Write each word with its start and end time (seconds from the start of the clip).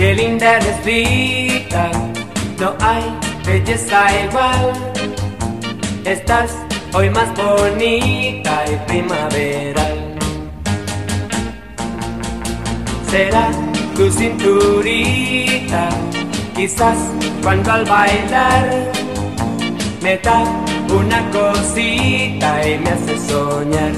qué 0.00 0.14
linda 0.14 0.56
eres 0.56 0.82
Rita, 0.82 1.90
no 2.58 2.74
hay 2.80 3.04
belleza 3.44 4.00
igual. 4.24 4.72
Estás 6.06 6.56
hoy 6.94 7.10
más 7.10 7.28
bonita 7.36 8.64
y 8.72 8.76
primaveral. 8.88 9.98
Será 13.10 13.50
tu 13.94 14.10
cinturita, 14.10 15.90
quizás 16.56 16.98
cuando 17.42 17.70
al 17.70 17.84
bailar 17.84 18.92
me 20.00 20.16
da 20.16 20.44
una 21.00 21.20
cosita 21.30 22.66
y 22.66 22.78
me 22.78 22.90
hace 22.90 23.18
soñar. 23.28 23.92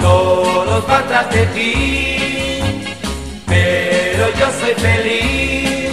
Todos 0.00 0.84
van 0.88 1.06
tras 1.06 1.30
de 1.30 1.46
ti, 1.54 2.11
yo 4.42 4.48
soy 4.60 4.74
feliz, 4.74 5.90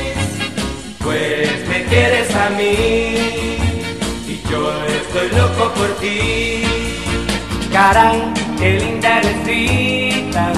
pues 1.03 1.67
me 1.67 1.83
quieres 1.85 2.35
a 2.35 2.49
mí 2.49 2.73
y 4.27 4.41
yo 4.49 4.71
estoy 4.85 5.29
loco 5.37 5.71
por 5.75 5.89
ti. 6.01 6.63
Caray, 7.71 8.19
qué 8.57 8.79
linda 8.79 9.19
eres 9.19 9.45
Rita, 9.45 10.53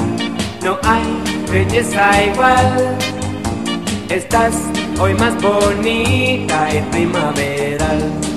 no 0.64 0.80
hay 0.84 1.06
belleza 1.52 2.24
igual. 2.24 2.98
Estás 4.08 4.56
hoy 4.98 5.14
más 5.16 5.36
bonita 5.42 6.70
y 6.74 6.80
primaveral. 6.92 8.31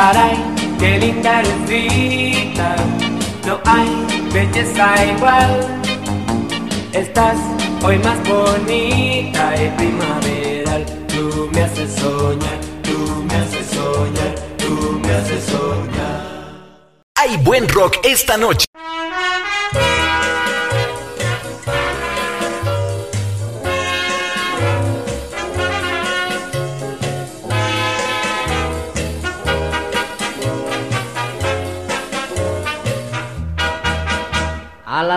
Caray, 0.00 0.34
qué 0.78 0.98
linda 0.98 1.40
eres 1.40 1.68
Rita, 1.68 2.74
no 3.46 3.60
hay 3.66 4.30
belleza 4.32 4.94
igual. 5.04 5.60
Estás 6.94 7.36
hoy 7.84 7.98
más 7.98 8.18
bonita 8.26 9.62
y 9.62 9.68
primaveral. 9.76 10.86
Tú 11.06 11.50
me 11.52 11.60
haces 11.64 11.92
soñar, 11.96 12.58
tú 12.82 13.24
me 13.28 13.34
haces 13.34 13.66
soñar, 13.66 14.34
tú 14.56 15.00
me 15.02 15.12
haces 15.12 15.44
soñar. 15.44 16.20
Hay 17.16 17.36
buen 17.36 17.68
rock 17.68 17.98
esta 18.02 18.38
noche. 18.38 18.69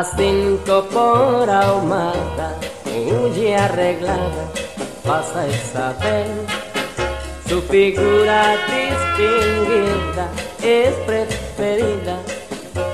Cinco 0.04 0.86
por 0.92 1.50
ahumada, 1.50 2.58
muy 2.86 3.54
arreglada, 3.54 4.52
pasa 5.06 5.48
Isabel. 5.48 6.28
Su 7.48 7.62
figura 7.62 8.56
distinguida 8.68 10.28
es 10.62 10.94
preferida 11.06 12.18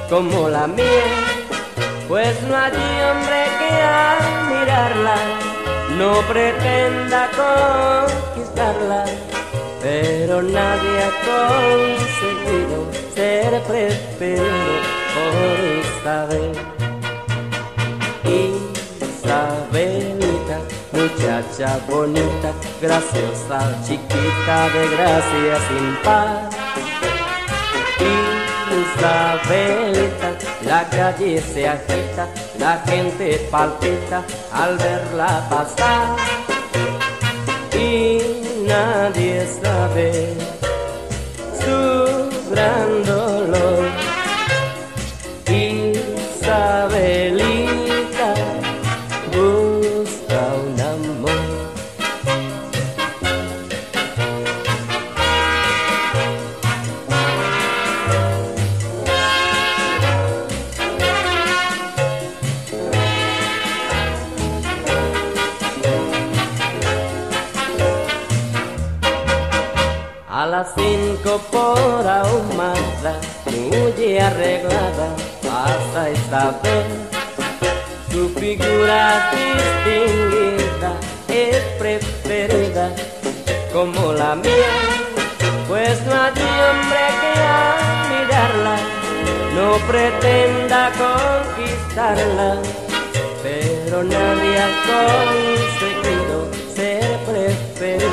como 0.07 0.49
la 0.49 0.67
mía, 0.67 0.85
pues 2.07 2.39
no 2.43 2.55
hay 2.55 2.73
hombre 3.09 3.43
que 3.57 3.73
al 3.81 4.47
mirarla 4.49 5.15
no 5.97 6.21
pretenda 6.27 7.29
conquistarla, 7.35 9.05
pero 9.81 10.43
nadie 10.43 11.03
ha 11.05 11.11
conseguido 11.25 12.87
ser 13.15 13.61
preferido 13.63 14.99
por 15.15 15.59
Isabel. 15.89 16.78
Isabelita, 19.01 20.57
muchacha 20.93 21.79
bonita, 21.89 22.49
graciosa, 22.81 23.59
chiquita 23.85 24.57
de 24.73 24.83
gracia 24.93 25.55
sin 25.67 25.87
par. 26.03 26.49
Isabelita, 28.79 30.29
la 30.65 30.81
calle 30.89 31.41
se 31.41 31.67
agita, 31.67 32.27
la 32.59 32.73
gente 32.87 33.27
palpita 33.51 34.23
al 34.51 34.77
verla 34.77 35.31
pasar. 35.49 36.15
Y 37.73 38.21
nadie 38.67 39.47
sabe 39.61 40.09
su 41.61 41.79
gran 42.51 42.89
por 71.37 72.07
ahumada, 72.07 73.19
muy 73.45 74.17
arreglada, 74.17 75.15
pasa 75.43 76.09
Isabel. 76.09 76.85
Su 78.11 78.29
figura 78.29 79.29
distinguida 79.31 80.93
es 81.27 81.57
preferida 81.77 82.91
como 83.71 84.13
la 84.13 84.35
mía, 84.35 84.73
pues 85.67 86.01
no 86.05 86.13
hay 86.13 86.31
hombre 86.31 87.05
que 87.21 87.39
al 87.39 88.09
mirarla 88.09 88.77
no 89.53 89.77
pretenda 89.87 90.91
conquistarla, 90.97 92.57
pero 93.43 94.03
nadie 94.03 94.57
ha 94.57 94.71
conseguido 94.89 96.49
ser 96.75 97.17
preferido 97.27 98.09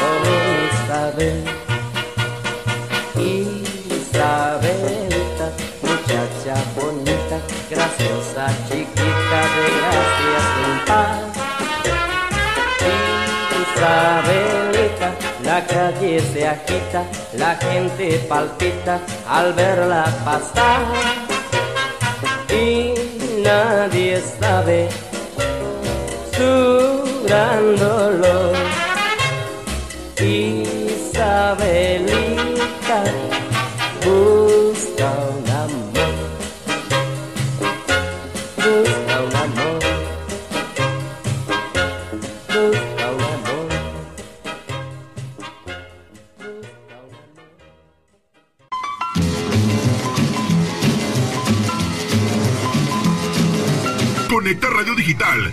por 0.00 0.20
Isabel. 0.72 1.65
Isabelita, 3.88 5.06
muchacha 5.82 6.54
bonita, 6.76 7.36
graciosa, 7.70 8.44
chiquita 8.68 9.40
de 9.54 9.64
gracia 9.78 10.40
sin 10.52 10.74
paz. 10.86 11.20
Isabelita, 13.62 15.08
la 15.44 15.58
calle 15.64 16.14
se 16.20 16.40
agita, 16.46 17.00
la 17.38 17.52
gente 17.56 18.04
palpita 18.28 18.94
al 19.28 19.54
verla 19.54 20.04
pasar. 20.24 20.82
Y 22.50 22.94
nadie 23.42 24.20
sabe 24.38 24.88
su 26.36 27.24
gran 27.26 27.76
dolor. 27.76 28.54
Isabelita 30.18 31.16
Ooh. 34.06 34.45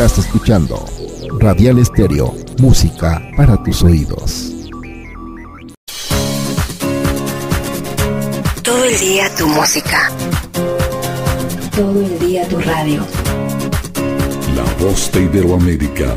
Estás 0.00 0.24
escuchando 0.24 0.82
Radial 1.40 1.78
Estéreo, 1.78 2.34
música 2.58 3.20
para 3.36 3.62
tus 3.62 3.82
oídos. 3.82 4.50
Todo 8.62 8.84
el 8.84 8.98
día 8.98 9.34
tu 9.36 9.46
música. 9.46 10.10
Todo 11.76 12.00
el 12.00 12.18
día 12.18 12.48
tu 12.48 12.58
radio. 12.60 13.04
La 14.56 14.64
voz 14.82 15.12
de 15.12 15.20
Iberoamérica 15.24 16.16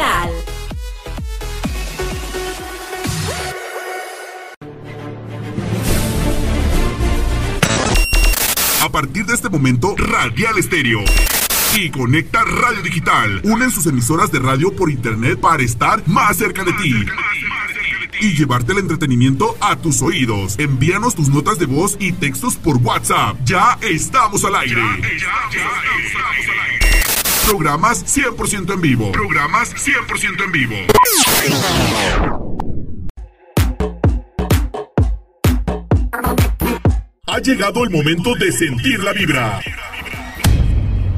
A 0.00 0.28
partir 8.92 9.26
de 9.26 9.34
este 9.34 9.48
momento, 9.48 9.96
Radial 9.96 10.58
Estéreo 10.58 11.00
y 11.76 11.90
Conecta 11.90 12.44
Radio 12.44 12.82
Digital 12.82 13.40
unen 13.44 13.70
sus 13.70 13.86
emisoras 13.86 14.30
de 14.30 14.38
radio 14.38 14.74
por 14.74 14.90
internet 14.90 15.40
para 15.40 15.62
estar 15.62 16.06
más 16.06 16.36
cerca 16.36 16.62
de 16.62 16.72
ti 16.74 16.94
y 18.20 18.34
llevarte 18.34 18.72
el 18.72 18.78
entretenimiento 18.78 19.56
a 19.60 19.76
tus 19.76 20.02
oídos. 20.02 20.58
Envíanos 20.58 21.16
tus 21.16 21.28
notas 21.28 21.58
de 21.58 21.66
voz 21.66 21.96
y 21.98 22.12
textos 22.12 22.56
por 22.56 22.76
WhatsApp. 22.76 23.36
Ya 23.44 23.78
estamos 23.82 24.44
al 24.44 24.54
aire. 24.56 24.82
Programas 27.48 28.04
100% 28.04 28.74
en 28.74 28.80
vivo. 28.82 29.10
Programas 29.10 29.74
100% 29.74 30.44
en 30.44 30.52
vivo. 30.52 30.74
Ha 37.26 37.38
llegado 37.38 37.84
el 37.84 37.90
momento 37.90 38.34
de 38.34 38.52
sentir 38.52 39.02
la 39.02 39.14
vibra. 39.14 39.62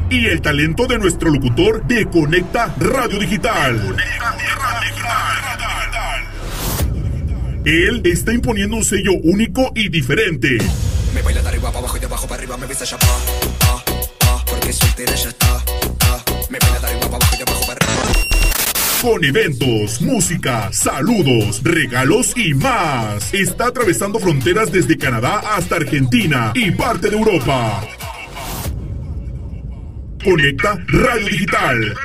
Y 0.08 0.26
el 0.28 0.40
talento 0.40 0.86
de 0.86 1.00
nuestro 1.00 1.30
locutor 1.30 1.84
de 1.88 2.08
Conecta 2.08 2.72
Radio 2.78 3.18
Digital. 3.18 3.96
Él 7.64 8.02
está 8.04 8.32
imponiendo 8.32 8.76
un 8.76 8.84
sello 8.84 9.14
único 9.24 9.72
y 9.74 9.88
diferente. 9.88 10.58
Me 11.12 11.22
baila 11.22 11.42
de 11.42 11.48
arriba 11.48 11.72
para 11.72 11.80
abajo 11.80 11.96
y 11.96 12.00
de 12.00 12.06
abajo 12.06 12.28
para 12.28 12.40
arriba 12.40 12.56
me 12.56 12.66
besa 12.66 12.84
ya 12.84 12.96
pa, 12.98 13.06
pa, 13.58 13.84
pa, 14.20 14.44
porque 14.44 14.70
está. 14.70 15.64
Con 19.02 19.24
eventos, 19.24 20.00
música, 20.02 20.70
saludos, 20.72 21.62
regalos 21.62 22.36
y 22.36 22.52
más. 22.54 23.32
Está 23.32 23.68
atravesando 23.68 24.18
fronteras 24.18 24.70
desde 24.70 24.98
Canadá 24.98 25.40
hasta 25.56 25.76
Argentina 25.76 26.52
y 26.54 26.70
parte 26.72 27.08
de 27.08 27.16
Europa. 27.16 27.82
Conecta 30.22 30.78
Radio 30.88 31.26
Digital. 31.28 31.96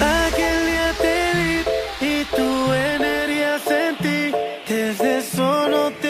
Aquel 0.00 0.66
día 0.66 0.94
te 1.00 1.32
vi 1.34 2.06
y 2.06 2.24
tu 2.36 2.72
energía 2.72 3.58
sentí. 3.58 4.32
Desde 4.68 5.22
solo 5.22 5.92
te 6.00 6.05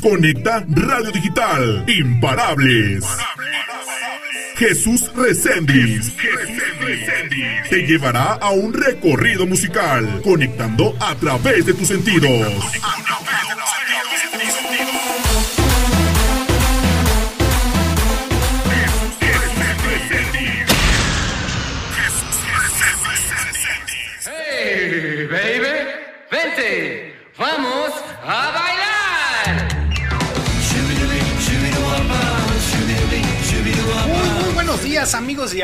Conecta 0.00 0.64
Radio 0.68 1.10
Digital. 1.10 1.84
Imparables. 1.88 3.04
Jesús 4.56 5.12
Reséndiz. 5.14 6.12
Te 7.68 7.86
llevará 7.86 8.34
a 8.34 8.50
un 8.50 8.72
recorrido 8.72 9.46
musical, 9.46 10.20
conectando 10.22 10.96
a 11.00 11.14
través 11.16 11.66
de 11.66 11.74
tus 11.74 11.88
sentidos. 11.88 12.52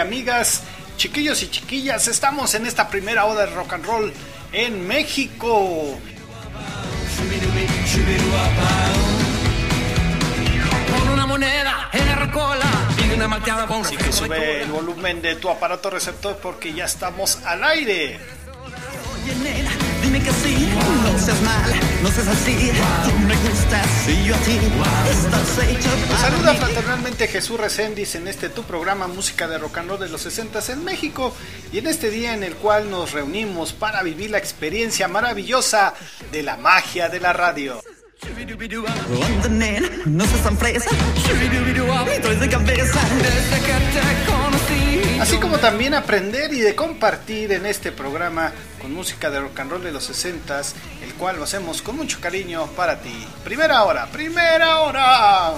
Amigas, 0.05 0.63
chiquillos 0.97 1.43
y 1.43 1.51
chiquillas, 1.51 2.09
estamos 2.09 2.55
en 2.55 2.67
esta 2.67 2.89
primera 2.89 3.25
hora 3.25 3.47
de 3.47 3.55
rock 3.55 3.73
and 3.73 3.87
roll 3.87 4.13
en 4.53 4.87
México. 4.87 5.99
Con 10.91 11.09
una 11.09 11.27
moneda 11.27 11.91
en 11.93 12.09
la 12.09 12.15
Así 13.81 13.97
que 13.97 14.13
sube 14.13 14.63
el 14.63 14.71
volumen 14.71 15.23
de 15.23 15.37
tu 15.37 15.49
aparato 15.49 15.89
receptor 15.89 16.37
porque 16.43 16.73
ya 16.73 16.85
estamos 16.85 17.39
al 17.45 17.65
aire. 17.65 18.19
Oye, 19.15 19.35
nena, 19.37 19.71
dime 20.03 20.21
que 20.21 20.33
sí, 20.33 20.69
no 21.03 21.19
seas 21.19 21.41
mala, 21.43 21.74
no 22.05 22.11
seas 22.11 22.29
así. 22.29 22.71
Tú 23.05 23.19
me 23.21 23.35
gustas 23.37 24.09
y 24.09 24.25
yo 24.27 24.35
a 24.35 24.39
ti. 24.39 24.59
Estás 25.11 25.59
hecho 25.71 25.89
para 26.07 26.19
saluda 26.21 26.53
mí. 26.53 26.59
fraternalmente 26.59 27.29
Jesús 27.29 27.59
Reséndiz 27.59 28.15
en 28.15 28.29
este 28.29 28.51
tu 28.51 28.63
programa 28.65 29.09
Música 29.09 29.49
de 29.49 29.57
Rock 29.57 29.79
and 29.79 29.89
Roll 29.89 30.01
de 30.01 30.11
los 30.11 30.21
60 30.21 30.61
en 30.69 30.85
México 30.85 31.35
y 31.73 31.79
en 31.79 31.87
este 31.87 32.11
día 32.11 32.35
en 32.35 32.43
el 32.43 32.57
cual 32.57 32.91
nos 32.91 33.13
reunimos 33.13 33.73
para 33.73 34.03
vivir 34.03 34.31
la 34.31 34.39
experiencia 34.39 35.09
maravillosa 35.09 35.95
de 36.31 36.43
la 36.43 36.59
magia 36.59 37.09
de 37.09 37.21
la 37.21 37.33
radio. 37.33 37.83
No 40.05 40.27
seas 40.27 40.43
tan 40.43 40.59
fresa. 40.59 40.91
De 40.91 42.49
cabeza. 42.49 43.01
Desde 43.17 43.67
que 43.67 43.73
te 43.73 44.31
conocí. 44.31 44.54
Así 45.21 45.39
como 45.39 45.59
también 45.59 45.95
aprender 45.95 46.53
y 46.53 46.61
de 46.61 46.75
compartir 46.75 47.53
en 47.53 47.67
este 47.67 47.93
programa 47.93 48.53
con 48.81 48.93
música 48.93 49.31
de 49.31 49.41
rock 49.41 49.61
and 49.61 49.71
roll 49.71 49.83
de 49.83 49.93
los 49.93 50.05
60 50.05 50.61
el 51.03 51.15
cual 51.15 51.37
lo 51.37 51.45
hacemos 51.45 51.81
con 51.83 51.97
mucho 51.97 52.21
cariño 52.21 52.67
para 52.77 53.01
ti. 53.01 53.27
Primera 53.43 53.85
hora, 53.85 54.07
primera 54.07 54.81
hora. 54.81 55.55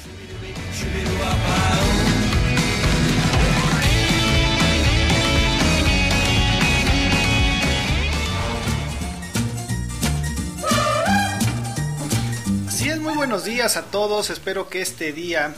Así 12.68 12.88
es, 12.88 12.98
muy 13.00 13.14
buenos 13.14 13.44
días 13.44 13.76
a 13.76 13.82
todos. 13.82 14.30
Espero 14.30 14.68
que 14.68 14.82
este 14.82 15.12
día 15.12 15.54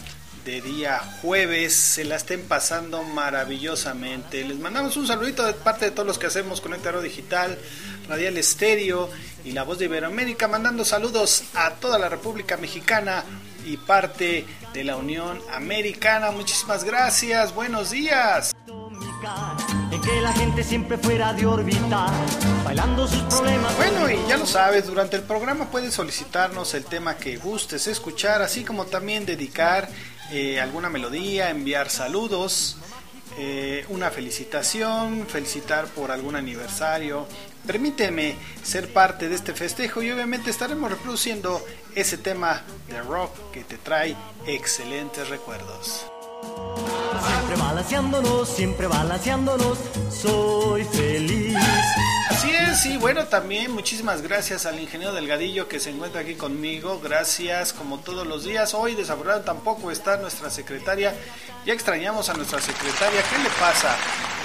de 0.48 0.62
día 0.62 0.98
jueves 1.20 1.74
se 1.74 2.04
la 2.04 2.16
estén 2.16 2.42
pasando 2.48 3.02
maravillosamente. 3.02 4.42
Les 4.44 4.58
mandamos 4.58 4.96
un 4.96 5.06
saludito 5.06 5.44
de 5.44 5.52
parte 5.52 5.84
de 5.84 5.90
todos 5.90 6.06
los 6.06 6.18
que 6.18 6.26
hacemos 6.26 6.62
Conecta 6.62 6.90
Radio 6.90 7.02
Digital, 7.02 7.58
Radial 8.08 8.38
Estéreo 8.38 9.10
y 9.44 9.52
La 9.52 9.64
Voz 9.64 9.78
de 9.78 9.84
Iberoamérica, 9.84 10.48
mandando 10.48 10.86
saludos 10.86 11.44
a 11.54 11.72
toda 11.72 11.98
la 11.98 12.08
República 12.08 12.56
Mexicana 12.56 13.24
y 13.66 13.76
parte 13.76 14.46
de 14.72 14.84
la 14.84 14.96
Unión 14.96 15.38
Americana. 15.52 16.30
Muchísimas 16.30 16.82
gracias, 16.82 17.54
buenos 17.54 17.90
días. 17.90 18.56
En 19.92 20.00
que 20.00 20.20
la 20.22 20.32
gente 20.32 20.64
siempre 20.64 20.96
fuera 20.96 21.34
de 21.34 21.44
órbita, 21.44 22.06
bailando 22.64 23.06
sus 23.06 23.20
problemas. 23.24 23.76
Bueno, 23.76 24.10
y 24.10 24.26
ya 24.26 24.38
lo 24.38 24.46
sabes, 24.46 24.86
durante 24.86 25.16
el 25.16 25.24
programa 25.24 25.66
puedes 25.70 25.92
solicitarnos 25.92 26.72
el 26.72 26.86
tema 26.86 27.18
que 27.18 27.36
gustes 27.36 27.86
escuchar, 27.86 28.40
así 28.40 28.64
como 28.64 28.86
también 28.86 29.26
dedicar 29.26 29.90
eh, 30.30 30.60
alguna 30.60 30.88
melodía, 30.88 31.50
enviar 31.50 31.90
saludos, 31.90 32.76
eh, 33.38 33.84
una 33.88 34.10
felicitación, 34.10 35.26
felicitar 35.26 35.86
por 35.86 36.10
algún 36.10 36.36
aniversario. 36.36 37.26
Permíteme 37.66 38.36
ser 38.62 38.92
parte 38.92 39.28
de 39.28 39.34
este 39.34 39.54
festejo 39.54 40.02
y 40.02 40.10
obviamente 40.10 40.50
estaremos 40.50 40.90
reproduciendo 40.90 41.64
ese 41.94 42.18
tema 42.18 42.62
de 42.88 43.00
rock 43.02 43.32
que 43.52 43.64
te 43.64 43.78
trae 43.78 44.16
excelentes 44.46 45.28
recuerdos. 45.28 46.06
Siempre 47.26 47.56
balanceándonos, 47.56 48.48
siempre 48.48 48.86
balanceándonos, 48.86 49.78
soy 50.10 50.84
feliz. 50.84 51.56
Así 52.56 52.92
es, 52.92 53.00
bueno, 53.00 53.26
también 53.26 53.72
muchísimas 53.72 54.22
gracias 54.22 54.64
al 54.64 54.80
ingeniero 54.80 55.12
Delgadillo 55.12 55.68
que 55.68 55.78
se 55.78 55.90
encuentra 55.90 56.22
aquí 56.22 56.34
conmigo. 56.34 56.98
Gracias, 56.98 57.74
como 57.74 57.98
todos 57.98 58.26
los 58.26 58.44
días. 58.44 58.72
Hoy, 58.72 58.94
desafortunadamente, 58.94 59.46
tampoco 59.46 59.90
está 59.90 60.16
nuestra 60.16 60.48
secretaria. 60.48 61.14
Ya 61.66 61.74
extrañamos 61.74 62.30
a 62.30 62.34
nuestra 62.34 62.60
secretaria. 62.60 63.20
¿Qué 63.22 63.38
le 63.42 63.50
pasa? 63.60 63.94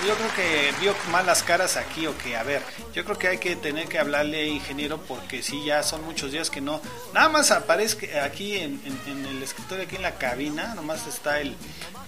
Yo 0.05 0.15
creo 0.15 0.33
que 0.35 0.73
vio 0.81 0.93
malas 1.11 1.43
caras 1.43 1.77
aquí 1.77 2.05
o 2.05 2.17
que, 2.17 2.35
a 2.35 2.43
ver, 2.43 2.61
yo 2.93 3.05
creo 3.05 3.17
que 3.17 3.27
hay 3.29 3.37
que 3.37 3.55
tener 3.55 3.87
que 3.87 3.99
hablarle, 3.99 4.47
ingeniero, 4.47 4.97
porque 4.97 5.41
sí, 5.41 5.63
ya 5.63 5.81
son 5.81 6.03
muchos 6.03 6.33
días 6.33 6.49
que 6.49 6.59
no. 6.59 6.81
Nada 7.13 7.29
más 7.29 7.51
aparece 7.51 8.19
aquí 8.19 8.57
en, 8.57 8.81
en 9.07 9.25
el 9.25 9.41
escritorio, 9.41 9.85
aquí 9.85 9.95
en 9.95 10.01
la 10.01 10.15
cabina, 10.15 10.75
nomás 10.75 11.07
está 11.07 11.39
el, 11.39 11.55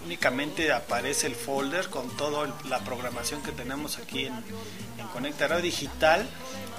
únicamente 0.04 0.74
aparece 0.74 1.28
el 1.28 1.36
folder 1.36 1.90
con 1.90 2.10
toda 2.18 2.54
la 2.68 2.80
programación 2.80 3.42
que 3.42 3.54
tenemos 3.54 3.98
aquí 3.98 4.26
en, 4.26 4.34
en 4.34 5.08
Conecta 5.14 5.48
Radio 5.48 5.64
Digital 5.64 5.85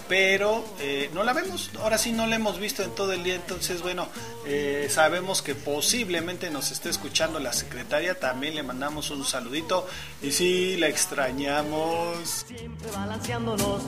pero 0.08 0.64
eh, 0.80 1.10
no 1.14 1.24
la 1.24 1.32
vemos, 1.32 1.70
ahora 1.80 1.98
sí 1.98 2.12
no 2.12 2.26
la 2.26 2.36
hemos 2.36 2.58
visto 2.58 2.82
en 2.82 2.94
todo 2.94 3.12
el 3.12 3.24
día, 3.24 3.34
entonces 3.34 3.82
bueno, 3.82 4.08
eh, 4.46 4.88
sabemos 4.90 5.42
que 5.42 5.54
posiblemente 5.54 6.50
nos 6.50 6.70
esté 6.70 6.90
escuchando 6.90 7.40
la 7.40 7.52
secretaria, 7.52 8.18
también 8.18 8.54
le 8.54 8.62
mandamos 8.62 9.10
un 9.10 9.24
saludito 9.24 9.86
y 10.22 10.30
sí, 10.30 10.76
la 10.76 10.88
extrañamos. 10.88 12.44
Siempre 12.46 12.90
balanceándonos, 12.92 13.82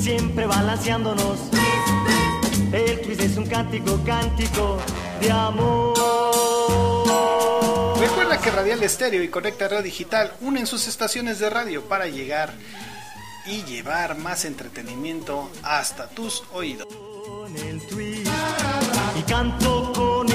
siempre 0.00 0.46
balanceándonos, 0.46 1.38
el 2.72 3.00
twist 3.02 3.20
es 3.20 3.36
un 3.36 3.46
cántico, 3.46 4.00
cántico 4.04 4.78
de 5.20 5.30
amor. 5.30 5.94
Recuerda 8.00 8.38
que 8.38 8.50
Radial 8.50 8.82
Estéreo 8.82 9.22
y 9.22 9.28
Conecta 9.28 9.68
Radio 9.68 9.82
Digital 9.82 10.32
unen 10.40 10.66
sus 10.66 10.86
estaciones 10.86 11.38
de 11.38 11.50
radio 11.50 11.82
para 11.84 12.06
llegar 12.06 12.52
y 13.46 13.62
llevar 13.64 14.18
más 14.18 14.44
entretenimiento 14.44 15.50
hasta 15.62 16.08
tus 16.08 16.42
oídos. 16.52 16.86
Y 19.16 19.22
canto 19.22 19.92
con 19.92 20.26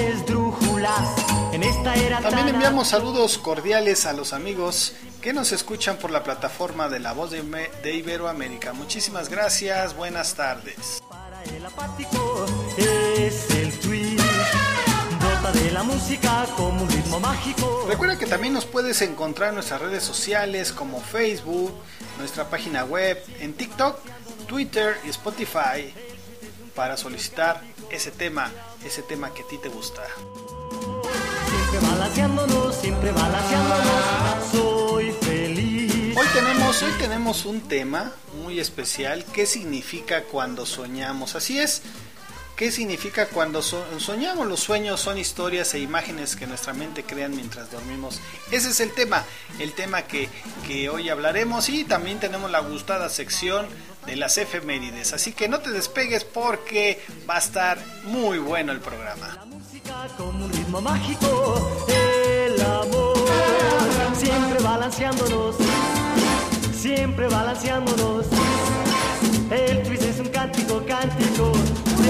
en 1.54 1.64
esta 1.64 1.96
era 1.96 2.20
También 2.22 2.48
enviamos 2.50 2.88
saludos 2.88 3.38
cordiales 3.38 4.06
a 4.06 4.14
los 4.14 4.34
amigos 4.34 4.94
que 5.22 5.34
nos 5.34 5.52
escuchan 5.52 5.98
por 5.98 6.12
la 6.12 6.24
plataforma 6.24 6.90
de 6.90 7.00
La 7.00 7.14
Voz 7.14 7.32
de, 7.32 7.96
Iberoamérica. 7.96 8.74
Muchísimas 8.74 9.30
gracias, 9.30 9.96
buenas 9.96 10.34
tardes. 10.36 11.04
Para 11.10 11.44
el 11.44 11.66
apático 11.66 12.46
es 12.78 13.61
de 15.54 15.72
la 15.72 15.84
música 15.84 16.46
como 16.56 16.84
un 16.84 16.90
ritmo 16.90 17.20
mágico. 17.20 17.86
Recuerda 17.88 18.18
que 18.18 18.26
también 18.26 18.54
nos 18.54 18.66
puedes 18.66 19.02
encontrar 19.02 19.50
en 19.50 19.56
nuestras 19.56 19.82
redes 19.82 20.04
sociales 20.04 20.72
como 20.72 21.02
Facebook, 21.02 21.74
nuestra 22.18 22.50
página 22.50 22.84
web, 22.86 23.22
en 23.40 23.54
TikTok, 23.54 24.00
Twitter 24.48 24.98
y 25.06 25.10
Spotify 25.10 25.94
para 26.76 26.98
solicitar 26.98 27.62
ese 27.90 28.12
tema, 28.12 28.52
ese 28.86 29.02
tema 29.02 29.34
que 29.34 29.44
a 29.44 29.48
ti 29.48 29.58
te 29.58 29.70
gusta. 29.70 30.02
Siempre 31.48 31.90
balanceándonos, 31.90 32.76
siempre 32.76 33.12
balanceándonos, 33.12 34.52
soy 34.52 35.12
feliz. 35.22 36.18
Hoy 36.18 36.28
tenemos, 36.34 36.82
hoy 36.84 36.92
tenemos 37.00 37.46
un 37.46 37.62
tema 37.62 38.14
muy 38.44 38.60
especial, 38.60 39.26
¿qué 39.34 39.46
significa 39.46 40.24
cuando 40.24 40.66
soñamos? 40.66 41.36
Así 41.36 41.60
es, 41.60 41.82
¿Qué 42.56 42.72
significa 42.72 43.28
cuando 43.28 43.62
soñamos? 43.62 44.48
Los 44.48 44.60
sueños 44.60 45.00
son 45.00 45.18
historias 45.18 45.74
e 45.74 45.80
imágenes 45.80 46.36
que 46.36 46.46
nuestra 46.46 46.74
mente 46.74 47.04
crean 47.04 47.36
mientras 47.36 47.72
dormimos. 47.72 48.20
Ese 48.52 48.70
es 48.70 48.80
el 48.80 48.94
tema, 48.94 49.26
el 49.60 49.74
tema 49.74 50.04
que, 50.04 50.30
que 50.68 50.90
hoy 50.90 51.10
hablaremos 51.10 51.70
y 51.70 51.86
también 51.86 52.20
tenemos 52.20 52.52
la 52.52 52.60
gustada 52.60 53.10
sección 53.10 53.66
de 54.06 54.16
las 54.16 54.38
efemérides. 54.38 55.14
Así 55.14 55.34
que 55.34 55.50
no 55.50 55.60
te 55.60 55.72
despegues 55.72 56.24
porque 56.24 57.04
va 57.28 57.36
a 57.36 57.40
estar 57.40 57.80
muy 58.04 58.38
bueno 58.38 58.72
el 58.72 58.80
programa. 58.80 59.36
La 59.36 59.46
música 59.46 60.08
como 60.18 60.46
un 60.46 60.54
ritmo 60.54 60.82
mágico, 60.82 61.86
el 61.88 62.62
amor, 62.62 63.18
siempre 64.18 64.60
balanceándonos, 64.62 65.56
siempre 66.80 67.28
balanceándonos. 67.28 68.28
El 69.50 69.84
twist 69.84 70.04
es 70.04 70.20
un 70.20 70.30
cántico, 70.30 70.84
cántico 70.86 71.52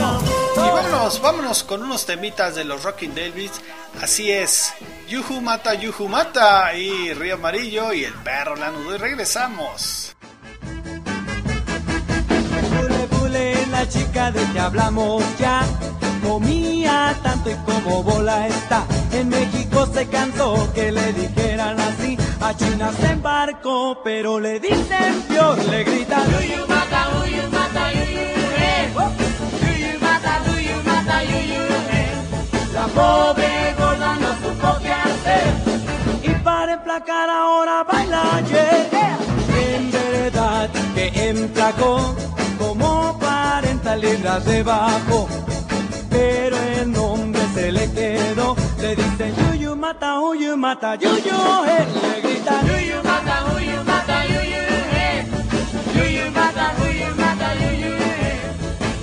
y 0.01 0.70
vámonos, 0.70 1.22
vámonos 1.22 1.63
con 1.63 1.84
unos 1.84 2.05
temitas 2.05 2.55
de 2.55 2.63
los 2.63 2.84
Rocking 2.84 3.13
Davis. 3.13 3.51
Así 4.01 4.31
es, 4.31 4.74
Yuhu 5.08 5.41
Mata, 5.41 5.74
Yuhu 5.74 6.08
Mata 6.08 6.74
y 6.74 7.13
Río 7.13 7.36
Amarillo 7.36 7.93
y 7.93 8.03
el 8.03 8.13
perro 8.15 8.55
lanudo. 8.55 8.96
Y 8.96 8.98
regresamos. 8.98 10.15
Bule, 12.77 13.08
bule, 13.12 13.67
la 13.67 13.88
chica 13.88 14.31
de 14.31 14.43
que 14.51 14.60
hablamos 14.60 15.24
ya. 15.38 15.63
Comía 16.24 17.15
tanto 17.24 17.50
y 17.50 17.55
como 17.65 18.03
bola 18.03 18.48
está. 18.48 18.86
En 19.12 19.29
México 19.29 19.88
se 19.91 20.08
cansó 20.08 20.72
que 20.74 20.91
le 20.91 21.13
dijeran 21.13 21.79
así. 21.79 22.17
A 22.39 22.55
China 22.55 22.91
se 23.00 23.08
embarcó, 23.08 24.01
pero 24.03 24.39
le 24.39 24.60
dicen 24.60 25.24
peor, 25.27 25.58
le 25.65 25.84
gritan. 25.84 26.24
Yuyu 26.31 26.67
mata, 26.67 27.08
yuyu 27.25 27.50
mata, 27.50 27.91
yuyu. 27.91 29.31
La 32.74 32.88
pobre 32.88 33.75
gorda 33.78 34.16
no 34.16 34.30
supo 34.42 34.80
qué 34.82 34.92
hacer. 34.92 35.50
Y 36.24 36.30
para 36.44 36.74
emplacar 36.74 37.30
ahora 37.30 37.84
baila. 37.84 38.42
En 39.66 39.92
verdad 39.92 40.70
que 40.96 41.30
emplacó 41.30 42.16
como 42.58 43.18
40 43.20 43.96
libras 43.98 44.46
debajo. 44.46 45.28
Pero 46.10 46.58
el 46.58 46.92
nombre 46.92 47.42
se 47.54 47.72
le 47.72 47.92
quedó. 47.92 48.56
Le 48.80 48.96
dicen 48.96 49.34
Yuyu 49.36 49.75
mata, 49.75 50.16
Yuyu 50.16 50.58
mata, 50.58 50.96
Yuyu, 50.96 51.40
eh. 51.68 51.86
Le 52.01 52.22
gritan 52.22 52.66
Yuyu 52.68 52.98
mata, 53.04 53.36
Yuyu 53.54 53.84
mata, 53.84 54.25
Yuyu, 54.25 54.63
eh. 55.06 55.25
Yuyu 55.96 56.32
mata, 56.32 56.74
Yuyu 56.80 57.16
mata, 57.16 57.48
Yuyu, 57.62 57.94
eh. 57.96 58.00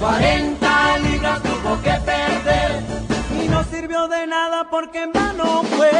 40 0.08 0.98
libras 1.00 1.42
tuvo 1.42 1.82
que 1.82 1.90
perder 1.90 2.82
y 3.44 3.48
no 3.48 3.62
sirvió 3.64 4.08
de 4.08 4.26
nada 4.26 4.66
porque 4.70 5.02
en 5.02 5.12
vano 5.12 5.62
fue. 5.64 5.90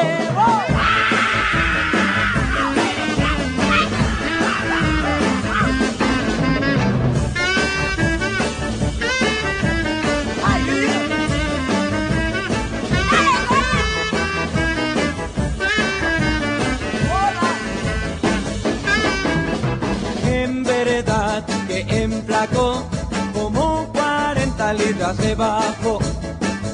Debajo, 25.17 25.99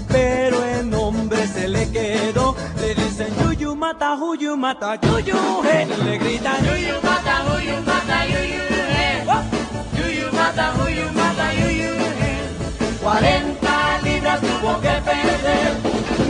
pero 0.09 0.65
el 0.65 0.91
nombre 0.91 1.47
se 1.47 1.69
le 1.69 1.91
quedó. 1.91 2.55
Le 2.81 2.95
dicen 2.95 3.29
Yuyu 3.41 3.75
mata, 3.77 4.17
Yuyu 4.17 4.57
mata, 4.57 4.97
Yuyu, 5.01 5.63
hey. 5.65 5.87
Le 6.05 6.19
gritan 6.19 6.65
Yuyu 6.65 6.95
mata, 7.03 7.45
Yuyu 7.49 7.81
mata, 7.87 8.27
Yuyu, 8.27 8.63
hey. 8.95 9.25
Yuyu 9.99 10.33
mata, 10.33 10.73
Yuyu 10.79 11.13
mata, 11.13 11.53
Yuyu, 11.55 11.93
hey. 12.21 12.39
40 13.03 14.03
libras 14.03 14.41
tuvo 14.41 14.81
que 14.81 14.95
perder 15.05 15.77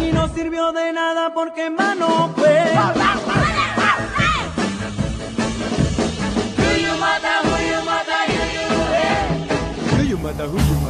y 0.07 0.13
no 0.13 0.29
sirvió 0.35 0.73
de 0.73 0.93
nada 0.93 1.33
porque 1.33 1.67
en 1.67 1.77
vano 1.77 2.31
fue. 2.37 2.65
Yuyu 6.59 6.97
mata, 6.99 7.33
Yuyu 7.45 7.85
mata, 7.85 8.17
Yuyu, 8.35 8.67
hey. 8.93 9.99
Yuyu 9.99 10.19
mata, 10.19 10.45
Yuyu 10.45 10.84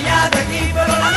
Ya 0.00 0.28
de 0.28 0.38
aquí, 0.38 0.72
pero 0.74 0.88
la. 0.88 1.14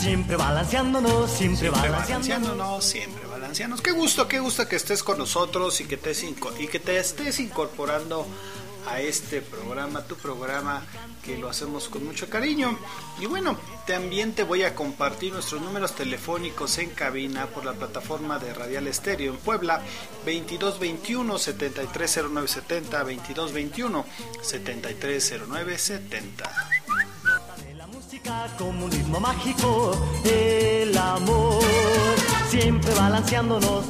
Siempre 0.00 0.36
balanceándonos, 0.36 1.30
siempre, 1.30 1.60
siempre 1.60 1.90
balanceándonos. 1.90 2.84
siempre 2.84 3.26
balanceándonos. 3.26 3.82
Qué 3.82 3.90
gusto, 3.90 4.26
qué 4.26 4.38
gusto 4.38 4.66
que 4.68 4.76
estés 4.76 5.02
con 5.02 5.18
nosotros 5.18 5.80
y 5.80 5.84
que 5.84 5.96
te 5.96 6.98
estés 6.98 7.40
incorporando 7.40 8.26
a 8.86 9.00
este 9.00 9.40
programa, 9.40 10.02
tu 10.02 10.16
programa 10.16 10.82
que 11.22 11.38
lo 11.38 11.48
hacemos 11.48 11.88
con 11.88 12.04
mucho 12.04 12.28
cariño. 12.28 12.78
Y 13.20 13.26
bueno, 13.26 13.56
también 13.86 14.34
te 14.34 14.42
voy 14.42 14.62
a 14.62 14.74
compartir 14.74 15.32
nuestros 15.32 15.62
números 15.62 15.94
telefónicos 15.94 16.76
en 16.78 16.90
cabina 16.90 17.46
por 17.46 17.64
la 17.64 17.72
plataforma 17.72 18.38
de 18.38 18.52
Radial 18.52 18.86
Estéreo 18.86 19.32
en 19.32 19.38
Puebla 19.38 19.80
2221 20.24 21.38
730970 21.38 22.98
2221 22.98 24.04
730970. 24.42 26.50
Como 28.58 28.86
un 28.86 28.90
ritmo 28.90 29.20
mágico, 29.20 29.92
el 30.24 30.96
amor, 30.96 31.62
siempre 32.48 32.94
balanceándonos 32.94 33.84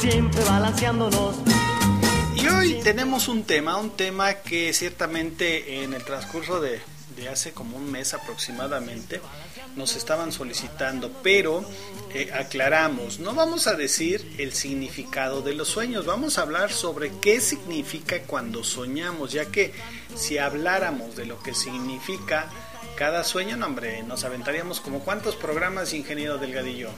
siempre 0.00 0.42
balanceándonos. 0.44 1.36
Y 2.34 2.46
hoy 2.48 2.80
tenemos 2.82 3.28
un 3.28 3.44
tema, 3.44 3.76
un 3.76 3.90
tema 3.90 4.34
que 4.34 4.72
ciertamente 4.72 5.82
en 5.82 5.92
el 5.92 6.02
transcurso 6.04 6.60
de, 6.60 6.80
de 7.16 7.28
hace 7.28 7.52
como 7.52 7.76
un 7.76 7.90
mes 7.90 8.14
aproximadamente 8.14 9.20
nos 9.76 9.96
estaban 9.96 10.32
solicitando, 10.32 11.10
pero 11.22 11.64
eh, 12.14 12.30
aclaramos, 12.32 13.20
no 13.20 13.34
vamos 13.34 13.66
a 13.66 13.74
decir 13.74 14.34
el 14.38 14.52
significado 14.52 15.42
de 15.42 15.54
los 15.54 15.68
sueños, 15.68 16.04
vamos 16.04 16.38
a 16.38 16.42
hablar 16.42 16.72
sobre 16.72 17.12
qué 17.20 17.40
significa 17.40 18.20
cuando 18.22 18.64
soñamos, 18.64 19.32
ya 19.32 19.46
que 19.46 19.72
si 20.14 20.38
habláramos 20.38 21.16
de 21.16 21.26
lo 21.26 21.42
que 21.42 21.54
significa 21.54 22.50
cada 23.02 23.24
sueño, 23.24 23.56
no 23.56 23.66
hombre, 23.66 24.04
nos 24.04 24.22
aventaríamos 24.22 24.80
como 24.80 25.00
cuántos 25.00 25.34
programas, 25.34 25.92
ingeniero 25.92 26.38
Delgadillo. 26.38 26.88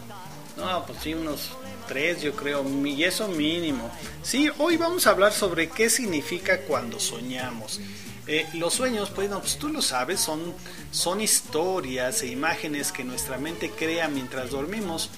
No, 0.55 0.85
pues 0.85 0.99
sí, 1.03 1.15
unos 1.15 1.53
tres, 1.89 2.21
yo 2.21 2.37
creo, 2.37 2.63
y 2.85 3.05
eso 3.05 3.27
mínimo. 3.29 3.91
Sí, 4.23 4.51
hoy 4.59 4.77
vamos 4.77 5.07
a 5.07 5.13
hablar 5.13 5.33
sobre 5.33 5.71
qué 5.71 5.89
significa 5.89 6.61
cuando 6.69 7.01
soñamos. 7.01 7.81
Eh, 8.27 8.47
los 8.53 8.75
sueños, 8.75 9.09
pues, 9.15 9.31
no, 9.31 9.41
pues 9.41 9.57
tú 9.57 9.71
lo 9.71 9.81
sabes, 9.81 10.21
son, 10.21 10.53
son 10.91 11.23
historias 11.23 12.21
e 12.21 12.27
imágenes 12.27 12.93
que 12.93 13.03
nuestra 13.03 13.39
mente 13.39 13.71
crea 13.71 14.07
mientras 14.07 14.51
dormimos. 14.51 15.09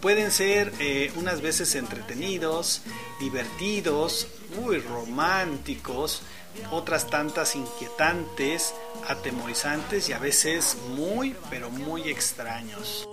Pueden 0.00 0.30
ser 0.30 0.72
eh, 0.78 1.10
unas 1.16 1.40
veces 1.40 1.74
entretenidos, 1.74 2.82
divertidos, 3.18 4.28
muy 4.54 4.78
románticos, 4.78 6.22
otras 6.70 7.08
tantas 7.08 7.56
inquietantes, 7.56 8.74
atemorizantes 9.06 10.08
y 10.08 10.12
a 10.12 10.18
veces 10.18 10.76
muy, 10.96 11.34
pero 11.50 11.70
muy 11.70 12.02
extraños. 12.08 13.08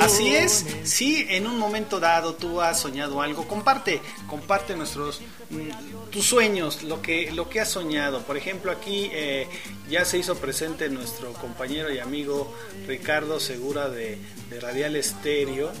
Así 0.00 0.36
es, 0.36 0.64
si 0.84 1.26
en 1.28 1.46
un 1.46 1.58
momento 1.58 1.98
dado 1.98 2.34
tú 2.34 2.60
has 2.60 2.78
soñado 2.78 3.20
algo, 3.20 3.48
comparte, 3.48 4.00
comparte 4.28 4.76
nuestros 4.76 5.20
mm, 5.50 6.10
tus 6.10 6.26
sueños, 6.26 6.84
lo 6.84 7.02
que 7.02 7.32
lo 7.32 7.48
que 7.48 7.60
has 7.60 7.70
soñado. 7.70 8.22
Por 8.22 8.36
ejemplo, 8.36 8.70
aquí 8.70 9.10
eh, 9.12 9.48
ya 9.88 10.04
se 10.04 10.18
hizo 10.18 10.36
presente 10.36 10.88
nuestro 10.88 11.32
compañero 11.32 11.92
y 11.92 11.98
amigo 11.98 12.54
Ricardo 12.86 13.40
Segura 13.40 13.88
de, 13.88 14.18
de 14.48 14.60
Radial 14.60 14.94
Estéreo. 14.94 15.72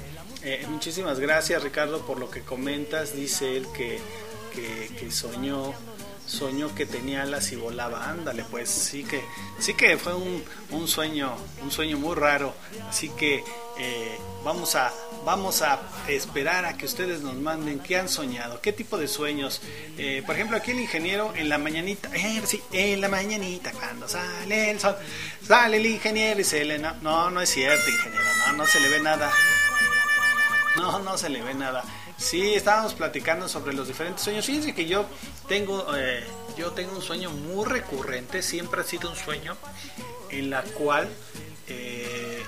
Eh, 0.42 0.64
muchísimas 0.68 1.18
gracias 1.18 1.62
Ricardo 1.62 2.00
por 2.06 2.18
lo 2.18 2.30
que 2.30 2.42
comentas. 2.42 3.14
Dice 3.14 3.56
él 3.56 3.66
que, 3.74 3.98
que, 4.54 5.10
soñó 5.10 5.74
soñó 6.26 6.74
que 6.74 6.86
tenía 6.86 7.22
alas 7.22 7.52
y 7.52 7.56
volaba. 7.56 8.08
Ándale, 8.10 8.44
pues 8.50 8.68
sí 8.68 9.04
que 9.04 9.22
sí 9.58 9.74
que 9.74 9.96
fue 9.96 10.14
un, 10.14 10.42
un 10.70 10.88
sueño, 10.88 11.36
un 11.62 11.70
sueño 11.70 11.98
muy 11.98 12.14
raro. 12.14 12.54
Así 12.88 13.08
que 13.10 13.44
eh, 13.78 14.18
vamos 14.44 14.74
a 14.74 14.92
vamos 15.26 15.60
a 15.62 15.80
esperar 16.06 16.64
a 16.64 16.76
que 16.76 16.86
ustedes 16.86 17.20
nos 17.20 17.34
manden 17.34 17.80
qué 17.80 17.96
han 17.96 18.08
soñado, 18.08 18.60
qué 18.60 18.72
tipo 18.72 18.96
de 18.96 19.08
sueños. 19.08 19.60
Eh, 19.98 20.22
por 20.24 20.36
ejemplo, 20.36 20.56
aquí 20.56 20.70
el 20.70 20.80
ingeniero 20.80 21.32
en 21.34 21.48
la 21.48 21.58
mañanita, 21.58 22.08
eh, 22.14 22.40
sí, 22.46 22.62
en 22.72 23.00
la 23.00 23.08
mañanita 23.08 23.72
cuando 23.72 24.08
sale 24.08 24.70
el 24.70 24.78
sol, 24.78 24.96
sale 25.46 25.78
el 25.78 25.86
ingeniero 25.86 26.40
y 26.40 26.44
se 26.44 26.78
no, 26.78 26.94
no, 27.02 27.30
no 27.30 27.40
es 27.40 27.50
cierto, 27.50 27.90
ingeniero, 27.90 28.24
no, 28.46 28.52
no 28.52 28.66
se 28.66 28.78
le 28.78 28.88
ve 28.88 29.00
nada. 29.00 29.32
No, 30.76 30.98
no 30.98 31.16
se 31.16 31.28
le 31.28 31.42
ve 31.42 31.54
nada. 31.54 31.84
Sí, 32.18 32.54
estábamos 32.54 32.94
platicando 32.94 33.48
sobre 33.48 33.72
los 33.72 33.88
diferentes 33.88 34.22
sueños. 34.22 34.44
Fíjense 34.46 34.74
que 34.74 34.86
yo 34.86 35.06
tengo, 35.48 35.86
eh, 35.96 36.24
yo 36.56 36.72
tengo 36.72 36.96
un 36.96 37.02
sueño 37.02 37.30
muy 37.30 37.64
recurrente, 37.66 38.42
siempre 38.42 38.80
ha 38.80 38.84
sido 38.84 39.10
un 39.10 39.16
sueño 39.16 39.56
en 40.30 40.50
la 40.50 40.62
cual 40.62 41.08
eh, 41.68 42.42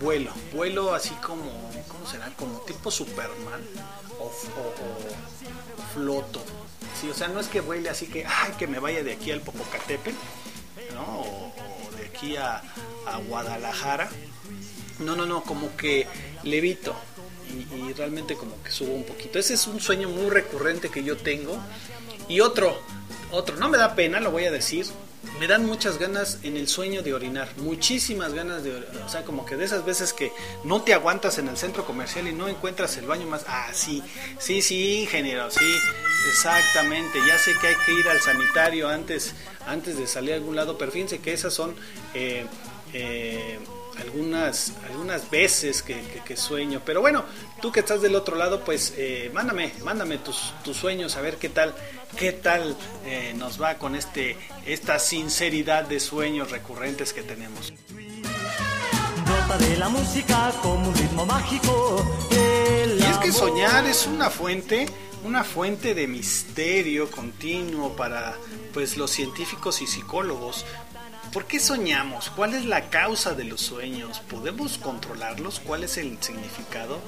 vuelo, 0.00 0.32
vuelo 0.52 0.94
así 0.94 1.14
como, 1.16 1.70
¿cómo 1.88 2.06
será? 2.06 2.30
Como 2.36 2.60
tipo 2.60 2.90
Superman 2.90 3.60
o, 4.18 4.30
floto. 5.94 6.42
Sí, 7.00 7.08
o 7.10 7.14
sea, 7.14 7.28
no 7.28 7.40
es 7.40 7.48
que 7.48 7.60
vuele 7.60 7.88
así 7.88 8.06
que, 8.06 8.26
ay, 8.26 8.52
que 8.58 8.66
me 8.66 8.78
vaya 8.78 9.02
de 9.02 9.12
aquí 9.12 9.30
al 9.30 9.40
Popocatépetl, 9.40 10.16
¿no? 10.94 11.02
O, 11.02 11.48
o 11.48 11.96
de 11.96 12.06
aquí 12.06 12.36
a, 12.36 12.62
a 13.06 13.16
Guadalajara. 13.18 14.08
No, 14.98 15.16
no, 15.16 15.26
no, 15.26 15.42
como 15.42 15.76
que 15.76 16.06
levito 16.44 16.94
y, 17.50 17.74
y 17.74 17.92
realmente 17.92 18.36
como 18.36 18.62
que 18.62 18.70
subo 18.70 18.92
un 18.92 19.04
poquito. 19.04 19.38
Ese 19.38 19.54
es 19.54 19.66
un 19.66 19.80
sueño 19.80 20.08
muy 20.08 20.30
recurrente 20.30 20.88
que 20.88 21.02
yo 21.02 21.16
tengo. 21.16 21.58
Y 22.28 22.40
otro, 22.40 22.78
otro, 23.30 23.56
no 23.56 23.68
me 23.68 23.78
da 23.78 23.94
pena, 23.94 24.20
lo 24.20 24.30
voy 24.30 24.44
a 24.44 24.50
decir. 24.50 24.86
Me 25.38 25.46
dan 25.46 25.64
muchas 25.64 25.98
ganas 25.98 26.38
en 26.42 26.56
el 26.56 26.66
sueño 26.66 27.02
de 27.02 27.14
orinar, 27.14 27.48
muchísimas 27.58 28.32
ganas 28.32 28.64
de 28.64 28.74
orinar. 28.74 29.02
O 29.06 29.08
sea, 29.08 29.24
como 29.24 29.46
que 29.46 29.56
de 29.56 29.64
esas 29.64 29.84
veces 29.84 30.12
que 30.12 30.32
no 30.64 30.82
te 30.82 30.94
aguantas 30.94 31.38
en 31.38 31.48
el 31.48 31.56
centro 31.56 31.84
comercial 31.84 32.26
y 32.26 32.32
no 32.32 32.48
encuentras 32.48 32.96
el 32.96 33.06
baño 33.06 33.26
más. 33.26 33.44
Ah, 33.46 33.68
sí, 33.72 34.02
sí, 34.38 34.62
sí, 34.62 35.02
ingeniero, 35.02 35.50
sí, 35.50 35.72
exactamente. 36.28 37.20
Ya 37.26 37.38
sé 37.38 37.52
que 37.60 37.68
hay 37.68 37.76
que 37.86 37.92
ir 37.92 38.08
al 38.08 38.20
sanitario 38.20 38.88
antes, 38.88 39.34
antes 39.66 39.96
de 39.96 40.06
salir 40.06 40.32
a 40.32 40.36
algún 40.36 40.56
lado, 40.56 40.76
pero 40.76 40.90
fíjense 40.90 41.20
que 41.20 41.32
esas 41.32 41.54
son 41.54 41.74
eh, 42.14 42.44
eh, 42.92 43.58
algunas, 44.00 44.72
algunas 44.88 45.30
veces 45.30 45.82
que, 45.82 46.00
que- 46.00 46.20
que 46.24 46.36
sueño. 46.36 46.80
Pero 46.84 47.00
bueno, 47.00 47.24
tú 47.60 47.70
que 47.72 47.80
estás 47.80 48.00
del 48.02 48.14
otro 48.14 48.36
lado, 48.36 48.64
pues 48.64 48.94
eh, 48.96 49.30
mándame, 49.34 49.72
mándame 49.84 50.18
tus, 50.18 50.52
tus 50.64 50.76
sueños, 50.76 51.16
a 51.16 51.20
ver 51.20 51.36
qué 51.36 51.48
tal, 51.48 51.74
qué 52.16 52.32
tal 52.32 52.76
eh, 53.06 53.34
nos 53.36 53.60
va 53.60 53.78
con 53.78 53.94
este, 53.96 54.36
esta 54.66 54.98
sinceridad 54.98 55.84
de 55.84 56.00
sueños 56.00 56.50
recurrentes 56.50 57.12
que 57.12 57.22
tenemos. 57.22 57.72
Brota 59.24 59.58
de 59.58 59.76
la 59.76 59.88
música 59.88 60.52
como 60.62 60.88
un 60.88 60.94
ritmo 60.94 61.24
mágico. 61.26 62.04
El 62.30 62.98
Y 62.98 63.02
es 63.02 63.18
que 63.18 63.32
soñar 63.32 63.86
es 63.86 64.06
una 64.06 64.30
fuente, 64.30 64.86
una 65.24 65.44
fuente 65.44 65.94
de 65.94 66.06
misterio 66.06 67.10
continuo 67.10 67.94
para 67.94 68.36
pues 68.72 68.96
los 68.96 69.10
científicos 69.10 69.80
y 69.82 69.86
psicólogos. 69.86 70.64
¿Por 71.32 71.46
qué 71.46 71.58
soñamos? 71.58 72.28
¿Cuál 72.28 72.52
es 72.52 72.66
la 72.66 72.90
causa 72.90 73.32
de 73.32 73.44
los 73.44 73.62
sueños? 73.62 74.20
¿Podemos 74.20 74.76
controlarlos? 74.76 75.60
¿Cuál 75.60 75.82
es 75.82 75.96
el 75.96 76.22
significado? 76.22 77.00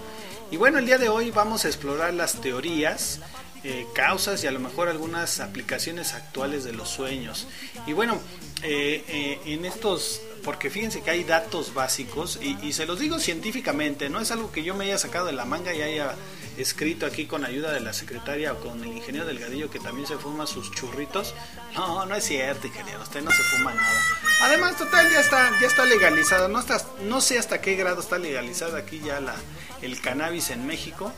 Y 0.51 0.57
bueno, 0.57 0.79
el 0.79 0.87
día 0.87 0.97
de 0.97 1.11
hoy 1.11 1.31
vamos 1.31 1.67
a 1.67 1.69
explorar 1.69 2.15
las 2.15 2.41
teorías, 2.41 3.21
eh, 3.65 3.87
causas 3.95 4.43
y 4.43 4.47
a 4.47 4.51
lo 4.51 4.61
mejor 4.61 4.89
algunas 4.89 5.41
aplicaciones 5.41 6.15
actuales 6.15 6.65
de 6.65 6.73
los 6.73 6.89
sueños. 6.89 7.47
Y 7.87 7.93
bueno, 7.93 8.19
eh, 8.63 9.05
eh, 9.09 9.41
en 9.45 9.67
estos, 9.67 10.23
porque 10.43 10.71
fíjense 10.71 11.03
que 11.03 11.11
hay 11.11 11.25
datos 11.25 11.75
básicos 11.75 12.39
y, 12.41 12.57
y 12.67 12.73
se 12.73 12.87
los 12.87 12.99
digo 12.99 13.19
científicamente, 13.19 14.09
no 14.09 14.21
es 14.21 14.31
algo 14.31 14.51
que 14.51 14.65
yo 14.65 14.75
me 14.75 14.87
haya 14.87 14.97
sacado 14.97 15.27
de 15.27 15.33
la 15.33 15.45
manga 15.45 15.75
y 15.75 15.83
haya 15.83 16.15
escrito 16.59 17.07
aquí 17.07 17.27
con 17.27 17.45
ayuda 17.45 17.73
de 17.73 17.81
la 17.81 17.93
secretaria 17.93 18.53
o 18.53 18.61
con 18.61 18.83
el 18.83 18.93
ingeniero 18.93 19.27
Delgadillo 19.27 19.71
que 19.71 19.81
también 19.81 20.07
se 20.07 20.17
fuma 20.17 20.47
sus 20.47 20.71
churritos. 20.73 21.35
No, 21.75 22.07
no 22.07 22.15
es 22.15 22.25
cierto, 22.25 22.67
ingeniero, 22.67 23.03
usted 23.03 23.23
no 23.23 23.31
se 23.31 23.43
fuma 23.43 23.75
nada. 23.75 24.01
Además, 24.43 24.77
total, 24.77 25.11
ya 25.11 25.21
está, 25.21 25.51
ya 25.61 25.67
está 25.67 25.85
legalizado. 25.85 26.49
No, 26.49 26.61
está, 26.61 26.85
no 27.03 27.21
sé 27.21 27.39
hasta 27.39 27.61
qué 27.61 27.75
grado 27.75 28.01
está 28.01 28.19
legalizado 28.19 28.77
aquí 28.77 29.01
ya 29.05 29.21
la, 29.21 29.35
el 29.83 30.01
cannabis 30.01 30.51
en 30.51 30.67
México. 30.67 31.13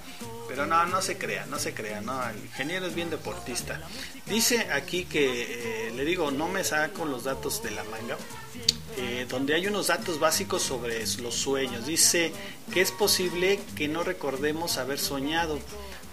Pero 0.48 0.64
no, 0.64 0.86
no 0.86 1.02
se 1.02 1.18
crea, 1.18 1.44
no 1.46 1.58
se 1.58 1.74
crea, 1.74 2.00
no, 2.00 2.22
el 2.28 2.36
ingeniero 2.38 2.86
es 2.86 2.94
bien 2.94 3.10
deportista. 3.10 3.80
Dice 4.26 4.68
aquí 4.72 5.04
que, 5.04 5.88
eh, 5.88 5.90
le 5.90 6.04
digo, 6.04 6.30
no 6.30 6.46
me 6.46 6.62
saco 6.62 7.04
los 7.04 7.24
datos 7.24 7.64
de 7.64 7.72
la 7.72 7.82
manga, 7.82 8.16
eh, 8.96 9.26
donde 9.28 9.54
hay 9.54 9.66
unos 9.66 9.88
datos 9.88 10.18
básicos 10.18 10.62
sobre 10.62 11.04
los 11.22 11.34
sueños. 11.34 11.86
Dice 11.86 12.32
que 12.72 12.80
es 12.80 12.92
posible 12.92 13.60
que 13.76 13.88
no 13.88 14.02
recordemos 14.02 14.78
haber 14.78 14.98
soñado, 14.98 15.58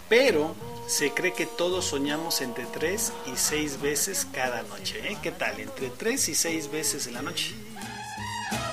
pero 0.09 0.55
se 0.87 1.11
cree 1.11 1.33
que 1.33 1.45
todos 1.45 1.85
soñamos 1.85 2.41
entre 2.41 2.65
3 2.65 3.13
y 3.33 3.37
6 3.37 3.81
veces 3.81 4.27
cada 4.31 4.63
noche. 4.63 4.99
¿eh? 5.03 5.17
¿Qué 5.21 5.31
tal? 5.31 5.59
Entre 5.59 5.89
3 5.89 6.29
y 6.29 6.35
6 6.35 6.71
veces 6.71 7.07
en 7.07 7.13
la 7.13 7.21
noche. 7.21 7.55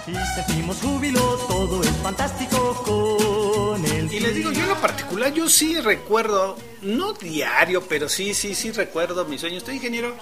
Y 0.06 0.12
sentimos 0.34 0.78
júbilo, 0.78 1.20
todo 1.48 1.82
es 1.82 1.90
fantástico 2.02 2.82
con 2.84 3.84
el 3.84 4.12
Y 4.12 4.20
les 4.20 4.34
digo, 4.34 4.50
yo 4.50 4.62
en 4.62 4.68
lo 4.68 4.80
particular, 4.80 5.32
yo 5.32 5.48
sí 5.48 5.78
recuerdo, 5.80 6.56
no 6.82 7.12
diario, 7.12 7.86
pero 7.86 8.08
sí, 8.08 8.34
sí, 8.34 8.54
sí 8.54 8.72
recuerdo 8.72 9.24
mis 9.26 9.40
sueños. 9.40 9.58
¿Usted, 9.62 9.74
ingeniero? 9.74 10.16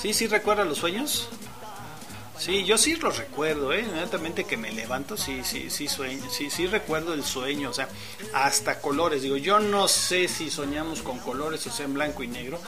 Sí, 0.00 0.14
sí 0.14 0.26
recuerda 0.26 0.64
los 0.64 0.78
sueños. 0.78 1.28
Sí, 2.38 2.64
yo 2.64 2.78
sí 2.78 2.94
los 2.96 3.18
recuerdo, 3.18 3.72
¿eh? 3.72 3.80
Inmediatamente 3.80 4.44
que 4.44 4.56
me 4.56 4.70
levanto, 4.70 5.16
sí, 5.16 5.42
sí, 5.42 5.70
sí, 5.70 5.88
sueño, 5.88 6.22
sí, 6.30 6.50
sí 6.50 6.66
recuerdo 6.66 7.12
el 7.12 7.24
sueño, 7.24 7.70
o 7.70 7.72
sea, 7.72 7.88
hasta 8.32 8.80
colores. 8.80 9.22
Digo, 9.22 9.36
yo 9.36 9.58
no 9.58 9.88
sé 9.88 10.28
si 10.28 10.48
soñamos 10.48 11.02
con 11.02 11.18
colores 11.18 11.66
o 11.66 11.70
sea 11.70 11.86
en 11.86 11.94
blanco 11.94 12.22
y 12.22 12.28
negro. 12.28 12.60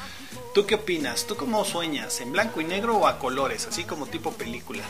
¿Tú 0.54 0.66
qué 0.66 0.74
opinas? 0.74 1.26
¿Tú 1.26 1.36
cómo 1.36 1.64
sueñas? 1.64 2.20
¿En 2.20 2.32
blanco 2.32 2.60
y 2.60 2.64
negro 2.64 2.96
o 2.96 3.06
a 3.06 3.18
colores? 3.20 3.66
Así 3.66 3.84
como 3.84 4.06
tipo 4.06 4.32
película. 4.32 4.82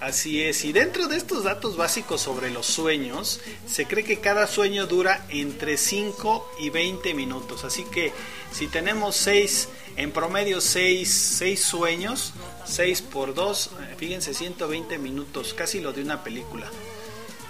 Así 0.00 0.42
es, 0.42 0.64
y 0.64 0.72
dentro 0.72 1.08
de 1.08 1.18
estos 1.18 1.44
datos 1.44 1.76
básicos 1.76 2.22
sobre 2.22 2.50
los 2.50 2.64
sueños, 2.64 3.38
se 3.66 3.84
cree 3.86 4.02
que 4.02 4.18
cada 4.18 4.46
sueño 4.46 4.86
dura 4.86 5.26
entre 5.28 5.76
5 5.76 6.52
y 6.58 6.70
20 6.70 7.12
minutos. 7.12 7.64
Así 7.64 7.84
que 7.84 8.10
si 8.50 8.66
tenemos 8.66 9.14
6, 9.16 9.68
en 9.96 10.10
promedio 10.10 10.62
6, 10.62 11.62
sueños, 11.62 12.32
6 12.64 13.02
por 13.02 13.34
2, 13.34 13.70
eh, 13.90 13.94
fíjense, 13.98 14.32
120 14.32 14.96
minutos, 14.96 15.52
casi 15.52 15.80
lo 15.80 15.92
de 15.92 16.02
una 16.02 16.24
película. 16.24 16.66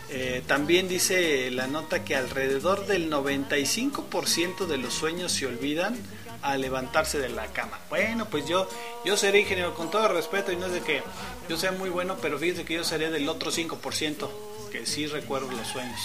Eh, 0.08 0.42
también 0.44 0.88
dice 0.88 1.52
la 1.52 1.68
nota 1.68 2.04
que 2.04 2.16
alrededor 2.16 2.86
del 2.88 3.08
95% 3.12 4.66
de 4.66 4.76
los 4.76 4.92
sueños 4.92 5.30
se 5.30 5.46
olvidan 5.46 5.96
a 6.42 6.56
levantarse 6.56 7.18
de 7.18 7.28
la 7.28 7.46
cama. 7.48 7.78
Bueno, 7.88 8.26
pues 8.26 8.46
yo, 8.46 8.68
yo 9.04 9.16
seré 9.16 9.40
ingeniero 9.40 9.74
con 9.74 9.90
todo 9.90 10.08
respeto 10.08 10.52
y 10.52 10.56
no 10.56 10.66
es 10.66 10.72
de 10.72 10.80
que 10.80 11.02
yo 11.48 11.56
sea 11.56 11.72
muy 11.72 11.90
bueno, 11.90 12.16
pero 12.20 12.38
fíjense 12.38 12.64
que 12.64 12.74
yo 12.74 12.84
seré 12.84 13.10
del 13.10 13.28
otro 13.28 13.50
5% 13.50 14.28
que 14.70 14.86
sí 14.86 15.06
recuerdo 15.06 15.50
los 15.50 15.66
sueños. 15.66 16.00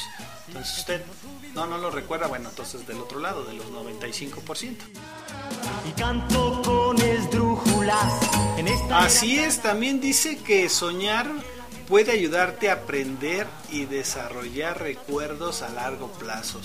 Entonces 0.48 0.80
usted 0.80 1.04
no, 1.54 1.66
no 1.66 1.78
lo 1.78 1.90
recuerda, 1.90 2.28
bueno, 2.28 2.50
entonces 2.50 2.86
del 2.86 3.00
otro 3.00 3.20
lado, 3.20 3.46
de 3.46 3.54
los 3.54 3.68
95%. 3.68 4.78
Y 5.88 5.92
canto 5.94 6.62
con 6.64 7.00
esdrújulas 7.02 8.14
en 8.58 8.68
esta 8.68 9.00
Así 9.00 9.40
es, 9.40 9.62
también 9.62 10.02
dice 10.02 10.38
que 10.38 10.68
soñar 10.70 11.32
puede 11.88 12.12
ayudarte 12.12 12.70
a 12.70 12.74
aprender 12.74 13.48
y 13.72 13.86
desarrollar 13.86 14.82
recuerdos 14.82 15.62
a 15.62 15.70
largo 15.70 16.12
plazo. 16.14 16.60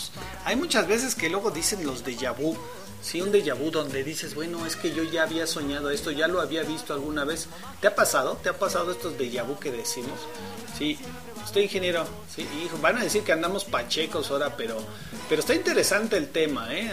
Hay 0.45 0.57
muchas 0.57 0.87
veces 0.87 1.15
que 1.15 1.29
luego 1.29 1.51
dicen 1.51 1.87
los 1.87 2.05
de 2.05 2.17
vu, 2.31 2.57
Sí, 3.03 3.23
un 3.23 3.33
déjà 3.33 3.55
vu 3.55 3.71
donde 3.71 4.05
dices, 4.05 4.35
bueno, 4.35 4.67
es 4.67 4.77
que 4.77 4.93
yo 4.93 5.03
ya 5.03 5.23
había 5.23 5.47
soñado 5.47 5.91
esto, 5.91 6.11
ya 6.11 6.29
lo 6.29 6.41
había 6.41 6.63
visto 6.63 6.93
alguna 6.93 7.25
vez. 7.25 7.49
¿Te 7.81 7.89
ha 7.89 7.95
pasado? 7.95 8.39
¿Te 8.43 8.51
ha 8.51 8.59
pasado 8.59 8.93
estos 8.93 9.17
déjà 9.17 9.43
vu 9.43 9.59
que 9.59 9.73
decimos? 9.73 10.21
Sí, 10.79 10.99
estoy 11.45 11.65
ingeniero. 11.65 12.07
Sí, 12.35 12.47
hijo, 12.65 12.79
van 12.79 12.99
a 12.99 13.03
decir 13.03 13.23
que 13.23 13.33
andamos 13.33 13.65
pachecos 13.65 14.31
ahora, 14.31 14.57
pero, 14.57 14.79
pero 15.29 15.41
está 15.41 15.55
interesante 15.55 16.17
el 16.17 16.29
tema, 16.29 16.73
¿eh? 16.75 16.91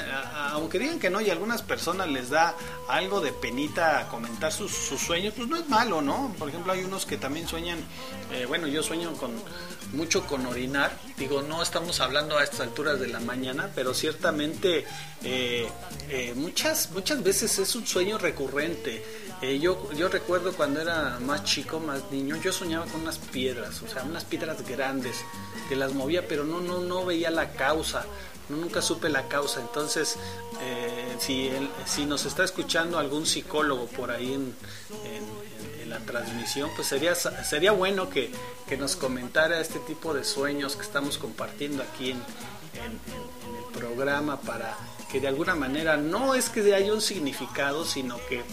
aunque 0.51 0.79
digan 0.79 0.99
que 0.99 1.09
no 1.09 1.21
y 1.21 1.29
a 1.29 1.33
algunas 1.33 1.61
personas 1.61 2.07
les 2.07 2.29
da 2.29 2.55
algo 2.87 3.21
de 3.21 3.31
penita 3.33 4.07
comentar 4.09 4.51
sus, 4.51 4.71
sueños, 4.71 5.33
pues 5.35 5.47
no 5.47 5.57
es 5.57 5.69
malo, 5.69 6.01
¿no? 6.01 6.33
Por 6.39 6.49
ejemplo, 6.49 6.73
hay 6.73 6.83
unos 6.83 7.05
que 7.05 7.17
también 7.17 7.47
sueñan, 7.47 7.79
eh, 8.31 8.45
bueno, 8.47 8.67
yo 8.67 8.81
sueño 8.81 9.13
con 9.13 9.31
mucho 9.93 10.25
con 10.25 10.45
orinar. 10.45 10.91
Digo, 11.17 11.41
no 11.41 11.61
estamos 11.61 11.99
hablando 11.99 12.37
a 12.37 12.43
estas 12.43 12.61
alturas 12.61 12.99
de 12.99 13.07
la 13.07 13.19
mañana, 13.19 13.69
pero 13.73 13.93
ciertamente 13.93 14.85
eh, 15.23 15.67
eh, 16.09 16.33
muchas, 16.35 16.91
muchas 16.91 17.23
veces 17.23 17.57
es 17.59 17.75
un 17.75 17.85
sueño 17.85 18.17
recurrente. 18.17 19.03
Eh, 19.41 19.59
yo, 19.59 19.91
yo 19.93 20.09
recuerdo 20.09 20.53
cuando 20.53 20.81
era 20.81 21.19
más 21.19 21.43
chico, 21.43 21.79
más 21.79 22.11
niño, 22.11 22.37
yo 22.37 22.51
soñaba 22.51 22.85
con 22.85 23.01
unas 23.01 23.19
piedras, 23.19 23.81
o 23.83 23.87
sea, 23.87 24.03
unas 24.03 24.25
piedras 24.25 24.67
grandes, 24.67 25.17
que 25.69 25.75
las 25.75 25.93
movía, 25.93 26.27
pero 26.27 26.43
no, 26.43 26.59
no, 26.59 26.79
no 26.79 27.05
veía 27.05 27.29
la 27.29 27.51
causa, 27.51 28.05
no, 28.49 28.57
nunca 28.57 28.81
supe 28.81 29.09
la 29.09 29.27
causa. 29.27 29.61
Entonces, 29.61 30.17
si, 31.19 31.51
si 31.85 32.05
nos 32.05 32.25
está 32.25 32.43
escuchando 32.43 32.97
algún 32.97 33.27
psicólogo 33.27 33.85
por 33.87 34.09
ahí 34.09 34.33
en 34.33 34.55
la 35.89 35.99
transmisión, 35.99 36.69
pues 36.75 36.87
sería, 36.87 37.15
sería 37.15 37.71
bueno 37.71 38.09
que, 38.09 38.31
nos 38.77 38.95
comentara 38.95 39.59
este 39.59 39.79
tipo 39.79 40.13
de 40.13 40.23
sueños 40.23 40.75
que 40.75 40.81
estamos 40.81 41.17
compartiendo 41.17 41.83
aquí 41.83 42.11
en, 42.11 42.17
el 42.17 43.79
programa 43.79 44.39
para 44.41 44.77
que 45.11 45.19
de 45.19 45.27
alguna 45.27 45.55
manera 45.55 45.97
no 45.97 46.35
es 46.35 46.49
que 46.49 46.73
haya 46.73 46.93
un 46.93 47.01
significado, 47.01 47.85
sino 47.85 48.17
que 48.27 48.43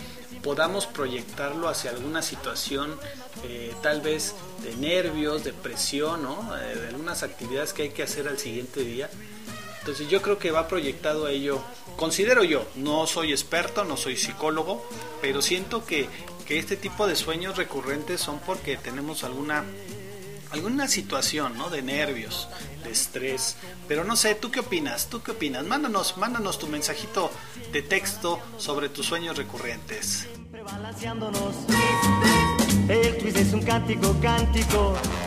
podamos 0.45 0.87
proyectarlo 0.87 1.69
hacia 1.69 1.91
alguna 1.91 2.23
situación, 2.23 2.97
eh, 3.43 3.75
tal 3.83 4.03
vez 4.03 4.35
de 4.63 4.77
nervios, 4.77 5.43
de 5.43 5.53
presión, 5.53 6.21
eh, 6.61 6.79
de 6.79 6.89
algunas 6.89 7.23
actividades 7.23 7.73
que 7.73 7.83
hay 7.83 7.91
que 7.91 8.05
hacer 8.05 8.29
al 8.29 8.39
siguiente 8.39 8.85
día. 8.85 9.11
Entonces 9.81 10.09
yo 10.09 10.23
creo 10.23 10.39
que 10.39 10.51
va 10.51 10.69
proyectado 10.69 11.27
a 11.27 11.31
ello. 11.31 11.61
Considero 11.97 12.45
yo, 12.45 12.67
no 12.77 13.07
soy 13.07 13.33
experto, 13.33 13.85
no 13.85 13.97
soy 13.97 14.17
psicólogo, 14.17 14.87
pero 15.21 15.43
siento 15.43 15.85
que 15.85 16.09
que 16.45 16.59
este 16.59 16.77
tipo 16.77 17.07
de 17.07 17.17
sueños 17.17 17.57
recurrentes 17.57 18.21
son 18.21 18.39
porque 18.41 18.77
tenemos 18.77 19.25
alguna 19.25 19.65
alguna 20.51 20.87
situación, 20.87 21.57
¿no? 21.59 21.69
De 21.71 21.83
nervios, 21.83 22.49
de 22.85 22.91
estrés. 22.91 23.57
Pero 23.89 24.05
no 24.05 24.15
sé, 24.15 24.35
¿tú 24.35 24.51
qué 24.51 24.61
opinas? 24.61 25.09
¿Tú 25.09 25.23
qué 25.23 25.33
opinas? 25.33 25.65
Mándanos, 25.65 26.17
mándanos 26.17 26.59
tu 26.59 26.69
mensajito 26.69 27.31
de 27.73 27.83
texto 27.83 28.39
sobre 28.59 28.89
tus 28.89 29.07
sueños 29.07 29.37
recurrentes. 29.37 30.29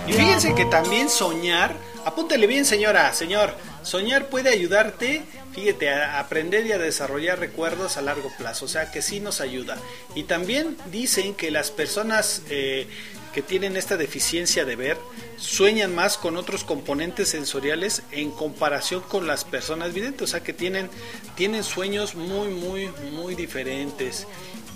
Y 0.08 0.14
fíjense 0.14 0.56
que 0.56 0.66
también 0.66 1.10
soñar, 1.10 1.76
apúntele 2.06 2.48
bien 2.48 2.66
señora, 2.66 3.14
señor, 3.14 3.54
soñar 3.84 4.30
puede 4.30 4.50
ayudarte 4.50 5.26
fíjate, 5.58 5.90
a 5.90 6.20
aprender 6.20 6.68
y 6.68 6.72
a 6.72 6.78
desarrollar 6.78 7.40
recuerdos 7.40 7.98
a 7.98 8.02
largo 8.02 8.32
plazo, 8.38 8.66
o 8.66 8.68
sea 8.68 8.92
que 8.92 9.02
sí 9.02 9.20
nos 9.20 9.42
ayuda. 9.42 9.78
Y 10.14 10.24
también 10.24 10.78
dicen 10.92 11.34
que 11.34 11.50
las 11.50 11.72
personas 11.72 12.44
eh, 12.50 12.88
que 13.34 13.42
tienen 13.42 13.78
esta 13.78 13.98
deficiencia 13.98 14.66
de 14.66 14.76
ver 14.76 14.98
sueñan 15.38 15.94
más 15.94 16.18
con 16.18 16.38
otros 16.38 16.64
componentes 16.64 17.30
sensoriales 17.30 18.04
en 18.12 18.32
comparación 18.32 19.02
con 19.02 19.28
las 19.28 19.46
personas 19.46 19.94
videntes, 19.94 20.22
o 20.24 20.28
sea 20.28 20.42
que 20.42 20.54
tienen, 20.54 20.90
tienen 21.36 21.64
sueños 21.64 22.16
muy, 22.16 22.50
muy, 22.50 22.90
muy 23.12 23.36
diferentes. 23.36 24.28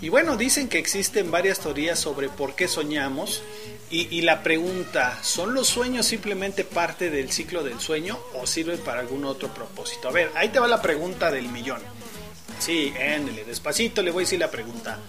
Y 0.02 0.10
bueno, 0.10 0.36
dicen 0.36 0.68
que 0.68 0.80
existen 0.80 1.30
varias 1.30 1.60
teorías 1.60 2.00
sobre 2.00 2.28
por 2.28 2.56
qué 2.56 2.68
soñamos. 2.68 3.44
Y, 3.92 4.22
la 4.22 4.42
pregunta, 4.42 5.20
¿son 5.22 5.54
los 5.54 5.68
sueños 5.68 6.06
simplemente 6.06 6.64
parte 6.64 7.10
del 7.10 7.30
ciclo 7.30 7.62
del 7.62 7.82
sueño 7.82 8.18
o 8.34 8.48
sirven 8.48 8.80
para 8.80 9.02
algún 9.02 9.26
otro 9.26 9.54
propósito? 9.54 10.08
A 10.08 10.12
ver, 10.12 10.32
ahí 10.34 10.48
te 10.48 10.60
va 10.60 10.68
la 10.70 10.82
pregunta 10.82 11.30
del 11.30 11.50
millón. 11.50 11.82
Sí, 12.62 12.93
éndele, 12.95 13.43
despacito 13.43 14.04
le 14.04 14.12
voy 14.12 14.21
a 14.21 14.26
decir 14.26 14.39
la 14.39 14.52
pregunta. 14.52 15.00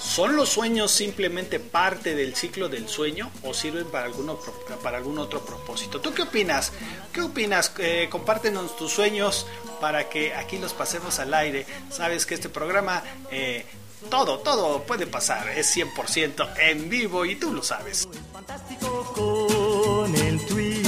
¿Son 0.00 0.34
los 0.34 0.48
sueños 0.48 0.90
simplemente 0.90 1.60
parte 1.60 2.14
del 2.14 2.34
ciclo 2.34 2.70
del 2.70 2.88
sueño 2.88 3.30
o 3.42 3.52
sirven 3.52 3.84
para, 3.84 4.06
alguno, 4.06 4.40
para 4.82 4.96
algún 4.96 5.18
otro 5.18 5.44
propósito? 5.44 6.00
¿Tú 6.00 6.14
qué 6.14 6.22
opinas? 6.22 6.72
¿Qué 7.12 7.20
opinas? 7.20 7.70
Eh, 7.78 8.08
compártenos 8.10 8.78
tus 8.78 8.92
sueños 8.92 9.46
para 9.78 10.08
que 10.08 10.34
aquí 10.34 10.56
los 10.56 10.72
pasemos 10.72 11.18
al 11.18 11.34
aire. 11.34 11.66
Sabes 11.90 12.24
que 12.24 12.32
este 12.32 12.48
programa 12.48 13.02
eh, 13.30 13.66
todo, 14.08 14.38
todo 14.38 14.82
puede 14.84 15.06
pasar, 15.06 15.50
es 15.50 15.76
100% 15.76 16.54
en 16.60 16.88
vivo 16.88 17.26
y 17.26 17.36
tú 17.36 17.52
lo 17.52 17.62
sabes. 17.62 18.08
Fantástico 18.32 19.12
con 19.14 20.14
el 20.16 20.46
tweet 20.46 20.82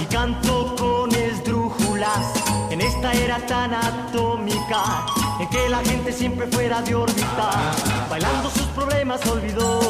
y 0.00 0.04
canto 0.06 0.74
con 0.76 0.96
en 2.70 2.80
esta 2.80 3.12
era 3.12 3.38
tan 3.46 3.72
atómica 3.72 5.06
que 5.56 5.68
la 5.68 5.82
gente 5.84 6.12
siempre 6.12 6.46
fuera 6.48 6.82
de 6.82 6.94
órbita, 6.94 7.72
bailando 8.10 8.50
sus 8.50 8.66
problemas 8.68 9.24
olvidó 9.26 9.80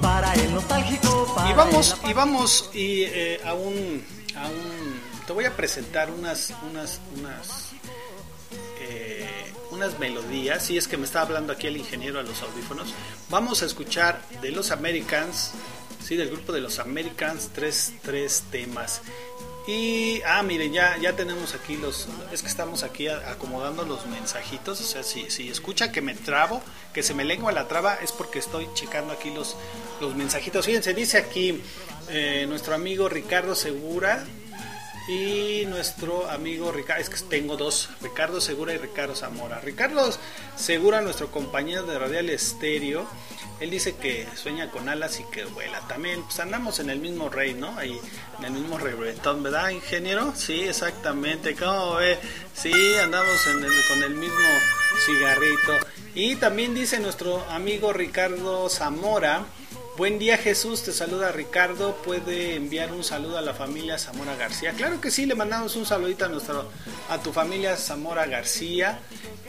para 0.00 0.32
el 0.34 0.54
nostálgico. 0.54 1.32
Para 1.34 1.50
y 1.50 1.54
vamos, 1.54 1.96
y 2.08 2.12
vamos 2.12 2.70
y 2.72 3.02
eh, 3.02 3.40
a 3.44 3.54
un, 3.54 4.04
a 4.36 4.46
un, 4.46 5.00
te 5.26 5.32
voy 5.32 5.44
a 5.44 5.54
presentar 5.54 6.10
unas, 6.10 6.52
unas, 6.70 7.00
unas 7.18 7.74
unas 9.70 9.98
melodías, 9.98 10.64
si 10.64 10.78
es 10.78 10.86
que 10.86 10.96
me 10.96 11.04
está 11.04 11.22
hablando 11.22 11.52
aquí 11.52 11.66
el 11.66 11.76
ingeniero 11.76 12.20
a 12.20 12.22
los 12.22 12.40
audífonos, 12.42 12.94
vamos 13.28 13.62
a 13.62 13.66
escuchar 13.66 14.22
de 14.40 14.52
los 14.52 14.70
Americans, 14.70 15.50
sí, 16.02 16.14
del 16.14 16.30
grupo 16.30 16.52
de 16.52 16.60
los 16.60 16.78
Americans, 16.78 17.50
tres, 17.52 17.92
tres 18.02 18.44
temas. 18.52 19.02
Y, 19.66 20.20
ah, 20.26 20.42
miren, 20.42 20.74
ya, 20.74 20.98
ya 20.98 21.16
tenemos 21.16 21.54
aquí 21.54 21.76
los, 21.76 22.06
es 22.30 22.42
que 22.42 22.48
estamos 22.48 22.82
aquí 22.82 23.08
acomodando 23.08 23.84
los 23.84 24.06
mensajitos, 24.06 24.78
o 24.78 24.84
sea, 24.84 25.02
si, 25.02 25.30
si 25.30 25.48
escucha 25.48 25.90
que 25.90 26.02
me 26.02 26.14
trabo, 26.14 26.62
que 26.92 27.02
se 27.02 27.14
me 27.14 27.24
lengua 27.24 27.50
la 27.50 27.66
traba, 27.66 27.94
es 27.94 28.12
porque 28.12 28.40
estoy 28.40 28.68
checando 28.74 29.14
aquí 29.14 29.30
los, 29.30 29.56
los 30.02 30.14
mensajitos. 30.14 30.66
Fíjense, 30.66 30.92
dice 30.92 31.16
aquí 31.16 31.62
eh, 32.10 32.44
nuestro 32.46 32.74
amigo 32.74 33.08
Ricardo 33.08 33.54
Segura, 33.54 34.26
y 35.06 35.64
nuestro 35.66 36.30
amigo 36.30 36.72
Ricardo, 36.72 37.02
es 37.02 37.10
que 37.10 37.20
tengo 37.28 37.56
dos, 37.56 37.90
Ricardo 38.00 38.40
Segura 38.40 38.72
y 38.72 38.78
Ricardo 38.78 39.14
Zamora. 39.14 39.60
Ricardo 39.60 40.10
Segura, 40.56 41.00
nuestro 41.02 41.30
compañero 41.30 41.82
de 41.84 41.98
Radial 41.98 42.30
Estéreo, 42.30 43.06
él 43.60 43.70
dice 43.70 43.94
que 43.96 44.26
sueña 44.34 44.70
con 44.70 44.88
alas 44.88 45.20
y 45.20 45.24
que 45.24 45.44
vuela. 45.44 45.80
También, 45.88 46.22
pues 46.22 46.40
andamos 46.40 46.80
en 46.80 46.90
el 46.90 46.98
mismo 46.98 47.28
rey, 47.28 47.54
¿no? 47.54 47.76
Ahí, 47.78 48.00
en 48.38 48.44
el 48.46 48.52
mismo 48.52 48.78
reggaetón, 48.78 49.42
¿verdad, 49.42 49.70
ingeniero? 49.70 50.32
Sí, 50.34 50.62
exactamente. 50.62 51.54
¿Cómo 51.54 51.94
ve? 51.96 52.18
Sí, 52.54 52.72
andamos 53.02 53.40
con 53.88 54.02
el 54.02 54.14
mismo 54.14 54.48
cigarrito. 55.06 55.86
Y 56.14 56.36
también 56.36 56.74
dice 56.74 56.98
nuestro 56.98 57.44
amigo 57.50 57.92
Ricardo 57.92 58.68
Zamora 58.68 59.44
Buen 59.96 60.18
día 60.18 60.36
Jesús, 60.36 60.82
te 60.82 60.92
saluda 60.92 61.30
Ricardo. 61.30 61.94
¿Puede 62.04 62.56
enviar 62.56 62.92
un 62.92 63.04
saludo 63.04 63.38
a 63.38 63.42
la 63.42 63.54
familia 63.54 63.96
Zamora 63.96 64.34
García? 64.34 64.72
Claro 64.72 65.00
que 65.00 65.12
sí, 65.12 65.24
le 65.24 65.36
mandamos 65.36 65.76
un 65.76 65.86
saludito 65.86 66.24
a, 66.24 66.28
nuestro, 66.28 66.68
a 67.08 67.22
tu 67.22 67.32
familia 67.32 67.76
Zamora 67.76 68.26
García. 68.26 68.98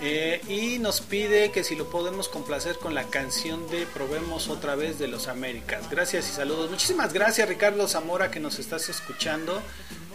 Eh, 0.02 0.42
y 0.48 0.78
nos 0.78 1.02
pide 1.02 1.50
que 1.50 1.64
si 1.64 1.76
lo 1.76 1.90
podemos 1.90 2.30
complacer 2.30 2.78
con 2.78 2.94
la 2.94 3.06
canción 3.06 3.68
de 3.72 3.88
Probemos 3.88 4.48
otra 4.48 4.76
vez 4.76 5.00
de 5.00 5.08
los 5.08 5.28
Américas. 5.28 5.90
Gracias 5.90 6.30
y 6.30 6.34
saludos. 6.34 6.70
Muchísimas 6.70 7.12
gracias 7.12 7.50
Ricardo 7.50 7.88
Zamora 7.88 8.30
que 8.30 8.40
nos 8.40 8.60
estás 8.60 8.88
escuchando. 8.88 9.64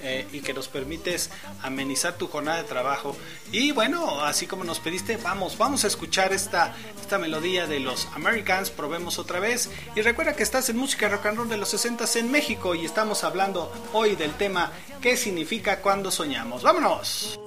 Eh, 0.02 0.26
y 0.32 0.40
que 0.40 0.54
nos 0.54 0.68
permites 0.68 1.30
amenizar 1.62 2.14
tu 2.14 2.26
jornada 2.26 2.58
de 2.58 2.64
trabajo. 2.64 3.16
Y 3.52 3.72
bueno, 3.72 4.24
así 4.24 4.46
como 4.46 4.64
nos 4.64 4.80
pediste, 4.80 5.16
vamos, 5.16 5.58
vamos 5.58 5.84
a 5.84 5.86
escuchar 5.86 6.32
esta, 6.32 6.74
esta 7.00 7.18
melodía 7.18 7.66
de 7.66 7.80
los 7.80 8.08
Americans, 8.14 8.70
probemos 8.70 9.18
otra 9.18 9.40
vez. 9.40 9.70
Y 9.94 10.00
recuerda 10.00 10.34
que 10.34 10.42
estás 10.42 10.68
en 10.70 10.76
música 10.76 11.08
rock 11.08 11.26
and 11.26 11.38
roll 11.38 11.48
de 11.48 11.56
los 11.56 11.68
60 11.68 12.00
en 12.14 12.30
México 12.30 12.74
y 12.74 12.86
estamos 12.86 13.24
hablando 13.24 13.70
hoy 13.92 14.16
del 14.16 14.32
tema 14.32 14.72
¿qué 15.02 15.16
significa 15.16 15.80
cuando 15.80 16.10
soñamos? 16.10 16.62
¡Vámonos! 16.62 17.38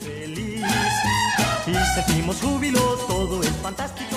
feliz 0.00 0.64
y 1.66 1.74
sentimos 1.94 2.40
júbilo, 2.40 2.80
todo 3.06 3.42
es 3.42 3.50
fantástico. 3.62 4.09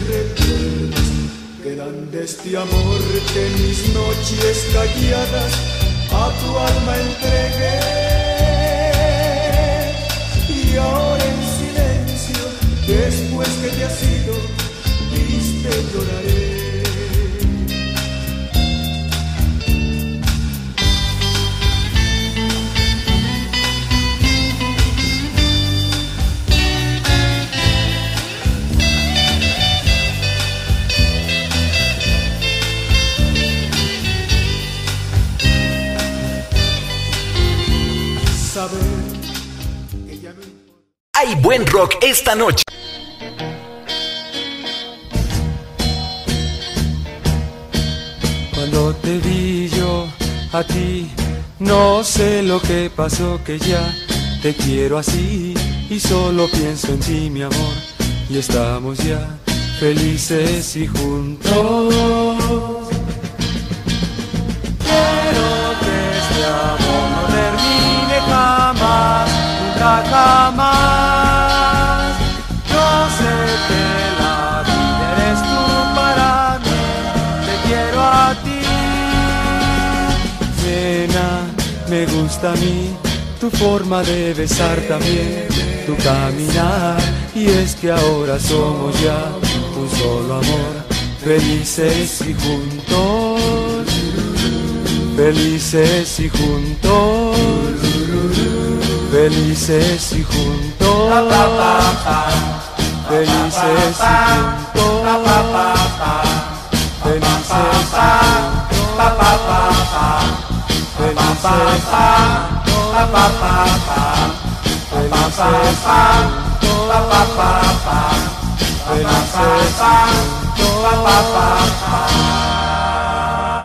Recuerdos 0.00 1.08
quedan 1.62 2.10
de 2.10 2.24
este 2.24 2.56
amor 2.56 3.00
que 3.32 3.48
mis 3.60 3.88
noches 3.94 4.66
calladas 4.72 5.52
a 6.12 6.30
tu 6.40 6.58
alma 6.58 6.94
entregué. 7.08 7.80
Y 10.48 10.76
ahora 10.76 11.24
en 11.24 11.40
silencio 11.58 12.42
después 12.86 13.48
que 13.48 13.68
te 13.68 13.84
has 13.84 14.02
ido 14.02 14.34
triste 15.10 15.70
lloraré 15.92 16.25
rock 41.64 41.96
esta 42.02 42.34
noche. 42.34 42.64
Cuando 48.54 48.94
te 48.96 49.18
vi 49.18 49.68
yo 49.68 50.06
a 50.52 50.62
ti, 50.64 51.10
no 51.58 52.04
sé 52.04 52.42
lo 52.42 52.60
que 52.60 52.90
pasó, 52.94 53.40
que 53.44 53.58
ya 53.58 53.94
te 54.42 54.54
quiero 54.54 54.98
así. 54.98 55.54
y 55.88 56.00
solo 56.00 56.48
pienso 56.48 56.88
en 56.88 57.00
ti, 57.00 57.30
mi 57.30 57.42
amor, 57.42 57.74
y 58.28 58.38
estamos 58.38 58.98
ya 58.98 59.38
felices 59.78 60.76
y 60.76 60.86
juntos. 60.86 61.94
Quiero 64.84 65.48
que 65.82 65.96
este 66.18 66.44
amor 66.44 67.06
no 67.14 67.22
termine 67.34 68.20
jamás, 68.28 69.30
nunca 69.62 70.04
jamás. 70.10 71.05
Gusta 82.26 82.50
a 82.50 82.56
mí 82.56 82.92
tu 83.38 83.48
forma 83.50 84.02
de 84.02 84.34
besar 84.34 84.80
también, 84.88 85.46
tu 85.86 85.94
caminar. 85.96 86.98
Y 87.34 87.46
es 87.46 87.76
que 87.76 87.92
ahora 87.92 88.36
somos 88.40 89.00
ya 89.00 89.30
un 89.80 89.88
solo 89.96 90.34
amor, 90.34 90.74
felices 91.22 92.20
y 92.22 92.34
juntos, 92.34 93.86
felices 95.16 96.18
y 96.18 96.28
juntos, 96.28 97.36
felices 99.12 100.12
y 100.12 100.24
juntos, 100.24 101.36
felices 103.08 104.52
y 104.52 104.62
juntos, 104.64 105.06
felices 107.08 107.86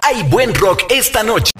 Hay 0.03 0.23
buen 0.23 0.53
rock 0.55 0.83
esta 0.89 1.23
noche. 1.23 1.51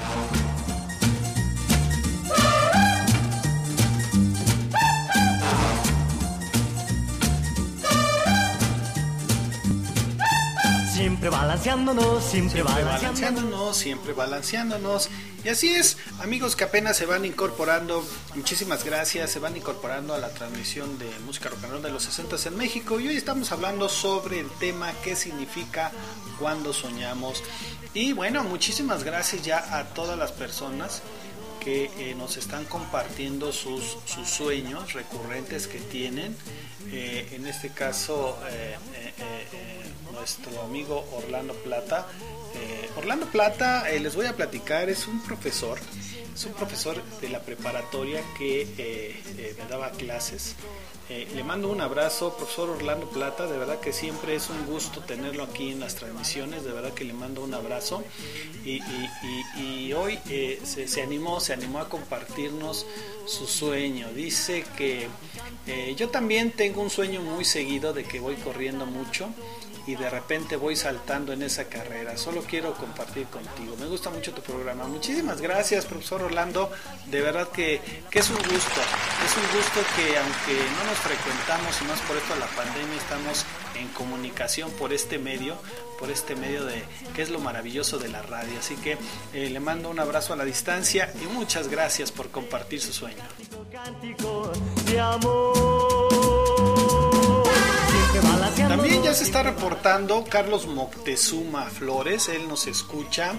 Siempre 11.22 11.38
balanceándonos, 11.38 12.24
siempre, 12.24 12.64
Siempre 12.64 12.84
balanceándonos. 12.84 13.78
siempre 13.78 14.14
balanceándonos. 14.14 15.10
Y 15.44 15.50
así 15.50 15.70
es, 15.70 15.98
amigos 16.20 16.56
que 16.56 16.64
apenas 16.64 16.98
se 16.98 17.06
van 17.06 17.26
incorporando, 17.26 18.04
muchísimas 18.34 18.84
gracias, 18.84 19.30
se 19.30 19.38
van 19.38 19.56
incorporando 19.56 20.16
a 20.16 20.18
la 20.18 20.30
transmisión 20.30 20.98
de 20.98 21.08
música 21.20 21.50
rock 21.50 21.64
and 21.66 21.74
roll 21.74 21.84
de 21.84 21.92
los 21.92 22.06
60 22.06 22.38
en 22.48 22.58
México. 22.58 23.00
Y 23.00 23.08
hoy 23.08 23.18
estamos 23.18 23.52
hablando 23.52 23.88
sobre 23.88 24.40
el 24.40 24.50
tema 24.60 24.94
qué 25.04 25.16
significa 25.16 25.92
cuando 26.40 26.74
soñamos. 26.74 27.44
Y 27.94 28.14
bueno, 28.14 28.44
muchísimas 28.44 29.04
gracias 29.04 29.44
ya 29.44 29.78
a 29.78 29.90
todas 29.94 30.18
las 30.18 30.32
personas 30.32 31.04
que 31.64 31.92
eh, 32.00 32.16
nos 32.16 32.38
están 32.38 32.66
compartiendo 32.66 33.54
sus, 33.54 33.98
sus 34.06 34.28
sueños 34.28 34.94
recurrentes 34.94 35.68
que 35.68 35.78
tienen. 35.78 36.36
Eh, 36.92 37.30
en 37.34 37.46
este 37.46 37.70
caso, 37.70 38.40
eh, 38.50 38.76
eh, 38.96 39.14
eh, 39.20 39.91
nuestro 40.12 40.62
amigo 40.62 41.06
Orlando 41.14 41.54
Plata. 41.54 42.08
Eh, 42.56 42.82
Orlando 42.98 43.26
Plata, 43.28 43.90
eh, 43.90 44.00
les 44.00 44.16
voy 44.16 44.26
a 44.26 44.36
platicar, 44.36 44.90
es 44.90 45.08
un 45.08 45.22
profesor, 45.22 45.80
es 46.34 46.46
un 46.46 46.52
profesor 46.54 47.02
de 47.22 47.30
la 47.30 47.40
preparatoria 47.40 48.22
que 48.38 48.64
eh, 48.64 48.68
eh, 48.78 49.56
me 49.58 49.66
daba 49.70 49.92
clases. 49.92 50.56
Le 51.10 51.44
mando 51.44 51.70
un 51.70 51.82
abrazo, 51.82 52.38
profesor 52.38 52.70
Orlando 52.70 53.10
Plata, 53.10 53.46
de 53.46 53.58
verdad 53.58 53.82
que 53.82 53.92
siempre 53.92 54.34
es 54.34 54.50
un 54.50 54.66
gusto 54.66 55.02
tenerlo 55.02 55.44
aquí 55.44 55.72
en 55.72 55.82
las 55.82 55.96
transmisiones, 55.96 56.64
de 56.64 56.72
verdad 56.72 56.94
que 56.94 57.04
le 57.04 57.12
mando 57.12 57.44
un 57.44 57.54
abrazo. 57.54 58.02
Y, 58.64 59.92
hoy 59.92 60.18
se, 60.64 61.02
animó, 61.02 61.42
se 61.42 61.52
animó 61.52 61.80
a 61.80 61.90
compartirnos 61.90 62.86
su 63.26 63.46
sueño. 63.46 64.08
Dice 64.14 64.64
que 64.78 65.10
yo 65.98 66.08
también 66.08 66.52
tengo 66.52 66.82
un 66.82 66.90
sueño 66.90 67.20
muy 67.20 67.44
seguido 67.44 67.92
de 67.92 68.06
que 68.06 68.22
voy 68.22 68.36
corriendo 68.36 68.86
mucho 68.86 69.34
y 69.88 69.96
de 69.96 70.10
repente 70.10 70.56
voy 70.56 70.76
saltando 70.76 71.34
en 71.34 71.44
esa 71.44 71.66
carrera. 71.66 72.18
Solo 72.18 72.42
quiero 72.42 72.74
compartir 72.74 73.28
contigo. 73.28 73.76
Me 73.80 73.88
gusta 73.88 74.10
mucho 74.10 74.34
tu 74.34 74.42
programa. 74.42 74.88
Muchísimas 74.88 75.42
gracias, 75.42 75.86
profesor 75.86 76.22
Orlando. 76.24 76.72
De 77.08 77.22
verdad 77.22 77.50
que, 77.50 77.82
que 78.10 78.20
es 78.20 78.30
un 78.30 78.38
gusto. 78.38 78.82
Es 79.26 79.38
un 79.38 79.58
gusto 79.58 79.82
que 79.96 80.18
aunque 80.18 80.64
no 80.78 80.84
nos 80.86 80.98
frecuentamos 81.00 81.82
y 81.82 81.86
más 81.86 82.00
por 82.02 82.18
esto 82.18 82.36
la 82.36 82.48
pandemia, 82.48 82.98
estamos 82.98 83.46
en 83.76 83.88
comunicación 83.90 84.72
por 84.72 84.94
este 84.94 85.18
medio, 85.18 85.56
por 86.00 86.10
este 86.10 86.36
medio 86.36 86.66
de 86.66 86.84
que 87.16 87.22
es 87.22 87.30
lo 87.30 87.40
maravilloso 87.40 87.98
de 87.98 88.10
la 88.10 88.22
radio. 88.22 88.60
Así 88.60 88.76
que 88.76 88.98
eh, 89.34 89.50
le 89.50 89.60
mando 89.60 89.90
un 89.90 90.00
abrazo 90.00 90.34
a 90.34 90.36
la 90.36 90.46
distancia 90.46 91.12
y 91.22 91.26
muchas 91.26 91.68
gracias 91.68 92.12
por 92.12 92.30
compartir 92.30 92.82
su 92.82 92.94
sueño. 92.94 93.24
También 98.68 99.04
ya 99.04 99.14
se 99.14 99.24
está 99.24 99.44
reportando 99.44 100.24
Carlos 100.30 100.68
Moctezuma 100.68 101.66
Flores, 101.70 102.30
él 102.30 102.48
nos 102.48 102.68
escucha 102.68 103.34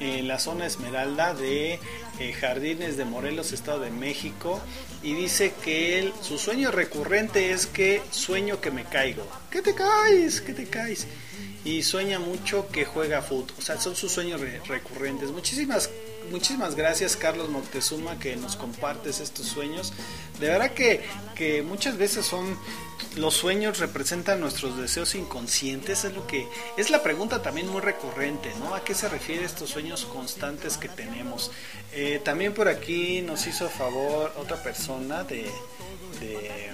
en 0.00 0.26
la 0.28 0.38
zona 0.38 0.66
Esmeralda 0.66 1.34
de 1.34 1.78
eh, 2.18 2.32
Jardines 2.32 2.96
de 2.96 3.04
Morelos, 3.04 3.52
Estado 3.52 3.80
de 3.80 3.90
México, 3.90 4.60
y 5.02 5.14
dice 5.14 5.52
que 5.64 5.98
él, 5.98 6.12
su 6.20 6.38
sueño 6.38 6.70
recurrente 6.70 7.52
es 7.52 7.66
que 7.66 8.02
sueño 8.10 8.60
que 8.60 8.70
me 8.70 8.84
caigo. 8.84 9.26
¿Qué 9.50 9.62
te 9.62 9.74
caes? 9.74 10.40
¿Qué 10.40 10.52
te 10.54 10.66
caes? 10.66 11.06
Y 11.64 11.82
sueña 11.82 12.18
mucho 12.18 12.68
que 12.68 12.84
juega 12.84 13.22
fútbol. 13.22 13.54
O 13.58 13.62
sea, 13.62 13.80
son 13.80 13.96
sus 13.96 14.12
sueños 14.12 14.40
re- 14.40 14.60
recurrentes. 14.66 15.30
Muchísimas 15.30 15.88
Muchísimas 16.30 16.74
gracias 16.74 17.16
Carlos 17.16 17.48
Moctezuma 17.48 18.18
que 18.18 18.36
nos 18.36 18.56
compartes 18.56 19.20
estos 19.20 19.46
sueños. 19.46 19.92
De 20.40 20.48
verdad 20.48 20.72
que, 20.72 21.04
que 21.34 21.62
muchas 21.62 21.96
veces 21.96 22.26
son 22.26 22.56
los 23.16 23.34
sueños 23.34 23.78
representan 23.78 24.40
nuestros 24.40 24.76
deseos 24.76 25.14
inconscientes, 25.14 26.04
es 26.04 26.14
lo 26.14 26.26
que 26.26 26.48
es 26.76 26.90
la 26.90 27.02
pregunta 27.02 27.42
también 27.42 27.68
muy 27.68 27.80
recurrente, 27.80 28.52
¿no? 28.58 28.74
¿A 28.74 28.82
qué 28.82 28.94
se 28.94 29.08
refiere 29.08 29.44
estos 29.44 29.70
sueños 29.70 30.04
constantes 30.06 30.76
que 30.76 30.88
tenemos? 30.88 31.52
Eh, 31.92 32.20
también 32.24 32.54
por 32.54 32.68
aquí 32.68 33.22
nos 33.22 33.46
hizo 33.46 33.68
favor 33.68 34.32
otra 34.36 34.62
persona 34.62 35.22
de, 35.24 35.50
de, 36.20 36.72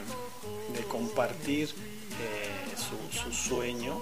compartir 0.88 1.68
eh, 1.68 2.76
su, 2.76 3.16
su 3.16 3.32
sueño, 3.32 4.00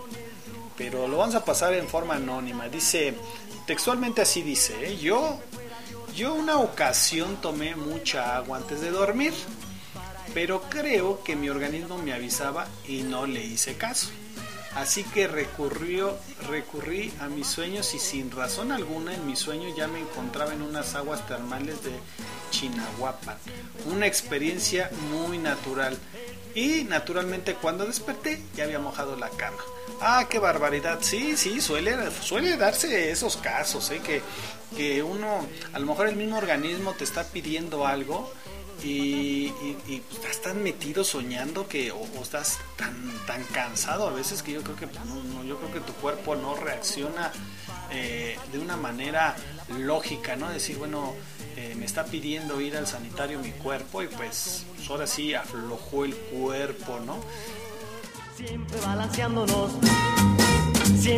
pero 0.77 1.09
lo 1.09 1.19
vamos 1.19 1.35
a 1.35 1.45
pasar 1.45 1.75
en 1.75 1.89
forma 1.89 2.15
anónima. 2.15 2.69
Dice, 2.69 3.15
textualmente 3.69 4.23
así 4.23 4.41
dice, 4.41 4.75
¿eh? 4.83 4.97
yo, 4.97 5.39
yo 6.17 6.33
una 6.33 6.57
ocasión 6.57 7.37
tomé 7.43 7.77
mucha 7.77 8.35
agua 8.35 8.57
antes 8.57 8.81
de 8.81 8.91
dormir, 8.91 9.35
pero 10.33 10.63
creo 10.71 11.23
que 11.23 11.37
mi 11.37 11.51
organismo 11.51 11.99
me 11.99 12.15
avisaba 12.15 12.67
y 12.89 13.03
no 13.03 13.27
le 13.27 13.45
hice 13.45 13.77
caso. 13.77 14.09
Así 14.75 15.03
que 15.03 15.27
recurrió, 15.27 16.17
recurrí 16.49 17.13
a 17.21 17.29
mis 17.29 17.47
sueños 17.47 17.95
y 17.95 17.99
sin 17.99 18.31
razón 18.31 18.71
alguna 18.71 19.15
en 19.15 19.27
mis 19.27 19.39
sueños 19.39 19.77
ya 19.77 19.89
me 19.89 20.01
encontraba 20.01 20.53
en 20.53 20.63
unas 20.63 20.95
aguas 20.95 21.27
termales 21.27 21.83
de 21.83 21.93
Chinahuapan. 22.51 23.37
Una 23.87 24.07
experiencia 24.07 24.91
muy 25.11 25.39
natural. 25.39 25.99
Y 26.55 26.85
naturalmente 26.85 27.55
cuando 27.55 27.87
desperté 27.87 28.43
ya 28.55 28.65
había 28.65 28.79
mojado 28.79 29.17
la 29.17 29.31
cama. 29.31 29.59
Ah, 30.01 30.27
qué 30.29 30.39
barbaridad. 30.39 30.99
Sí, 31.03 31.37
sí, 31.37 31.61
suele, 31.61 31.97
suele 32.23 32.57
darse 32.57 33.11
esos 33.11 33.37
casos, 33.37 33.91
¿eh? 33.91 34.01
que, 34.01 34.23
que 34.77 35.03
uno, 35.03 35.47
a 35.73 35.79
lo 35.79 35.87
mejor 35.87 36.09
el 36.09 36.17
mismo 36.17 36.37
organismo 36.37 36.93
te 36.93 37.05
está 37.05 37.25
pidiendo 37.25 37.87
algo 37.87 38.33
y, 38.83 39.47
y- 39.49 39.77
y 39.89 40.03
estás 40.13 40.41
tan 40.43 40.63
metido 40.63 41.03
soñando 41.05 41.67
que 41.69 41.91
o, 41.93 41.97
o 41.99 42.23
estás 42.23 42.59
tan 42.77 42.95
tan 43.27 43.43
cansado 43.45 44.07
a 44.09 44.13
veces 44.13 44.43
que 44.43 44.53
yo 44.53 44.63
creo 44.63 44.77
que 44.77 44.87
pues, 44.87 45.05
no, 45.07 45.17
no, 45.25 45.45
yo 45.45 45.57
creo 45.59 45.73
que 45.73 45.81
tu 45.81 45.93
cuerpo 45.95 46.37
no 46.37 46.55
reacciona 46.55 47.33
eh, 47.91 48.39
de 48.53 48.59
una 48.59 48.77
manera 48.77 49.35
lógica 49.79 50.37
no 50.37 50.49
decir 50.51 50.77
bueno 50.79 51.15
eh, 51.57 51.75
me 51.77 51.87
está 51.87 52.05
pidiendo 52.05 52.61
ir 52.61 52.77
al 52.77 52.87
sanitario 52.87 53.39
mi 53.41 53.51
cuerpo 53.53 54.03
y 54.03 54.07
pues, 54.07 54.65
pues 54.77 54.89
ahora 54.91 55.07
sí 55.07 55.35
aflojó 55.35 56.05
el 56.05 56.15
cuerpo 56.15 57.01
no 57.05 57.19
Siempre 58.37 58.79
balanceándonos. 58.81 59.73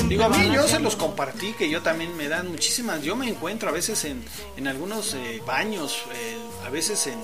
Digo, 0.08 0.24
a 0.24 0.28
mí 0.30 0.50
yo 0.54 0.66
se 0.66 0.78
los 0.80 0.96
compartí, 0.96 1.52
que 1.52 1.68
yo 1.68 1.82
también 1.82 2.16
me 2.16 2.28
dan 2.28 2.50
muchísimas. 2.50 3.02
Yo 3.02 3.14
me 3.14 3.28
encuentro 3.28 3.68
a 3.68 3.72
veces 3.72 4.04
en, 4.04 4.24
en 4.56 4.66
algunos 4.68 5.12
eh, 5.14 5.42
baños, 5.46 5.98
eh, 6.14 6.38
a 6.66 6.70
veces 6.70 7.06
en, 7.08 7.18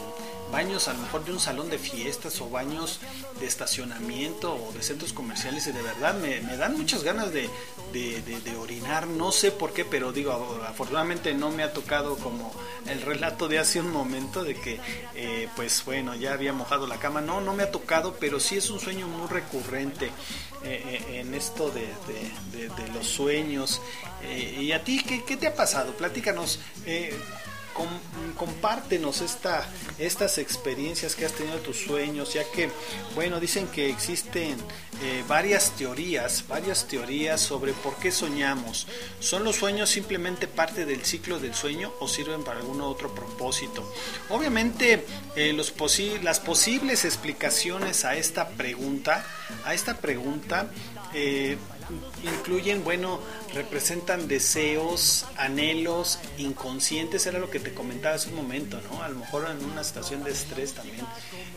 baños 0.51 0.88
a 0.88 0.92
lo 0.92 1.01
mejor 1.01 1.24
de 1.24 1.32
un 1.32 1.40
salón 1.40 1.70
de 1.70 1.78
fiestas 1.78 2.40
o 2.40 2.49
baños 2.49 3.01
de 3.40 3.47
estacionamiento 3.47 4.55
o 4.55 4.72
de 4.72 4.82
centros 4.82 5.12
comerciales 5.12 5.66
y 5.66 5.72
de 5.72 5.82
verdad 5.82 6.14
me, 6.18 6.40
dan 6.57 6.76
muchas 6.76 7.03
ganas 7.03 7.32
de, 7.32 7.51
de, 7.92 8.57
orinar, 8.57 9.07
no 9.07 9.32
sé 9.32 9.51
por 9.51 9.72
qué, 9.72 9.84
pero 9.84 10.12
digo, 10.12 10.61
afortunadamente 10.66 11.34
no 11.34 11.51
me 11.51 11.62
ha 11.62 11.72
tocado 11.72 12.16
como 12.16 12.53
el 12.86 13.03
relato 13.03 13.49
de 13.49 13.59
hace 13.59 13.80
un 13.80 13.90
momento 13.90 14.44
de 14.44 14.55
que 14.55 14.80
eh, 15.14 15.49
pues 15.57 15.84
bueno, 15.84 16.14
ya 16.14 16.32
había 16.32 16.53
mojado 16.53 16.86
la 16.86 16.99
cama, 16.99 17.20
no, 17.20 17.40
no 17.40 17.55
me 17.55 17.64
ha 17.64 17.70
tocado, 17.70 18.16
pero 18.18 18.40
sí 18.40 18.57
es 18.57 18.70
un 18.70 18.80
sueño 18.80 19.09
muy 19.09 19.28
recurrente. 19.28 20.11
Eh, 20.64 21.01
eh, 21.09 21.20
en 21.20 21.34
esto 21.34 21.70
de, 21.70 21.86
los 22.92 23.07
sueños. 23.07 23.80
¿Y 24.59 24.72
a 24.72 24.82
ti 24.82 25.01
qué, 25.07 25.22
qué, 25.22 25.36
te 25.36 25.47
ha 25.47 25.55
pasado? 25.55 25.92
Platícanos 25.92 26.59
compártenos 28.37 29.20
esta, 29.20 29.66
estas 29.99 30.39
experiencias 30.39 31.16
que 31.16 31.24
has 31.24 31.33
tenido 31.33 31.57
en 31.57 31.62
tus 31.62 31.79
sueños, 31.79 32.35
ya 32.35 32.45
que, 32.51 32.70
bueno, 33.14 33.41
dicen 33.41 33.66
que 33.68 33.89
existen 33.89 34.57
eh, 35.03 35.24
varias 35.29 35.72
teorías, 35.72 36.45
varias 36.49 36.87
teorías 36.87 37.41
sobre 37.41 37.72
por 37.72 37.97
qué 37.97 38.11
soñamos. 38.12 38.87
¿Son 39.20 39.45
los 39.45 39.57
sueños 39.57 39.91
simplemente 39.91 40.47
parte 40.47 40.87
del 40.87 41.05
ciclo 41.05 41.39
del 41.39 41.55
sueño 41.55 41.93
o 42.01 42.09
sirven 42.09 42.45
para 42.45 42.61
algún 42.61 42.81
otro 42.81 43.14
propósito? 43.14 43.91
Obviamente, 44.31 45.05
eh, 45.35 45.53
los 45.53 45.74
las 46.22 46.41
posibles 46.41 47.05
explicaciones 47.05 48.05
a 48.05 48.16
esta 48.16 48.49
pregunta, 48.51 49.24
a 49.64 49.74
esta 49.74 49.99
pregunta, 49.99 50.70
eh, 51.14 51.57
incluyen, 52.24 52.83
bueno, 52.83 53.20
representan 53.57 54.29
deseos, 54.29 55.27
anhelos 55.37 56.19
inconscientes, 56.39 57.27
era 57.27 57.39
lo 57.39 57.51
que 57.51 57.59
te 57.59 57.73
comentaba 57.73 58.15
hace 58.15 58.29
un 58.29 58.37
momento, 58.37 58.81
¿no? 58.91 59.03
A 59.03 59.09
lo 59.09 59.19
mejor 59.19 59.49
en 59.51 59.65
una 59.65 59.83
situación 59.83 60.23
de 60.23 60.31
estrés 60.31 60.75
también 60.75 61.05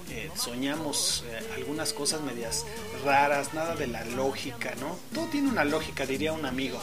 eh, 0.10 0.30
soñamos 0.36 1.24
eh, 1.28 1.40
algunas 1.56 1.94
cosas 1.94 2.22
medias 2.22 2.66
raras, 3.04 3.54
nada 3.54 3.76
de 3.76 3.88
la 3.88 4.04
lógica, 4.06 4.74
¿no? 4.80 4.98
Todo 5.14 5.26
tiene 5.28 5.50
una 5.50 5.64
lógica, 5.64 6.06
diría 6.06 6.34
un 6.34 6.46
amigo. 6.46 6.80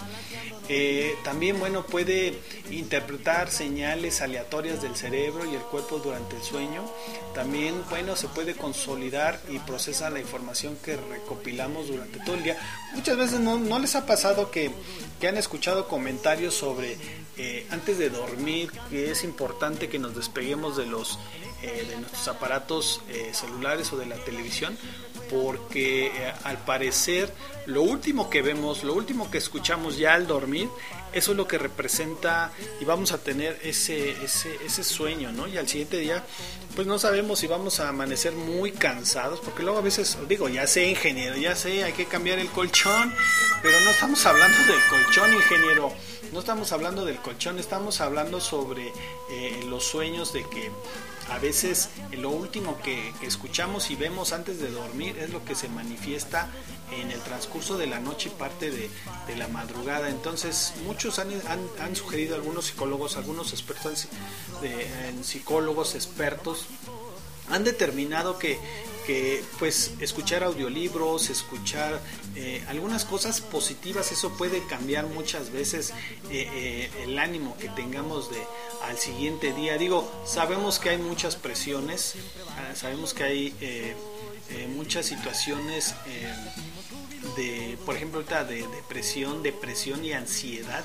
Eh, 0.69 1.15
también, 1.25 1.59
bueno, 1.59 1.85
puede 1.87 2.39
interpretar 2.71 3.51
señales 3.51 4.21
aleatorias 4.21 4.83
del 4.83 4.97
cerebro 4.97 5.45
y 5.45 5.55
el 5.55 5.63
cuerpo 5.63 5.99
durante 5.99 6.37
el 6.37 6.43
sueño. 6.43 6.85
También, 7.35 7.75
bueno, 7.91 8.17
se 8.17 8.29
puede 8.29 8.55
consolidar 8.55 9.41
y 9.51 9.59
procesar 9.61 10.13
la 10.13 10.21
información 10.21 10.77
que 10.83 10.97
recopilamos 10.97 11.89
durante 11.89 12.19
todo 12.21 12.37
el 12.37 12.43
día. 12.43 12.59
Muchas 12.95 13.17
veces 13.17 13.41
no, 13.41 13.59
no 13.59 13.79
les 13.79 13.95
ha 13.95 14.07
pasado 14.07 14.51
que, 14.51 14.71
que 15.21 15.29
han 15.29 15.37
escuchado 15.37 15.89
comentarios 15.89 16.55
sobre 16.55 16.97
eh, 17.39 17.67
antes 17.71 17.99
de 17.99 18.09
dormir 18.09 18.71
que 18.89 19.11
es 19.11 19.23
importante 19.23 19.91
que 19.91 19.99
nos 19.99 20.15
despeguemos 20.15 20.77
de 20.77 20.87
los 20.87 21.19
eh, 21.67 21.87
de 21.89 21.97
nuestros 21.97 22.29
aparatos 22.29 23.03
eh, 23.09 23.31
celulares 23.33 23.93
o 23.93 23.97
de 23.97 24.07
la 24.07 24.17
televisión 24.17 24.79
porque 25.31 26.13
al 26.45 26.59
parecer 26.59 27.33
lo 27.67 27.83
último 27.83 28.31
que 28.31 28.43
vemos, 28.43 28.85
lo 28.85 28.95
último 28.95 29.31
que 29.31 29.39
escuchamos 29.39 29.97
ya 29.97 30.15
al 30.15 30.27
dormir, 30.27 30.69
eso 31.13 31.33
es 31.33 31.37
lo 31.37 31.49
que 31.49 31.59
representa 31.59 32.53
y 32.81 32.85
vamos 32.85 33.13
a 33.13 33.19
tener 33.19 33.59
ese, 33.63 34.11
ese, 34.23 34.55
ese 34.65 34.85
sueño, 34.85 35.33
¿no? 35.33 35.49
Y 35.49 35.57
al 35.57 35.67
siguiente 35.67 35.99
día, 35.99 36.25
pues 36.75 36.87
no 36.87 36.99
sabemos 36.99 37.39
si 37.39 37.47
vamos 37.47 37.81
a 37.81 37.89
amanecer 37.89 38.35
muy 38.35 38.71
cansados, 38.71 39.41
porque 39.41 39.63
luego 39.63 39.79
a 39.79 39.83
veces, 39.83 40.19
digo, 40.29 40.49
ya 40.49 40.67
sé, 40.67 40.91
ingeniero, 40.91 41.37
ya 41.37 41.57
sé, 41.57 41.85
hay 41.85 41.93
que 41.93 42.07
cambiar 42.07 42.39
el 42.39 42.49
colchón, 42.49 43.15
pero 43.63 43.81
no 43.81 43.91
estamos 43.91 44.25
hablando 44.27 44.59
del 44.59 44.81
colchón, 44.89 45.33
ingeniero. 45.35 45.93
No 46.33 46.41
estamos 46.41 46.73
hablando 46.73 47.05
del 47.05 47.17
colchón, 47.19 47.59
estamos 47.59 48.01
hablando 48.01 48.41
sobre 48.41 48.93
eh, 49.31 49.65
los 49.69 49.85
sueños 49.85 50.33
de 50.33 50.43
que 50.43 50.71
a 51.31 51.39
veces 51.39 51.91
lo 52.13 52.31
último 52.31 52.79
que, 52.83 53.13
escuchamos 53.23 53.91
y 53.91 53.97
vemos 53.97 54.33
antes 54.33 54.61
de 54.61 54.71
dormir 54.71 55.19
es 55.19 55.31
lo 55.31 55.45
que 55.45 55.55
se 55.55 55.69
manifiesta 55.69 56.49
en 56.93 57.11
el 57.11 57.21
transcurso 57.21 57.77
de 57.77 57.87
la 57.87 57.99
noche 57.99 58.29
y 58.29 58.39
parte 58.39 58.71
de, 58.71 58.89
la 59.37 59.49
madrugada. 59.49 60.09
Entonces, 60.09 60.75
muchos 60.85 61.19
han, 61.19 61.97
sugerido, 61.97 62.37
algunos 62.37 62.67
psicólogos, 62.67 63.17
algunos 63.17 63.53
expertos 63.53 64.09
en 64.63 65.25
psicólogos, 65.25 65.95
expertos, 65.95 66.67
han 67.51 67.65
determinado 67.65 68.39
que 68.39 68.59
pues 69.59 69.93
escuchar 70.01 70.43
audiolibros, 70.43 71.31
escuchar 71.31 72.01
eh, 72.35 72.65
algunas 72.69 73.05
cosas 73.05 73.41
positivas, 73.41 74.11
eso 74.11 74.31
puede 74.37 74.65
cambiar 74.67 75.07
muchas 75.07 75.53
veces 75.53 75.91
eh, 76.31 76.49
eh, 76.53 76.91
el 77.05 77.19
ánimo 77.19 77.57
que 77.59 77.69
tengamos 77.69 78.31
de 78.31 78.43
al 78.87 78.99
siguiente 78.99 79.53
día. 79.53 79.79
Digo, 79.79 80.11
sabemos 80.25 80.79
que 80.79 80.91
hay 80.91 80.99
muchas 80.99 81.37
presiones, 81.37 82.15
ah, 82.57 82.75
sabemos 82.75 83.15
que 83.15 83.25
hay 83.25 83.95
muchas 84.75 85.07
situaciones 85.07 85.95
de, 87.37 87.79
por 87.85 87.97
ejemplo, 87.97 88.19
ahorita 88.19 88.45
de 88.45 88.67
depresión, 88.69 89.43
depresión 89.43 90.05
y 90.05 90.13
ansiedad 90.13 90.85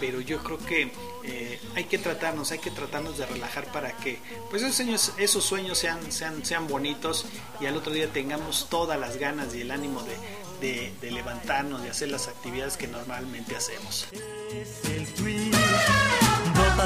pero 0.00 0.20
yo 0.20 0.42
creo 0.42 0.58
que 0.58 0.90
eh, 1.24 1.60
hay 1.74 1.84
que 1.84 1.98
tratarnos, 1.98 2.50
hay 2.52 2.58
que 2.58 2.70
tratarnos 2.70 3.18
de 3.18 3.26
relajar 3.26 3.70
para 3.72 3.96
que 3.96 4.18
pues 4.50 4.62
esos 4.62 4.76
sueños, 4.76 5.12
esos 5.18 5.44
sueños 5.44 5.78
sean, 5.78 6.12
sean, 6.12 6.44
sean 6.44 6.68
bonitos 6.68 7.26
y 7.60 7.66
al 7.66 7.76
otro 7.76 7.92
día 7.92 8.08
tengamos 8.08 8.68
todas 8.70 8.98
las 8.98 9.16
ganas 9.16 9.54
y 9.54 9.62
el 9.62 9.70
ánimo 9.70 10.04
de, 10.60 10.92
de, 11.00 11.10
levantarnos, 11.10 11.82
de 11.82 11.90
hacer 11.90 12.08
las 12.08 12.28
actividades 12.28 12.76
que 12.76 12.86
normalmente 12.86 13.56
hacemos 13.56 14.08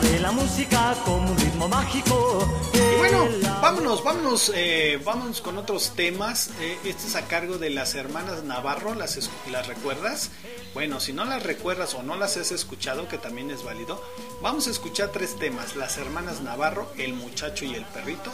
de 0.01 0.20
la 0.20 0.32
música 0.32 0.97
como 1.05 1.30
un 1.30 1.36
ritmo 1.36 1.68
mágico. 1.68 2.49
Y 2.72 2.99
bueno, 2.99 3.28
vámonos, 3.61 4.03
vámonos, 4.03 4.51
eh, 4.55 4.99
vámonos 5.05 5.43
con 5.43 5.59
otros 5.59 5.93
temas. 5.95 6.51
Eh, 6.61 6.78
este 6.84 7.09
es 7.09 7.14
a 7.14 7.26
cargo 7.28 7.59
de 7.59 7.68
las 7.68 7.95
hermanas 7.95 8.43
Navarro, 8.43 8.95
¿las, 8.95 9.28
¿las 9.51 9.66
recuerdas? 9.66 10.30
Bueno, 10.72 10.99
si 10.99 11.12
no 11.12 11.26
las 11.26 11.43
recuerdas 11.43 11.93
o 11.95 12.03
no 12.03 12.16
las 12.16 12.38
has 12.38 12.53
escuchado, 12.53 13.07
que 13.07 13.18
también 13.18 13.51
es 13.51 13.64
válido, 13.64 14.03
vamos 14.40 14.66
a 14.66 14.70
escuchar 14.70 15.11
tres 15.11 15.38
temas. 15.38 15.76
Las 15.76 15.99
hermanas 15.99 16.40
Navarro, 16.40 16.90
El 16.97 17.12
muchacho 17.12 17.66
y 17.66 17.74
el 17.74 17.84
perrito, 17.84 18.30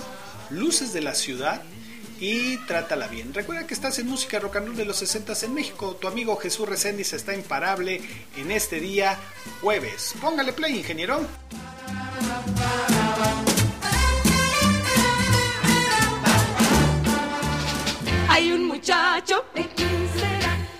Luces 0.51 0.93
de 0.93 1.01
la 1.01 1.15
ciudad 1.15 1.63
y 2.21 2.57
trátala 2.67 3.09
bien. 3.09 3.33
Recuerda 3.33 3.67
que 3.67 3.75
estás 3.75 3.99
en 3.99 4.09
música 4.09 4.39
rock 4.39 4.57
and 4.57 4.67
roll 4.69 4.77
de 4.77 4.85
los 4.85 4.97
60 4.97 5.35
en 5.43 5.55
México. 5.55 5.97
Tu 6.01 6.09
amigo 6.09 6.37
Jesús 6.37 6.69
Reséndiz 6.69 7.13
está 7.13 7.35
imparable 7.35 8.01
en 8.37 8.51
este 8.51 8.81
día 8.81 9.19
jueves. 9.61 10.15
Póngale 10.21 10.53
play, 10.53 10.77
ingeniero. 10.77 11.21
Hay 18.29 18.53
un 18.53 18.65
muchacho 18.67 19.45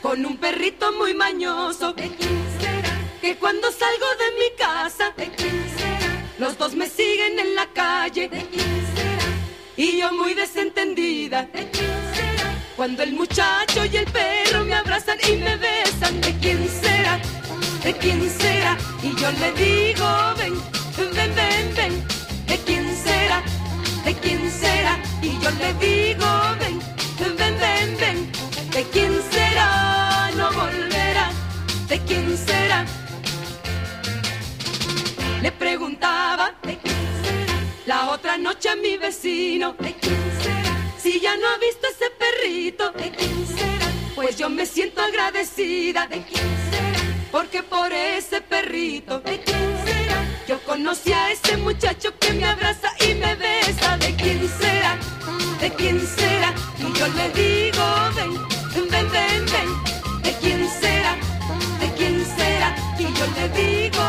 con 0.03 0.25
un 0.25 0.37
perrito 0.37 0.93
muy 0.93 1.15
mañoso 1.15 1.95
que 1.95 3.37
cuando 3.37 3.71
salgo 3.71 4.07
de 4.19 4.39
mi 4.39 4.57
casa 4.57 5.15
los 6.39 6.57
dos 6.57 6.75
me 6.75 6.89
siguen 6.89 7.39
en 7.39 7.55
la 7.55 7.67
calle 7.73 8.31
y 9.79 10.01
yo 10.01 10.13
muy 10.13 10.35
desentendida. 10.35 11.43
¿De 11.55 11.71
quién 11.71 11.91
será? 12.13 12.51
Cuando 12.77 13.03
el 13.05 13.13
muchacho 13.13 13.85
y 13.91 13.97
el 13.97 14.07
perro 14.07 14.65
me 14.65 14.75
abrazan 14.75 15.19
y 15.27 15.37
me 15.37 15.57
besan, 15.57 16.21
¿de 16.21 16.35
quién 16.39 16.69
será? 16.69 17.19
¿De 17.85 17.95
quién 17.95 18.29
será? 18.29 18.77
Y 19.03 19.15
yo 19.15 19.31
le 19.31 19.53
digo, 19.53 20.07
ven, 20.37 20.55
ven, 20.97 21.35
ven, 21.35 21.75
ven, 21.77 22.05
¿de 22.49 22.59
quién 22.67 22.85
será? 23.05 23.41
¿De 24.05 24.15
quién 24.15 24.51
será? 24.51 25.01
Y 25.23 25.39
yo 25.41 25.51
le 25.53 25.73
digo, 25.75 26.28
la 37.89 38.11
otra 38.11 38.37
noche 38.37 38.69
a 38.69 38.77
mi 38.77 38.99
vecino, 38.99 39.73
¿de 39.79 39.95
quién 39.95 40.23
será? 40.43 40.75
Si 41.03 41.21
ya 41.21 41.35
no 41.39 41.47
ha 41.49 41.57
visto 41.57 41.87
ese 41.87 42.11
perrito, 42.23 42.93
¿de 42.93 43.11
quién 43.11 43.47
será? 43.47 43.87
Pues 44.15 44.37
yo 44.37 44.51
me 44.51 44.67
siento 44.67 45.01
agradecida, 45.01 46.07
¿de 46.07 46.23
quién 46.23 46.49
será? 46.71 47.01
Porque 47.33 47.63
por 47.63 47.91
ese 47.91 48.43
perrito, 48.43 49.21
¿de 49.21 49.41
quién 49.41 49.75
será? 49.87 50.23
Yo 50.47 50.63
conocí 50.65 51.15
a 51.15 51.33
ese 51.33 51.57
muchacho 51.57 52.13
que 52.19 52.35
me 52.35 52.45
abraza 52.45 52.91
y 53.01 53.15
me 53.15 53.35
besa, 53.37 53.97
¿de 53.97 54.15
quién 54.17 54.47
será? 54.61 54.99
¿De 55.59 55.71
quién 55.71 55.99
será? 56.07 56.55
Y 56.79 56.93
yo 56.93 57.09
le 57.09 57.31
digo, 57.31 57.85
ven, 58.17 58.35
ven, 58.91 59.11
ven, 59.11 59.47
ven, 59.47 60.23
¿de 60.23 60.33
quién 60.43 60.69
será? 60.79 61.17
¿De 61.81 61.91
quién 61.97 62.23
será? 62.37 62.77
Y 62.99 63.05
yo 63.05 63.27
le 63.35 63.49
digo, 63.49 64.03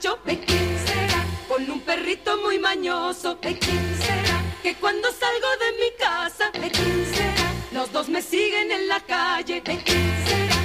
quién 0.00 0.78
será? 0.86 1.24
Con 1.48 1.70
un 1.70 1.80
perrito 1.80 2.36
muy 2.38 2.58
mañoso. 2.58 3.34
¿De 3.34 3.58
quién 3.58 3.96
será? 4.00 4.42
Que 4.62 4.74
cuando 4.74 5.08
salgo 5.12 5.48
de 5.64 5.70
mi 5.80 5.90
casa. 5.98 6.50
¿De 6.52 6.70
quién 6.70 7.06
será? 7.14 7.52
Los 7.72 7.92
dos 7.92 8.08
me 8.08 8.22
siguen 8.22 8.70
en 8.70 8.88
la 8.88 9.00
calle. 9.00 9.60
¿De 9.60 9.76
quién 9.76 10.12
será? 10.26 10.56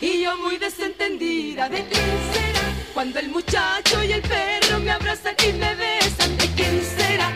Y 0.00 0.22
yo 0.22 0.36
muy 0.38 0.58
desentendida. 0.58 1.68
¿De 1.68 1.84
quién 1.86 2.18
será? 2.32 2.60
Cuando 2.92 3.18
el 3.18 3.28
muchacho 3.28 4.02
y 4.04 4.12
el 4.12 4.22
perro 4.22 4.78
me 4.80 4.90
abrazan 4.90 5.34
y 5.48 5.52
me 5.52 5.74
besan. 5.74 6.36
¿De 6.38 6.46
quién 6.54 6.82
será? 6.96 7.32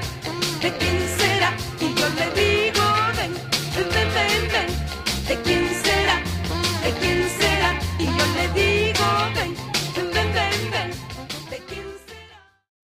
¿De 0.63 0.71
quién 0.77 0.99
será? 1.01 1.08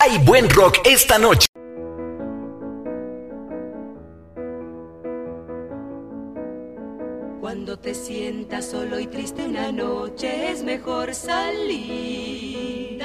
Hay 0.07 0.18
buen 0.18 0.50
rock 0.50 0.80
esta 0.84 1.16
noche. 1.16 1.46
Cuando 7.40 7.78
te 7.78 7.94
sientas 7.94 8.66
solo 8.66 9.00
y 9.00 9.07
triste 9.07 9.46
una 9.46 9.72
noche 9.72 10.50
es 10.50 10.62
mejor 10.62 11.14
salir. 11.14 13.02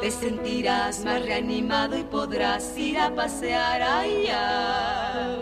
Te 0.00 0.10
sentirás 0.10 1.04
más 1.04 1.22
reanimado 1.22 1.98
y 1.98 2.04
podrás 2.04 2.74
ir 2.78 2.98
a 2.98 3.14
pasear 3.14 3.82
allá. 3.82 5.36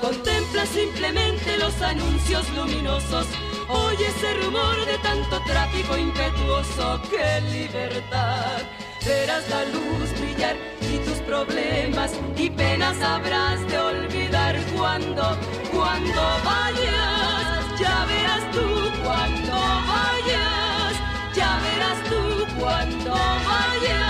Contempla 0.00 0.64
simplemente 0.64 1.58
los 1.58 1.82
anuncios 1.82 2.48
luminosos. 2.56 3.26
Oye 3.68 4.06
ese 4.06 4.32
rumor 4.42 4.86
de 4.86 4.96
tanto 5.02 5.38
tráfico 5.44 5.98
impetuoso. 5.98 7.02
¡Qué 7.10 7.42
libertad! 7.50 8.62
Verás 9.04 9.48
la 9.50 9.64
luz 9.64 10.10
brillar 10.20 10.56
y 10.80 10.98
tus 10.98 11.18
problemas 11.26 12.12
y 12.36 12.48
penas 12.50 13.00
habrás 13.02 13.60
de 13.66 13.78
olvidar 13.78 14.56
cuando, 14.76 15.36
cuando 15.72 16.22
vayas. 16.44 17.80
Ya 17.80 18.04
verás 18.06 18.50
tú 18.52 18.66
cuando 19.02 19.52
vayas. 19.92 20.94
Ya 21.34 21.58
verás 21.64 21.98
tú 22.08 22.60
cuando 22.60 23.10
vayas 23.10 24.01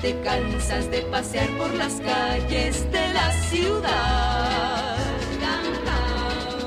te 0.00 0.20
cansas 0.20 0.90
de 0.90 1.02
pasear 1.02 1.48
por 1.58 1.74
las 1.74 1.94
calles 2.00 2.90
de 2.92 3.12
la 3.12 3.32
ciudad, 3.32 4.96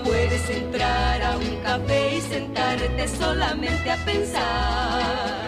puedes 0.03 0.49
entrar 0.49 1.21
a 1.21 1.37
un 1.37 1.55
café 1.63 2.17
y 2.17 2.21
sentarte 2.21 3.07
solamente 3.07 3.91
a 3.91 3.97
pensar. 4.05 5.45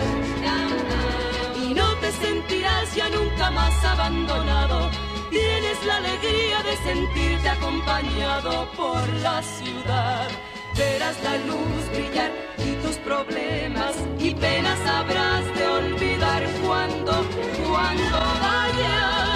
Y 1.61 1.73
no 1.73 1.93
te 1.95 2.11
sentirás 2.11 2.95
ya 2.95 3.09
nunca 3.09 3.51
más 3.51 3.83
abandonado. 3.83 4.89
Tienes 5.29 5.85
la 5.85 5.97
alegría 5.97 6.63
de 6.63 6.77
sentirte 6.77 7.49
acompañado 7.49 8.69
por 8.77 9.07
la 9.21 9.41
ciudad. 9.41 10.29
Verás 10.75 11.21
la 11.23 11.37
luz 11.37 11.89
brillar 11.91 12.31
y 12.57 12.71
tus 12.83 12.97
problemas 12.97 13.95
y 14.19 14.33
penas 14.33 14.79
habrás 14.87 15.45
de 15.55 15.67
olvidar 15.67 16.43
cuando, 16.63 17.25
cuando 17.67 18.19
vayas. 18.41 19.32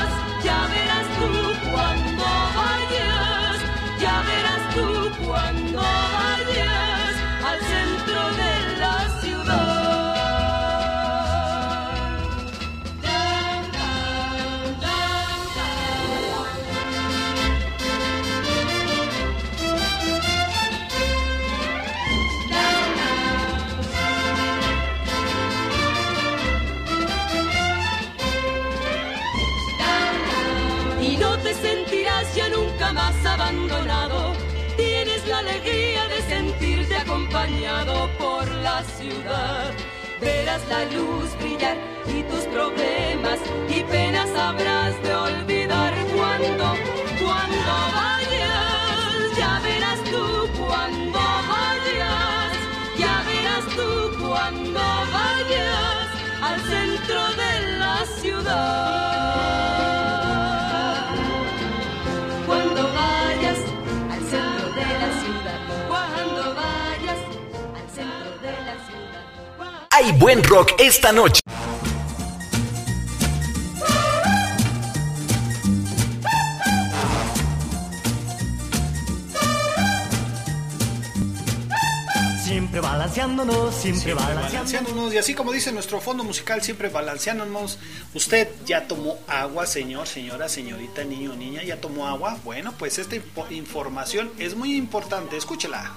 Por 38.18 38.48
la 38.64 38.84
ciudad. 38.84 39.72
Verás 40.20 40.68
la 40.68 40.86
luz 40.86 41.36
brillar 41.40 41.78
y 42.08 42.24
tus 42.24 42.46
problemas 42.46 43.40
y 43.70 43.84
penas 43.84 44.30
habrás 44.36 45.02
de 45.04 45.14
olvidar 45.14 45.94
cuando, 46.16 46.74
Hay 69.98 70.12
buen 70.12 70.44
rock 70.44 70.74
esta 70.78 71.12
noche. 71.12 71.42
Siempre 82.44 82.80
balanceándonos, 82.80 83.74
siempre, 83.74 84.02
Siempre 84.04 84.14
balanceándonos. 84.14 84.52
balanceándonos 84.54 85.14
y 85.16 85.18
así 85.18 85.34
como 85.34 85.52
dice 85.52 85.72
nuestro 85.72 86.00
fondo 86.00 86.24
musical, 86.24 86.62
siempre 86.62 86.90
balanceándonos. 86.90 87.80
Usted 88.14 88.50
ya 88.68 88.88
tomó 88.88 89.18
agua, 89.28 89.66
señor, 89.66 90.06
señora, 90.06 90.48
señorita, 90.48 91.06
niño, 91.06 91.36
niña, 91.36 91.64
ya 91.64 91.82
tomó 91.82 92.08
agua. 92.08 92.38
Bueno, 92.44 92.72
pues 92.78 93.00
esta 93.00 93.16
información 93.50 94.32
es 94.38 94.56
muy 94.56 94.76
importante. 94.76 95.38
Escúchela. 95.38 95.92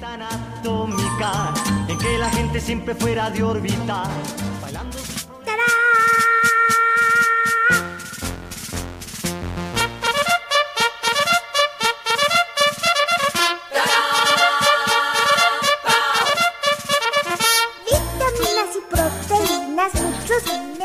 Tan 0.00 0.22
atómica 0.22 1.52
en 1.88 1.98
que 1.98 2.18
la 2.18 2.30
gente 2.30 2.60
siempre 2.60 2.94
fuera 2.94 3.30
de 3.30 3.42
órbita 3.42 4.04
bailando. 4.62 4.98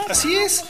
Así 0.10 0.36
es. 0.36 0.64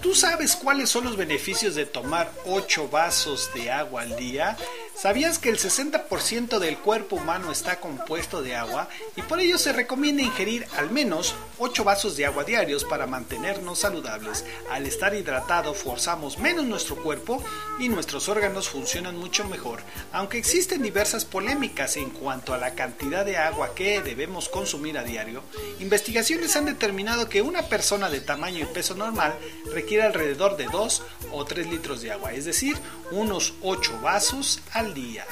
¿Tú 0.00 0.14
sabes 0.14 0.56
cuáles 0.56 0.90
son 0.90 1.04
los 1.04 1.16
beneficios 1.16 1.74
de 1.74 1.86
tomar 1.86 2.32
8 2.46 2.88
vasos 2.88 3.50
de 3.54 3.70
agua 3.70 4.02
al 4.02 4.16
día? 4.16 4.56
¿Sabías 5.00 5.38
que 5.38 5.48
el 5.48 5.58
60% 5.58 6.58
del 6.58 6.76
cuerpo 6.76 7.14
humano 7.14 7.52
está 7.52 7.78
compuesto 7.78 8.42
de 8.42 8.56
agua 8.56 8.88
y 9.14 9.22
por 9.22 9.38
ello 9.38 9.56
se 9.56 9.72
recomienda 9.72 10.24
ingerir 10.24 10.66
al 10.76 10.90
menos 10.90 11.36
8 11.58 11.84
vasos 11.84 12.16
de 12.16 12.26
agua 12.26 12.42
diarios 12.42 12.84
para 12.84 13.06
mantenernos 13.06 13.78
saludables? 13.78 14.44
Al 14.72 14.86
estar 14.86 15.14
hidratado 15.14 15.72
forzamos 15.72 16.38
menos 16.38 16.64
nuestro 16.64 16.96
cuerpo 16.96 17.40
y 17.78 17.88
nuestros 17.88 18.28
órganos 18.28 18.68
funcionan 18.68 19.16
mucho 19.16 19.44
mejor. 19.44 19.82
Aunque 20.10 20.38
existen 20.38 20.82
diversas 20.82 21.24
polémicas 21.24 21.96
en 21.96 22.10
cuanto 22.10 22.52
a 22.52 22.58
la 22.58 22.74
cantidad 22.74 23.24
de 23.24 23.36
agua 23.36 23.76
que 23.76 24.02
debemos 24.02 24.48
consumir 24.48 24.98
a 24.98 25.04
diario, 25.04 25.44
investigaciones 25.78 26.56
han 26.56 26.64
determinado 26.64 27.28
que 27.28 27.40
una 27.40 27.62
persona 27.62 28.10
de 28.10 28.20
tamaño 28.20 28.64
y 28.64 28.74
peso 28.74 28.96
normal 28.96 29.32
requiere 29.72 30.02
alrededor 30.02 30.56
de 30.56 30.64
2 30.64 31.02
o 31.30 31.44
3 31.44 31.68
litros 31.68 32.02
de 32.02 32.10
agua, 32.10 32.32
es 32.32 32.46
decir, 32.46 32.76
unos 33.12 33.54
8 33.62 34.00
vasos 34.02 34.60
al 34.72 34.87
día. 34.94 35.26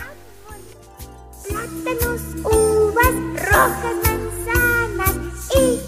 Plátanos, 1.48 2.20
uvas, 2.44 3.14
rojas, 3.50 3.94
manzanas 4.04 5.16
y 5.54 5.80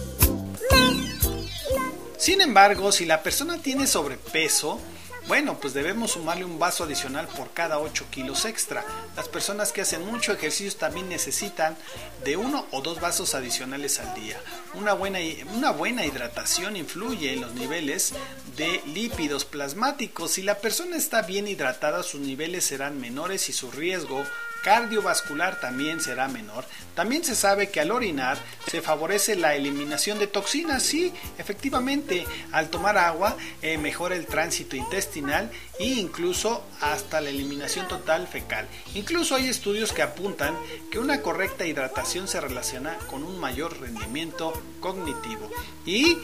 Sin 2.17 2.41
embargo, 2.41 2.93
si 2.93 3.07
la 3.07 3.23
persona 3.23 3.59
tiene 3.59 3.87
sobrepeso, 3.87 4.81
Bueno, 5.29 5.61
pues 5.61 5.75
debemos 5.75 6.13
sumarle 6.13 6.47
un 6.47 6.59
vaso 6.59 6.85
adicional 6.85 7.29
por 7.29 7.53
cada 7.53 7.79
8 7.81 8.07
kilos 8.11 8.47
extra. 8.47 8.83
Las 9.15 9.29
personas 9.29 9.73
que 9.73 9.83
hacen 9.83 10.07
mucho 10.07 10.33
ejercicio 10.33 10.75
también 10.79 11.11
necesitan 11.11 11.77
de 12.25 12.39
uno 12.39 12.65
o 12.71 12.81
dos 12.81 12.99
vasos 12.99 13.35
adicionales 13.35 14.01
al 14.01 14.15
día. 14.15 14.41
Una 14.73 14.95
buena, 14.95 15.19
una 15.55 15.71
buena 15.71 16.07
hidratación 16.07 16.77
influye 16.77 17.35
en 17.35 17.43
los 17.43 17.53
niveles 17.53 18.15
de 18.57 18.81
lípidos 18.87 19.45
plasmáticos. 19.45 20.31
Si 20.31 20.43
la 20.43 20.61
persona 20.61 20.97
está 20.97 21.21
bien 21.21 21.47
hidratada, 21.47 22.03
sus 22.03 22.23
niveles 22.23 22.65
serán 22.65 22.99
menores 22.99 23.51
y 23.51 23.53
su 23.53 23.71
riesgo 23.71 24.25
cardiovascular 24.63 25.61
también 25.61 26.01
será 26.01 26.29
menor. 26.29 26.65
También 26.95 27.25
se 27.25 27.35
sabe 27.35 27.71
que 27.71 27.81
al 27.81 27.91
orinar 27.91 28.39
se 28.71 28.83
favorece 28.83 29.37
la 29.37 29.55
eliminación 29.55 30.19
de 30.19 30.27
toxinas. 30.27 30.83
Sí, 30.83 31.13
efectivamente, 31.39 32.27
al 32.53 32.69
tomar 32.71 32.99
agua 32.99 33.37
eh, 33.63 33.79
mejora 33.79 34.17
el 34.17 34.27
tránsito 34.27 34.77
intestinal 34.77 35.51
e 35.79 35.87
incluso 35.87 36.65
hasta 36.81 37.21
la 37.21 37.31
eliminación 37.31 37.87
total 37.89 38.27
fecal. 38.27 38.67
Incluso 38.95 39.35
hay 39.35 39.49
estudios 39.49 39.93
que 39.93 40.03
apuntan 40.03 40.57
que 40.91 40.99
una 40.99 41.23
correcta 41.23 41.67
hidratación 41.67 42.29
se 42.29 42.41
relaciona 42.41 42.97
con 43.07 43.23
un 43.23 43.39
mayor 43.39 43.81
rendimiento 43.81 44.53
cognitivo. 44.81 45.51
Y 45.87 46.19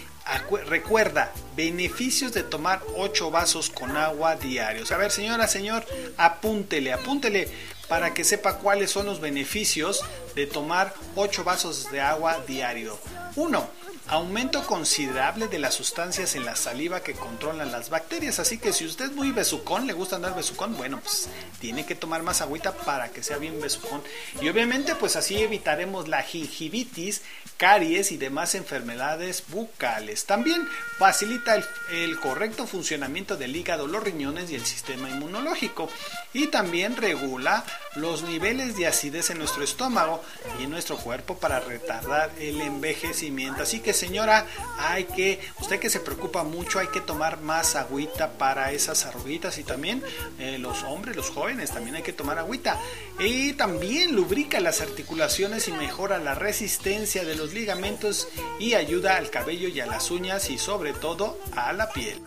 recuerda, 0.67 1.33
beneficios 1.55 2.33
de 2.33 2.43
tomar 2.43 2.83
8 2.97 3.31
vasos 3.31 3.71
con 3.71 3.97
agua 3.97 4.37
diarios. 4.37 4.91
A 4.91 4.97
ver, 4.97 5.11
señora, 5.11 5.47
señor, 5.47 5.85
apúntele, 6.17 6.93
apúntele 6.93 7.49
para 7.89 8.15
que 8.15 8.25
sepa 8.25 8.59
cuáles 8.59 8.91
son 8.91 9.07
los 9.07 9.21
beneficios 9.21 10.01
de 10.35 10.47
tomar 10.47 10.95
8 11.17 11.45
vasos 11.45 11.91
de 11.91 12.01
agua 12.01 12.43
diario. 12.47 12.99
1 13.37 13.85
aumento 14.09 14.67
considerable 14.67 15.49
de 15.49 15.59
las 15.59 15.75
sustancias 15.75 16.35
en 16.35 16.45
la 16.45 16.57
saliva 16.57 17.01
que 17.01 17.15
controlan 17.15 17.73
las 17.73 17.91
bacterias. 17.91 18.39
Así 18.39 18.59
que 18.59 18.73
si 18.73 18.85
usted 18.85 19.07
es 19.07 19.13
muy 19.13 19.33
besucón, 19.33 19.87
le 19.87 19.93
gusta 19.93 20.17
andar 20.17 20.35
besucón, 20.35 20.77
bueno, 20.77 21.01
pues 21.01 21.29
tiene 21.61 21.87
que 21.87 21.95
tomar 21.95 22.23
más 22.23 22.41
agüita 22.41 22.73
para 22.73 23.09
que 23.11 23.23
sea 23.23 23.39
bien 23.39 23.61
besucón. 23.61 24.03
Y 24.41 24.49
obviamente, 24.49 24.95
pues 24.95 25.17
así 25.17 25.43
evitaremos 25.43 26.09
la 26.09 26.23
gingivitis, 26.23 27.23
caries 27.57 28.13
y 28.13 28.17
demás 28.17 28.55
enfermedades 28.55 29.45
bucales. 29.49 30.25
También 30.25 30.69
facilita 30.99 31.57
el, 31.91 32.19
correcto 32.21 32.67
funcionamiento 32.67 33.37
del 33.37 33.55
hígado, 33.55 33.87
los 33.87 34.03
riñones 34.03 34.51
y 34.51 34.55
el 34.55 34.65
sistema 34.65 35.09
inmunológico. 35.09 35.89
Y 36.33 36.49
también 36.49 36.97
regula 36.97 37.65
los 37.97 38.23
niveles 38.23 38.77
de 38.77 38.87
acidez 38.87 39.31
en 39.31 39.39
nuestro 39.39 39.63
estómago 39.63 40.23
y 40.59 40.65
en 40.65 40.71
nuestro 40.71 40.97
cuerpo 40.97 41.39
para 41.39 41.61
retardar 41.61 42.31
el 42.39 42.61
envejecimiento. 42.61 43.63
Así 43.63 43.81
que 43.81 43.93
señora, 43.93 44.47
hay 44.79 45.05
que, 45.05 45.41
usted 45.61 45.79
que 45.79 45.91
se 45.91 46.01
preocupa 46.01 46.43
mucho, 46.43 46.79
hay 46.79 46.89
que 46.89 47.01
tomar 47.01 47.41
más 47.41 47.77
agüita 47.77 48.33
para 48.33 48.73
esas 48.73 49.07
arruguitas 49.07 49.59
y 49.59 49.65
también 49.65 50.03
eh, 50.39 50.59
los 50.59 50.83
hombres, 50.83 51.17
los 51.17 51.31
jóvenes, 51.31 51.71
también 51.71 51.97
hay 51.97 52.03
que 52.03 52.13
tomar 52.13 52.39
agüita. 52.39 52.81
Y 53.19 53.53
también 53.53 54.15
lubrica 54.15 54.59
las 54.61 54.81
articulaciones 54.81 55.69
y 55.69 55.73
mejora 55.73 56.19
la 56.19 56.35
resistencia 56.35 57.25
de 57.25 57.37
los 57.37 57.44
ligamentos 57.53 58.29
y 58.59 58.75
ayuda 58.75 59.17
al 59.17 59.31
cabello 59.31 59.69
y 59.69 59.81
a 59.81 59.87
las 59.87 60.11
uñas 60.11 60.51
y 60.51 60.59
sobre 60.59 60.93
todo 60.93 61.39
a 61.55 61.73
la 61.73 61.91
piel. 61.91 62.21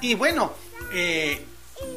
Y 0.00 0.14
bueno, 0.14 0.52
eh, 0.92 1.44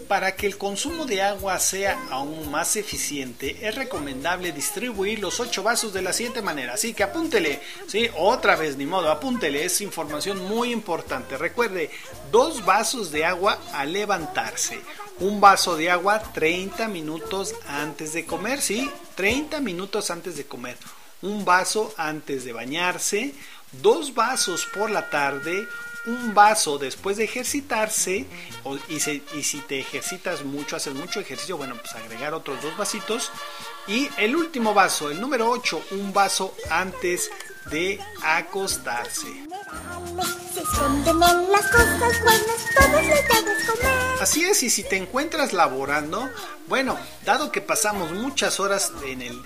para 0.08 0.36
que 0.36 0.48
el 0.48 0.58
consumo 0.58 1.06
de 1.06 1.22
agua 1.22 1.60
sea 1.60 1.98
aún 2.10 2.50
más 2.50 2.76
eficiente, 2.76 3.58
es 3.62 3.76
recomendable 3.76 4.52
distribuir 4.52 5.20
los 5.20 5.40
8 5.40 5.62
vasos 5.64 5.94
de 5.94 6.02
la 6.02 6.14
siguiente 6.14 6.42
manera. 6.42 6.74
Así 6.74 6.94
que 6.94 7.04
apúntele, 7.04 7.62
¿sí? 7.88 8.10
Otra 8.18 8.56
vez, 8.56 8.76
ni 8.76 8.86
modo, 8.86 9.10
apúntele, 9.12 9.64
es 9.64 9.82
información 9.82 10.40
muy 10.48 10.72
importante. 10.72 11.38
Recuerde, 11.38 11.92
dos 12.32 12.66
vasos 12.66 13.12
de 13.12 13.26
agua 13.26 13.60
al 13.74 13.94
levantarse. 13.94 14.80
Un 15.20 15.42
vaso 15.42 15.76
de 15.76 15.90
agua 15.90 16.20
30 16.20 16.88
minutos 16.88 17.54
antes 17.68 18.14
de 18.14 18.26
comer, 18.26 18.62
¿sí? 18.62 18.90
30 19.16 19.60
minutos 19.60 20.12
antes 20.12 20.38
de 20.38 20.46
comer. 20.46 20.78
Un 21.22 21.44
vaso 21.44 21.94
antes 21.98 22.46
de 22.46 22.54
bañarse. 22.54 23.34
Dos 23.72 24.14
vasos 24.16 24.66
por 24.74 24.90
la 24.90 25.10
tarde 25.10 25.68
un 26.06 26.34
vaso 26.34 26.78
después 26.78 27.18
de 27.18 27.26
ejercitarse 27.26 28.26
y, 28.88 29.00
si 29.00 29.62
te 29.68 29.80
ejercitas 29.80 30.44
mucho, 30.44 30.76
haces 30.76 30.94
mucho 30.94 31.20
ejercicio, 31.20 31.58
bueno, 31.58 31.76
pues 31.76 31.94
agregar 31.96 32.34
otros 32.34 32.62
dos 32.62 32.76
vasitos. 32.78 33.32
Y 33.88 34.10
el 34.18 34.36
último 34.36 34.74
vaso, 34.74 35.10
el 35.10 35.20
número 35.20 35.50
8, 35.50 35.84
un 35.92 36.14
vaso 36.14 36.56
antes 36.70 37.30
de 37.70 38.00
acostarse. 38.24 39.49
Así 44.22 44.44
es, 44.44 44.64
y 44.64 44.70
si 44.70 44.84
te 44.84 44.98
encuentras 44.98 45.54
laborando, 45.54 46.30
bueno, 46.68 46.98
dado 47.26 47.52
que 47.52 47.62
pasamos 47.62 48.12
muchas 48.12 48.60
horas 48.60 48.92
en 49.06 49.22
el, 49.22 49.42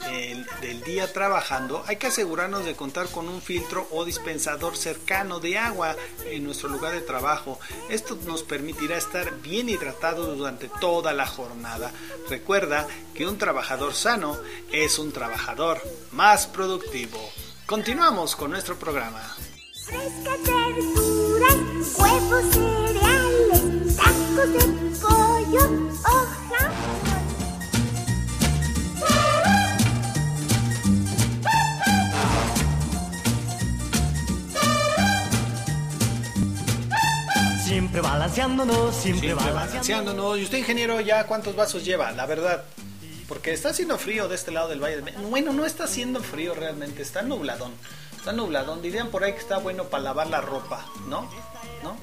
del 0.61 0.81
día 0.81 1.13
trabajando, 1.13 1.83
hay 1.87 1.97
que 1.97 2.07
asegurarnos 2.07 2.65
de 2.65 2.75
contar 2.75 3.07
con 3.07 3.29
un 3.29 3.41
filtro 3.41 3.87
o 3.91 4.03
dispensador 4.03 4.75
cercano 4.75 5.39
de 5.39 5.59
agua 5.59 5.95
en 6.25 6.43
nuestro 6.43 6.69
lugar 6.69 6.93
de 6.93 7.01
trabajo. 7.01 7.59
Esto 7.89 8.17
nos 8.25 8.41
permitirá 8.41 8.97
estar 8.97 9.39
bien 9.41 9.69
hidratados 9.69 10.37
durante 10.37 10.69
toda 10.81 11.13
la 11.13 11.27
jornada. 11.27 11.91
Recuerda 12.29 12.87
que 13.13 13.27
un 13.27 13.37
trabajador 13.37 13.93
sano 13.93 14.39
es 14.71 14.97
un 14.97 15.11
trabajador 15.11 15.81
más 16.11 16.47
productivo. 16.47 17.19
Continuamos 17.67 18.35
con 18.35 18.51
nuestro 18.51 18.77
programa. 18.77 19.21
Frescas 19.93 20.39
verduras, 20.43 21.95
huevos, 21.99 22.45
cereales, 22.51 23.95
tacos 23.95 24.53
de 24.53 24.63
pollo, 24.99 25.91
hoja. 26.03 26.71
Siempre 37.63 38.01
balanceándonos, 38.01 38.95
siempre, 38.95 39.29
Siempre 39.29 39.33
balanceándonos. 39.53 39.71
balanceándonos. 39.71 40.39
¿Y 40.39 40.43
usted, 40.43 40.57
ingeniero, 40.59 40.99
ya 41.01 41.25
cuántos 41.25 41.55
vasos 41.55 41.83
lleva? 41.85 42.11
La 42.11 42.25
verdad. 42.25 42.63
Porque 43.27 43.53
está 43.53 43.69
haciendo 43.69 43.97
frío 43.97 44.27
de 44.27 44.35
este 44.35 44.51
lado 44.51 44.67
del 44.67 44.83
Valle 44.83 44.97
de 44.97 45.01
México. 45.01 45.23
Bueno, 45.29 45.53
no 45.53 45.65
está 45.65 45.85
haciendo 45.85 46.21
frío 46.21 46.53
realmente, 46.53 47.01
está 47.01 47.21
nubladón. 47.21 47.71
Está 48.23 48.31
nubladón. 48.31 48.81
Dirían 48.81 49.09
por 49.09 49.25
ahí 49.25 49.33
que 49.33 49.39
está 49.39 49.57
bueno 49.57 49.83
para 49.83 50.01
lavar 50.03 50.27
la 50.27 50.39
ropa, 50.39 50.85
¿no? 51.09 51.29
¿No? 51.83 51.97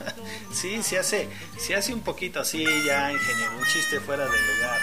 sí, 0.50 0.82
se 0.82 0.98
hace, 0.98 1.28
se 1.58 1.76
hace 1.76 1.92
un 1.92 2.00
poquito 2.00 2.40
así 2.40 2.64
ya, 2.86 3.12
ingeniero. 3.12 3.58
Un 3.58 3.66
chiste 3.66 4.00
fuera 4.00 4.24
de 4.24 4.30
lugar. 4.30 4.80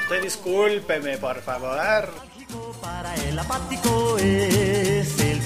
Usted 0.00 0.22
discúlpeme, 0.22 1.18
por 1.18 1.42
favor. 1.42 2.08
Para 2.80 3.14
el 3.14 3.38
apático 3.38 4.18
es 4.18 5.18
el. 5.20 5.40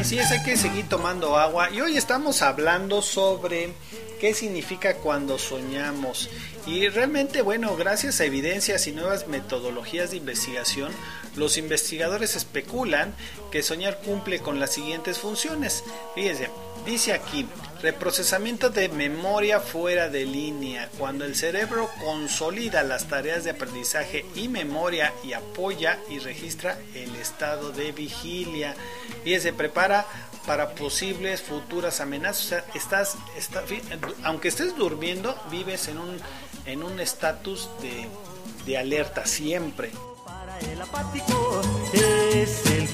Así 0.00 0.18
es, 0.18 0.30
hay 0.30 0.42
que 0.42 0.56
seguir 0.56 0.88
tomando 0.88 1.36
agua. 1.36 1.70
Y 1.70 1.80
hoy 1.80 1.96
estamos 1.96 2.42
hablando 2.42 3.02
sobre 3.02 3.72
qué 4.20 4.34
significa 4.34 4.96
cuando 4.98 5.38
soñamos. 5.38 6.30
Y 6.66 6.88
realmente, 6.88 7.42
bueno, 7.42 7.76
gracias 7.76 8.20
a 8.20 8.24
evidencias 8.24 8.86
y 8.86 8.92
nuevas 8.92 9.28
metodologías 9.28 10.10
de 10.10 10.18
investigación, 10.18 10.92
los 11.34 11.58
investigadores 11.58 12.36
especulan 12.36 13.14
que 13.50 13.62
soñar 13.62 14.00
cumple 14.04 14.38
con 14.40 14.60
las 14.60 14.72
siguientes 14.72 15.18
funciones. 15.18 15.84
Fíjense, 16.14 16.50
dice 16.84 17.12
aquí, 17.12 17.48
reprocesamiento 17.82 18.70
de 18.70 18.88
memoria 18.88 19.60
fuera 19.60 20.08
de 20.08 20.24
línea, 20.24 20.88
cuando 20.98 21.24
el 21.24 21.34
cerebro 21.34 21.90
consolida 22.04 22.82
las 22.82 23.08
tareas 23.08 23.44
de 23.44 23.50
aprendizaje 23.50 24.24
y 24.34 24.48
memoria 24.48 25.12
y 25.22 25.32
apoya 25.32 25.98
y 26.10 26.18
registra 26.18 26.78
el 26.94 27.14
estado 27.16 27.72
de 27.72 27.92
vigilia. 27.92 28.74
Y 29.24 29.38
se 29.40 29.52
prepara 29.52 30.06
para 30.46 30.74
posibles 30.74 31.42
futuras 31.42 32.00
amenazas. 32.00 32.44
O 32.44 32.48
sea, 32.48 32.64
estás, 32.74 33.16
aunque 34.22 34.48
estés 34.48 34.76
durmiendo, 34.76 35.36
vives 35.50 35.88
en 35.88 35.98
un 35.98 36.20
en 36.66 36.82
un 36.82 37.00
estatus 37.00 37.70
de, 37.80 38.08
de 38.66 38.76
alerta 38.76 39.24
siempre. 39.24 39.90
Para 40.24 40.58
el 40.58 40.80
apático 40.80 41.62
es 42.34 42.66
el 42.66 42.88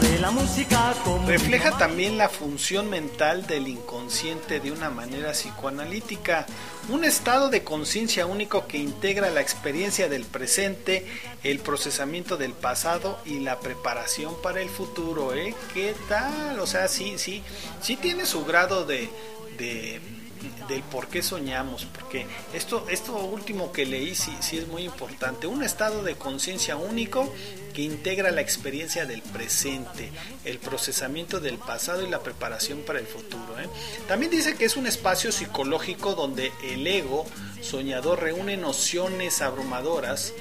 de 0.00 0.18
la 0.20 0.30
música 0.30 0.94
como 1.04 1.26
Refleja 1.26 1.76
también 1.76 2.18
la 2.18 2.28
función 2.28 2.88
mental 2.88 3.46
del 3.46 3.66
inconsciente 3.66 4.60
de 4.60 4.70
una 4.70 4.90
manera 4.90 5.32
psicoanalítica, 5.32 6.46
un 6.88 7.04
estado 7.04 7.48
de 7.48 7.64
conciencia 7.64 8.26
único 8.26 8.66
que 8.66 8.78
integra 8.78 9.30
la 9.30 9.40
experiencia 9.40 10.08
del 10.08 10.24
presente, 10.24 11.06
el 11.42 11.58
procesamiento 11.58 12.36
del 12.36 12.52
pasado 12.52 13.18
y 13.24 13.40
la 13.40 13.58
preparación 13.60 14.40
para 14.40 14.60
el 14.60 14.68
futuro. 14.68 15.34
¿eh? 15.34 15.54
¿Qué 15.74 15.94
tal? 16.08 16.60
O 16.60 16.66
sea, 16.66 16.86
sí, 16.88 17.14
sí, 17.16 17.42
sí 17.82 17.96
tiene 17.96 18.24
su 18.24 18.44
grado 18.44 18.84
de, 18.84 19.08
de, 19.58 20.00
del 20.68 20.82
por 20.82 21.08
qué 21.08 21.22
soñamos, 21.22 21.86
porque 21.86 22.26
esto, 22.52 22.86
esto 22.88 23.16
último 23.16 23.72
que 23.72 23.86
leí 23.86 24.14
sí, 24.14 24.36
sí 24.40 24.58
es 24.58 24.68
muy 24.68 24.84
importante. 24.84 25.46
Un 25.46 25.62
estado 25.64 26.02
de 26.02 26.14
conciencia 26.14 26.76
único 26.76 27.32
integra 27.82 28.30
la 28.30 28.40
experiencia 28.40 29.06
del 29.06 29.22
presente, 29.22 30.10
el 30.44 30.58
procesamiento 30.58 31.40
del 31.40 31.58
pasado 31.58 32.06
y 32.06 32.10
la 32.10 32.20
preparación 32.20 32.80
para 32.80 32.98
el 32.98 33.06
futuro. 33.06 33.58
¿eh? 33.58 33.68
También 34.06 34.30
dice 34.30 34.56
que 34.56 34.64
es 34.64 34.76
un 34.76 34.86
espacio 34.86 35.32
psicológico 35.32 36.14
donde 36.14 36.52
el 36.64 36.86
ego 36.86 37.26
soñador 37.60 38.20
reúne 38.20 38.56
nociones 38.56 39.42
abrumadoras 39.42 40.32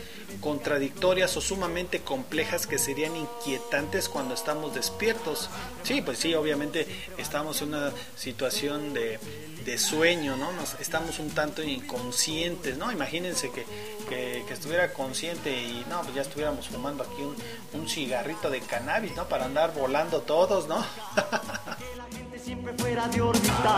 contradictorias 0.41 1.35
o 1.37 1.41
sumamente 1.41 2.01
complejas 2.01 2.67
que 2.67 2.77
serían 2.77 3.15
inquietantes 3.15 4.09
cuando 4.09 4.33
estamos 4.33 4.73
despiertos. 4.75 5.49
Sí, 5.83 6.01
pues 6.01 6.19
sí, 6.19 6.33
obviamente 6.35 6.87
estamos 7.17 7.61
en 7.61 7.69
una 7.69 7.91
situación 8.15 8.93
de, 8.93 9.19
de 9.67 9.77
sueño, 9.77 10.37
¿no? 10.37 10.53
Nos, 10.53 10.75
estamos 10.79 11.19
un 11.19 11.29
tanto 11.31 11.61
inconscientes, 11.61 12.77
¿no? 12.77 12.89
Imagínense 12.89 13.51
que, 13.51 13.65
que, 14.07 14.53
estuviera 14.53 14.93
consciente 14.93 15.51
y 15.51 15.85
no, 15.89 16.01
pues 16.03 16.15
ya 16.15 16.21
estuviéramos 16.21 16.69
fumando 16.69 17.03
aquí 17.03 17.21
un, 17.21 17.35
un 17.73 17.89
cigarrito 17.89 18.49
de 18.49 18.61
cannabis, 18.61 19.13
¿no? 19.17 19.25
Para 19.25 19.43
andar 19.43 19.73
volando 19.73 20.21
todos, 20.21 20.69
¿no? 20.69 20.83
Siempre 22.41 22.73
fuera 22.77 23.09
de 23.09 23.19
órbita, 23.19 23.77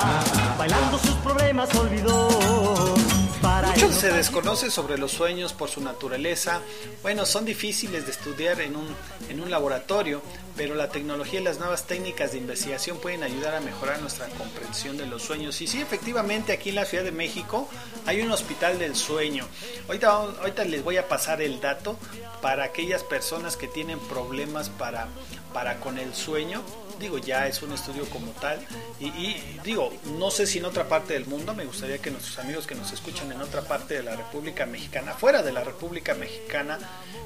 bailando 0.60 1.00
sus 1.00 1.16
problemas 1.16 1.74
olvidó. 1.74 3.19
Mucho 3.68 3.92
se 3.92 4.12
desconoce 4.12 4.72
sobre 4.72 4.98
los 4.98 5.12
sueños 5.12 5.54
por 5.54 5.70
su 5.70 5.82
naturaleza. 5.82 6.62
Bueno, 7.02 7.26
son 7.26 7.46
difíciles 7.46 8.06
de 8.06 8.12
estudiar 8.12 8.62
en 8.62 8.76
un, 8.76 8.88
en 9.30 9.42
un 9.42 9.52
laboratorio, 9.52 10.22
pero 10.56 10.76
la 10.76 10.90
tecnología 10.90 11.42
y 11.42 11.44
las 11.44 11.60
nuevas 11.60 11.86
técnicas 11.86 12.32
de 12.32 12.38
investigación 12.38 12.98
pueden 13.00 13.24
ayudar 13.24 13.56
a 13.56 13.60
mejorar 13.60 14.02
nuestra 14.02 14.28
comprensión 14.30 14.98
de 14.98 15.06
los 15.06 15.24
sueños. 15.24 15.60
Y 15.62 15.68
sí, 15.68 15.82
efectivamente, 15.82 16.54
aquí 16.54 16.70
en 16.70 16.76
la 16.76 16.86
Ciudad 16.86 17.04
de 17.04 17.12
México 17.12 17.68
hay 18.06 18.22
un 18.22 18.32
hospital 18.32 18.80
del 18.80 18.96
sueño. 18.96 19.46
Ahorita 19.88 20.64
les 20.64 20.84
voy 20.84 20.98
a 20.98 21.08
pasar 21.08 21.42
el 21.42 21.60
dato 21.60 21.98
para 22.42 22.64
aquellas 22.64 23.04
personas 23.04 23.58
que 23.58 23.68
tienen 23.68 24.00
problemas 24.00 24.70
para, 24.70 25.08
para 25.54 25.80
con 25.80 25.98
el 25.98 26.14
sueño. 26.14 26.62
Digo, 27.00 27.18
ya 27.18 27.48
es 27.48 27.62
un 27.62 27.74
estudio 27.74 28.06
como 28.10 28.32
tal. 28.34 28.60
Y, 29.00 29.36
digo, 29.64 29.92
no 30.18 30.32
sé 30.32 30.46
si 30.46 30.60
en 30.60 30.66
otra 30.66 30.88
parte 30.88 31.14
del 31.14 31.26
mundo, 31.26 31.54
me 31.54 31.66
gustaría 31.66 31.98
que 32.00 32.12
nuestros 32.12 32.38
amigos 32.40 32.68
que 32.68 32.76
nos 32.76 32.92
escuchan 32.92 33.32
en 33.32 33.42
otra 33.42 33.62
parte 33.62 33.96
de 33.96 34.04
la 34.04 34.16
República 34.16 34.66
Mexicana, 34.66 35.14
fuera 35.14 35.42
de 35.42 35.52
la 35.52 35.64
República 35.64 36.14
Mexicana, 36.14 36.80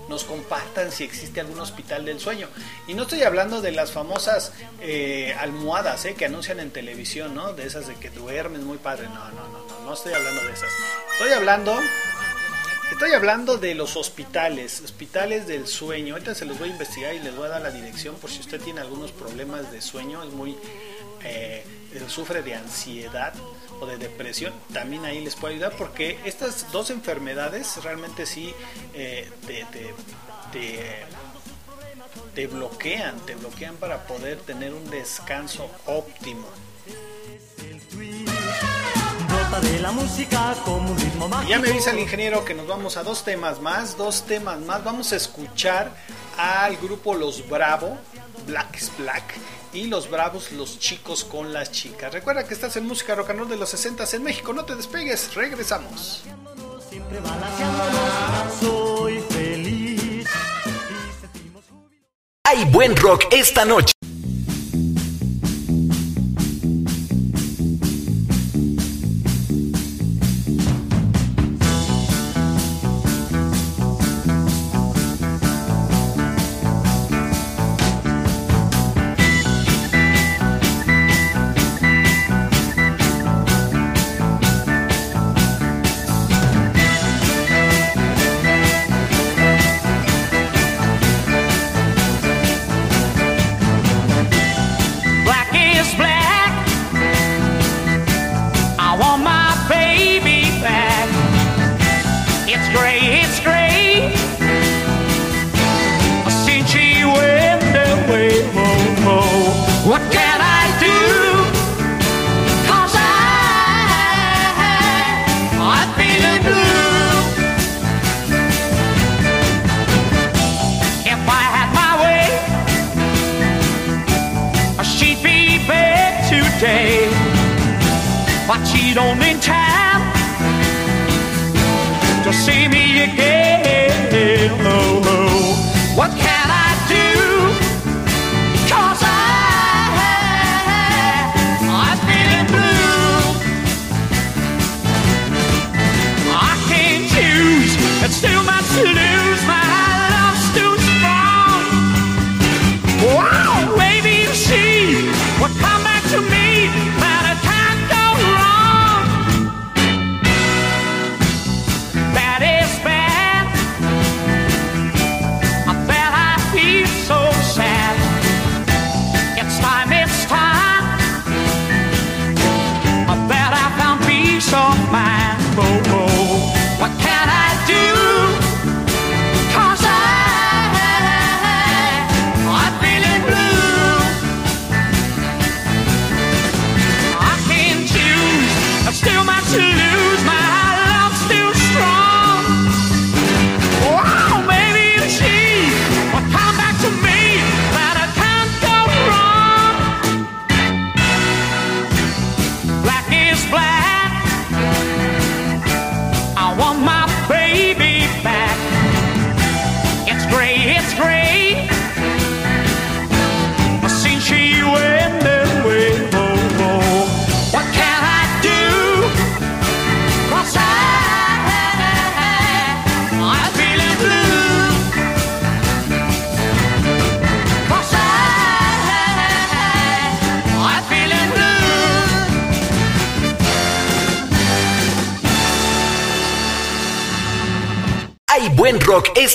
nos 0.10 0.24
compartan 0.26 0.92
si 0.92 1.04
existe 1.04 1.40
algún 1.40 1.60
hospital 1.60 2.06
del 2.06 2.20
sueño. 2.20 2.48
Y 2.88 2.94
no 2.94 3.04
estoy 3.04 3.24
hablando 3.24 3.62
de 3.62 3.72
las 3.72 3.92
famosas 3.92 4.52
eh, 4.82 5.36
almohadas 5.40 6.06
eh, 6.06 6.14
que 6.16 6.26
anuncian 6.26 6.60
en 6.60 6.72
televisión, 6.72 7.34
¿no? 7.34 7.54
De 7.54 7.66
esas 7.66 7.88
de 7.88 7.96
que 7.96 8.10
duermes 8.10 8.62
muy 8.62 8.78
padre. 8.78 9.08
No, 9.08 9.30
no, 9.32 9.48
no, 9.50 9.68
no, 9.68 9.80
no 9.86 9.94
estoy 9.94 10.14
hablando 10.14 10.44
de 10.44 10.52
esas. 10.52 10.70
Estoy 11.14 11.34
hablando 11.34 11.76
Estoy 12.94 13.12
hablando 13.14 13.58
de 13.58 13.74
los 13.74 13.98
hospitales, 13.98 14.80
hospitales 14.82 15.48
del 15.48 15.66
sueño. 15.68 16.14
Ahorita 16.14 16.36
se 16.36 16.46
los 16.46 16.60
voy 16.60 16.70
a 16.70 16.72
investigar 16.74 17.14
y 17.16 17.20
les 17.20 17.36
voy 17.36 17.48
a 17.48 17.50
dar 17.50 17.62
la 17.62 17.72
dirección 17.72 18.14
por 18.18 18.30
si 18.30 18.40
usted 18.40 18.62
tiene 18.62 18.82
algunos 18.82 19.12
problemas 19.12 19.72
de 19.72 19.82
sueño, 19.82 20.22
es 20.24 20.30
muy 20.32 20.56
eh, 21.24 21.66
sufre 22.08 22.44
de 22.44 22.54
ansiedad 22.54 23.34
o 23.82 23.88
de 23.88 23.98
depresión. 23.98 24.54
También 24.74 25.06
ahí 25.06 25.22
les 25.24 25.36
puedo 25.36 25.54
ayudar 25.56 25.74
porque 25.76 26.20
estas 26.24 26.72
dos 26.72 26.92
enfermedades 26.92 27.84
realmente 27.84 28.28
sí 28.28 28.54
eh, 28.94 29.28
te- 29.48 29.66
te- 30.52 31.04
te 32.36 32.46
bloquean, 32.48 33.20
te 33.26 33.34
bloquean 33.36 33.76
para 33.78 34.06
poder 34.06 34.38
tener 34.42 34.72
un 34.72 34.88
descanso 34.92 35.68
óptimo. 35.88 36.48
De 39.62 39.80
la 39.80 39.92
música 39.92 40.56
como 40.66 40.92
un 40.92 40.98
ritmo 40.98 41.28
mágico. 41.30 41.48
Y 41.48 41.52
Ya 41.52 41.60
me 41.60 41.70
dice 41.70 41.92
el 41.92 42.00
ingeniero 42.00 42.44
que 42.44 42.56
nos 42.56 42.68
vamos 42.68 42.98
a 42.98 43.04
dos 43.04 43.24
temas 43.24 43.62
más, 43.62 43.96
dos 43.96 44.24
temas 44.24 44.60
más. 44.60 44.84
Vamos 44.84 45.14
a 45.14 45.16
escuchar 45.16 45.92
al 46.38 46.76
grupo 46.78 47.14
Los 47.14 47.48
Bravo, 47.48 47.98
Black 48.48 48.78
is 48.78 48.92
Black, 48.98 49.36
y 49.72 49.86
Los 49.86 50.10
Bravos, 50.10 50.52
los 50.54 50.80
chicos 50.80 51.24
con 51.24 51.54
las 51.54 51.72
chicas. 51.72 52.12
Recuerda 52.12 52.48
que 52.48 52.56
estás 52.56 52.76
en 52.78 52.88
música 52.88 53.14
rock 53.14 53.30
and 53.30 53.40
roll 53.40 53.50
de 53.50 53.58
los 53.58 53.70
60 53.70 54.04
en 54.14 54.24
México, 54.24 54.54
no 54.54 54.66
te 54.66 54.76
despegues, 54.76 55.36
regresamos. 55.36 56.24
Siempre 56.90 57.20
soy 58.60 59.20
feliz. 59.30 60.28
Hay 62.44 62.66
buen 62.66 62.96
rock 62.96 63.26
esta 63.32 63.66
noche. 63.66 63.93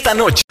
Esta 0.09 0.14
noche. 0.14 0.47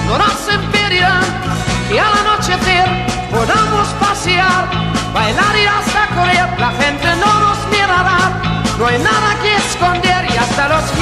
No 0.07 0.19
nos 0.19 0.39
impedirán 0.53 1.25
que 1.89 1.99
al 1.99 2.13
anochecer 2.19 2.89
podamos 3.31 3.89
pasear, 4.01 4.69
bailar 5.15 5.57
y 5.57 5.67
hasta 5.67 6.09
correr, 6.15 6.49
la 6.59 6.73
gente 6.73 7.09
no 7.25 7.41
nos 7.41 7.59
mirará, 7.71 8.21
no 8.79 8.87
hay 8.87 8.99
nada 8.99 9.35
que 9.43 9.55
esconder 9.57 10.27
y 10.31 10.37
hasta 10.37 10.69
los 10.69 10.94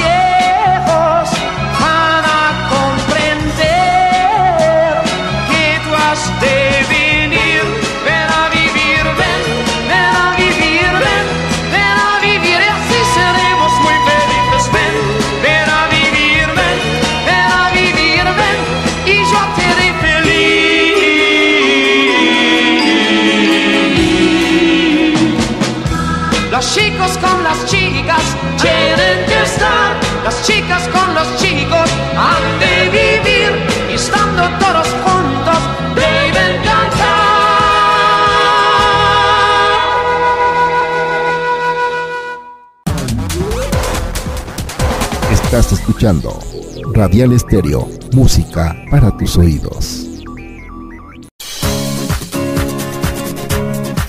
escuchando 46.03 46.37
Radial 46.91 47.31
Estéreo, 47.31 47.87
música 48.11 48.75
para 48.91 49.15
tus 49.15 49.37
oídos. 49.37 50.05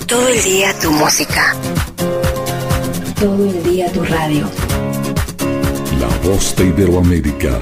Todo 0.05 0.27
el 0.27 0.43
día 0.43 0.77
tu 0.81 0.91
música. 0.91 1.55
Todo 3.17 3.45
el 3.45 3.63
día 3.63 3.89
tu 3.93 4.03
radio. 4.03 4.45
La 5.97 6.29
voz 6.29 6.53
de 6.57 6.65
Iberoamérica. 6.65 7.61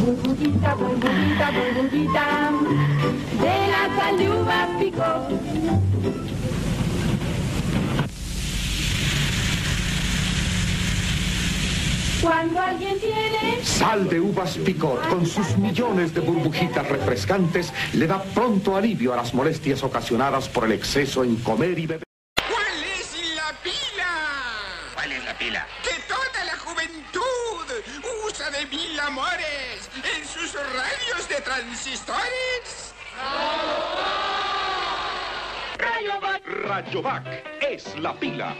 Burbujita, 0.00 0.74
burbujita, 0.74 1.50
burbujita, 1.50 2.50
de 3.42 3.56
la 3.68 3.82
saluva 3.98 4.68
picó. 4.78 5.10
Cuando 12.22 12.60
alguien 12.60 12.98
tiene 13.00 13.64
Sal 13.64 14.08
de 14.08 14.20
uvas 14.20 14.56
picot 14.58 15.08
con 15.08 15.26
sus 15.26 15.56
millones 15.56 16.14
de 16.14 16.20
burbujitas 16.20 16.88
refrescantes 16.88 17.72
le 17.92 18.06
da 18.06 18.22
pronto 18.22 18.76
alivio 18.76 19.12
a 19.12 19.16
las 19.16 19.34
molestias 19.34 19.82
ocasionadas 19.82 20.48
por 20.48 20.64
el 20.64 20.72
exceso 20.72 21.24
en 21.24 21.36
comer 21.36 21.78
y 21.78 21.86
beber. 21.86 22.07
Transistores. 31.58 32.94
Rayovac. 35.76 36.42
Rayovac 36.68 37.24
es 37.60 37.98
la 37.98 38.14
pila. 38.14 38.54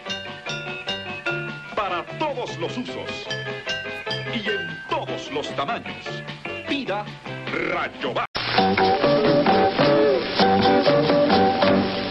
Para 1.76 2.04
todos 2.18 2.56
los 2.58 2.76
usos. 2.76 3.10
Y 4.34 4.50
en 4.50 4.82
todos 4.90 5.30
los 5.30 5.48
tamaños. 5.54 6.04
Pida 6.68 7.04
Rayovac. 7.70 8.26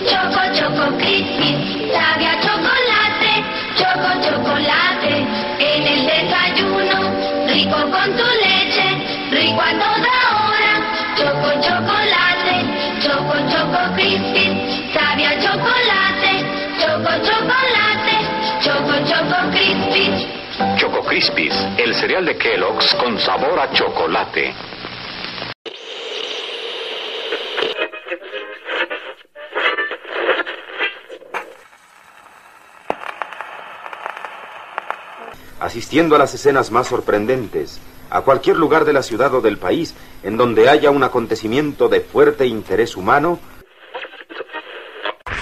Choco, 0.08 0.42
choco, 0.54 0.98
crispy, 1.00 1.92
sabe 1.92 2.28
a 2.28 2.40
chocolate, 2.40 3.34
choco, 3.76 4.10
chocolate, 4.24 5.16
en 5.60 5.88
el 5.88 6.06
desayuno, 6.06 7.48
rico 7.48 7.92
con 7.92 8.16
tu 8.16 8.26
leche, 8.42 8.88
rico 9.32 9.62
a 9.62 9.72
toda 9.74 9.97
choco, 13.50 13.94
crispy, 13.96 14.92
sabe 14.94 15.26
a 15.26 15.40
chocolate, 15.40 16.34
choco, 16.80 17.12
chocolate, 17.26 18.18
choco, 18.62 18.94
choco, 19.06 19.52
crispy. 19.52 20.38
Choco 20.78 21.04
Crispies, 21.04 21.54
el 21.78 21.94
cereal 21.94 22.26
de 22.26 22.36
Kellogg's 22.36 22.96
con 22.96 23.20
sabor 23.20 23.60
a 23.60 23.72
chocolate. 23.74 24.54
asistiendo 35.60 36.16
a 36.16 36.20
las 36.20 36.34
escenas 36.34 36.72
más 36.72 36.88
sorprendentes, 36.88 37.82
a 38.10 38.22
cualquier 38.22 38.58
lugar 38.58 38.86
de 38.86 38.94
la 38.94 39.04
ciudad 39.04 39.34
o 39.34 39.42
del 39.42 39.58
país 39.58 39.96
en 40.24 40.38
donde 40.38 40.70
haya 40.70 40.92
un 40.92 41.04
acontecimiento 41.04 41.90
de 41.90 42.02
fuerte 42.02 42.46
interés 42.46 42.96
humano, 42.96 43.40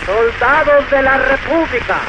Soldados 0.05 0.91
de 0.91 1.01
la 1.01 1.17
República, 1.17 1.99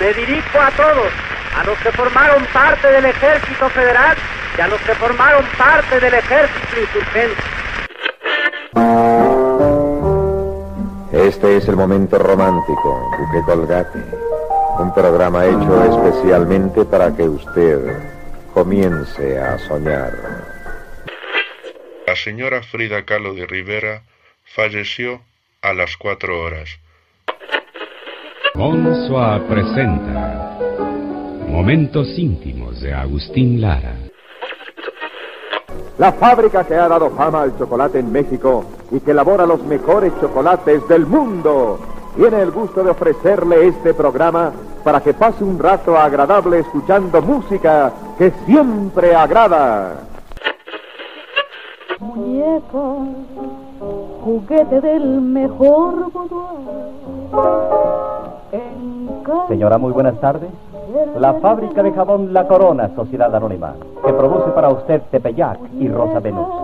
me 0.00 0.12
dirijo 0.14 0.60
a 0.60 0.70
todos, 0.72 1.12
a 1.56 1.64
los 1.64 1.78
que 1.78 1.92
formaron 1.92 2.44
parte 2.52 2.88
del 2.90 3.04
Ejército 3.04 3.68
Federal 3.70 4.16
y 4.58 4.60
a 4.60 4.68
los 4.68 4.80
que 4.80 4.94
formaron 4.94 5.44
parte 5.56 6.00
del 6.00 6.14
Ejército 6.14 6.80
Insurgente. 6.80 7.42
Este 11.12 11.56
es 11.56 11.68
el 11.68 11.76
momento 11.76 12.18
romántico, 12.18 13.10
Buque 13.18 13.44
Colgate. 13.46 13.98
Un 14.80 14.92
programa 14.92 15.46
hecho 15.46 15.84
especialmente 15.84 16.84
para 16.84 17.14
que 17.14 17.22
usted 17.22 18.13
comience 18.54 19.36
a 19.36 19.58
soñar. 19.58 20.12
La 22.06 22.14
señora 22.14 22.62
Frida 22.62 23.04
Kahlo 23.04 23.34
de 23.34 23.46
Rivera 23.46 24.02
falleció 24.54 25.20
a 25.60 25.74
las 25.74 25.96
cuatro 25.96 26.40
horas. 26.40 26.68
Monsoa 28.54 29.42
presenta 29.48 30.56
Momentos 31.48 32.16
íntimos 32.16 32.80
de 32.80 32.94
Agustín 32.94 33.60
Lara. 33.60 33.96
La 35.98 36.12
fábrica 36.12 36.64
que 36.64 36.74
ha 36.74 36.88
dado 36.88 37.10
fama 37.10 37.42
al 37.42 37.58
chocolate 37.58 37.98
en 37.98 38.12
México 38.12 38.66
y 38.92 39.00
que 39.00 39.10
elabora 39.10 39.46
los 39.46 39.62
mejores 39.64 40.12
chocolates 40.20 40.86
del 40.88 41.06
mundo 41.06 41.80
tiene 42.16 42.40
el 42.40 42.52
gusto 42.52 42.84
de 42.84 42.90
ofrecerle 42.90 43.66
este 43.66 43.94
programa 43.94 44.52
para 44.84 45.00
que 45.00 45.14
pase 45.14 45.42
un 45.42 45.58
rato 45.58 45.96
agradable 45.96 46.60
escuchando 46.60 47.20
música 47.22 47.90
que 48.18 48.30
siempre 48.44 49.14
agrada. 49.16 49.94
Muñeca, 51.98 52.84
juguete 54.22 54.80
del 54.80 55.20
mejor 55.22 56.10
Señora, 59.48 59.78
muy 59.78 59.92
buenas 59.92 60.20
tardes. 60.20 60.50
La 61.18 61.34
fábrica 61.34 61.82
de 61.82 61.92
jabón 61.92 62.32
La 62.32 62.46
Corona, 62.46 62.90
Sociedad 62.94 63.34
Anónima, 63.34 63.74
que 64.04 64.12
produce 64.12 64.50
para 64.50 64.68
usted 64.68 65.02
Tepeyac 65.10 65.58
y 65.78 65.88
Rosa 65.88 66.20
Venus. 66.20 66.63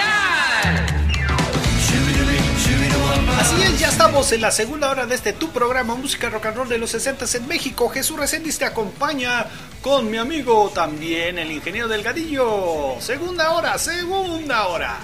Así 3.41 3.59
es, 3.63 3.79
ya 3.79 3.87
estamos 3.89 4.31
en 4.33 4.41
la 4.41 4.51
segunda 4.51 4.91
hora 4.91 5.07
de 5.07 5.15
este 5.15 5.33
tu 5.33 5.49
programa 5.49 5.95
Música 5.95 6.29
Rock 6.29 6.45
and 6.45 6.57
Roll 6.57 6.69
de 6.69 6.77
los 6.77 6.91
60 6.91 7.25
en 7.37 7.47
México. 7.47 7.89
Jesús 7.89 8.19
Reséndiz 8.19 8.59
te 8.59 8.65
acompaña 8.65 9.47
con 9.81 10.11
mi 10.11 10.17
amigo 10.17 10.71
también, 10.75 11.39
el 11.39 11.51
ingeniero 11.51 11.87
Delgadillo. 11.87 12.97
Segunda 12.99 13.53
hora, 13.53 13.79
segunda 13.79 14.67
hora. 14.67 14.99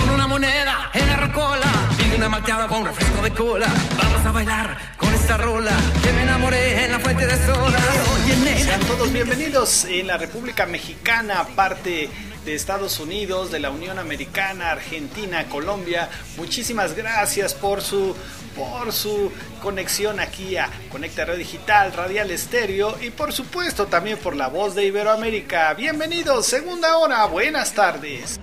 Con 0.00 0.14
una 0.14 0.26
moneda 0.26 0.90
en 0.94 1.06
la 1.06 1.16
rocola 1.16 1.66
y 2.10 2.16
una 2.16 2.30
malteada 2.30 2.66
con 2.66 2.86
refresco 2.86 3.20
de 3.20 3.30
cola. 3.30 3.68
Vamos 3.98 4.26
a 4.26 4.32
bailar 4.32 4.78
con 4.96 5.12
esta 5.12 5.36
rola 5.36 5.72
que 6.02 6.10
me 6.14 6.22
enamoré 6.22 6.86
en 6.86 6.92
la 6.92 7.00
fuente 7.00 7.26
de 7.26 7.36
soda. 7.36 7.78
Sean 8.64 8.80
todos 8.80 9.12
bienvenidos 9.12 9.84
en 9.84 10.06
la 10.06 10.16
República 10.16 10.64
Mexicana, 10.64 11.44
parte 11.54 12.08
de 12.44 12.54
Estados 12.54 12.98
Unidos, 13.00 13.50
de 13.50 13.60
la 13.60 13.70
Unión 13.70 13.98
Americana, 13.98 14.70
Argentina, 14.70 15.48
Colombia. 15.48 16.08
Muchísimas 16.36 16.94
gracias 16.94 17.54
por 17.54 17.82
su 17.82 18.14
por 18.56 18.92
su 18.92 19.30
conexión 19.62 20.18
aquí 20.18 20.56
a 20.56 20.68
Conecta 20.90 21.24
Radio 21.24 21.38
Digital, 21.38 21.92
Radial 21.92 22.30
Estéreo 22.30 22.96
y 23.00 23.10
por 23.10 23.32
supuesto 23.32 23.86
también 23.86 24.18
por 24.18 24.34
la 24.34 24.48
voz 24.48 24.74
de 24.74 24.86
Iberoamérica. 24.86 25.72
Bienvenidos, 25.74 26.46
segunda 26.46 26.96
hora, 26.96 27.24
buenas 27.26 27.72
tardes. 27.74 28.40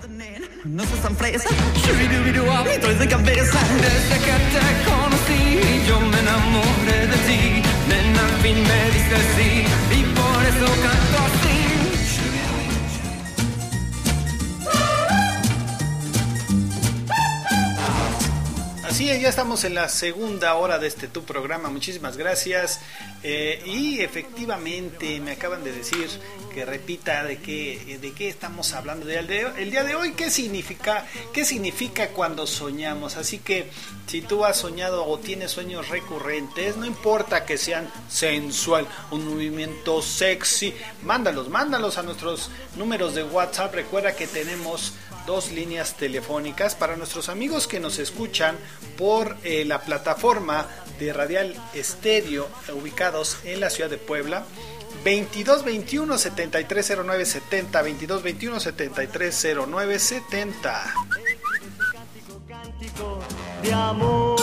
Así 18.88 19.10
es, 19.10 19.20
ya 19.20 19.28
estamos 19.28 19.64
en 19.64 19.74
la 19.74 19.86
segunda 19.90 20.54
hora 20.54 20.78
de 20.78 20.88
este 20.88 21.08
tu 21.08 21.22
programa. 21.22 21.68
Muchísimas 21.68 22.16
gracias. 22.16 22.80
Eh, 23.22 23.62
y 23.66 24.00
efectivamente 24.00 25.20
me 25.20 25.32
acaban 25.32 25.62
de 25.62 25.72
decir 25.72 26.08
que 26.54 26.64
repita 26.64 27.22
de 27.22 27.36
qué, 27.36 27.98
de 28.00 28.12
qué 28.12 28.28
estamos 28.28 28.72
hablando 28.72 29.06
el 29.10 29.26
día, 29.26 29.50
de, 29.50 29.62
el 29.62 29.70
día 29.70 29.84
de 29.84 29.94
hoy. 29.94 30.12
¿Qué 30.12 30.30
significa, 30.30 31.06
¿Qué 31.34 31.44
significa 31.44 32.08
cuando 32.08 32.46
soñamos? 32.46 33.18
Así 33.18 33.38
que 33.40 33.68
si 34.06 34.22
tú 34.22 34.46
has 34.46 34.56
soñado 34.56 35.04
o 35.04 35.18
tienes 35.18 35.50
sueños 35.50 35.90
recurrentes, 35.90 36.78
no 36.78 36.86
importa 36.86 37.44
que 37.44 37.58
sean 37.58 37.90
sensual, 38.08 38.86
un 39.10 39.28
movimiento 39.28 40.00
sexy, 40.00 40.74
mándalos, 41.02 41.50
mándalos 41.50 41.98
a 41.98 42.02
nuestros 42.02 42.50
números 42.76 43.14
de 43.14 43.22
WhatsApp. 43.22 43.74
Recuerda 43.74 44.16
que 44.16 44.26
tenemos 44.26 44.94
dos 45.28 45.52
líneas 45.52 45.94
telefónicas 45.94 46.74
para 46.74 46.96
nuestros 46.96 47.28
amigos 47.28 47.66
que 47.66 47.80
nos 47.80 47.98
escuchan 47.98 48.56
por 48.96 49.36
eh, 49.44 49.66
la 49.66 49.82
plataforma 49.82 50.66
de 50.98 51.12
Radial 51.12 51.54
Estéreo 51.74 52.48
ubicados 52.72 53.36
en 53.44 53.60
la 53.60 53.68
ciudad 53.68 53.90
de 53.90 53.98
Puebla. 53.98 54.46
22 55.04 55.64
21 55.64 56.16
7309 56.16 57.26
70 57.26 57.82
22 57.82 58.22
21 58.22 58.60
7309 58.60 59.98
70 59.98 60.94
de 63.62 63.72
amor. 63.74 64.38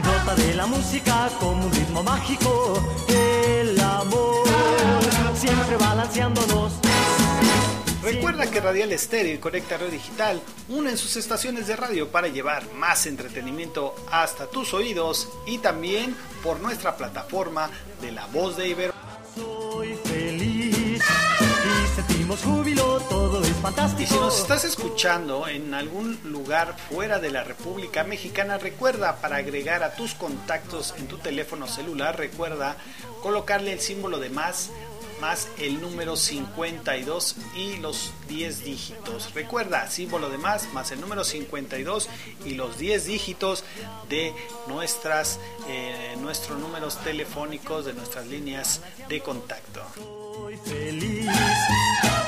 Brota 0.03 0.35
de 0.37 0.55
la 0.55 0.67
música 0.67 1.31
como 1.41 1.67
un 1.67 1.73
ritmo 1.73 2.03
mágico, 2.03 2.83
el 3.09 3.81
amor, 3.81 4.45
siempre 5.35 5.77
balanceándonos. 5.77 6.84
Recuerda 8.05 8.51
que 8.51 8.61
Radial 8.61 8.93
Estéreo 8.93 9.35
y 9.35 9.39
Conecta 9.39 9.79
Radio 9.79 9.91
Digital 9.91 10.39
unen 10.69 10.99
sus 10.99 11.17
estaciones 11.17 11.67
de 11.67 11.75
radio 11.75 12.09
para 12.09 12.29
llevar 12.29 12.71
más 12.75 13.07
entretenimiento 13.07 13.95
hasta 14.11 14.47
tus 14.47 14.75
oídos 14.75 15.31
y 15.47 15.57
también 15.57 16.15
por 16.43 16.61
nuestra 16.61 16.99
plataforma 16.99 17.71
de 18.03 18.13
La 18.13 18.27
Voz 18.27 18.59
de 18.59 18.69
Ibero. 18.69 18.93
Soy 19.35 19.95
feliz 20.05 21.03
y 21.03 21.97
sentimos 21.97 22.43
júbilo, 22.43 23.01
todo 23.09 23.43
es 23.43 23.57
fantástico. 23.63 24.03
Y 24.03 24.07
si 24.07 24.15
nos 24.17 24.39
estás 24.39 24.65
escuchando 24.65 25.49
en 25.49 25.73
algún 25.73 26.21
lugar 26.25 26.77
fuera 26.91 27.19
de 27.19 27.31
la 27.31 27.43
República 27.43 28.05
Mexicana, 28.05 28.59
recuerda 28.59 29.17
para 29.23 29.37
agregar 29.37 29.83
a 29.83 29.95
tus 29.95 30.13
contactos 30.13 30.95
en 30.99 31.09
tu 31.09 31.17
teléfono 31.17 31.67
celular, 31.67 32.19
recuerda 32.19 32.77
colocarle 33.23 33.73
el 33.73 33.81
símbolo 33.81 34.19
de 34.19 34.29
más 34.29 34.71
más 35.25 35.49
el 35.59 35.81
número 35.81 36.17
52 36.17 37.37
y 37.57 37.79
los 37.79 38.13
10 38.29 38.63
dígitos. 38.63 39.33
Recuerda, 39.33 39.89
símbolo 39.91 40.29
de 40.29 40.37
más 40.37 40.71
más 40.75 40.93
el 40.93 41.01
número 41.01 41.25
52 41.25 42.11
y 42.45 42.51
los 42.51 42.77
10 42.77 43.07
dígitos 43.07 43.65
de 44.11 44.35
nuestras 44.69 45.41
eh, 45.67 46.15
nuestros 46.21 46.59
números 46.59 47.03
telefónicos 47.03 47.87
de 47.87 47.95
nuestras 47.95 48.27
líneas 48.27 48.83
de 49.09 49.21
contacto. 49.21 49.81
Soy 49.95 50.59
feliz 50.59 51.31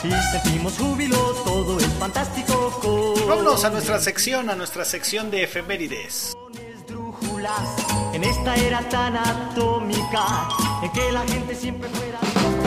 y 0.02 0.10
sentimos 0.32 0.72
júbilo, 0.78 1.18
todo 1.44 1.78
es 1.78 1.92
fantástico. 1.98 2.80
con 2.80 3.28
Vámonos 3.28 3.62
a 3.66 3.68
nuestra 3.68 4.00
sección, 4.00 4.48
a 4.48 4.56
nuestra 4.56 4.86
sección 4.86 5.30
de 5.30 5.42
efemérides. 5.42 6.34
En 8.14 8.24
esta 8.24 8.56
era 8.56 8.80
tan 8.88 9.16
atómica, 9.18 10.48
en 10.82 10.90
que 10.92 11.12
la 11.12 11.20
gente 11.28 11.54
siempre 11.54 11.90
fuera. 11.90 12.25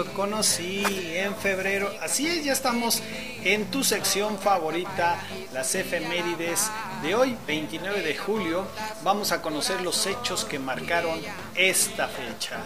lo 0.00 0.12
conocí 0.14 0.82
en 1.14 1.34
febrero. 1.36 1.90
Así 2.00 2.26
es, 2.26 2.44
ya 2.44 2.52
estamos 2.52 3.02
en 3.44 3.66
tu 3.66 3.84
sección 3.84 4.38
favorita, 4.38 5.18
las 5.52 5.74
efemérides 5.74 6.70
de 7.02 7.14
hoy, 7.14 7.36
29 7.46 8.02
de 8.02 8.16
julio. 8.16 8.66
Vamos 9.02 9.30
a 9.32 9.42
conocer 9.42 9.82
los 9.82 10.06
hechos 10.06 10.46
que 10.46 10.58
marcaron 10.58 11.20
esta 11.54 12.08
fecha. 12.08 12.60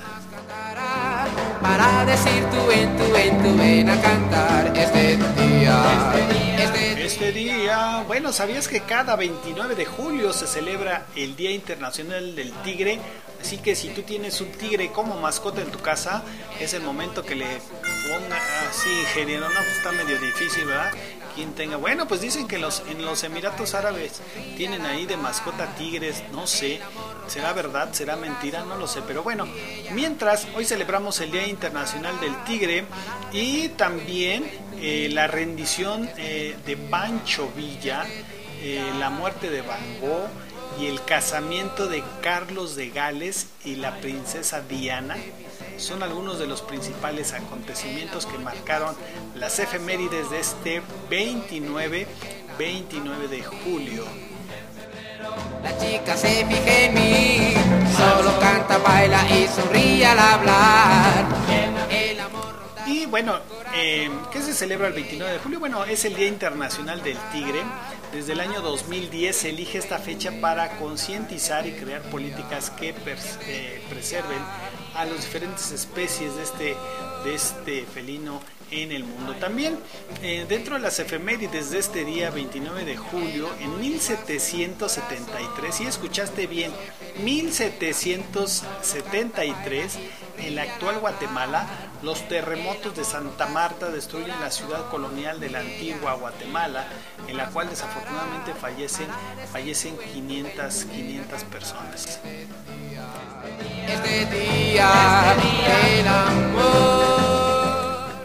Para 1.60 2.04
decir 2.04 2.44
tu 2.50 2.70
en 2.70 2.96
tu 2.96 3.16
en 3.16 3.42
tu 3.42 3.56
ven 3.58 3.90
a 3.90 4.00
cantar 4.00 4.76
este 4.76 5.16
día. 5.16 6.14
Este, 6.58 7.04
este 7.04 7.32
día, 7.32 8.04
bueno, 8.06 8.32
¿sabías 8.32 8.68
que 8.68 8.80
cada 8.80 9.16
29 9.16 9.74
de 9.74 9.86
julio 9.86 10.32
se 10.32 10.46
celebra 10.46 11.06
el 11.16 11.34
Día 11.34 11.50
Internacional 11.50 12.36
del 12.36 12.52
Tigre? 12.62 13.00
Así 13.44 13.58
que 13.58 13.76
si 13.76 13.88
tú 13.90 14.00
tienes 14.00 14.40
un 14.40 14.50
tigre 14.52 14.90
como 14.90 15.20
mascota 15.20 15.60
en 15.60 15.70
tu 15.70 15.78
casa, 15.78 16.22
es 16.58 16.72
el 16.72 16.80
momento 16.80 17.22
que 17.22 17.34
le 17.34 17.44
ponga 17.44 18.38
así, 18.70 18.88
ingeniero. 18.88 19.50
No, 19.50 19.56
pues 19.56 19.76
está 19.76 19.92
medio 19.92 20.18
difícil, 20.18 20.64
¿verdad? 20.64 20.90
Quien 21.34 21.52
tenga. 21.52 21.76
Bueno, 21.76 22.08
pues 22.08 22.22
dicen 22.22 22.48
que 22.48 22.56
los, 22.56 22.82
en 22.88 23.04
los 23.04 23.22
Emiratos 23.22 23.74
Árabes 23.74 24.22
tienen 24.56 24.86
ahí 24.86 25.04
de 25.04 25.18
mascota 25.18 25.66
tigres, 25.76 26.22
no 26.32 26.46
sé. 26.46 26.80
¿Será 27.26 27.52
verdad? 27.52 27.92
¿Será 27.92 28.16
mentira? 28.16 28.64
No 28.64 28.78
lo 28.78 28.86
sé. 28.86 29.02
Pero 29.06 29.22
bueno, 29.22 29.46
mientras 29.92 30.46
hoy 30.56 30.64
celebramos 30.64 31.20
el 31.20 31.30
Día 31.30 31.46
Internacional 31.46 32.18
del 32.20 32.44
Tigre 32.44 32.86
y 33.30 33.68
también 33.68 34.50
eh, 34.80 35.10
la 35.12 35.26
rendición 35.26 36.08
eh, 36.16 36.56
de 36.64 36.78
Pancho 36.78 37.52
Villa, 37.54 38.06
eh, 38.62 38.82
la 38.98 39.10
muerte 39.10 39.50
de 39.50 39.60
Van 39.60 40.00
Gogh 40.00 40.43
y 40.80 40.86
el 40.86 41.04
casamiento 41.04 41.86
de 41.86 42.02
Carlos 42.22 42.76
de 42.76 42.90
Gales 42.90 43.48
y 43.64 43.76
la 43.76 43.96
princesa 44.00 44.60
Diana 44.60 45.16
son 45.76 46.02
algunos 46.02 46.38
de 46.38 46.46
los 46.46 46.62
principales 46.62 47.32
acontecimientos 47.32 48.26
que 48.26 48.38
marcaron 48.38 48.94
las 49.34 49.58
efemérides 49.58 50.30
de 50.30 50.40
este 50.40 50.82
29, 51.10 52.06
29 52.58 53.28
de 53.28 53.42
julio. 53.42 54.04
La 55.62 55.78
chica 55.78 56.16
se 56.16 56.44
fija 56.46 56.78
en 56.80 56.94
mí, 56.94 57.54
solo 57.96 58.38
canta, 58.38 58.78
baila 58.78 59.28
y 59.30 59.46
sonríe 59.48 60.06
al 60.06 60.18
hablar. 60.18 61.24
Y 62.86 63.06
bueno, 63.06 63.38
eh, 63.74 64.10
¿qué 64.30 64.42
se 64.42 64.52
celebra 64.52 64.88
el 64.88 64.92
29 64.92 65.32
de 65.32 65.38
julio? 65.38 65.58
Bueno, 65.58 65.84
es 65.84 66.04
el 66.04 66.14
Día 66.14 66.28
Internacional 66.28 67.02
del 67.02 67.16
Tigre. 67.32 67.62
Desde 68.14 68.32
el 68.32 68.40
año 68.40 68.62
2010 68.62 69.36
se 69.36 69.50
elige 69.50 69.76
esta 69.76 69.98
fecha 69.98 70.32
para 70.40 70.78
concientizar 70.78 71.66
y 71.66 71.72
crear 71.72 72.00
políticas 72.02 72.70
que 72.70 72.90
eh, 72.90 73.82
preserven 73.90 74.38
a 74.94 75.04
las 75.04 75.16
diferentes 75.16 75.72
especies 75.72 76.36
de 76.36 76.44
este, 76.44 76.76
de 77.24 77.34
este 77.34 77.84
felino 77.84 78.40
en 78.70 78.92
el 78.92 79.02
mundo. 79.02 79.34
También 79.34 79.76
eh, 80.22 80.46
dentro 80.48 80.76
de 80.76 80.82
las 80.82 81.00
efemérides 81.00 81.72
de 81.72 81.80
este 81.80 82.04
día 82.04 82.30
29 82.30 82.84
de 82.84 82.96
julio, 82.96 83.48
en 83.60 83.80
1773, 83.80 85.74
si 85.74 85.84
escuchaste 85.84 86.46
bien, 86.46 86.70
1773, 87.24 89.98
en 90.38 90.54
la 90.54 90.62
actual 90.62 91.00
Guatemala, 91.00 91.66
los 92.04 92.28
terremotos 92.28 92.94
de 92.94 93.02
Santa 93.02 93.46
Marta 93.46 93.90
destruyen 93.90 94.38
la 94.40 94.50
ciudad 94.50 94.90
colonial 94.90 95.40
de 95.40 95.48
la 95.48 95.60
antigua 95.60 96.12
Guatemala, 96.14 96.84
en 97.26 97.36
la 97.38 97.46
cual 97.46 97.70
desafortunadamente 97.70 98.52
fallecen, 98.54 99.08
fallecen 99.50 99.96
500, 99.96 100.84
500 100.84 101.44
personas. 101.44 102.20
Este. 103.86 104.24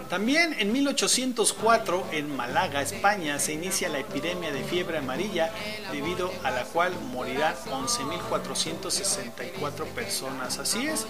También 0.10 0.56
en 0.58 0.72
1804 0.72 2.08
en 2.14 2.36
Málaga, 2.36 2.82
España, 2.82 3.38
se 3.38 3.54
inicia 3.54 3.90
la 3.90 4.00
epidemia 4.00 4.52
de 4.52 4.64
fiebre 4.64 4.98
amarilla 4.98 5.52
debido 5.92 6.34
a 6.44 6.50
la 6.50 6.64
cual 6.64 7.00
morirán 7.12 7.54
11.464 7.66 9.86
personas. 9.94 10.58
Así 10.58 10.88
es, 10.88 11.06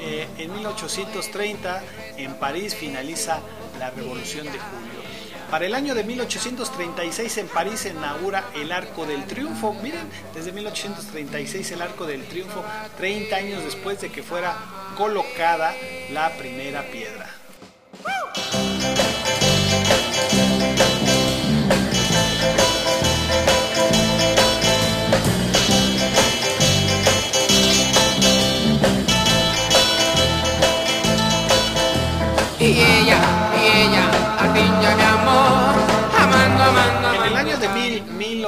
eh, 0.00 0.28
en 0.38 0.54
1830 0.54 1.82
en 2.16 2.34
París 2.34 2.76
finaliza 2.76 3.40
la 3.80 3.90
Revolución 3.90 4.46
de 4.46 4.52
Julio. 4.52 5.02
Para 5.50 5.66
el 5.66 5.74
año 5.74 5.96
de 5.96 6.04
1836 6.04 7.38
en 7.38 7.48
París 7.48 7.80
se 7.80 7.88
inaugura 7.88 8.44
el 8.54 8.70
Arco 8.70 9.04
del 9.04 9.24
Triunfo. 9.24 9.74
Miren, 9.74 10.08
desde 10.32 10.52
1836 10.52 11.72
el 11.72 11.82
Arco 11.82 12.06
del 12.06 12.24
Triunfo, 12.26 12.62
30 12.98 13.34
años 13.34 13.64
después 13.64 14.00
de 14.00 14.12
que 14.12 14.22
fuera 14.22 14.56
colocada 14.96 15.74
la 16.12 16.30
primera 16.36 16.84
piedra. 16.84 17.34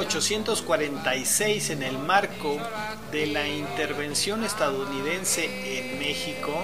1846, 0.06 1.70
en 1.70 1.82
el 1.82 1.98
marco 1.98 2.56
de 3.10 3.26
la 3.26 3.48
intervención 3.48 4.44
estadounidense 4.44 5.44
en 5.78 5.98
México, 5.98 6.62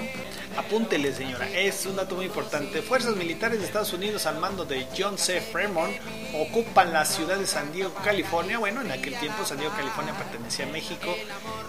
apúntele 0.57 1.12
señora, 1.12 1.49
es 1.51 1.87
un 1.87 1.97
dato 1.97 2.15
muy 2.15 2.27
importante, 2.27 2.83
fuerzas 2.83 3.16
militares 3.16 3.61
de 3.61 3.66
Estados 3.66 3.93
Unidos 3.93 4.27
al 4.27 4.39
mando 4.39 4.65
de 4.65 4.87
John 4.97 5.19
C. 5.19 5.41
Fremont 5.41 5.95
ocupan 6.35 6.93
la 6.93 7.05
ciudad 7.05 7.39
de 7.39 7.47
San 7.47 7.73
Diego, 7.73 7.93
California, 8.05 8.59
bueno, 8.59 8.81
en 8.81 8.91
aquel 8.91 9.19
tiempo 9.19 9.45
San 9.45 9.59
Diego, 9.59 9.74
California 9.74 10.15
pertenecía 10.15 10.66
a 10.66 10.69
México, 10.69 11.15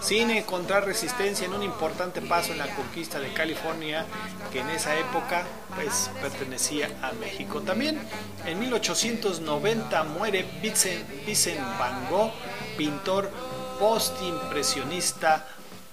sin 0.02 0.32
encontrar 0.32 0.86
resistencia 0.86 1.46
en 1.46 1.54
un 1.54 1.64
importante 1.64 2.22
paso 2.22 2.52
en 2.52 2.60
la 2.60 2.68
conquista 2.76 3.20
de 3.20 3.34
California, 3.34 4.06
que 4.52 4.60
en 4.60 4.70
esa 4.70 4.98
época 4.98 5.44
pues 5.76 6.10
pertenecía 6.22 6.90
a 7.02 7.12
México. 7.14 7.62
También 7.62 8.00
en 8.46 8.60
1890 8.60 10.04
muere 10.04 10.46
Vincent, 10.62 11.26
Vincent 11.26 11.60
Van 11.80 12.10
Gogh, 12.10 12.32
pintor 12.78 13.32
postimpresionista 13.80 15.48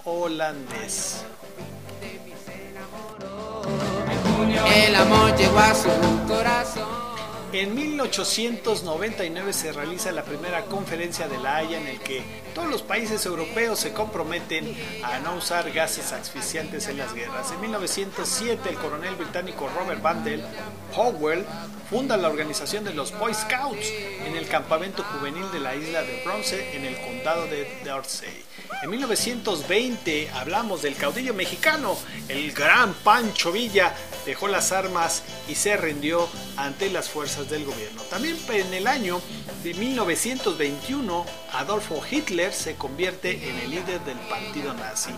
holandés. 0.04 1.24
El 4.54 4.94
amor 4.94 5.36
llegó 5.36 5.58
a 5.58 5.74
su 5.74 5.88
corazón. 6.26 7.00
En 7.52 7.74
1899 7.74 9.52
se 9.52 9.72
realiza 9.72 10.12
la 10.12 10.22
primera 10.22 10.66
conferencia 10.66 11.26
de 11.26 11.36
la 11.38 11.56
Haya 11.56 11.80
en 11.80 11.88
el 11.88 11.98
que 11.98 12.22
todos 12.54 12.70
los 12.70 12.82
países 12.82 13.26
europeos 13.26 13.80
se 13.80 13.92
comprometen 13.92 14.76
a 15.02 15.18
no 15.18 15.34
usar 15.34 15.72
gases 15.72 16.12
asfixiantes 16.12 16.86
en 16.86 16.98
las 16.98 17.12
guerras. 17.12 17.50
En 17.50 17.60
1907 17.60 18.68
el 18.68 18.76
coronel 18.76 19.16
británico 19.16 19.68
Robert 19.76 20.00
Bandel 20.00 20.44
Powell 20.94 21.44
funda 21.88 22.16
la 22.16 22.28
organización 22.28 22.84
de 22.84 22.94
los 22.94 23.18
Boy 23.18 23.34
Scouts 23.34 23.90
en 24.24 24.36
el 24.36 24.46
campamento 24.46 25.02
juvenil 25.02 25.50
de 25.50 25.58
la 25.58 25.74
isla 25.74 26.02
de 26.02 26.22
Bronce 26.24 26.76
en 26.76 26.84
el 26.84 27.00
condado 27.00 27.46
de 27.46 27.66
Dorsey. 27.84 28.44
En 28.82 28.88
1920 28.88 30.30
hablamos 30.30 30.80
del 30.80 30.96
caudillo 30.96 31.34
mexicano, 31.34 31.98
el 32.28 32.52
gran 32.52 32.94
Pancho 32.94 33.52
Villa 33.52 33.94
dejó 34.24 34.48
las 34.48 34.72
armas 34.72 35.22
y 35.50 35.54
se 35.54 35.76
rindió 35.76 36.26
ante 36.56 36.88
las 36.88 37.10
fuerzas 37.10 37.50
del 37.50 37.66
gobierno. 37.66 38.00
También 38.04 38.38
en 38.48 38.72
el 38.72 38.86
año 38.86 39.20
de 39.62 39.74
1921 39.74 41.26
Adolfo 41.52 42.00
Hitler 42.10 42.54
se 42.54 42.76
convierte 42.76 43.50
en 43.50 43.58
el 43.58 43.70
líder 43.70 44.00
del 44.00 44.18
partido 44.20 44.72
nazi. 44.72 45.10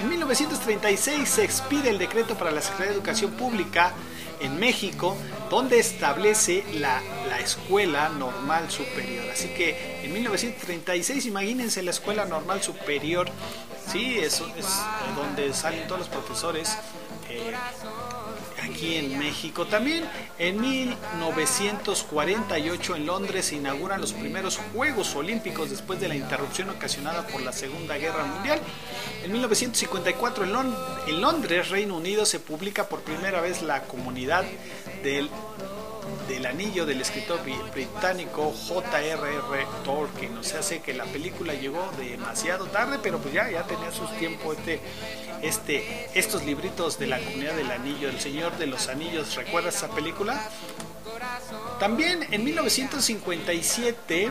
En 0.00 0.08
1936 0.08 1.28
se 1.28 1.44
expide 1.44 1.90
el 1.90 1.98
decreto 1.98 2.34
para 2.36 2.50
la 2.50 2.62
Secretaría 2.62 2.90
de 2.90 2.96
Educación 2.96 3.30
Pública 3.32 3.94
en 4.40 4.58
México, 4.58 5.16
donde 5.50 5.78
establece 5.78 6.64
la, 6.74 7.00
la 7.28 7.40
Escuela 7.40 8.08
Normal 8.08 8.70
Superior. 8.70 9.24
Así 9.32 9.48
que 9.48 10.02
en 10.04 10.12
1936, 10.12 11.26
imagínense 11.26 11.82
la 11.82 11.90
Escuela 11.90 12.24
Normal 12.24 12.62
Superior, 12.62 13.28
sí, 13.90 14.18
eso 14.18 14.50
es 14.56 14.66
donde 15.16 15.52
salen 15.52 15.86
todos 15.86 16.00
los 16.00 16.08
profesores. 16.08 16.76
eh, 17.28 17.52
aquí 18.74 18.96
en 18.96 19.18
México. 19.18 19.66
También 19.66 20.04
en 20.38 20.60
1948 20.60 22.96
en 22.96 23.06
Londres 23.06 23.46
se 23.46 23.54
inauguran 23.56 24.00
los 24.00 24.12
primeros 24.12 24.58
Juegos 24.74 25.14
Olímpicos 25.14 25.70
después 25.70 26.00
de 26.00 26.08
la 26.08 26.16
interrupción 26.16 26.70
ocasionada 26.70 27.26
por 27.28 27.40
la 27.42 27.52
Segunda 27.52 27.96
Guerra 27.96 28.24
Mundial. 28.24 28.58
En 29.24 29.30
1954 29.32 30.44
en, 30.44 30.52
Lon- 30.52 30.76
en 31.06 31.20
Londres, 31.20 31.70
Reino 31.70 31.96
Unido, 31.96 32.26
se 32.26 32.40
publica 32.40 32.88
por 32.88 33.00
primera 33.02 33.40
vez 33.40 33.62
la 33.62 33.82
comunidad 33.84 34.44
del 35.02 35.30
del 36.28 36.46
Anillo 36.46 36.86
del 36.86 37.00
escritor 37.00 37.40
británico 37.72 38.52
J.R.R. 38.68 39.66
Tolkien. 39.84 40.36
O 40.38 40.42
sea, 40.42 40.62
sé 40.62 40.80
que 40.80 40.94
la 40.94 41.04
película 41.04 41.54
llegó 41.54 41.90
demasiado 41.98 42.66
tarde, 42.66 42.98
pero 43.02 43.18
pues 43.18 43.34
ya, 43.34 43.50
ya 43.50 43.64
tenía 43.64 43.90
sus 43.90 44.10
tiempos 44.18 44.56
este, 44.58 44.80
este, 45.42 46.10
estos 46.14 46.44
libritos 46.44 46.98
de 46.98 47.06
la 47.06 47.18
comunidad 47.18 47.54
del 47.54 47.70
Anillo, 47.70 48.08
El 48.08 48.20
Señor 48.20 48.56
de 48.58 48.66
los 48.66 48.88
Anillos. 48.88 49.34
¿Recuerdas 49.34 49.76
esa 49.76 49.88
película? 49.88 50.40
También 51.78 52.26
en 52.30 52.44
1957 52.44 54.30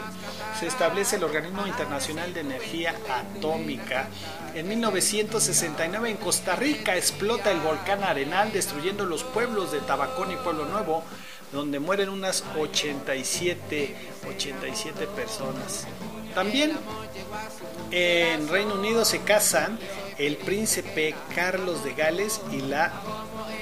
se 0.59 0.67
establece 0.67 1.17
el 1.17 1.23
Organismo 1.23 1.67
Internacional 1.67 2.33
de 2.33 2.41
Energía 2.41 2.95
Atómica. 3.09 4.07
En 4.55 4.67
1969 4.67 6.09
en 6.09 6.17
Costa 6.17 6.55
Rica 6.55 6.95
explota 6.95 7.51
el 7.51 7.59
volcán 7.59 8.03
Arenal 8.03 8.51
destruyendo 8.51 9.05
los 9.05 9.23
pueblos 9.23 9.71
de 9.71 9.79
Tabacón 9.79 10.31
y 10.31 10.35
Pueblo 10.35 10.65
Nuevo, 10.65 11.03
donde 11.53 11.79
mueren 11.79 12.09
unas 12.09 12.43
87, 12.57 13.95
87 14.27 15.07
personas. 15.07 15.87
También 16.33 16.73
en 17.91 18.47
Reino 18.49 18.73
Unido 18.73 19.05
se 19.05 19.21
casan 19.21 19.77
el 20.17 20.37
príncipe 20.37 21.15
Carlos 21.35 21.83
de 21.83 21.93
Gales 21.93 22.41
y 22.51 22.61
la, 22.61 22.91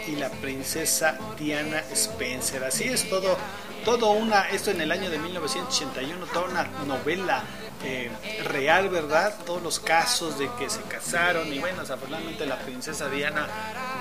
y 0.07 0.15
la 0.15 0.29
princesa 0.29 1.19
Diana 1.37 1.83
Spencer. 1.91 2.63
Así 2.63 2.85
es 2.85 3.09
todo, 3.09 3.37
todo 3.83 4.11
una, 4.11 4.49
esto 4.49 4.71
en 4.71 4.81
el 4.81 4.91
año 4.91 5.09
de 5.09 5.17
1981, 5.17 6.25
toda 6.27 6.45
una 6.49 6.63
novela 6.85 7.43
eh, 7.83 8.11
real, 8.45 8.89
¿verdad? 8.89 9.35
Todos 9.45 9.61
los 9.61 9.79
casos 9.79 10.37
de 10.37 10.49
que 10.59 10.69
se 10.69 10.81
casaron 10.83 11.51
y 11.51 11.59
bueno, 11.59 11.81
desafortunadamente 11.81 12.45
la 12.45 12.59
princesa 12.59 13.09
Diana 13.09 13.47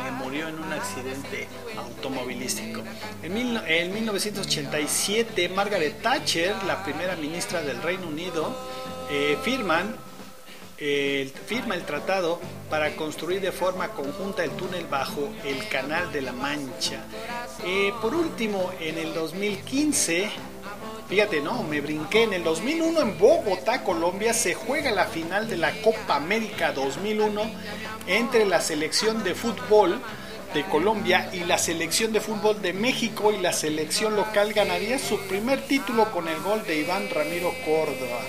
eh, 0.07 0.11
murió 0.13 0.49
en 0.49 0.59
un 0.59 0.73
accidente 0.73 1.49
automovilístico. 1.79 2.83
En, 3.23 3.37
en 3.37 3.95
1987, 3.95 5.49
Margaret 5.49 6.03
Thatcher, 6.03 6.55
la 6.67 6.85
primera 6.85 7.17
ministra 7.17 7.63
del 7.63 7.81
Reino 7.83 8.07
Unido, 8.07 8.55
eh, 9.11 9.39
firman 9.43 9.97
firma 11.47 11.75
el 11.75 11.83
tratado 11.85 12.41
para 12.71 12.97
construir 12.97 13.43
de 13.43 13.53
forma 13.53 13.89
conjunta 13.89 14.43
el 14.43 14.51
túnel 14.53 14.87
bajo 14.87 15.29
el 15.45 15.69
Canal 15.69 16.11
de 16.11 16.23
la 16.23 16.33
Mancha. 16.33 17.05
Eh, 17.65 17.93
por 18.01 18.15
último, 18.15 18.71
en 18.81 18.97
el 18.97 19.13
2015, 19.13 20.31
fíjate, 21.07 21.43
no, 21.43 21.65
me 21.65 21.83
brinqué, 21.83 22.23
en 22.23 22.33
el 22.33 22.45
2001 22.45 23.01
en 23.01 23.19
Bogotá, 23.19 23.85
Colombia, 23.85 24.33
se 24.33 24.55
juega 24.55 24.91
la 24.91 25.05
final 25.05 25.51
de 25.51 25.59
la 25.59 25.73
Copa 25.83 26.17
América 26.17 26.73
2001 26.73 27.43
entre 28.07 28.47
la 28.47 28.63
selección 28.63 29.23
de 29.23 29.35
fútbol 29.35 30.01
de 30.55 30.65
Colombia 30.65 31.29
y 31.33 31.41
la 31.41 31.59
selección 31.59 32.13
de 32.13 32.21
fútbol 32.21 32.61
de 32.63 32.73
México 32.73 33.33
y 33.33 33.39
la 33.39 33.53
selección 33.53 34.17
local 34.17 34.55
ganaría 34.55 34.99
su 34.99 35.19
primer 35.29 35.61
título 35.61 36.11
con 36.11 36.27
el 36.27 36.41
gol 36.41 36.65
de 36.67 36.81
Iván 36.81 37.09
Ramiro 37.11 37.53
Córdoba. 37.67 38.21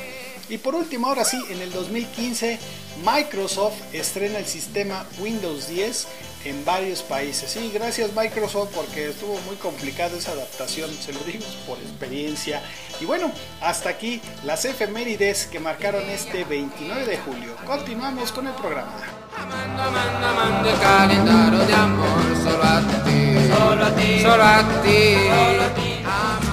Y 0.51 0.57
por 0.57 0.75
último, 0.75 1.07
ahora 1.07 1.23
sí, 1.23 1.41
en 1.49 1.61
el 1.61 1.71
2015, 1.71 2.59
Microsoft 3.05 3.81
estrena 3.93 4.37
el 4.37 4.45
sistema 4.45 5.05
Windows 5.21 5.69
10 5.69 6.07
en 6.43 6.65
varios 6.65 7.03
países. 7.03 7.51
Sí, 7.51 7.71
gracias 7.73 8.11
Microsoft 8.13 8.71
porque 8.75 9.07
estuvo 9.11 9.39
muy 9.47 9.55
complicada 9.55 10.17
esa 10.17 10.33
adaptación, 10.33 10.91
se 10.93 11.13
lo 11.13 11.21
digo 11.21 11.45
por 11.65 11.77
experiencia. 11.79 12.61
Y 12.99 13.05
bueno, 13.05 13.31
hasta 13.61 13.91
aquí 13.91 14.19
las 14.43 14.65
efemérides 14.65 15.47
que 15.47 15.61
marcaron 15.61 16.03
este 16.09 16.43
29 16.43 17.05
de 17.05 17.17
julio. 17.19 17.55
Continuamos 17.65 18.33
con 18.33 18.47
el 18.47 18.53
programa. 18.55 18.99
de 21.65 21.73
amor 21.73 22.21
solo 22.43 22.63
a 22.63 22.81
ti, 23.05 23.37
solo 23.47 23.85
a 23.85 23.95
ti, 23.95 24.19
solo 24.21 24.43
a 24.43 24.81
ti. 24.83 25.13
Solo 25.15 25.63
a 25.63 25.75
ti. 25.75 26.50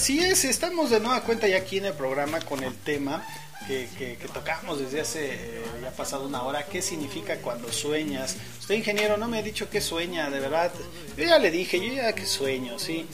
Así 0.00 0.18
es, 0.18 0.46
estamos 0.46 0.88
de 0.88 0.98
nueva 0.98 1.20
cuenta 1.24 1.46
ya 1.46 1.58
aquí 1.58 1.76
en 1.76 1.84
el 1.84 1.92
programa 1.92 2.40
con 2.40 2.64
el 2.64 2.74
tema 2.74 3.22
que, 3.66 4.16
tocamos 4.32 4.80
desde 4.80 5.02
hace 5.02 5.26
eh, 5.34 5.62
ya 5.82 5.90
pasado 5.90 6.26
una 6.26 6.42
hora. 6.42 6.64
¿Qué 6.64 6.80
significa 6.80 7.36
cuando 7.42 7.70
sueñas? 7.70 8.34
Usted, 8.60 8.76
ingeniero, 8.76 9.18
no 9.18 9.28
me 9.28 9.36
ha 9.36 9.42
dicho 9.42 9.68
qué 9.68 9.82
sueña, 9.82 10.30
de 10.30 10.40
verdad. 10.40 10.72
Yo 11.18 11.24
ya 11.24 11.38
le 11.38 11.50
dije, 11.50 11.86
yo 11.86 11.92
ya 11.92 12.14
que 12.14 12.24
sueño, 12.24 12.78
¿sí? 12.78 13.04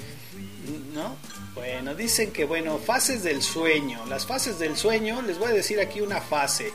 ¿No? 0.94 1.16
Bueno, 1.56 1.96
dicen 1.96 2.30
que, 2.30 2.44
bueno, 2.44 2.78
fases 2.78 3.24
del 3.24 3.42
sueño. 3.42 4.06
Las 4.06 4.24
fases 4.24 4.60
del 4.60 4.76
sueño, 4.76 5.22
les 5.22 5.40
voy 5.40 5.48
a 5.48 5.54
decir 5.54 5.80
aquí 5.80 6.02
una 6.02 6.20
fase. 6.20 6.72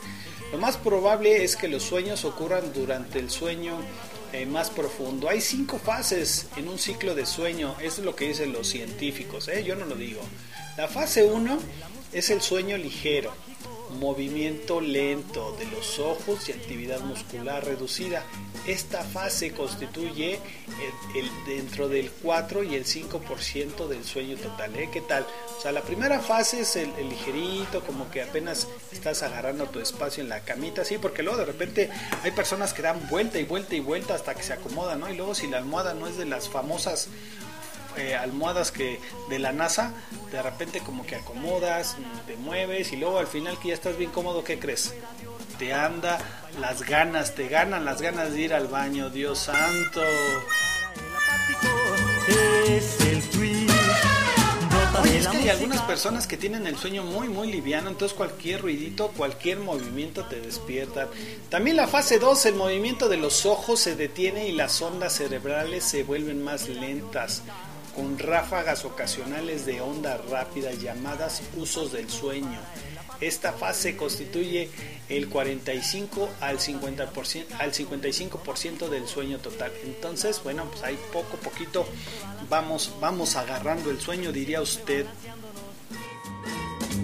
Lo 0.52 0.58
más 0.58 0.76
probable 0.76 1.42
es 1.42 1.56
que 1.56 1.68
los 1.68 1.84
sueños 1.84 2.26
ocurran 2.26 2.74
durante 2.74 3.18
el 3.18 3.30
sueño 3.30 3.78
eh, 4.32 4.46
más 4.46 4.70
profundo. 4.70 5.28
Hay 5.28 5.40
cinco 5.40 5.78
fases 5.78 6.46
en 6.56 6.68
un 6.68 6.78
ciclo 6.78 7.14
de 7.14 7.26
sueño, 7.26 7.76
es 7.80 7.98
lo 7.98 8.16
que 8.16 8.28
dicen 8.28 8.52
los 8.52 8.68
científicos, 8.68 9.48
¿eh? 9.48 9.62
yo 9.64 9.76
no 9.76 9.84
lo 9.84 9.94
digo. 9.94 10.22
La 10.76 10.88
fase 10.88 11.22
1 11.22 11.58
es 12.12 12.30
el 12.30 12.40
sueño 12.40 12.76
ligero, 12.76 13.34
movimiento 13.98 14.80
lento 14.80 15.56
de 15.58 15.66
los 15.66 15.98
ojos 15.98 16.48
y 16.48 16.52
actividad 16.52 17.00
muscular 17.00 17.64
reducida. 17.64 18.24
Esta 18.66 19.02
fase 19.02 19.52
constituye 19.52 20.38
el, 21.14 21.30
dentro 21.46 21.88
del 21.88 22.10
4 22.10 22.62
y 22.62 22.74
el 22.74 22.84
5% 22.84 23.88
del 23.88 24.04
sueño 24.04 24.36
total. 24.36 24.74
¿eh? 24.76 24.88
¿Qué 24.92 25.00
tal? 25.00 25.26
O 25.58 25.60
sea, 25.60 25.72
la 25.72 25.82
primera 25.82 26.20
fase 26.20 26.60
es 26.60 26.76
el, 26.76 26.92
ligerito, 27.08 27.82
como 27.84 28.10
que 28.10 28.22
apenas 28.22 28.68
estás 28.92 29.22
agarrando 29.22 29.66
tu 29.66 29.80
espacio 29.80 30.22
en 30.22 30.28
la 30.28 30.40
camita, 30.40 30.84
sí, 30.84 30.98
porque 30.98 31.22
luego 31.22 31.38
de 31.38 31.44
repente 31.46 31.90
hay 32.22 32.30
personas 32.30 32.72
que 32.72 32.82
dan 32.82 33.08
vuelta 33.08 33.38
y 33.38 33.44
vuelta 33.44 33.74
y 33.74 33.80
vuelta 33.80 34.14
hasta 34.14 34.34
que 34.34 34.42
se 34.42 34.52
acomodan, 34.52 35.00
¿no? 35.00 35.10
Y 35.10 35.16
luego 35.16 35.34
si 35.34 35.46
la 35.48 35.58
almohada 35.58 35.94
no 35.94 36.06
es 36.06 36.16
de 36.16 36.26
las 36.26 36.48
famosas 36.48 37.08
eh, 37.96 38.14
almohadas 38.14 38.72
que 38.72 39.00
de 39.28 39.38
la 39.38 39.52
NASA, 39.52 39.92
de 40.30 40.42
repente 40.42 40.80
como 40.80 41.04
que 41.04 41.16
acomodas, 41.16 41.96
te 42.26 42.36
mueves 42.36 42.92
y 42.92 42.96
luego 42.96 43.18
al 43.18 43.26
final 43.26 43.58
que 43.58 43.68
ya 43.68 43.74
estás 43.74 43.96
bien 43.96 44.10
cómodo, 44.10 44.44
¿qué 44.44 44.58
crees? 44.58 44.94
Te 45.58 45.72
anda 45.72 46.18
las 46.60 46.82
ganas, 46.82 47.34
te 47.34 47.48
ganan 47.48 47.84
las 47.84 48.02
ganas 48.02 48.32
de 48.32 48.40
ir 48.40 48.54
al 48.54 48.68
baño, 48.68 49.10
Dios 49.10 49.38
santo. 49.38 50.02
Oye, 55.02 55.18
es 55.18 55.26
que 55.26 55.36
hay 55.36 55.48
algunas 55.48 55.80
personas 55.82 56.26
que 56.26 56.36
tienen 56.36 56.66
el 56.66 56.76
sueño 56.76 57.02
muy 57.02 57.28
muy 57.28 57.50
liviano, 57.50 57.88
entonces 57.88 58.16
cualquier 58.16 58.62
ruidito, 58.62 59.08
cualquier 59.16 59.58
movimiento 59.58 60.24
te 60.26 60.40
despierta. 60.40 61.08
También 61.48 61.76
la 61.76 61.88
fase 61.88 62.18
2, 62.18 62.46
el 62.46 62.54
movimiento 62.54 63.08
de 63.08 63.16
los 63.16 63.46
ojos 63.46 63.80
se 63.80 63.96
detiene 63.96 64.48
y 64.48 64.52
las 64.52 64.80
ondas 64.80 65.14
cerebrales 65.14 65.84
se 65.84 66.04
vuelven 66.04 66.42
más 66.42 66.68
lentas 66.68 67.42
con 67.94 68.18
ráfagas 68.18 68.84
ocasionales 68.84 69.66
de 69.66 69.80
onda 69.80 70.16
rápida 70.30 70.72
llamadas 70.72 71.42
usos 71.56 71.92
del 71.92 72.08
sueño. 72.10 72.60
Esta 73.20 73.52
fase 73.52 73.96
constituye 73.96 74.68
el 75.08 75.28
45 75.28 76.28
al 76.40 76.58
50% 76.58 77.44
al 77.58 77.72
55% 77.72 78.88
del 78.88 79.06
sueño 79.06 79.38
total. 79.38 79.72
Entonces, 79.84 80.42
bueno, 80.42 80.64
pues 80.64 80.82
ahí 80.82 80.98
poco 81.12 81.36
a 81.36 81.40
poquito 81.40 81.86
vamos 82.48 82.92
vamos 83.00 83.36
agarrando 83.36 83.90
el 83.90 84.00
sueño, 84.00 84.32
diría 84.32 84.60
usted. 84.60 85.06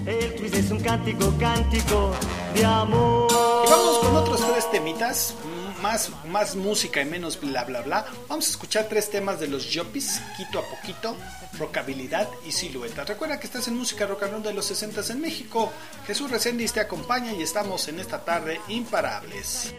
El 0.06 0.54
es 0.54 0.70
un 0.70 0.80
cántico, 0.80 1.34
cántico 1.38 2.12
de 2.54 2.64
amor. 2.64 3.30
Y 3.66 3.70
vamos 3.70 3.98
con 3.98 4.16
otros 4.16 4.40
tres 4.40 4.70
temitas 4.70 5.34
más, 5.80 6.10
más 6.26 6.56
música 6.56 7.00
y 7.00 7.04
menos 7.04 7.40
bla 7.40 7.64
bla 7.64 7.82
bla, 7.82 8.06
vamos 8.28 8.46
a 8.46 8.50
escuchar 8.50 8.86
tres 8.88 9.10
temas 9.10 9.40
de 9.40 9.48
los 9.48 9.70
Yopis, 9.70 10.20
Quito 10.36 10.58
a 10.58 10.62
Poquito, 10.62 11.16
Rockabilidad 11.58 12.28
y 12.46 12.52
Silueta. 12.52 13.04
Recuerda 13.04 13.40
que 13.40 13.46
estás 13.46 13.68
en 13.68 13.76
música 13.76 14.06
rock 14.06 14.24
and 14.24 14.32
roll 14.32 14.42
de 14.42 14.54
los 14.54 14.66
60 14.66 15.12
en 15.12 15.20
México. 15.20 15.72
Jesús 16.06 16.30
Reséndiz 16.30 16.72
te 16.72 16.80
acompaña 16.80 17.32
y 17.32 17.42
estamos 17.42 17.88
en 17.88 18.00
esta 18.00 18.24
tarde 18.24 18.60
imparables. 18.68 19.74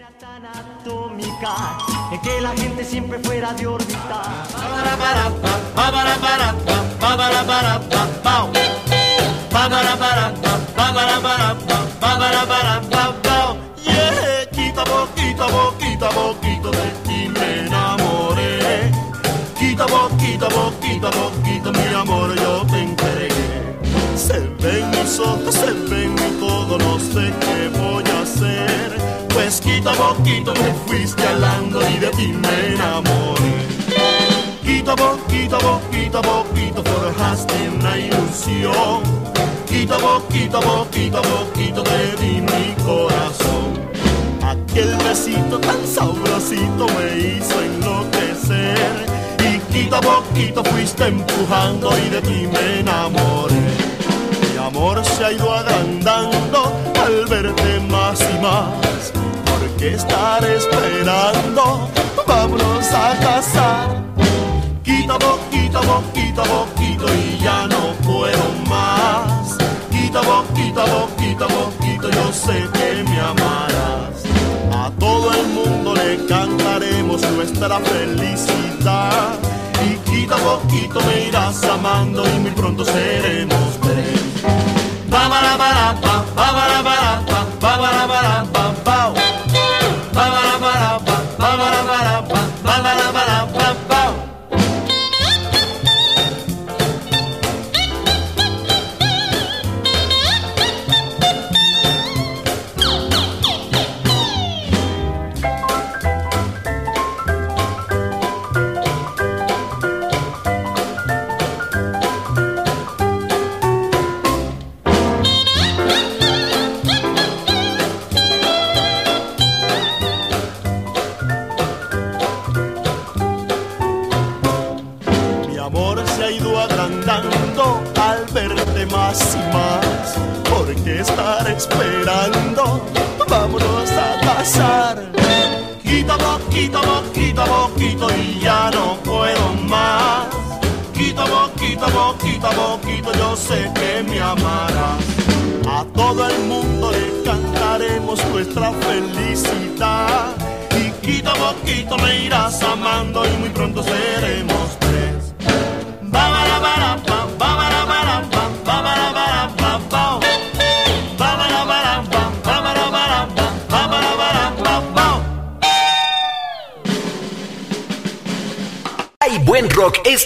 En 2.11 2.21
que 2.21 2.41
la 2.41 2.55
gente 2.55 2.83
siempre 2.83 3.19
fuera 3.19 3.53
de 3.53 3.67
orbitar. 3.67 4.47
Quita 14.51 14.83
poquito 14.83 15.43
a 15.43 15.88
poquito 15.99 16.05
a 16.05 16.09
poquito 16.09 16.71
de 16.71 16.89
ti 17.03 17.29
me 17.29 17.67
enamoré. 17.67 18.91
Quita 19.59 19.85
poquito 19.85 20.45
a 20.45 20.49
poquito 20.49 21.07
a 21.07 21.11
poquito 21.11 21.71
mi 21.71 21.93
amor 21.93 22.35
yo 22.35 22.65
te 22.67 22.79
entregué. 22.79 23.77
Se 24.15 24.39
ven 24.61 24.89
mis 24.91 25.19
ojos, 25.19 25.53
se 25.53 25.71
ven 25.89 26.13
mi 26.13 26.39
todo, 26.39 26.77
no 26.77 26.99
sé 26.99 27.33
qué 27.41 27.69
voy 27.77 28.03
a 28.15 28.21
hacer. 28.21 28.97
Pues 29.33 29.59
quita 29.59 29.91
poquito 29.91 30.53
me 30.53 30.73
fuiste 30.85 31.27
hablando 31.27 31.81
y 31.89 31.97
de 31.99 32.09
ti 32.11 32.27
me 32.27 32.73
enamoré. 32.73 33.67
Quita 34.63 34.95
poquito 34.95 35.57
a 35.57 35.59
poquito 35.59 36.19
a 36.19 36.21
poquito 36.21 36.83
forjaste 36.83 37.69
una 37.69 37.97
ilusión. 37.97 39.03
Quita 39.67 39.97
poquito 39.97 40.57
a 40.57 40.61
poquito 40.61 41.17
a 41.17 41.21
poquito 41.21 41.83
te 41.83 42.15
di 42.23 42.41
mi 42.41 42.73
corazón 42.85 43.68
Aquel 44.49 44.95
besito 45.03 45.59
tan 45.59 45.85
sabrosito 45.85 46.87
me 46.97 47.19
hizo 47.19 47.61
enloquecer. 47.61 49.05
Y 49.45 49.59
poquito 49.59 49.95
a 49.97 50.01
poquito 50.01 50.63
fuiste 50.63 51.05
empujando 51.05 51.95
y 51.95 52.09
de 52.09 52.21
ti 52.21 52.47
me 52.51 52.79
enamoré. 52.79 53.53
Mi 54.41 54.57
amor 54.57 55.05
se 55.05 55.23
ha 55.23 55.31
ido 55.33 55.53
agrandando 55.53 56.73
al 57.05 57.25
verte 57.27 57.79
más 57.91 58.19
y 58.21 58.41
más. 58.41 59.13
¿Por 59.45 59.69
qué 59.77 59.93
estar 59.93 60.43
esperando? 60.43 61.87
Vámonos 62.25 62.91
a 62.91 63.19
casar. 63.19 64.03
Quita 64.83 65.19
poquito, 65.19 65.79
poquito, 65.81 66.41
poquito 66.41 67.05
y 67.13 67.37
ya 67.43 67.67
no 67.67 67.93
puedo 68.03 68.45
más. 68.67 69.57
Quita 69.91 70.21
poquito, 70.21 70.83
poquito, 70.85 71.47
poquito, 71.47 72.09
yo 72.09 72.33
sé 72.33 72.67
que 72.73 73.03
me 73.03 73.19
amas 73.19 73.68
cantaremos 76.29 77.21
nuestra 77.31 77.79
felicidad. 77.79 79.33
Y 79.83 79.95
poquito 80.09 80.35
a 80.35 80.37
poquito 80.37 80.99
me 81.01 81.27
irás 81.27 81.63
amando 81.63 82.23
y 82.27 82.39
muy 82.39 82.51
pronto 82.51 82.85
seremos 82.85 83.79
tres. 83.81 84.19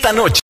esta 0.04 0.12
noche. 0.12 0.43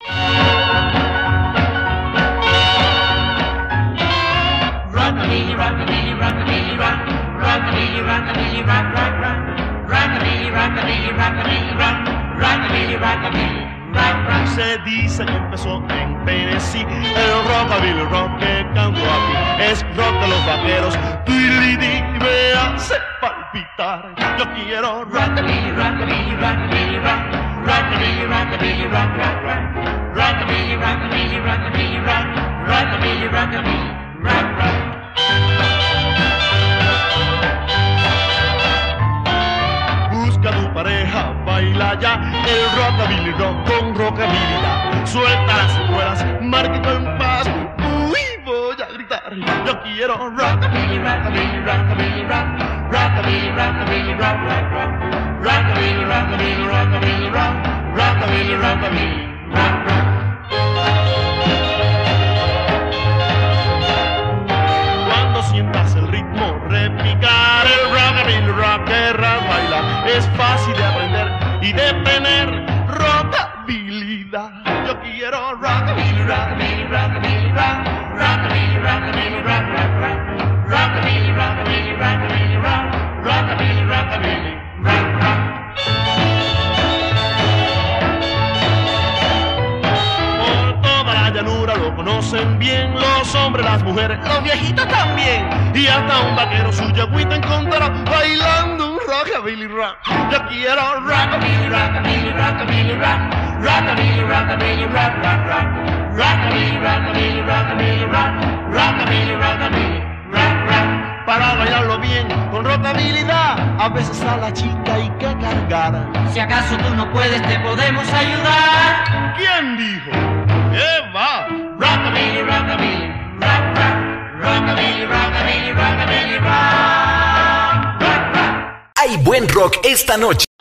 buen 129.34 129.48
rock 129.48 129.80
esta 129.82 130.16
noche. 130.16 130.53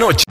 Noche. 0.00 0.24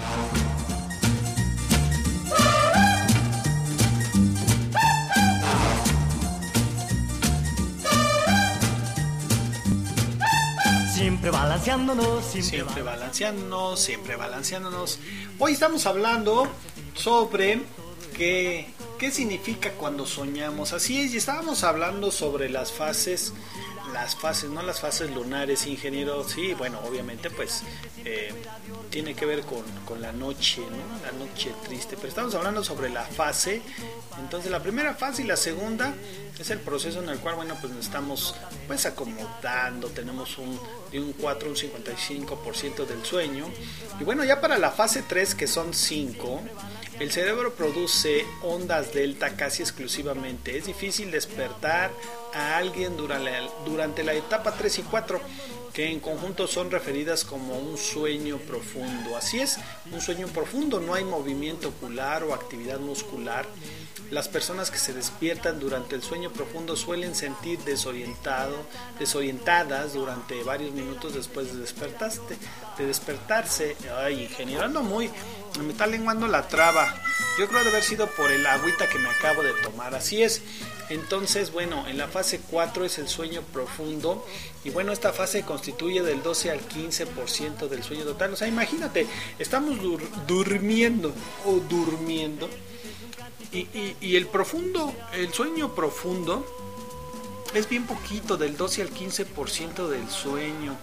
Siempre 10.92 11.30
balanceándonos, 11.30 12.26
siempre, 12.26 12.50
Siempre 12.50 12.82
balanceándonos, 12.82 13.80
siempre 13.80 14.16
balanceándonos. 14.16 15.00
Hoy 15.38 15.54
estamos 15.54 15.86
hablando 15.86 16.48
sobre 16.96 17.62
qué, 18.18 18.74
qué 18.98 19.12
significa 19.12 19.74
cuando 19.74 20.08
soñamos. 20.08 20.74
Así 20.74 21.00
es, 21.00 21.14
y 21.14 21.18
estábamos 21.18 21.64
hablando 21.64 22.10
sobre 22.10 22.50
las 22.50 22.72
fases, 22.72 23.34
las 23.94 24.16
fases, 24.16 24.50
no 24.50 24.64
las 24.64 24.80
fases 24.82 25.12
lunares, 25.12 25.68
ingeniero. 25.68 26.28
Sí, 26.28 26.56
bueno, 26.56 26.80
obviamente 26.88 27.30
pues 27.30 27.64
que 29.20 29.26
ver 29.26 29.42
con, 29.42 29.64
con 29.86 30.02
la 30.02 30.14
noche, 30.14 30.62
¿no? 30.62 31.06
La 31.06 31.12
noche 31.12 31.54
triste. 31.66 31.96
Pero 31.98 32.08
estamos 32.08 32.34
hablando 32.36 32.64
sobre 32.64 32.90
la 32.90 33.04
fase. 33.04 33.62
Entonces 34.18 34.50
la 34.50 34.62
primera 34.64 34.96
fase 34.96 35.24
y 35.24 35.26
la 35.26 35.36
segunda 35.36 35.94
es 36.40 36.50
el 36.52 36.60
proceso 36.60 37.04
en 37.04 37.10
el 37.10 37.20
cual, 37.20 37.36
bueno, 37.36 37.58
pues 37.60 37.74
nos 37.74 37.86
estamos 37.86 38.34
pues 38.66 38.86
acomodando, 38.86 39.90
tenemos 39.90 40.38
un 40.38 40.58
de 40.92 41.00
un 41.00 41.14
4 41.14 41.50
un 41.50 41.56
55% 41.56 42.86
del 42.86 43.04
sueño. 43.04 43.46
Y 44.00 44.04
bueno, 44.04 44.24
ya 44.24 44.40
para 44.40 44.58
la 44.58 44.72
fase 44.72 45.04
3 45.08 45.36
que 45.36 45.48
son 45.48 45.74
5, 45.74 46.42
el 47.00 47.12
cerebro 47.12 47.54
produce 47.54 48.26
ondas 48.42 48.94
delta 48.94 49.36
casi 49.36 49.64
exclusivamente. 49.64 50.58
Es 50.58 50.66
difícil 50.66 51.12
despertar 51.12 51.92
a 52.34 52.58
alguien 52.58 52.96
durante 52.98 53.32
la, 53.32 53.50
durante 53.66 54.04
la 54.04 54.14
etapa 54.14 54.54
3 54.54 54.80
y 54.80 54.84
4 54.84 55.22
en 55.86 56.00
conjunto 56.00 56.48
son 56.48 56.72
referidas 56.72 57.24
como 57.24 57.58
un 57.58 57.78
sueño 57.78 58.38
profundo. 58.38 59.16
Así 59.16 59.40
es, 59.40 59.58
un 59.92 60.02
sueño 60.02 60.28
profundo, 60.28 60.80
no 60.80 60.94
hay 60.94 61.04
movimiento 61.04 61.70
ocular 61.70 62.24
o 62.24 62.34
actividad 62.34 62.80
muscular. 62.80 63.46
Las 64.12 64.28
personas 64.28 64.72
que 64.72 64.80
se 64.80 64.94
despiertan 64.94 65.60
durante 65.60 65.96
el 65.96 66.02
sueño 66.02 66.32
profundo 66.32 66.76
suelen 66.76 67.14
sentir 67.14 67.60
desorientado, 67.60 68.56
desorientadas 68.98 69.94
durante 69.94 70.42
varios 70.44 70.72
minutos 70.74 71.14
después 71.14 71.54
de 71.54 71.60
despertarse. 71.60 72.22
De 72.78 72.86
despertarse. 72.86 73.76
Ay, 73.98 74.24
ingeniero, 74.24 74.68
muy... 74.82 75.12
Me 75.62 75.72
está 75.72 75.86
lenguando 75.86 76.28
la 76.28 76.48
traba. 76.48 76.96
Yo 77.40 77.48
creo 77.48 77.64
de 77.64 77.70
haber 77.70 77.84
sido 77.84 78.08
por 78.08 78.32
el 78.32 78.46
agüita 78.46 78.90
que 78.90 79.00
me 79.00 79.08
acabo 79.08 79.44
de 79.44 79.54
tomar. 79.64 79.96
Así 79.96 80.22
es. 80.22 80.42
Entonces, 80.90 81.54
bueno, 81.54 81.88
en 81.88 81.98
la 81.98 82.10
fase 82.10 82.42
4 82.52 82.84
es 82.84 82.98
el 82.98 83.08
sueño 83.08 83.44
profundo 83.54 84.26
y 84.66 84.72
bueno, 84.72 84.92
esta 84.92 85.14
fase 85.14 85.44
constituye 85.44 86.04
del 86.04 86.22
12 86.22 86.52
al 86.52 86.60
15% 86.60 87.70
del 87.70 87.82
sueño 87.82 88.04
total. 88.04 88.34
O 88.34 88.36
sea, 88.36 88.50
imagínate, 88.50 89.08
estamos 89.40 89.82
dur 89.82 90.02
durmiendo 90.28 91.14
o 91.46 91.62
durmiendo 91.62 92.50
y, 93.54 93.60
y, 93.60 93.96
y, 94.02 94.18
el 94.18 94.28
profundo, 94.28 94.94
el 95.14 95.32
sueño 95.32 95.74
profundo 95.74 96.46
es 97.54 97.70
bien 97.70 97.88
poquito, 97.88 98.36
del 98.36 98.58
12 98.58 98.82
al 98.82 98.90
15% 98.94 99.88
del 99.88 100.10
sueño. 100.10 100.78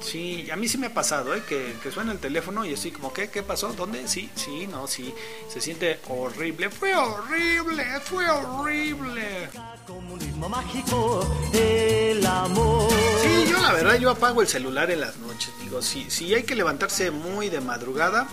Sí, 0.00 0.48
a 0.50 0.56
mí 0.56 0.68
sí 0.68 0.78
me 0.78 0.86
ha 0.86 0.94
pasado, 0.94 1.34
¿eh? 1.34 1.42
que, 1.48 1.74
que 1.82 1.90
suena 1.90 2.12
el 2.12 2.18
teléfono 2.18 2.64
y 2.64 2.74
así 2.74 2.90
como, 2.90 3.12
¿qué? 3.12 3.28
¿Qué 3.28 3.42
pasó? 3.42 3.72
¿Dónde? 3.72 4.06
Sí, 4.06 4.30
sí, 4.34 4.66
no, 4.66 4.86
sí. 4.86 5.12
Se 5.48 5.60
siente 5.60 5.98
horrible. 6.08 6.70
Fue 6.70 6.94
horrible, 6.94 7.84
fue 8.04 8.28
horrible. 8.28 9.48
Comunismo 9.86 10.48
mágico, 10.48 11.26
el 11.52 12.24
amor. 12.26 12.90
Sí, 13.22 13.46
yo 13.50 13.60
la 13.60 13.72
verdad, 13.72 13.98
yo 13.98 14.10
apago 14.10 14.42
el 14.42 14.48
celular 14.48 14.90
en 14.90 15.00
las 15.00 15.16
noches. 15.16 15.50
Digo, 15.62 15.80
si, 15.82 16.10
si 16.10 16.34
hay 16.34 16.42
que 16.42 16.54
levantarse 16.54 17.10
muy 17.10 17.48
de 17.48 17.60
madrugada, 17.60 18.28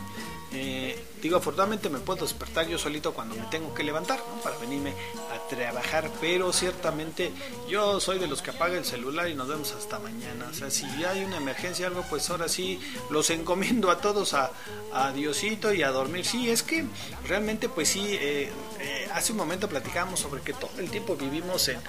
eh, 0.52 1.02
digo, 1.24 1.38
afortunadamente 1.38 1.90
me 1.90 2.00
puedo 2.00 2.26
despertar 2.26 2.68
yo 2.68 2.78
solito 2.78 3.14
cuando 3.14 3.36
me 3.36 3.46
tengo 3.46 3.74
que 3.74 3.82
levantar, 3.82 4.20
¿no? 4.20 4.42
Para 4.42 4.58
venirme 4.58 4.94
a 5.34 5.48
trabajar, 5.48 6.12
pero 6.20 6.52
ciertamente 6.52 7.32
yo 7.70 8.02
soy 8.02 8.20
de 8.20 8.28
los 8.28 8.42
que 8.42 8.52
apaga 8.52 8.78
el 8.78 8.84
celular 8.84 9.30
y 9.30 9.34
nos 9.34 9.48
vemos 9.48 9.72
hasta 9.72 10.00
mañana. 10.00 10.48
O 10.52 10.54
sea, 10.54 10.70
si 10.70 10.86
hay 11.06 11.24
una 11.24 11.38
emergencia, 11.38 11.88
algo, 11.88 12.04
pues 12.10 12.30
ahora 12.30 12.50
sí 12.50 12.78
los 13.10 13.30
encomiendo 13.30 13.90
a 13.90 14.00
todos 14.00 14.34
a, 14.34 14.52
Diosito 15.16 15.74
y 15.74 15.82
a 15.82 15.90
dormir. 15.90 16.26
Sí, 16.26 16.50
es 16.50 16.62
que 16.62 16.86
realmente, 17.28 17.68
pues 17.68 17.90
sí, 17.90 18.02
eh, 18.12 18.52
eh, 18.80 19.10
hace 19.14 19.32
un 19.32 19.40
momento 19.40 19.68
platicábamos 19.68 20.20
sobre 20.20 20.42
que 20.42 20.54
todo 20.54 20.72
el 20.78 20.92
tiempo 20.92 21.16
vivimos 21.16 21.68
en, 21.70 21.80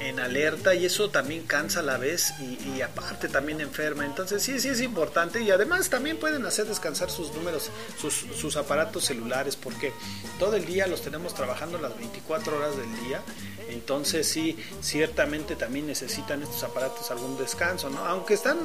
en 0.00 0.20
alerta 0.20 0.74
y 0.74 0.84
eso 0.84 1.10
también 1.10 1.44
cansa 1.44 1.80
a 1.80 1.82
la 1.82 1.96
vez 1.96 2.34
y, 2.40 2.76
y 2.76 2.82
aparte 2.82 3.28
también 3.28 3.60
enferma. 3.60 4.04
Entonces, 4.04 4.42
sí, 4.42 4.60
sí 4.60 4.68
es 4.68 4.80
importante 4.80 5.42
y 5.42 5.50
además 5.50 5.90
también 5.90 6.18
pueden 6.18 6.46
hacer 6.46 6.66
descansar 6.66 7.10
sus 7.10 7.32
números, 7.32 7.70
sus, 8.00 8.26
sus 8.38 8.56
aparatos 8.56 8.81
celulares, 9.04 9.56
porque 9.56 9.92
todo 10.38 10.56
el 10.56 10.64
día 10.64 10.86
los 10.86 11.02
tenemos 11.02 11.34
trabajando 11.34 11.78
las 11.78 11.96
24 11.96 12.56
horas 12.56 12.76
del 12.76 12.94
día. 13.04 13.22
Entonces 13.68 14.28
sí, 14.28 14.56
ciertamente 14.80 15.56
también 15.56 15.86
necesitan 15.86 16.42
estos 16.42 16.62
aparatos 16.64 17.10
algún 17.10 17.36
descanso, 17.38 17.90
¿no? 17.90 18.04
Aunque 18.04 18.34
están, 18.34 18.58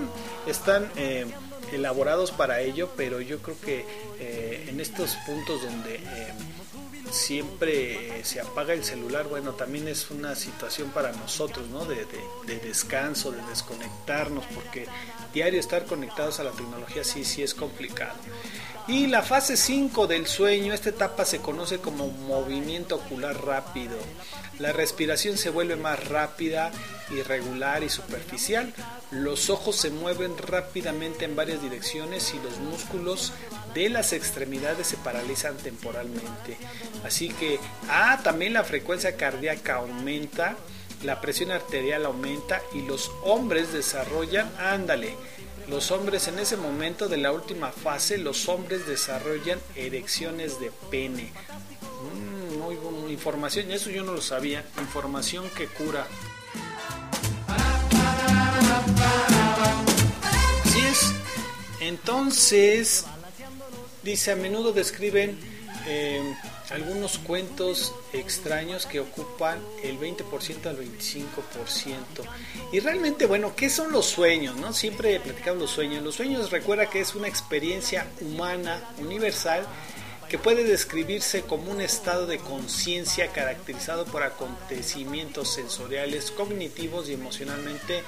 están 0.47 0.91
eh, 0.95 1.25
elaborados 1.71 2.31
para 2.31 2.61
ello, 2.61 2.89
pero 2.97 3.21
yo 3.21 3.39
creo 3.39 3.59
que 3.59 3.85
eh, 4.19 4.65
en 4.67 4.79
estos 4.79 5.15
puntos 5.25 5.61
donde 5.61 5.95
eh, 5.95 6.33
siempre 7.11 8.23
se 8.25 8.41
apaga 8.41 8.73
el 8.73 8.83
celular, 8.83 9.27
bueno, 9.27 9.53
también 9.53 9.87
es 9.87 10.11
una 10.11 10.35
situación 10.35 10.89
para 10.89 11.11
nosotros, 11.13 11.67
¿no? 11.67 11.85
De, 11.85 12.05
de, 12.05 12.19
de, 12.45 12.59
descanso, 12.59 13.31
de 13.31 13.41
desconectarnos, 13.43 14.45
porque 14.53 14.87
diario 15.33 15.59
estar 15.59 15.85
conectados 15.85 16.39
a 16.39 16.43
la 16.43 16.51
tecnología 16.51 17.03
sí, 17.03 17.23
sí 17.23 17.43
es 17.43 17.53
complicado. 17.53 18.15
Y 18.87 19.07
la 19.07 19.21
fase 19.21 19.57
5 19.57 20.07
del 20.07 20.27
sueño, 20.27 20.73
esta 20.73 20.89
etapa 20.89 21.25
se 21.25 21.39
conoce 21.39 21.79
como 21.79 22.07
movimiento 22.07 22.95
ocular 22.95 23.45
rápido. 23.45 23.97
La 24.59 24.71
respiración 24.71 25.37
se 25.37 25.49
vuelve 25.49 25.75
más 25.75 26.07
rápida, 26.07 26.71
irregular 27.11 27.83
y 27.83 27.89
superficial. 27.89 28.73
Los 29.11 29.49
ojos 29.49 29.75
se 29.75 29.89
mueven 29.89 30.37
rápidamente 30.37 31.25
en 31.25 31.35
varias 31.35 31.61
direcciones 31.61 32.33
y 32.33 32.39
los 32.39 32.59
músculos 32.59 33.33
de 33.73 33.89
las 33.89 34.13
extremidades 34.13 34.87
se 34.87 34.95
paralizan 34.97 35.57
temporalmente. 35.57 36.57
Así 37.03 37.27
que, 37.27 37.59
ah, 37.89 38.21
también 38.23 38.53
la 38.53 38.63
frecuencia 38.63 39.17
cardíaca 39.17 39.75
aumenta, 39.75 40.55
la 41.03 41.19
presión 41.19 41.51
arterial 41.51 42.05
aumenta 42.05 42.61
y 42.73 42.83
los 42.83 43.11
hombres 43.23 43.73
desarrollan, 43.73 44.49
ándale, 44.57 45.13
los 45.67 45.91
hombres 45.91 46.27
en 46.27 46.39
ese 46.39 46.57
momento 46.57 47.07
de 47.07 47.17
la 47.17 47.31
última 47.31 47.71
fase, 47.71 48.17
los 48.17 48.47
hombres 48.47 48.87
desarrollan 48.87 49.59
erecciones 49.75 50.59
de 50.59 50.71
pene. 50.89 51.31
Mm, 52.13 52.57
muy 52.59 52.75
buena 52.75 53.11
información, 53.11 53.71
eso 53.71 53.89
yo 53.89 54.03
no 54.03 54.13
lo 54.13 54.21
sabía. 54.21 54.63
Información 54.79 55.49
que 55.55 55.67
cura. 55.67 56.07
Así 60.63 60.79
es. 60.79 61.11
Entonces, 61.81 63.05
dice, 64.03 64.31
a 64.31 64.35
menudo 64.35 64.71
describen 64.71 65.37
eh, 65.85 66.35
algunos 66.69 67.17
cuentos 67.19 67.93
extraños 68.13 68.85
que 68.85 68.99
ocupan 68.99 69.59
el 69.83 69.99
20% 69.99 70.65
al 70.65 70.77
25%. 70.77 71.95
Y 72.71 72.79
realmente, 72.79 73.25
bueno, 73.25 73.55
¿qué 73.55 73.69
son 73.69 73.91
los 73.91 74.05
sueños? 74.05 74.55
No? 74.57 74.73
Siempre 74.73 75.19
platicamos 75.19 75.61
los 75.61 75.71
sueños. 75.71 76.03
Los 76.03 76.15
sueños 76.15 76.51
recuerda 76.51 76.89
que 76.89 76.99
es 76.99 77.15
una 77.15 77.27
experiencia 77.27 78.07
humana, 78.21 78.81
universal, 78.99 79.65
que 80.27 80.37
puede 80.37 80.65
describirse 80.65 81.43
como 81.43 81.71
un 81.71 81.79
estado 81.79 82.27
de 82.27 82.37
conciencia 82.39 83.29
caracterizado 83.29 84.03
por 84.05 84.23
acontecimientos 84.23 85.53
sensoriales, 85.53 86.31
cognitivos 86.31 87.07
y 87.07 87.13
emocionalmente 87.13 88.03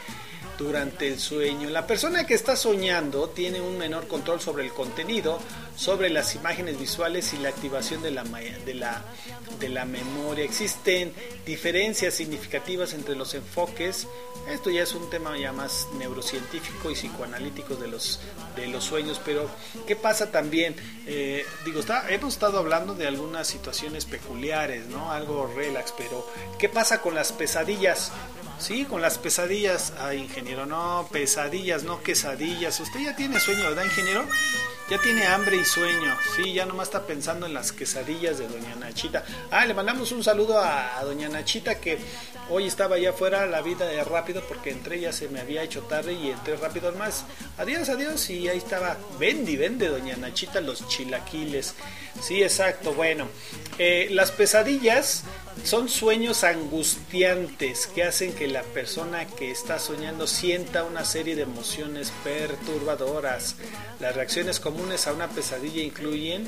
durante 0.59 1.07
el 1.07 1.19
sueño. 1.19 1.69
La 1.69 1.87
persona 1.87 2.27
que 2.27 2.33
está 2.33 2.55
soñando 2.57 3.29
tiene 3.29 3.61
un 3.61 3.77
menor 3.77 4.07
control 4.07 4.41
sobre 4.41 4.65
el 4.65 4.73
contenido, 4.73 5.39
sobre 5.77 6.09
las 6.09 6.35
imágenes 6.35 6.77
visuales 6.77 7.33
y 7.33 7.37
la 7.37 7.47
activación 7.47 8.03
de 8.03 8.11
la, 8.11 8.23
de 8.23 8.73
la, 8.73 9.05
de 9.57 9.69
la 9.69 9.85
memoria. 9.85 10.43
Existen 10.43 11.13
diferencias 11.45 12.13
significativas 12.13 12.93
entre 12.93 13.15
los 13.15 13.33
enfoques. 13.33 14.05
Esto 14.49 14.69
ya 14.69 14.83
es 14.83 14.93
un 14.93 15.09
tema 15.09 15.37
ya 15.37 15.53
más 15.53 15.87
neurocientífico 15.97 16.91
y 16.91 16.95
psicoanalítico 16.95 17.75
de 17.75 17.87
los, 17.87 18.19
de 18.57 18.67
los 18.67 18.83
sueños, 18.83 19.21
pero 19.23 19.49
¿qué 19.87 19.95
pasa 19.95 20.29
también? 20.29 20.75
Eh, 21.07 21.45
digo, 21.63 21.81
hemos 22.09 22.33
estado 22.33 22.59
hablando 22.59 22.95
de 22.95 23.07
algunas 23.07 23.47
situaciones 23.47 24.03
peculiares, 24.03 24.87
¿no? 24.87 25.11
Algo 25.11 25.49
relax, 25.55 25.93
pero 25.97 26.27
¿qué 26.57 26.67
pasa 26.67 27.01
con 27.01 27.15
las 27.15 27.31
pesadillas? 27.31 28.11
Sí, 28.59 28.85
con 28.85 29.01
las 29.01 29.17
pesadillas. 29.17 29.93
Ay, 29.99 30.19
ingeniero, 30.19 30.65
no, 30.65 31.07
pesadillas, 31.11 31.83
no 31.83 32.03
quesadillas. 32.03 32.79
Usted 32.79 32.99
ya 32.99 33.15
tiene 33.15 33.39
sueño, 33.39 33.63
¿verdad, 33.63 33.85
ingeniero? 33.85 34.25
Ya 34.89 34.97
tiene 34.99 35.25
hambre 35.27 35.55
y 35.55 35.65
sueño. 35.65 36.17
Sí, 36.35 36.53
ya 36.53 36.65
nomás 36.65 36.87
está 36.87 37.05
pensando 37.05 37.45
en 37.45 37.53
las 37.53 37.71
quesadillas 37.71 38.37
de 38.37 38.47
Doña 38.47 38.75
Nachita. 38.75 39.23
Ah, 39.51 39.65
le 39.65 39.73
mandamos 39.73 40.11
un 40.11 40.23
saludo 40.23 40.59
a, 40.59 40.97
a 40.97 41.03
Doña 41.05 41.29
Nachita 41.29 41.75
que 41.75 41.99
hoy 42.49 42.67
estaba 42.67 42.95
allá 42.95 43.11
afuera. 43.11 43.45
La 43.45 43.61
vida 43.61 43.85
de 43.85 44.03
rápido 44.03 44.41
porque 44.47 44.71
entré 44.71 44.99
ya 44.99 45.11
se 45.11 45.27
me 45.29 45.39
había 45.39 45.63
hecho 45.63 45.81
tarde 45.83 46.13
y 46.13 46.31
entré 46.31 46.55
rápido 46.55 46.91
más. 46.93 47.25
Adiós, 47.57 47.89
adiós. 47.89 48.29
Y 48.29 48.47
ahí 48.47 48.57
estaba. 48.57 48.97
Vende, 49.19 49.57
vende 49.57 49.87
Doña 49.87 50.17
Nachita 50.17 50.61
los 50.61 50.87
chilaquiles. 50.87 51.75
Sí, 52.21 52.43
exacto. 52.43 52.93
Bueno, 52.93 53.27
eh, 53.77 54.07
las 54.11 54.31
pesadillas 54.31 55.23
son 55.63 55.89
sueños 55.89 56.43
angustiantes 56.43 57.87
que 57.87 58.03
hacen 58.03 58.33
que 58.33 58.47
la 58.47 58.63
persona 58.63 59.25
que 59.25 59.51
está 59.51 59.79
soñando 59.79 60.27
sienta 60.27 60.83
una 60.83 61.05
serie 61.05 61.35
de 61.35 61.43
emociones 61.43 62.11
perturbadoras. 62.23 63.55
Las 63.99 64.15
reacciones 64.15 64.59
comunes 64.59 65.07
a 65.07 65.13
una 65.13 65.27
pesadilla 65.27 65.81
incluyen 65.81 66.47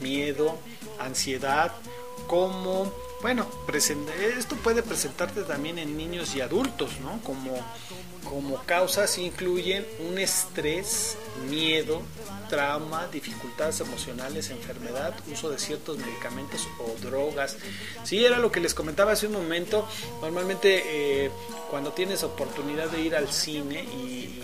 miedo, 0.00 0.58
ansiedad, 0.98 1.72
como, 2.26 2.92
bueno, 3.22 3.46
esto 4.38 4.56
puede 4.56 4.82
presentarte 4.82 5.42
también 5.42 5.78
en 5.78 5.96
niños 5.96 6.34
y 6.34 6.40
adultos, 6.40 7.00
¿no? 7.02 7.20
Como, 7.22 7.58
como 8.24 8.62
causas 8.64 9.18
incluyen 9.18 9.86
un 10.08 10.18
estrés, 10.18 11.18
miedo, 11.48 12.02
trauma, 12.48 13.06
dificultades 13.06 13.80
emocionales, 13.80 14.50
enfermedad, 14.50 15.14
uso 15.30 15.50
de 15.50 15.58
ciertos 15.58 15.98
medicamentos 15.98 16.66
o 16.80 16.94
drogas. 17.00 17.56
Sí, 18.04 18.24
era 18.24 18.38
lo 18.38 18.50
que 18.50 18.60
les 18.60 18.74
comentaba 18.74 19.12
hace 19.12 19.26
un 19.26 19.34
momento. 19.34 19.86
Normalmente 20.20 20.82
eh, 20.84 21.30
cuando 21.70 21.92
tienes 21.92 22.22
oportunidad 22.24 22.88
de 22.90 23.00
ir 23.00 23.14
al 23.14 23.30
cine 23.30 23.84
y, 23.84 24.42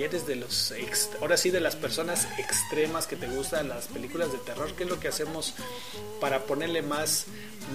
eres 0.00 0.26
de 0.26 0.36
los, 0.36 0.72
ahora 1.20 1.36
sí, 1.36 1.50
de 1.50 1.60
las 1.60 1.76
personas 1.76 2.28
extremas 2.38 3.06
que 3.06 3.16
te 3.16 3.26
gustan 3.26 3.68
las 3.68 3.88
películas 3.88 4.32
de 4.32 4.38
terror, 4.38 4.72
¿qué 4.74 4.84
es 4.84 4.88
lo 4.88 5.00
que 5.00 5.08
hacemos 5.08 5.54
para 6.20 6.44
ponerle 6.44 6.82
más, 6.82 7.26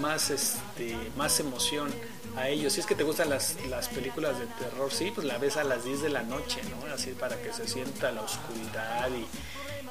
más, 0.02 0.30
este, 0.30 0.95
más 1.15 1.39
emoción? 1.39 1.91
a 2.38 2.49
ellos. 2.49 2.73
Si 2.73 2.81
es 2.81 2.85
que 2.85 2.95
te 2.95 3.03
gustan 3.03 3.30
las, 3.30 3.56
las 3.68 3.88
películas 3.89 4.39
de 4.39 4.45
terror, 4.45 4.91
sí, 4.91 5.11
pues 5.14 5.26
la 5.26 5.38
ves 5.38 5.57
a 5.57 5.64
las 5.64 5.84
10 5.84 6.03
de 6.03 6.10
la 6.10 6.23
noche, 6.23 6.61
¿no? 6.69 6.94
Así 6.94 7.11
para 7.11 7.41
que 7.41 7.52
se 7.52 7.68
sienta 7.68 8.11
la 8.11 8.22
oscuridad 8.22 9.10
y, 9.10 9.26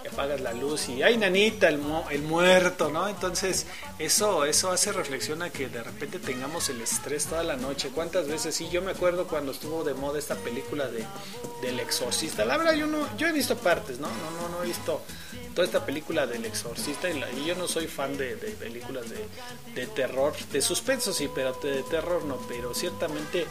apagas 0.08 0.40
la 0.40 0.52
luz 0.52 0.88
y 0.88 1.02
ay 1.02 1.16
nanita 1.16 1.68
el, 1.68 1.80
el 2.10 2.22
muerto 2.22 2.90
no 2.90 3.08
entonces 3.08 3.66
eso 3.98 4.44
eso 4.44 4.70
hace 4.70 4.92
reflexión 4.92 5.42
a 5.42 5.50
que 5.50 5.68
de 5.68 5.82
repente 5.82 6.18
tengamos 6.18 6.68
el 6.68 6.80
estrés 6.80 7.26
toda 7.26 7.42
la 7.42 7.56
noche. 7.56 7.90
Cuántas 7.94 8.28
veces 8.28 8.54
sí 8.54 8.68
yo 8.70 8.82
me 8.82 8.90
acuerdo 8.90 9.26
cuando 9.26 9.52
estuvo 9.52 9.84
de 9.84 9.94
moda 9.94 10.18
esta 10.18 10.34
película 10.36 10.88
de 10.88 11.04
del 11.62 11.80
exorcista. 11.80 12.44
La 12.44 12.58
verdad 12.58 12.74
yo 12.74 12.86
no 12.86 13.16
yo 13.16 13.26
he 13.26 13.32
visto 13.32 13.56
partes 13.56 13.98
no 13.98 14.08
no 14.08 14.30
no 14.42 14.48
no 14.50 14.62
he 14.62 14.66
visto 14.66 15.02
toda 15.54 15.66
esta 15.66 15.86
película 15.86 16.26
del 16.26 16.44
exorcista 16.44 17.08
y, 17.08 17.46
yo 17.46 17.54
no 17.54 17.66
soy 17.66 17.86
fan 17.86 18.18
de, 18.18 18.36
películas 18.36 19.06
de, 19.74 19.86
terror 19.86 20.34
de 20.52 20.60
suspenso 20.60 21.14
sí 21.14 21.30
pero 21.34 21.54
de 21.54 21.82
terror 21.84 22.24
no. 22.24 22.36
Pero 22.48 22.74
ciertamente 22.74 23.46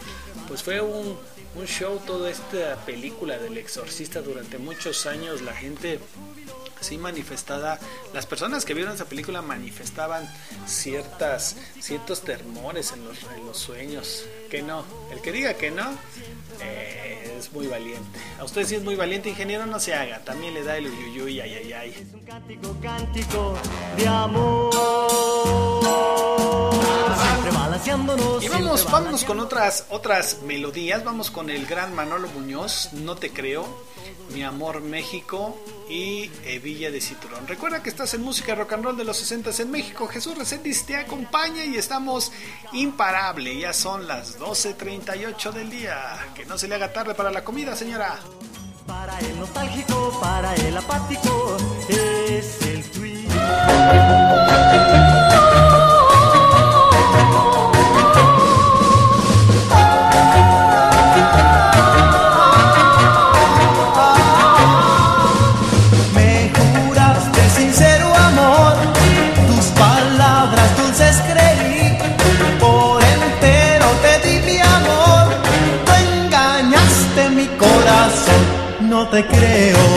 pues 0.47 0.61
fue 0.61 0.81
un, 0.81 1.17
un 1.55 1.65
show 1.65 1.99
toda 2.05 2.29
esta 2.29 2.75
película 2.85 3.39
del 3.39 3.57
exorcista 3.57 4.21
durante 4.21 4.57
muchos 4.59 5.05
años. 5.05 5.41
La 5.41 5.53
gente 5.53 5.99
así 6.79 6.97
manifestada, 6.97 7.79
las 8.13 8.25
personas 8.25 8.65
que 8.65 8.73
vieron 8.73 8.93
esa 8.93 9.05
película 9.05 9.41
manifestaban 9.41 10.29
ciertas, 10.67 11.55
ciertos 11.79 12.21
temores 12.21 12.91
en 12.91 13.05
los, 13.05 13.23
en 13.23 13.45
los 13.45 13.57
sueños. 13.57 14.25
Que 14.49 14.61
no, 14.61 14.85
el 15.11 15.21
que 15.21 15.31
diga 15.31 15.55
que 15.55 15.71
no, 15.71 15.91
eh, 16.61 17.35
es 17.37 17.51
muy 17.51 17.67
valiente. 17.67 18.19
A 18.39 18.43
usted 18.43 18.65
si 18.65 18.75
es 18.75 18.83
muy 18.83 18.95
valiente, 18.95 19.29
ingeniero, 19.29 19.65
no 19.65 19.79
se 19.79 19.93
haga. 19.93 20.19
También 20.19 20.53
le 20.53 20.63
da 20.63 20.77
el 20.77 20.87
uyuyuy, 20.87 21.39
ay, 21.39 21.53
ay, 21.55 21.73
ay. 21.73 21.89
Es 21.91 22.13
un 22.13 22.21
cántico, 22.21 22.75
cántico 22.81 23.57
de 23.97 24.07
amor. 24.07 24.75
Y 28.41 28.47
vamos, 28.47 28.89
vamos 28.91 29.23
con 29.25 29.39
otras, 29.39 29.85
otras 29.89 30.41
melodías. 30.43 31.03
Vamos 31.03 31.29
con 31.29 31.49
el 31.49 31.67
gran 31.67 31.93
Manolo 31.93 32.27
Muñoz, 32.29 32.89
No 32.93 33.15
te 33.15 33.31
creo, 33.31 33.67
Mi 34.33 34.43
amor 34.43 34.81
México 34.81 35.57
y 35.89 36.29
Villa 36.59 36.91
de 36.91 36.99
Citurón. 36.99 37.47
Recuerda 37.47 37.81
que 37.81 37.89
estás 37.89 38.13
en 38.13 38.21
música 38.21 38.55
rock 38.55 38.73
and 38.73 38.83
roll 38.83 38.97
de 38.97 39.03
los 39.03 39.17
60 39.17 39.51
en 39.59 39.71
México. 39.71 40.07
Jesús 40.07 40.37
Reséndiz 40.37 40.85
te 40.85 40.97
acompaña 40.97 41.63
y 41.63 41.75
estamos 41.75 42.31
imparable. 42.73 43.57
Ya 43.57 43.73
son 43.73 44.07
las 44.07 44.39
12.38 44.39 45.51
del 45.51 45.69
día. 45.69 46.17
Que 46.33 46.45
no 46.45 46.57
se 46.57 46.67
le 46.67 46.75
haga 46.75 46.91
tarde 46.91 47.13
para 47.13 47.31
la 47.31 47.43
comida, 47.43 47.75
señora. 47.75 48.19
Para 48.87 49.19
el 49.19 49.39
nostálgico, 49.39 50.17
para 50.21 50.53
el 50.55 50.77
apático, 50.77 51.57
es 51.89 52.61
el 52.61 52.83
tweet. 52.91 53.25
Te 79.15 79.25
creo. 79.27 79.94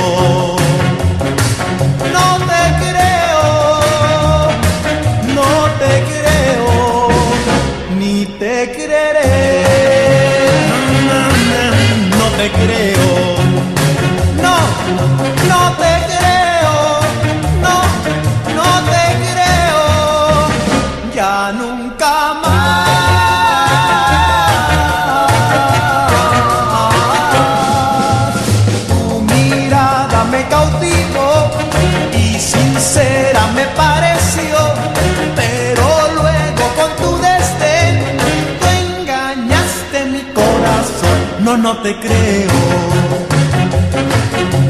No, 41.68 41.76
te 41.82 41.94
creo. 41.96 42.48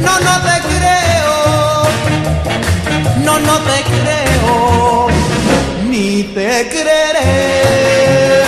No, 0.03 0.19
no 0.19 0.35
te 0.47 0.57
creo. 0.67 1.35
No, 3.25 3.39
no 3.39 3.59
te 3.59 3.85
creo. 3.85 5.07
Ni 5.89 6.25
te 6.25 6.69
creeré. 6.69 8.43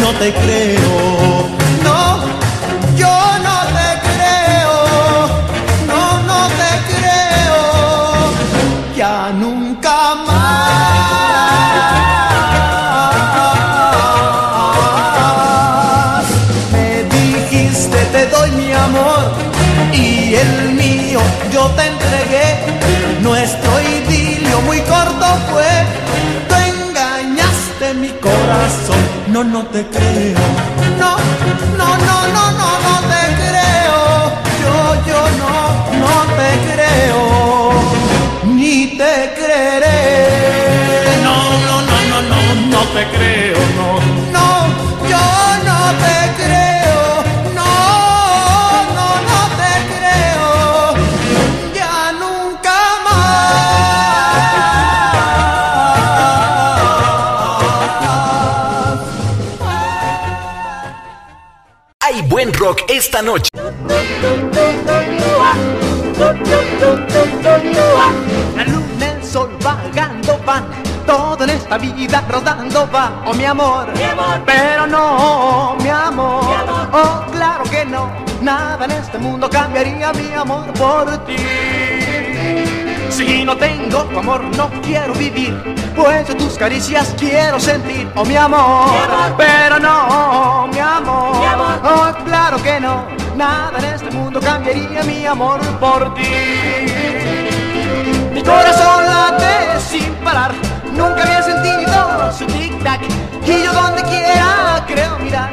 No 0.00 0.10
te 0.14 0.34
creo. 0.34 1.41
Fue. 25.50 25.72
Tú 26.48 26.54
engañaste 26.54 27.94
mi 27.94 28.08
corazón. 28.26 29.00
No, 29.28 29.44
no 29.44 29.62
te 29.66 29.86
creo. 29.86 30.38
No, 30.98 31.16
no, 31.78 31.88
no, 32.08 32.16
no, 32.36 32.44
no, 32.60 32.68
no 32.86 32.94
te 33.12 33.22
creo. 33.42 33.98
Yo, 34.62 34.74
yo 35.08 35.20
no, 35.42 35.54
no 36.02 36.14
te 36.38 36.50
creo. 36.70 37.20
Ni 38.54 38.76
te 38.98 39.14
creeré. 39.38 40.00
No, 41.24 41.36
no, 41.66 41.74
no, 41.88 41.96
no, 42.10 42.18
no, 42.30 42.38
no 42.72 42.80
te 42.94 43.02
creo, 43.16 43.58
no. 43.76 44.01
Rock 62.62 62.84
esta 62.86 63.20
noche. 63.22 63.48
La 68.56 68.64
luna, 68.64 69.06
el 69.16 69.24
sol 69.24 69.50
vagando 69.60 70.38
van, 70.46 70.64
todo 71.04 71.42
en 71.42 71.50
esta 71.50 71.76
vida 71.76 72.24
rodando 72.28 72.88
va. 72.94 73.24
Oh 73.26 73.34
mi 73.34 73.44
amor, 73.44 73.88
pero 74.46 74.86
no, 74.86 75.76
mi 75.82 75.88
amor. 75.88 76.44
Oh 76.92 77.24
claro 77.32 77.64
que 77.64 77.84
no, 77.84 78.08
nada 78.40 78.84
en 78.84 78.92
este 78.92 79.18
mundo 79.18 79.50
cambiaría 79.50 80.12
mi 80.12 80.32
amor 80.32 80.72
por 80.74 81.18
ti. 81.26 81.34
Si 83.12 83.44
no 83.44 83.54
tengo 83.58 84.04
tu 84.04 84.18
amor 84.18 84.42
no 84.56 84.70
quiero 84.80 85.12
vivir, 85.12 85.52
pues 85.94 86.26
yo 86.26 86.34
tus 86.34 86.56
caricias 86.56 87.14
quiero 87.18 87.60
sentir, 87.60 88.10
oh 88.14 88.24
mi 88.24 88.36
amor, 88.36 88.88
pero 89.36 89.78
no, 89.78 90.66
mi 90.72 90.78
amor, 90.78 91.80
oh 91.84 92.10
claro 92.24 92.56
que 92.62 92.80
no, 92.80 93.04
nada 93.36 93.78
en 93.80 93.84
este 93.84 94.10
mundo 94.12 94.40
cambiaría 94.40 95.02
mi 95.02 95.26
amor 95.26 95.60
por 95.78 96.14
ti. 96.14 96.22
Mi 98.32 98.42
corazón 98.42 99.04
late 99.04 99.78
sin 99.90 100.14
parar, 100.24 100.52
nunca 100.92 101.22
había 101.22 101.42
sentido 101.42 102.32
su 102.32 102.46
tic-tac. 102.46 103.00
Y 103.46 103.62
yo 103.62 103.72
donde 103.74 104.02
quiera 104.04 104.84
creo 104.86 105.18
mirar, 105.18 105.52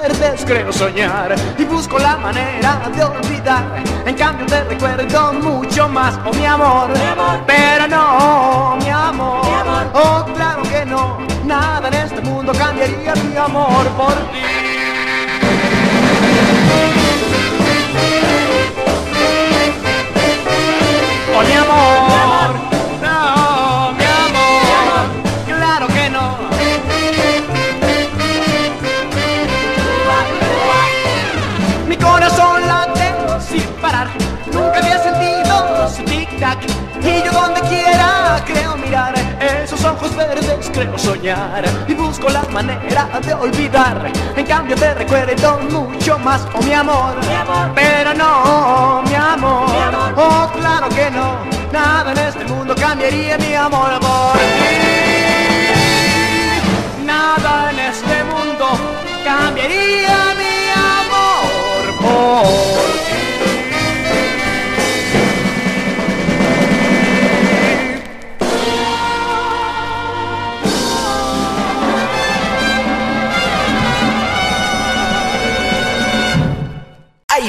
verdes 0.00 0.44
creo 0.44 0.72
soñar. 0.72 1.34
Y 1.58 1.64
busco 1.64 1.98
la 1.98 2.16
manera 2.16 2.80
de 2.94 3.04
olvidar, 3.04 3.82
en 4.04 4.14
cambio 4.14 4.46
te 4.46 4.64
recuerdo 4.64 5.32
mucho 5.34 5.88
más, 5.88 6.18
oh 6.24 6.32
mi 6.32 6.44
amor. 6.44 6.90
Pero 7.46 7.88
no, 7.88 8.76
mi 8.82 8.90
amor, 8.90 9.86
oh 9.94 10.24
claro 10.34 10.62
que 10.62 10.84
no, 10.84 11.18
nada 11.44 11.88
en 11.88 11.94
este 11.94 12.20
mundo 12.20 12.52
cambiaría 12.52 13.14
mi 13.14 13.36
amor 13.36 13.86
por 13.96 14.14
ti. 14.32 14.42
Oh 21.36 21.42
mi 21.42 21.52
amor, 21.52 22.03
ojos 39.84 40.16
verdes 40.16 40.70
creo 40.72 40.98
soñar. 40.98 41.64
Y 41.86 41.94
busco 41.94 42.28
la 42.28 42.42
manera 42.44 43.08
de 43.24 43.34
olvidar, 43.34 44.10
en 44.36 44.46
cambio 44.46 44.76
te 44.76 44.94
recuerdo 44.94 45.58
mucho 45.70 46.18
más, 46.18 46.46
oh 46.54 46.62
mi 46.62 46.72
amor. 46.72 47.14
Pero 47.74 48.14
no, 48.14 49.02
mi 49.06 49.14
amor, 49.14 50.14
oh 50.16 50.50
claro 50.58 50.88
que 50.88 51.10
no, 51.10 51.38
nada 51.72 52.12
en 52.12 52.18
este 52.18 52.44
mundo 52.44 52.74
cambiaría 52.74 53.38
mi 53.38 53.54
amor 53.54 54.00
por 54.00 54.38
ti. 54.38 54.74
Nada 57.04 57.70
en 57.70 57.78
este 57.78 58.24
mundo 58.24 58.66
cambiaría 59.24 60.34
mi 60.40 60.70
amor 60.74 61.82
por 62.00 62.63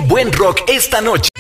buen 0.08 0.32
rock 0.32 0.64
esta 0.68 1.02
noche. 1.02 1.35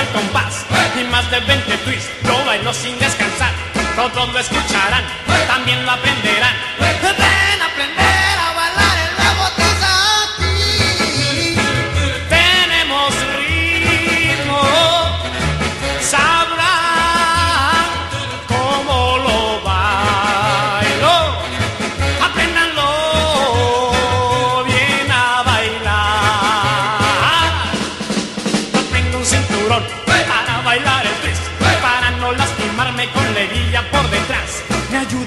El 0.00 0.08
compás. 0.08 0.66
Y 0.98 1.04
más 1.04 1.30
de 1.30 1.40
20 1.40 1.76
twists, 1.78 2.10
yo 2.24 2.44
bailo 2.44 2.72
sin 2.72 2.98
descansar. 2.98 3.52
Todos 3.96 4.32
lo 4.32 4.38
escucharán, 4.38 5.04
también 5.48 5.84
lo 5.84 5.92
aprenderán. 5.92 7.39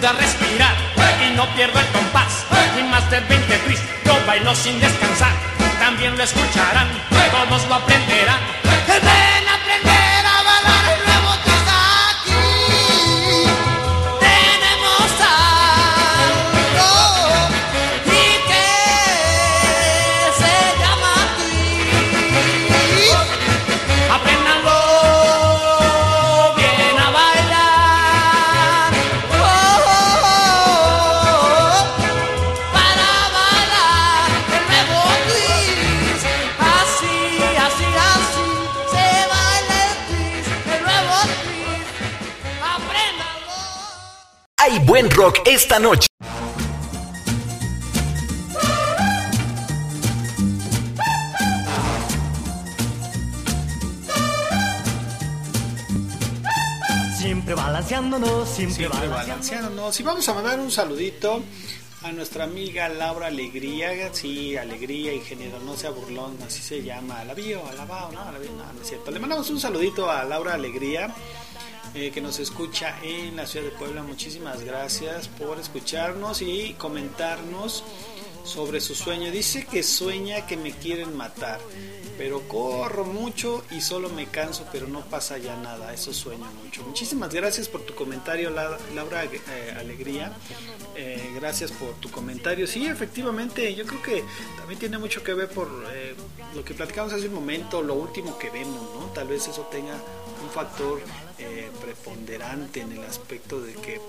A 0.06 0.12
respirar 0.12 0.76
y 1.26 1.36
no 1.36 1.46
pierdo 1.56 1.80
el 1.80 1.88
compás. 1.88 2.46
Y 2.78 2.84
más 2.84 3.10
de 3.10 3.22
20 3.22 3.58
twists, 3.60 3.86
yo 4.06 4.14
bailo 4.28 4.54
sin 4.54 4.80
descansar. 4.80 5.32
También 5.80 6.18
lo 6.18 6.24
escucharán, 6.24 6.88
todos 7.32 7.68
lo 7.70 7.76
aprenderán. 7.76 8.40
Rock 45.24 45.40
esta 45.46 45.80
noche. 45.80 46.08
Siempre 57.18 57.56
balanceándonos, 57.56 58.50
siempre, 58.50 58.76
Siempre 58.76 59.08
balanceándonos. 59.08 59.28
balanceándonos. 59.28 60.00
Y 60.00 60.04
vamos 60.04 60.28
a 60.30 60.34
mandar 60.34 60.60
un 60.60 60.72
saludito 60.72 61.42
a 62.04 62.12
nuestra 62.12 62.44
amiga 62.44 62.90
Laura 62.90 63.28
Alegría. 63.28 64.14
Sí, 64.14 64.58
Alegría, 64.58 65.14
ingeniero, 65.14 65.60
no 65.60 65.78
sea 65.78 65.92
burlón, 65.92 66.38
así 66.46 66.62
se 66.62 66.84
llama. 66.84 67.22
Alabío, 67.22 67.62
alabao, 67.70 68.12
no, 68.12 68.22
alabío, 68.22 68.52
no, 68.52 68.74
no 68.74 68.82
es 68.82 68.90
cierto. 68.90 69.10
Le 69.10 69.20
mandamos 69.20 69.50
un 69.50 69.60
saludito 69.60 70.12
a 70.12 70.24
Laura 70.26 70.54
Alegría. 70.54 71.14
Eh, 71.96 72.12
que 72.12 72.22
nos 72.22 72.40
escucha 72.40 72.98
en 73.04 73.36
la 73.36 73.46
ciudad 73.46 73.66
de 73.66 73.72
Puebla. 73.72 74.04
Muchísimas 74.04 74.64
gracias 74.64 75.28
por 75.28 75.60
escucharnos 75.60 76.42
y 76.42 76.74
comentarnos 76.78 77.84
sobre 78.44 78.82
su 78.82 78.96
sueño. 78.96 79.32
Dice 79.32 79.66
que 79.66 79.84
sueña 79.84 80.46
que 80.46 80.58
me 80.58 80.72
quieren 80.72 81.16
matar, 81.16 81.60
pero 82.18 82.42
corro 82.48 83.06
mucho 83.06 83.64
y 83.72 83.80
solo 83.82 84.10
me 84.10 84.28
canso, 84.28 84.66
pero 84.72 84.88
no 84.88 85.02
pasa 85.02 85.38
ya 85.38 85.56
nada. 85.56 85.94
Eso 85.94 86.14
sueño 86.14 86.46
mucho. 86.64 86.84
Muchísimas 86.84 87.34
gracias 87.34 87.70
por 87.70 87.82
tu 87.82 87.96
comentario, 87.96 88.50
La- 88.50 88.78
Laura 88.94 89.24
eh, 89.24 89.74
Alegría. 89.78 90.34
Eh, 90.96 91.32
gracias 91.36 91.72
por 91.72 91.94
tu 91.96 92.12
comentario. 92.12 92.68
Sí, 92.68 92.86
efectivamente, 92.86 93.74
yo 93.76 93.86
creo 93.86 94.02
que 94.04 94.24
también 94.58 94.80
tiene 94.80 94.98
mucho 94.98 95.24
que 95.24 95.34
ver 95.34 95.50
por 95.50 95.68
eh, 95.94 96.14
lo 96.54 96.64
que 96.66 96.74
platicamos 96.74 97.14
hace 97.14 97.28
un 97.30 97.34
momento, 97.36 97.82
lo 97.82 97.94
último 97.96 98.38
que 98.38 98.50
vemos, 98.50 98.82
¿no? 98.94 99.06
Tal 99.14 99.28
vez 99.28 99.48
eso 99.48 99.62
tenga 99.72 99.94
un 100.44 100.50
factor 100.54 101.02
eh, 101.40 101.72
preponderante 101.82 102.82
en 102.82 102.92
el 102.92 103.04
aspecto 103.04 103.62
de 103.62 103.74
que 103.74 104.00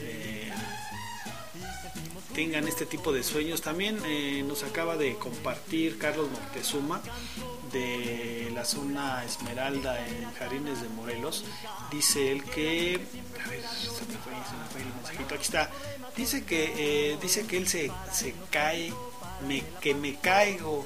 eh, 0.00 0.52
tengan 2.34 2.68
este 2.68 2.86
tipo 2.86 3.12
de 3.12 3.22
sueños. 3.22 3.62
También 3.62 3.98
eh, 4.06 4.44
nos 4.46 4.62
acaba 4.62 4.96
de 4.96 5.16
compartir 5.16 5.98
Carlos 5.98 6.30
Moctezuma 6.30 7.00
de 7.72 8.50
la 8.54 8.64
zona 8.64 9.24
Esmeralda 9.24 10.06
en 10.06 10.32
Jardines 10.34 10.82
de 10.82 10.88
Morelos. 10.88 11.44
Dice 11.90 12.32
él 12.32 12.44
que. 12.44 13.00
A 13.44 13.48
ver, 13.48 13.62
se 13.62 14.04
me 14.06 14.18
fue, 14.18 14.80
el 14.82 14.94
mensajito. 14.94 15.34
Aquí 15.34 15.44
está. 15.44 15.70
Dice 16.16 16.44
que, 16.44 17.16
dice 17.20 17.46
que 17.46 17.56
él 17.56 17.68
se, 17.68 17.90
se 18.12 18.34
cae, 18.50 18.92
que 19.80 19.94
me 19.94 20.16
caigo 20.16 20.84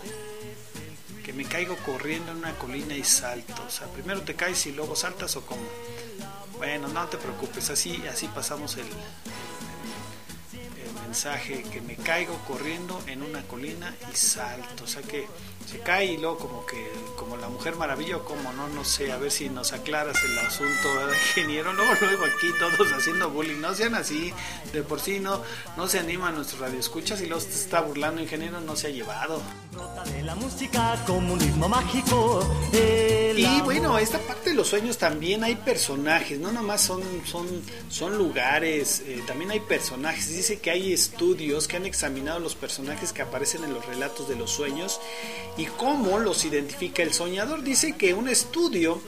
que 1.23 1.33
me 1.33 1.45
caigo 1.45 1.77
corriendo 1.79 2.33
en 2.33 2.39
una 2.39 2.55
colina 2.55 2.95
y 2.95 3.05
salto. 3.05 3.63
O 3.67 3.71
sea, 3.71 3.87
primero 3.89 4.23
te 4.23 4.35
caes 4.35 4.67
y 4.67 4.73
luego 4.73 4.97
saltas 4.97 5.37
o 5.37 5.47
como. 5.47 5.63
Bueno, 6.57 6.89
no 6.89 7.07
te 7.09 7.19
preocupes, 7.19 7.71
así, 7.71 8.03
así 8.07 8.29
pasamos 8.29 8.77
el, 8.77 8.87
el 10.53 10.93
mensaje 11.07 11.63
que 11.65 11.81
me 11.81 11.97
caigo 11.97 12.37
corriendo 12.47 13.03
en 13.07 13.23
una 13.23 13.43
colina 13.43 13.95
y 14.13 14.17
salto. 14.17 14.85
O 14.85 14.87
sea 14.87 15.03
que 15.03 15.27
se 15.67 15.79
cae 15.81 16.07
y 16.07 16.17
luego 16.17 16.39
como 16.39 16.67
que 16.67 16.91
como 17.17 17.37
la 17.37 17.49
mujer 17.49 17.77
maravilla 17.77 18.17
o 18.17 18.25
como 18.25 18.53
no, 18.53 18.69
no 18.69 18.85
sé, 18.85 19.13
a 19.13 19.17
ver 19.17 19.31
si 19.31 19.49
nos 19.49 19.73
aclaras 19.73 20.17
el 20.25 20.39
asunto, 20.39 20.95
¿verdad, 20.97 21.15
ingeniero. 21.15 21.73
Luego, 21.83 21.93
luego 22.01 22.25
aquí 22.25 22.49
todos 22.59 22.93
haciendo 22.93 23.31
bullying, 23.31 23.61
no 23.61 23.75
sean 23.75 23.95
así, 23.95 24.33
de 24.73 24.83
por 24.83 25.01
sí 25.01 25.21
no, 25.21 25.41
no 25.77 25.87
se 25.87 25.99
anima 25.99 26.29
a 26.29 26.33
nuestro 26.33 26.59
radio 26.59 26.79
escuchas 26.79 27.21
y 27.21 27.27
luego 27.27 27.41
se 27.41 27.51
está 27.51 27.81
burlando, 27.81 28.21
ingeniero, 28.21 28.61
no 28.61 28.77
se 28.77 28.89
ha 28.89 28.91
llevado. 28.91 29.41
De 30.07 30.23
la 30.23 30.35
música, 30.35 31.03
comunismo 31.07 31.69
mágico. 31.69 32.41
de 32.73 33.35
Y 33.37 33.61
bueno, 33.63 33.99
esta 33.99 34.19
parte 34.19 34.51
de 34.51 34.57
los 34.57 34.69
sueños 34.69 34.99
también 34.99 35.45
hay 35.45 35.55
personajes, 35.55 36.39
no 36.39 36.53
nomás 36.53 36.83
son, 36.83 37.03
son, 37.25 37.47
son 37.89 38.19
lugares, 38.19 39.03
eh, 39.07 39.23
también 39.27 39.51
hay 39.51 39.61
personajes. 39.61 40.29
Dice 40.29 40.59
que 40.61 40.71
hay 40.71 40.93
estudios 40.93 41.69
que 41.69 41.77
han 41.77 41.87
examinado 41.87 42.39
los 42.39 42.55
personajes 42.55 43.13
que 43.13 43.23
aparecen 43.23 43.65
en 43.65 43.73
los 43.73 43.85
relatos 43.87 44.29
de 44.29 44.37
los 44.37 44.51
sueños 44.51 45.01
y 45.57 45.62
cómo 45.67 46.19
los 46.19 46.45
identifica 46.45 47.03
el 47.03 47.13
soñador. 47.13 47.63
Dice 47.63 47.97
que 47.97 48.15
un 48.15 48.29
estudio 48.29 49.01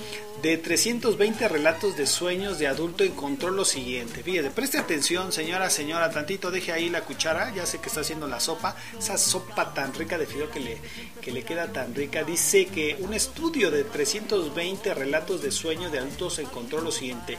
de 0.44 0.58
320 0.58 1.48
relatos 1.48 1.96
de 1.96 2.06
sueños 2.06 2.58
de 2.58 2.66
adulto 2.66 3.02
encontró 3.02 3.50
lo 3.50 3.64
siguiente. 3.64 4.22
Fíjate, 4.22 4.50
preste 4.50 4.78
atención, 4.78 5.32
señora, 5.32 5.70
señora, 5.70 6.10
tantito 6.10 6.50
deje 6.50 6.70
ahí 6.70 6.90
la 6.90 7.00
cuchara, 7.00 7.54
ya 7.54 7.64
sé 7.64 7.78
que 7.78 7.88
está 7.88 8.02
haciendo 8.02 8.26
la 8.26 8.40
sopa, 8.40 8.76
esa 8.98 9.16
sopa 9.16 9.72
tan 9.72 9.94
rica 9.94 10.18
de 10.18 10.26
fideo 10.26 10.50
que 10.50 10.60
le, 10.60 10.78
que 11.22 11.32
le 11.32 11.44
queda 11.44 11.72
tan 11.72 11.94
rica. 11.94 12.24
Dice 12.24 12.66
que 12.66 12.96
un 13.00 13.14
estudio 13.14 13.70
de 13.70 13.84
320 13.84 14.92
relatos 14.92 15.40
de 15.40 15.50
sueños 15.50 15.90
de 15.90 16.00
adultos 16.00 16.38
encontró 16.38 16.82
lo 16.82 16.92
siguiente. 16.92 17.38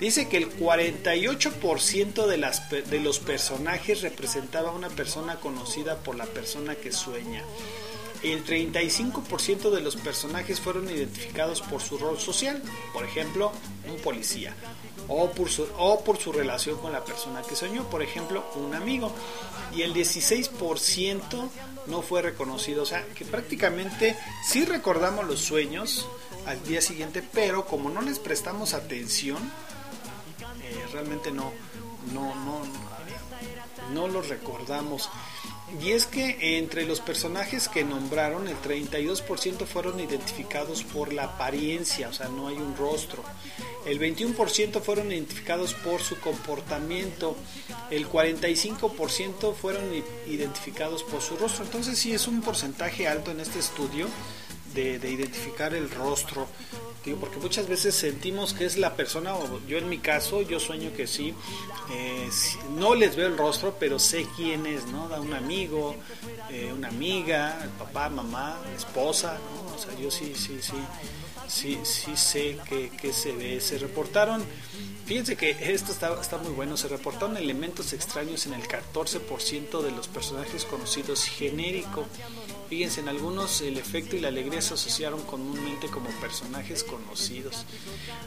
Dice 0.00 0.28
que 0.28 0.36
el 0.38 0.56
48% 0.56 2.26
de, 2.26 2.36
las, 2.38 2.70
de 2.70 3.00
los 3.00 3.18
personajes 3.18 4.00
representaba 4.00 4.70
a 4.70 4.72
una 4.72 4.88
persona 4.88 5.36
conocida 5.36 5.96
por 5.96 6.16
la 6.16 6.24
persona 6.24 6.76
que 6.76 6.92
sueña. 6.92 7.42
El 8.22 8.44
35% 8.44 9.70
de 9.70 9.80
los 9.80 9.96
personajes 9.96 10.60
fueron 10.60 10.90
identificados 10.90 11.62
por 11.62 11.80
su 11.80 11.98
rol 11.98 12.18
social, 12.18 12.60
por 12.92 13.04
ejemplo, 13.04 13.52
un 13.88 13.96
policía, 14.02 14.54
o 15.06 15.30
por, 15.30 15.48
su, 15.48 15.66
o 15.78 16.02
por 16.02 16.18
su 16.18 16.32
relación 16.32 16.78
con 16.78 16.92
la 16.92 17.04
persona 17.04 17.42
que 17.42 17.54
soñó, 17.54 17.88
por 17.88 18.02
ejemplo, 18.02 18.44
un 18.56 18.74
amigo. 18.74 19.12
Y 19.74 19.82
el 19.82 19.94
16% 19.94 21.48
no 21.86 22.02
fue 22.02 22.22
reconocido, 22.22 22.82
o 22.82 22.86
sea, 22.86 23.06
que 23.14 23.24
prácticamente 23.24 24.16
sí 24.44 24.64
recordamos 24.64 25.26
los 25.26 25.40
sueños 25.40 26.08
al 26.46 26.62
día 26.64 26.80
siguiente, 26.80 27.22
pero 27.32 27.66
como 27.66 27.88
no 27.88 28.00
les 28.02 28.18
prestamos 28.18 28.74
atención, 28.74 29.38
eh, 30.62 30.86
realmente 30.92 31.30
no, 31.30 31.52
no, 32.12 32.34
no, 32.34 32.62
no 33.92 34.08
los 34.08 34.28
recordamos. 34.28 35.08
Y 35.82 35.92
es 35.92 36.06
que 36.06 36.58
entre 36.58 36.86
los 36.86 37.00
personajes 37.00 37.68
que 37.68 37.84
nombraron, 37.84 38.48
el 38.48 38.56
32% 38.56 39.66
fueron 39.66 40.00
identificados 40.00 40.82
por 40.82 41.12
la 41.12 41.24
apariencia, 41.24 42.08
o 42.08 42.12
sea, 42.12 42.28
no 42.28 42.48
hay 42.48 42.56
un 42.56 42.74
rostro. 42.76 43.22
El 43.86 44.00
21% 44.00 44.80
fueron 44.80 45.12
identificados 45.12 45.74
por 45.74 46.00
su 46.00 46.18
comportamiento. 46.20 47.36
El 47.90 48.08
45% 48.08 49.54
fueron 49.54 49.84
identificados 50.26 51.02
por 51.04 51.20
su 51.20 51.36
rostro. 51.36 51.64
Entonces 51.64 51.98
sí 51.98 52.12
es 52.12 52.26
un 52.28 52.40
porcentaje 52.40 53.06
alto 53.06 53.30
en 53.30 53.40
este 53.40 53.58
estudio 53.58 54.08
de, 54.74 54.98
de 54.98 55.10
identificar 55.10 55.74
el 55.74 55.90
rostro. 55.90 56.48
Porque 57.16 57.38
muchas 57.38 57.68
veces 57.68 57.94
sentimos 57.94 58.52
que 58.52 58.64
es 58.64 58.76
la 58.76 58.94
persona, 58.94 59.34
o 59.34 59.60
yo 59.66 59.78
en 59.78 59.88
mi 59.88 59.98
caso, 59.98 60.42
yo 60.42 60.60
sueño 60.60 60.92
que 60.96 61.06
sí, 61.06 61.34
eh, 61.90 62.28
no 62.76 62.94
les 62.94 63.16
veo 63.16 63.26
el 63.26 63.38
rostro, 63.38 63.76
pero 63.78 63.98
sé 63.98 64.26
quién 64.36 64.66
es, 64.66 64.86
¿no? 64.86 65.08
Da 65.08 65.20
un 65.20 65.32
amigo, 65.32 65.96
eh, 66.50 66.72
una 66.72 66.88
amiga, 66.88 67.60
el 67.62 67.70
papá, 67.70 68.08
mamá, 68.08 68.58
esposa, 68.76 69.38
¿no? 69.38 69.74
O 69.74 69.78
sea, 69.78 69.98
yo 69.98 70.10
sí, 70.10 70.34
sí, 70.34 70.58
sí, 70.60 70.76
sí, 71.48 71.78
sí 71.84 72.16
sé 72.16 72.58
que, 72.68 72.90
que 72.90 73.12
se 73.12 73.32
ve. 73.32 73.60
Se 73.60 73.78
reportaron, 73.78 74.44
fíjense 75.06 75.36
que 75.36 75.56
esto 75.72 75.92
está, 75.92 76.20
está 76.20 76.38
muy 76.38 76.52
bueno, 76.52 76.76
se 76.76 76.88
reportaron 76.88 77.36
elementos 77.36 77.92
extraños 77.92 78.46
en 78.46 78.54
el 78.54 78.62
14% 78.62 79.82
de 79.82 79.90
los 79.90 80.08
personajes 80.08 80.64
conocidos 80.64 81.24
genérico. 81.24 82.06
Fíjense, 82.68 83.00
en 83.00 83.08
algunos 83.08 83.62
el 83.62 83.78
efecto 83.78 84.14
y 84.14 84.20
la 84.20 84.28
alegría 84.28 84.60
se 84.60 84.74
asociaron 84.74 85.22
comúnmente 85.22 85.88
como 85.88 86.10
personajes 86.20 86.84
conocidos. 86.84 87.64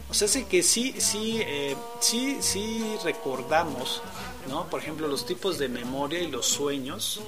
O 0.09 0.15
sea, 0.15 0.27
sé 0.27 0.45
que 0.45 0.63
sí, 0.63 0.95
sí, 0.97 1.39
eh, 1.41 1.76
sí, 1.99 2.38
sí 2.41 2.84
recordamos, 3.03 4.01
¿no? 4.49 4.68
Por 4.68 4.81
ejemplo, 4.81 5.07
los 5.07 5.27
tipos 5.27 5.59
de 5.59 5.69
memoria 5.69 6.22
y 6.22 6.31
los 6.31 6.47
sueños. 6.47 7.22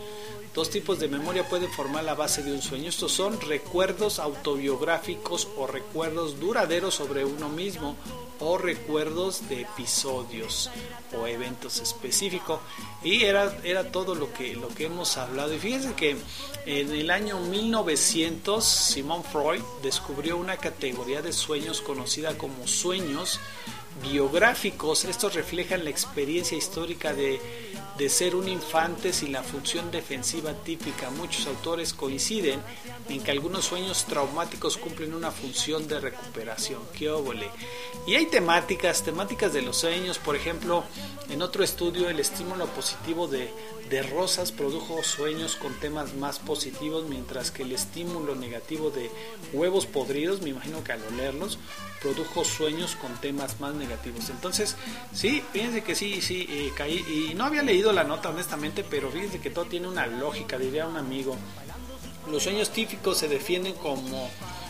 Dos 0.53 0.69
tipos 0.69 0.99
de 0.99 1.07
memoria 1.07 1.49
pueden 1.49 1.71
formar 1.71 2.03
la 2.03 2.13
base 2.13 2.43
de 2.43 2.51
un 2.51 2.61
sueño. 2.61 2.87
Estos 2.87 3.11
son 3.11 3.41
recuerdos 3.41 4.19
autobiográficos 4.19 5.47
o 5.57 5.65
recuerdos 5.65 6.39
duraderos 6.39 6.93
sobre 6.93 7.25
uno 7.25 7.49
mismo 7.49 7.95
o 8.39 8.59
recuerdos 8.59 9.49
de 9.49 9.61
episodios 9.61 10.69
o 11.17 11.25
eventos 11.25 11.79
específicos. 11.79 12.59
Y 13.03 13.23
era, 13.23 13.57
era 13.63 13.91
todo 13.91 14.13
lo 14.13 14.31
que, 14.31 14.55
lo 14.55 14.67
que 14.67 14.85
hemos 14.85 15.17
hablado. 15.17 15.55
Y 15.55 15.59
fíjense 15.59 15.93
que 15.93 16.17
en 16.67 16.91
el 16.91 17.09
año 17.09 17.39
1900 17.39 18.63
Simon 18.63 19.23
Freud 19.23 19.61
descubrió 19.81 20.37
una 20.37 20.57
categoría 20.57 21.23
de 21.23 21.33
sueños 21.33 21.81
conocida 21.81 22.37
como 22.37 22.67
sueños 22.67 23.39
biográficos. 24.01 25.05
Estos 25.05 25.33
reflejan 25.33 25.83
la 25.83 25.89
experiencia 25.89 26.57
histórica 26.57 27.13
de, 27.13 27.39
de 27.97 28.09
ser 28.09 28.35
un 28.35 28.47
infante 28.47 29.13
sin 29.13 29.31
la 29.31 29.43
función 29.43 29.91
defensiva 29.91 30.53
típica. 30.53 31.09
Muchos 31.11 31.47
autores 31.47 31.93
coinciden 31.93 32.61
en 33.09 33.21
que 33.21 33.31
algunos 33.31 33.65
sueños 33.65 34.05
traumáticos 34.05 34.77
cumplen 34.77 35.13
una 35.13 35.31
función 35.31 35.87
de 35.87 35.99
recuperación. 35.99 36.81
¡Qué 36.97 37.09
óvole! 37.09 37.49
Y 38.07 38.15
hay 38.15 38.25
temáticas, 38.25 39.03
temáticas 39.03 39.53
de 39.53 39.61
los 39.61 39.77
sueños. 39.77 40.17
Por 40.17 40.35
ejemplo, 40.35 40.83
en 41.29 41.41
otro 41.41 41.63
estudio, 41.63 42.09
el 42.09 42.19
estímulo 42.19 42.65
positivo 42.67 43.27
de, 43.27 43.51
de 43.89 44.03
Rosas 44.03 44.51
produjo 44.51 45.03
sueños 45.03 45.55
con 45.55 45.73
temas 45.79 46.15
más 46.15 46.39
positivos, 46.39 47.05
mientras 47.07 47.51
que 47.51 47.63
el 47.63 47.71
estímulo 47.71 48.35
negativo 48.35 48.89
de 48.89 49.11
huevos 49.53 49.85
podridos, 49.85 50.41
me 50.41 50.49
imagino 50.49 50.83
que 50.83 50.93
al 50.93 51.03
olerlos, 51.03 51.59
produjo 52.01 52.43
sueños 52.43 52.95
con 52.95 53.13
temas 53.21 53.59
más 53.61 53.73
negativos. 53.73 54.29
Entonces, 54.29 54.75
sí, 55.13 55.41
fíjense 55.53 55.83
que 55.83 55.95
sí, 55.95 56.21
sí, 56.21 56.45
eh, 56.49 56.71
caí, 56.75 56.97
y 56.97 57.33
no 57.33 57.45
había 57.45 57.63
leído 57.63 57.82
la 57.91 58.03
nota 58.03 58.29
honestamente, 58.29 58.83
pero 58.83 59.11
fíjense 59.11 59.41
que 59.41 59.49
todo 59.49 59.65
tiene 59.65 59.87
una 59.87 60.07
lógica, 60.07 60.57
diría 60.57 60.87
un 60.87 60.97
amigo. 60.97 61.35
Los 62.31 62.43
sueños 62.43 62.69
típicos 62.69 63.17
se 63.17 63.27
defienden 63.27 63.73
como 63.73 64.29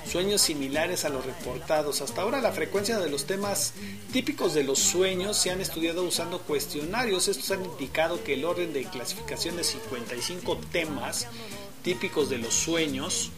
sueños 0.10 0.42
similares 0.42 1.06
a 1.06 1.10
los 1.10 1.26
reportados. 1.26 2.02
Hasta 2.02 2.22
ahora 2.22 2.42
la 2.42 2.52
frecuencia 2.52 3.00
de 3.00 3.10
los 3.10 3.26
temas 3.26 3.74
típicos 4.12 4.54
de 4.54 4.64
los 4.64 4.80
sueños 4.80 5.38
se 5.38 5.52
han 5.52 5.62
estudiado 5.62 6.04
usando 6.04 6.40
cuestionarios. 6.40 7.28
Estos 7.28 7.52
han 7.52 7.64
indicado 7.66 8.24
que 8.24 8.34
el 8.34 8.46
orden 8.46 8.74
de 8.74 8.86
clasificación 8.86 9.56
de 9.58 9.64
55 9.64 10.58
temas 10.72 11.28
típicos 11.84 12.30
de 12.30 12.38
los 12.38 12.54
sueños 12.54 13.32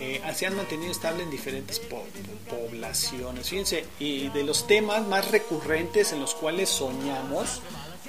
eh, 0.00 0.20
se 0.34 0.46
han 0.46 0.56
mantenido 0.56 0.90
estable 0.90 1.22
en 1.22 1.30
diferentes 1.30 1.78
po 1.78 2.04
poblaciones. 2.50 3.48
Fíjense, 3.48 3.86
y 3.98 4.28
de 4.28 4.44
los 4.44 4.66
temas 4.66 5.06
más 5.06 5.30
recurrentes 5.30 6.12
en 6.12 6.20
los 6.20 6.34
cuales 6.34 6.68
soñamos, 6.68 7.60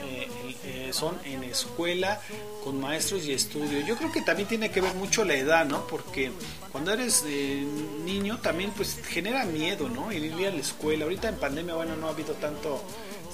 eh, 0.04 0.28
eh, 0.66 0.90
son 0.92 1.18
en 1.26 1.44
escuela, 1.44 2.22
con 2.64 2.80
maestros 2.80 3.26
y 3.26 3.34
estudio. 3.34 3.82
Yo 3.86 3.96
creo 3.96 4.12
que 4.12 4.22
también 4.22 4.48
tiene 4.48 4.72
que 4.72 4.82
ver 4.82 4.94
mucho 4.96 5.24
la 5.24 5.36
edad, 5.36 5.66
¿no? 5.66 5.88
Porque 5.88 6.32
cuando 6.72 6.94
eres 6.94 7.24
eh, 7.28 7.66
niño 8.06 8.40
también 8.40 8.72
pues 8.72 9.00
genera 9.08 9.46
miedo, 9.46 9.90
¿no? 9.90 10.12
El 10.12 10.26
ir 10.26 10.48
a 10.48 10.52
la 10.52 10.60
escuela. 10.60 11.06
Ahorita 11.06 11.30
en 11.30 11.36
pandemia, 11.36 11.76
bueno, 11.76 11.96
no 11.96 12.08
ha 12.08 12.12
habido 12.12 12.34
tanto 12.34 12.84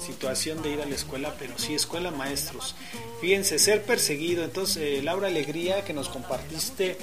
situación 0.04 0.62
de 0.62 0.70
ir 0.70 0.80
a 0.80 0.86
la 0.86 0.94
escuela, 0.94 1.34
pero 1.38 1.58
sí 1.58 1.74
escuela 1.74 2.10
maestros. 2.10 2.74
Fíjense, 3.20 3.58
ser 3.58 3.82
perseguido. 3.82 4.44
Entonces, 4.44 4.76
eh, 4.76 5.02
Laura 5.02 5.28
Alegría, 5.28 5.84
que 5.84 5.92
nos 5.92 6.08
compartiste 6.08 6.98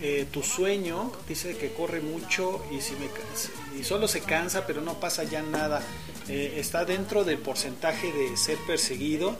eh, 0.00 0.26
tu 0.30 0.42
sueño, 0.42 1.12
dice 1.28 1.56
que 1.56 1.72
corre 1.72 2.00
mucho 2.00 2.64
y, 2.70 2.80
si 2.80 2.92
me, 2.94 3.08
y 3.78 3.84
solo 3.84 4.08
se 4.08 4.20
cansa, 4.20 4.66
pero 4.66 4.80
no 4.80 4.94
pasa 5.00 5.24
ya 5.24 5.42
nada. 5.42 5.82
eh, 6.28 6.54
está 6.58 6.84
dentro 6.84 7.24
del 7.24 7.38
porcentaje 7.38 8.12
de 8.12 8.36
ser 8.36 8.58
perseguido. 8.66 9.36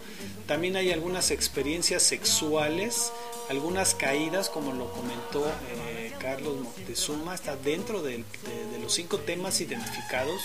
También 0.47 0.77
hay 0.77 0.93
algunas 0.93 1.31
experiencias 1.31 2.03
sexuales, 2.03 3.13
algunas 3.51 3.95
caídas, 3.95 4.49
como 4.49 4.73
lo 4.73 4.93
comentó 4.93 5.47
eh, 5.71 6.13
Carlos 6.21 6.61
Moctezuma, 6.61 7.35
está 7.35 7.57
dentro 7.57 8.03
de, 8.03 8.19
de 8.19 8.79
los 8.81 8.93
cinco 8.95 9.19
temas 9.19 9.61
identificados. 9.61 10.43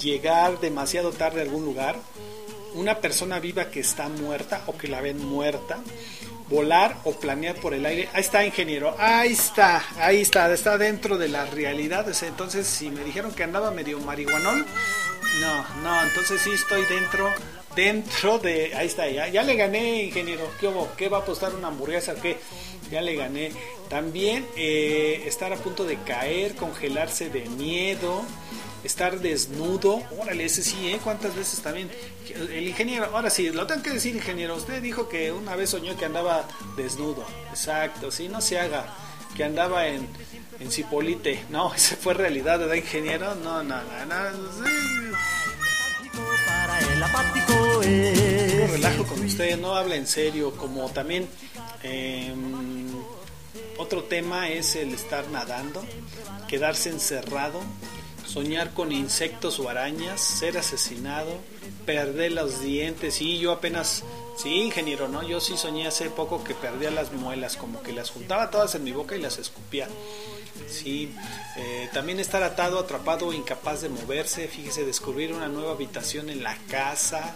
Llegar 0.00 0.60
demasiado 0.60 1.12
tarde 1.12 1.40
a 1.40 1.42
algún 1.42 1.64
lugar, 1.64 1.96
una 2.74 3.00
persona 3.00 3.38
viva 3.38 3.70
que 3.70 3.80
está 3.80 4.08
muerta 4.08 4.64
o 4.66 4.76
que 4.76 4.88
la 4.88 5.00
ven 5.00 5.18
muerta, 5.18 5.80
volar 6.48 6.96
o 7.04 7.12
planear 7.12 7.56
por 7.56 7.74
el 7.74 7.86
aire. 7.86 8.08
Ahí 8.12 8.20
está, 8.20 8.44
ingeniero. 8.44 8.94
Ahí 8.98 9.32
está, 9.32 9.82
ahí 9.98 10.20
está, 10.20 10.52
está 10.52 10.78
dentro 10.78 11.18
de 11.18 11.28
la 11.28 11.46
realidad. 11.46 12.08
O 12.08 12.14
sea, 12.14 12.28
Entonces, 12.28 12.66
si 12.66 12.90
me 12.90 13.04
dijeron 13.04 13.32
que 13.32 13.44
andaba 13.44 13.70
medio 13.70 13.98
marihuanol, 14.00 14.66
no, 15.40 15.66
no, 15.82 16.02
entonces 16.02 16.40
sí 16.40 16.50
estoy 16.52 16.84
dentro, 16.86 17.30
dentro 17.74 18.38
de. 18.38 18.74
Ahí 18.74 18.86
está, 18.86 19.08
ya, 19.08 19.28
ya 19.28 19.42
le 19.42 19.56
gané, 19.56 20.04
ingeniero. 20.04 20.48
¿Qué, 20.60 20.68
hubo? 20.68 20.90
¿Qué 20.96 21.08
va 21.08 21.18
a 21.18 21.20
apostar 21.20 21.54
una 21.54 21.68
hamburguesa? 21.68 22.14
¿Qué? 22.14 22.38
Ya 22.90 23.00
le 23.00 23.16
gané. 23.16 23.52
También 23.88 24.46
eh, 24.56 25.24
estar 25.26 25.52
a 25.52 25.56
punto 25.56 25.84
de 25.84 25.96
caer, 26.02 26.54
congelarse 26.54 27.30
de 27.30 27.48
miedo 27.50 28.24
estar 28.84 29.18
desnudo, 29.20 30.02
órale, 30.18 30.44
ese 30.44 30.62
sí, 30.62 30.88
¿eh? 30.88 31.00
¿Cuántas 31.02 31.34
veces 31.34 31.60
también? 31.60 31.90
El 32.28 32.68
ingeniero, 32.68 33.06
ahora 33.06 33.30
sí, 33.30 33.50
lo 33.50 33.66
tengo 33.66 33.82
que 33.82 33.90
decir, 33.90 34.14
ingeniero, 34.14 34.54
usted 34.56 34.82
dijo 34.82 35.08
que 35.08 35.32
una 35.32 35.56
vez 35.56 35.70
soñó 35.70 35.96
que 35.96 36.04
andaba 36.04 36.46
desnudo, 36.76 37.26
exacto, 37.50 38.10
sí, 38.10 38.28
no 38.28 38.40
se 38.40 38.58
haga, 38.60 38.86
que 39.36 39.44
andaba 39.44 39.86
en, 39.88 40.06
en 40.60 40.70
Cipolite, 40.70 41.44
no, 41.50 41.74
ese 41.76 41.96
fue 41.96 42.14
realidad, 42.14 42.58
¿verdad, 42.58 42.74
ingeniero? 42.74 43.34
No, 43.36 43.62
no, 43.62 43.76
no, 43.82 44.06
no, 44.06 44.62
relajo 48.70 49.04
con 49.06 49.24
usted, 49.24 49.58
no 49.58 49.74
habla 49.74 49.96
en 49.96 50.06
serio, 50.06 50.56
como 50.56 50.88
también... 50.90 51.26
em, 51.82 52.84
otro 53.76 54.04
tema 54.04 54.48
es 54.48 54.76
el 54.76 54.94
estar 54.94 55.28
nadando, 55.30 55.84
quedarse 56.46 56.90
encerrado, 56.90 57.60
soñar 58.26 58.72
con 58.72 58.92
insectos 58.92 59.58
o 59.58 59.68
arañas, 59.68 60.20
ser 60.20 60.58
asesinado, 60.58 61.38
perder 61.86 62.32
los 62.32 62.60
dientes. 62.60 63.20
Y 63.20 63.38
yo 63.38 63.52
apenas, 63.52 64.02
sí, 64.36 64.62
ingeniero, 64.62 65.08
¿no? 65.08 65.22
Yo 65.22 65.40
sí 65.40 65.56
soñé 65.56 65.86
hace 65.86 66.10
poco 66.10 66.42
que 66.44 66.54
perdía 66.54 66.90
las 66.90 67.12
muelas, 67.12 67.56
como 67.56 67.82
que 67.82 67.92
las 67.92 68.10
juntaba 68.10 68.50
todas 68.50 68.74
en 68.74 68.84
mi 68.84 68.92
boca 68.92 69.16
y 69.16 69.20
las 69.20 69.38
escupía. 69.38 69.88
Sí, 70.68 71.12
eh, 71.56 71.88
también 71.92 72.20
estar 72.20 72.42
atado, 72.42 72.78
atrapado, 72.78 73.32
incapaz 73.32 73.82
de 73.82 73.88
moverse. 73.88 74.48
Fíjese, 74.48 74.84
descubrir 74.84 75.32
una 75.32 75.48
nueva 75.48 75.72
habitación 75.72 76.30
en 76.30 76.42
la 76.42 76.56
casa, 76.68 77.34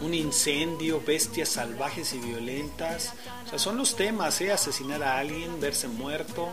un 0.00 0.14
incendio, 0.14 1.02
bestias 1.04 1.50
salvajes 1.50 2.12
y 2.14 2.18
violentas. 2.18 3.14
O 3.46 3.50
sea, 3.50 3.58
son 3.58 3.76
los 3.76 3.96
temas, 3.96 4.40
¿eh? 4.40 4.52
Asesinar 4.52 5.02
a 5.02 5.18
alguien, 5.18 5.60
verse 5.60 5.88
muerto, 5.88 6.48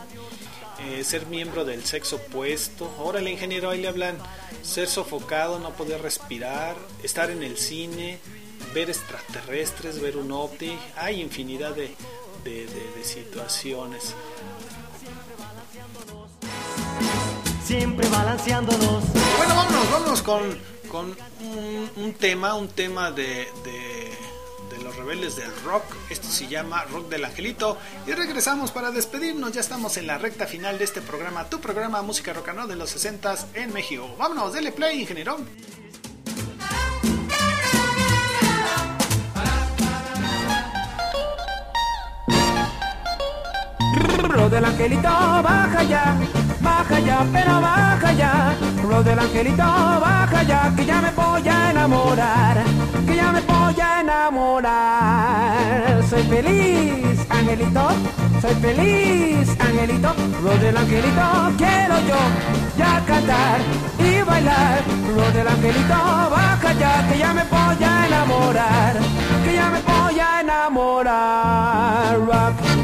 eh, 0.80 1.02
ser 1.04 1.26
miembro 1.26 1.64
del 1.64 1.84
sexo 1.84 2.16
opuesto. 2.16 2.90
Órale, 2.98 3.30
ingeniero, 3.30 3.70
ahí 3.70 3.80
le 3.82 3.88
hablan. 3.88 4.16
Ser 4.62 4.88
sofocado, 4.88 5.58
no 5.58 5.70
poder 5.72 6.02
respirar, 6.02 6.76
estar 7.02 7.30
en 7.30 7.42
el 7.42 7.56
cine, 7.58 8.18
ver 8.74 8.90
extraterrestres, 8.90 10.00
ver 10.00 10.16
un 10.16 10.30
ovni. 10.32 10.78
Hay 10.96 11.20
infinidad 11.20 11.74
de, 11.74 11.94
de- 12.44 12.66
de- 12.66 12.92
de 12.96 13.04
situaciones. 13.04 14.14
Siempre 17.64 18.08
balanceándonos. 18.08 19.04
Bueno, 19.36 19.54
vámonos, 19.54 19.90
vámonos 19.92 20.22
con, 20.22 20.58
con 20.90 21.16
un, 21.40 21.90
un 21.96 22.12
tema, 22.14 22.54
un 22.54 22.68
tema 22.68 23.10
de, 23.10 23.46
rebeldes 24.98 25.36
del 25.36 25.54
rock. 25.64 25.84
Esto 26.10 26.28
se 26.28 26.46
llama 26.46 26.84
Rock 26.84 27.08
del 27.08 27.24
Angelito. 27.24 27.78
Y 28.06 28.12
regresamos 28.12 28.70
para 28.70 28.90
despedirnos. 28.90 29.52
Ya 29.52 29.60
estamos 29.60 29.96
en 29.96 30.06
la 30.06 30.18
recta 30.18 30.46
final 30.46 30.76
de 30.78 30.84
este 30.84 31.00
programa, 31.00 31.48
tu 31.48 31.60
programa 31.60 32.02
Música 32.02 32.32
Rock 32.32 32.48
and 32.48 32.58
Roll 32.58 32.68
de 32.68 32.76
los 32.76 32.90
60 32.90 33.36
en 33.54 33.72
México. 33.72 34.14
Vámonos, 34.18 34.52
dele 34.52 34.72
play, 34.72 35.00
ingeniero. 35.00 35.38
Ro 44.48 44.54
del 44.54 44.64
angelito, 44.64 45.10
baja 45.42 45.82
ya, 45.82 46.16
baja 46.62 46.98
ya, 47.00 47.26
pero 47.34 47.60
baja 47.60 48.12
ya. 48.14 48.56
Ro 48.82 49.02
del 49.02 49.18
angelito, 49.18 49.62
baja 49.62 50.42
ya, 50.42 50.72
que 50.74 50.86
ya 50.86 51.02
me 51.02 51.10
voy 51.10 51.46
a 51.46 51.70
enamorar, 51.70 52.64
que 53.06 53.14
ya 53.14 53.30
me 53.30 53.42
voy 53.42 53.78
a 53.78 54.00
enamorar. 54.00 55.22
Soy 56.08 56.22
feliz, 56.22 57.26
angelito, 57.28 57.90
soy 58.40 58.54
feliz, 58.54 59.50
angelito. 59.60 60.14
Ro 60.42 60.56
del 60.56 60.78
angelito, 60.78 61.52
quiero 61.58 62.00
yo 62.08 62.16
ya 62.78 63.02
cantar 63.04 63.60
y 63.98 64.22
bailar. 64.22 64.82
Ro 65.14 65.30
del 65.30 65.46
angelito, 65.46 65.94
baja 66.30 66.72
ya, 66.72 67.06
que 67.06 67.18
ya 67.18 67.34
me 67.34 67.44
voy 67.44 67.84
a 67.84 68.06
enamorar, 68.06 68.96
que 69.44 69.54
ya 69.54 69.68
me 69.68 69.82
voy 69.82 70.18
a 70.18 70.40
enamorar. 70.40 71.88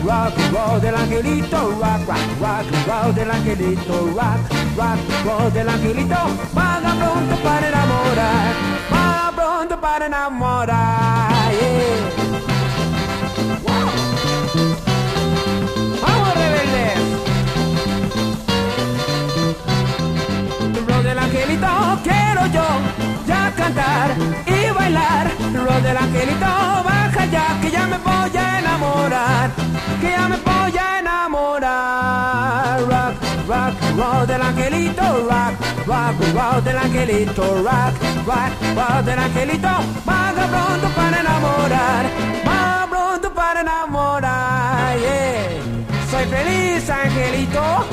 Rock, 0.05 0.36
rock, 0.36 0.52
roll 0.52 0.81
del 0.81 0.94
angelito, 0.94 1.70
rock, 1.81 2.06
rock, 2.06 2.40
rock, 2.40 2.66
roll 2.86 3.14
del 3.14 3.31
angelito, 3.31 4.06
rock, 4.14 4.39
rock, 4.76 4.98
roll 5.24 5.51
del 5.52 5.68
angelito, 5.68 6.16
vaga 6.52 6.94
pronto 6.94 7.36
para 7.43 7.68
enamorar, 7.68 8.55
vaga 8.90 9.32
pronto 9.35 9.81
para 9.81 10.06
enamorar, 10.06 11.52
yeah. 11.52 12.24
Vamos 16.02 16.35
rebeldes. 16.35 16.98
Roll 20.86 21.02
del 21.02 21.18
angelito, 21.18 21.68
quiero 22.02 22.47
yo 22.52 22.66
ya 23.26 23.52
cantar 23.56 24.14
y 24.47 24.70
bailar. 24.70 25.34
Roll 25.55 25.82
del 25.82 25.97
angelito, 25.97 26.47
baja 26.85 27.26
ya, 27.26 27.59
que 27.62 27.70
ya 27.70 27.86
me 27.86 27.97
voy 27.98 28.36
a 28.36 28.59
enamorar, 28.59 29.51
que 30.01 30.10
ya 30.10 30.28
me 30.28 30.36
voy 30.36 30.76
a 30.76 30.98
enamorar. 30.98 32.81
Rock, 32.81 33.14
rock, 33.47 33.74
roll 33.97 34.26
del 34.26 34.43
angelito, 34.43 35.02
rock, 35.31 35.55
rock, 35.86 36.16
roll 36.35 36.64
del 36.64 36.76
angelito, 36.76 37.43
rock, 37.62 37.94
rock, 38.26 38.52
roll 38.74 39.05
del 39.05 39.18
angelito, 39.18 39.68
vaga 40.05 40.47
pronto 40.48 40.89
para 40.97 41.20
enamorar, 41.20 42.05
vaga 42.44 42.86
pronto 42.90 43.32
para 43.32 43.60
enamorar. 43.60 44.98
Yeah. 44.98 45.62
Soy 46.10 46.24
feliz, 46.26 46.90
angelito, 46.90 47.84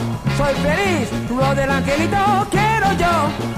soy 0.41 0.55
feliz, 0.55 1.09
ro 1.29 1.55
del 1.55 1.69
angelito, 1.69 2.47
quiero 2.49 2.87
yo 3.03 3.13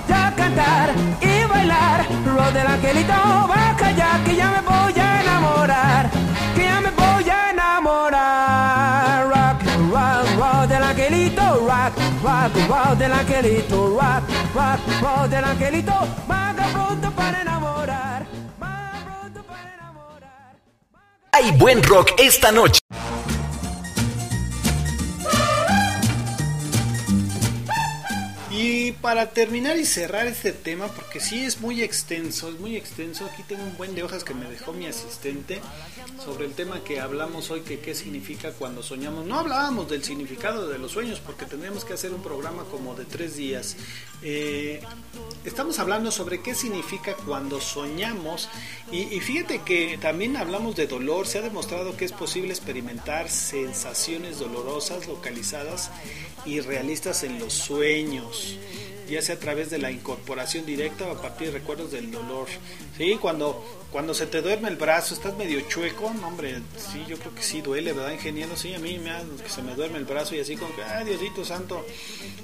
ya 0.08 0.34
cantar 0.36 0.90
y 1.22 1.46
bailar, 1.46 2.06
ro 2.26 2.52
del 2.52 2.68
angelito, 2.68 3.14
baja 3.48 3.92
ya, 3.92 4.22
que 4.26 4.36
ya 4.36 4.50
me 4.56 4.62
voy 4.62 4.94
a 5.00 5.22
enamorar, 5.22 6.10
que 6.56 6.64
ya 6.64 6.82
me 6.82 6.92
voy 6.92 7.30
a 7.30 7.52
enamorar, 7.52 9.30
rock, 9.34 9.60
rock, 9.94 10.26
rock 10.40 10.68
del 10.68 10.84
angelito, 10.84 11.44
rock, 11.72 11.94
rock, 12.24 12.54
rock 12.70 12.98
del 12.98 13.14
angelito, 13.14 13.78
rock, 14.00 14.24
rock, 14.54 14.80
rock 15.02 15.28
del 15.30 15.46
angelito, 15.46 15.94
vaga 16.28 16.66
pronto 16.74 17.12
para 17.12 17.42
enamorar. 17.42 18.26
Hay 21.36 21.52
buen 21.54 21.82
rock 21.82 22.12
esta 22.20 22.52
noche. 22.52 22.83
Para 29.04 29.32
terminar 29.32 29.78
y 29.78 29.86
cerrar 29.86 30.28
este 30.28 30.54
tema, 30.54 30.88
porque 30.88 31.20
sí 31.20 31.44
es 31.44 31.60
muy 31.60 31.84
extenso, 31.84 32.48
es 32.48 32.58
muy 32.58 32.78
extenso, 32.78 33.26
aquí 33.26 33.44
tengo 33.44 33.62
un 33.62 33.76
buen 33.76 33.96
de 33.96 34.02
hojas 34.02 34.24
que 34.24 34.34
me 34.34 34.50
dejó 34.50 34.72
mi 34.72 34.86
asistente 34.86 35.60
sobre 36.24 36.46
el 36.46 36.54
tema 36.54 36.86
que 36.86 37.02
hablamos 37.02 37.52
hoy, 37.52 37.62
que 37.62 37.82
qué 37.82 37.96
significa 37.96 38.54
cuando 38.54 38.82
soñamos. 38.82 39.26
No 39.26 39.40
hablábamos 39.40 39.90
del 39.90 40.06
significado 40.06 40.70
de 40.70 40.80
los 40.80 40.94
sueños, 40.94 41.20
porque 41.20 41.46
tendríamos 41.46 41.84
que 41.84 41.92
hacer 41.92 42.14
un 42.14 42.24
programa 42.24 42.64
como 42.72 42.96
de 42.96 43.04
tres 43.04 43.36
días. 43.36 43.76
Eh, 44.22 44.82
estamos 45.44 45.80
hablando 45.80 46.10
sobre 46.10 46.42
qué 46.42 46.56
significa 46.56 47.14
cuando 47.26 47.60
soñamos 47.60 48.48
y, 48.90 49.14
y 49.14 49.20
fíjate 49.20 49.64
que 49.66 49.98
también 50.02 50.38
hablamos 50.38 50.78
de 50.78 50.88
dolor, 50.88 51.28
se 51.28 51.40
ha 51.40 51.42
demostrado 51.42 51.98
que 51.98 52.06
es 52.06 52.14
posible 52.14 52.54
experimentar 52.54 53.30
sensaciones 53.30 54.40
dolorosas 54.40 55.08
localizadas 55.10 55.92
y 56.46 56.62
realistas 56.62 57.24
en 57.24 57.38
los 57.38 57.52
sueños. 57.52 58.58
Ya 59.14 59.22
sea 59.22 59.35
a 59.35 59.40
través 59.40 59.69
de 59.69 59.77
la 59.77 59.91
incorporación 59.91 60.65
directa 60.65 61.07
o 61.07 61.11
a 61.11 61.22
partir 61.22 61.48
de 61.48 61.60
recuerdos 61.60 61.91
del 61.91 62.11
dolor. 62.11 62.48
Sí, 62.98 63.18
cuando, 63.22 63.64
cuando 63.91 64.14
se 64.14 64.27
te 64.27 64.41
duerme 64.41 64.69
el 64.69 64.76
brazo, 64.76 65.14
estás 65.14 65.35
medio 65.38 65.61
chueco, 65.61 66.14
no, 66.14 66.27
hombre, 66.27 66.61
sí, 66.77 67.03
yo 67.07 67.18
creo 67.18 67.34
que 67.34 67.44
sí 67.44 67.61
duele, 67.61 67.94
¿verdad, 67.94 68.11
ingeniero? 68.11 68.56
Sí, 68.56 68.73
a 68.73 68.80
mí 68.80 68.99
me 68.99 69.11
que 69.41 69.49
se 69.49 69.61
me 69.61 69.76
duerme 69.76 69.98
el 69.98 70.06
brazo 70.06 70.35
y 70.35 70.40
así 70.40 70.56
como 70.56 70.76
que, 70.76 70.84
ay, 70.84 71.06
Diosito 71.06 71.45
santo. 71.45 71.85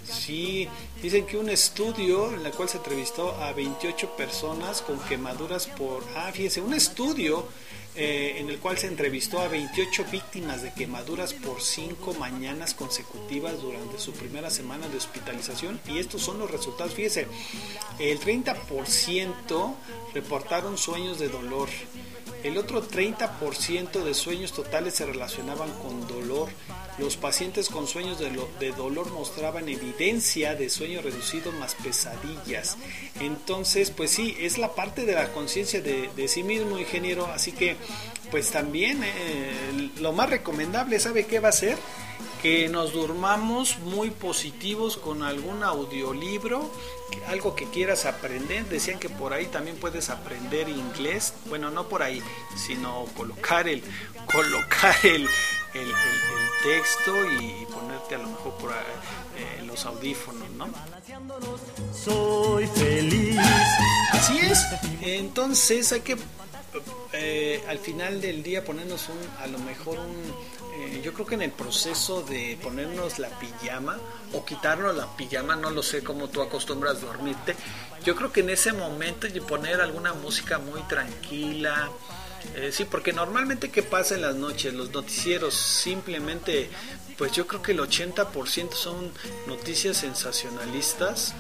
Sí, 0.03 0.67
dicen 1.01 1.25
que 1.25 1.37
un 1.37 1.49
estudio 1.49 2.33
en 2.33 2.45
el 2.45 2.51
cual 2.51 2.69
se 2.69 2.77
entrevistó 2.77 3.35
a 3.35 3.53
28 3.53 4.15
personas 4.15 4.81
con 4.81 4.99
quemaduras 4.99 5.67
por, 5.67 6.03
ah, 6.15 6.31
fíjese, 6.31 6.61
un 6.61 6.73
estudio 6.73 7.47
eh, 8.01 8.39
en 8.39 8.49
el 8.49 8.59
cual 8.59 8.77
se 8.77 8.87
entrevistó 8.87 9.39
a 9.39 9.49
28 9.49 10.05
víctimas 10.09 10.63
de 10.63 10.71
quemaduras 10.71 11.33
por 11.33 11.61
5 11.61 12.13
mañanas 12.13 12.73
consecutivas 12.73 13.61
durante 13.61 13.99
su 13.99 14.13
primera 14.13 14.49
semana 14.49 14.87
de 14.87 14.95
hospitalización 14.95 15.81
y 15.85 15.97
estos 15.97 16.21
son 16.21 16.39
los 16.39 16.49
resultados. 16.49 16.93
Fíjese, 16.93 17.27
el 17.99 18.17
30% 18.21 19.75
reportaron 20.13 20.77
sueños 20.77 21.19
de 21.19 21.27
dolor, 21.27 21.67
el 22.43 22.57
otro 22.57 22.87
30% 22.87 24.03
de 24.03 24.13
sueños 24.13 24.53
totales 24.53 24.95
se 24.95 25.05
relacionaban 25.05 25.69
con 25.81 26.07
dolor. 26.07 26.49
Los 26.97 27.15
pacientes 27.15 27.69
con 27.69 27.87
sueños 27.87 28.19
de, 28.19 28.29
de, 28.59 28.71
dolor 28.71 29.11
mostraban 29.11 29.69
evidencia 29.69 30.55
de 30.55 30.69
sueño 30.69 31.01
reducido 31.01 31.51
más 31.53 31.75
pesadillas. 31.75 32.77
Entonces, 33.21 33.91
pues 33.91 34.11
sí, 34.11 34.35
es 34.39 34.57
la 34.57 34.75
parte 34.75 35.05
de 35.05 35.13
la 35.13 35.31
conciencia 35.31 35.81
de, 35.81 36.09
de, 36.15 36.27
sí 36.27 36.43
mismo, 36.43 36.77
ingeniero. 36.77 37.25
Así 37.27 37.51
que, 37.53 37.77
pues 38.31 38.51
también 38.51 39.01
eh, 39.03 39.89
lo 39.99 40.11
más 40.11 40.29
recomendable, 40.29 40.99
¿sabe 40.99 41.25
qué 41.25 41.39
va 41.39 41.49
a 41.49 41.53
ser? 41.53 41.77
Que 42.41 42.69
nos 42.69 42.93
durmamos 42.93 43.79
muy 43.79 44.09
positivos 44.11 44.97
con 44.97 45.23
algún 45.23 45.63
audiolibro, 45.63 46.69
algo 47.27 47.55
que 47.55 47.65
quieras 47.65 48.05
aprender. 48.05 48.65
Decían 48.65 48.99
que 48.99 49.09
por 49.09 49.33
ahí 49.33 49.47
también 49.47 49.77
puedes 49.77 50.09
aprender 50.09 50.69
inglés. 50.69 51.33
Bueno, 51.45 51.69
no 51.69 51.87
por 51.87 52.01
ahí, 52.01 52.21
sino 52.55 53.05
colocar 53.17 53.67
el, 53.67 53.83
colocar 54.33 54.95
el, 55.03 55.27
el, 55.73 55.93
texto 56.63 57.13
y 57.39 57.65
ponerte 57.71 58.15
a 58.15 58.17
lo 58.17 58.27
mejor 58.27 58.53
por 58.55 58.71
ahí, 58.71 58.79
eh, 59.37 59.63
los 59.65 59.85
audífonos, 59.85 60.49
¿no? 60.51 60.67
Soy 61.93 62.67
feliz. 62.67 63.37
Así 64.11 64.39
es. 64.39 64.65
Entonces 65.01 65.91
hay 65.93 66.01
que 66.01 66.17
eh, 67.13 67.63
al 67.67 67.79
final 67.79 68.21
del 68.21 68.43
día 68.43 68.63
ponernos 68.63 69.09
un, 69.09 69.17
a 69.41 69.47
lo 69.47 69.57
mejor 69.59 69.97
un 69.99 70.58
eh, 70.91 71.01
yo 71.03 71.13
creo 71.13 71.25
que 71.25 71.35
en 71.35 71.41
el 71.41 71.51
proceso 71.51 72.21
de 72.21 72.57
ponernos 72.61 73.19
la 73.19 73.29
pijama 73.39 73.97
o 74.33 74.45
quitarnos 74.45 74.95
la 74.95 75.07
pijama, 75.15 75.55
no 75.55 75.69
lo 75.71 75.83
sé 75.83 76.03
cómo 76.03 76.29
tú 76.29 76.41
acostumbras 76.41 77.01
dormirte, 77.01 77.55
yo 78.03 78.15
creo 78.15 78.31
que 78.31 78.41
en 78.41 78.49
ese 78.49 78.73
momento 78.73 79.27
de 79.27 79.41
poner 79.41 79.81
alguna 79.81 80.13
música 80.13 80.59
muy 80.59 80.81
tranquila, 80.83 81.89
eh, 82.55 82.71
sí, 82.71 82.85
porque 82.85 83.13
normalmente 83.13 83.69
¿qué 83.69 83.83
pasa 83.83 84.15
en 84.15 84.21
las 84.21 84.35
noches? 84.35 84.73
Los 84.73 84.91
noticieros 84.91 85.53
simplemente, 85.53 86.69
pues 87.17 87.31
yo 87.33 87.45
creo 87.47 87.61
que 87.61 87.73
el 87.73 87.79
80% 87.79 88.73
son 88.73 89.11
noticias 89.47 89.97
sensacionalistas 89.97 91.33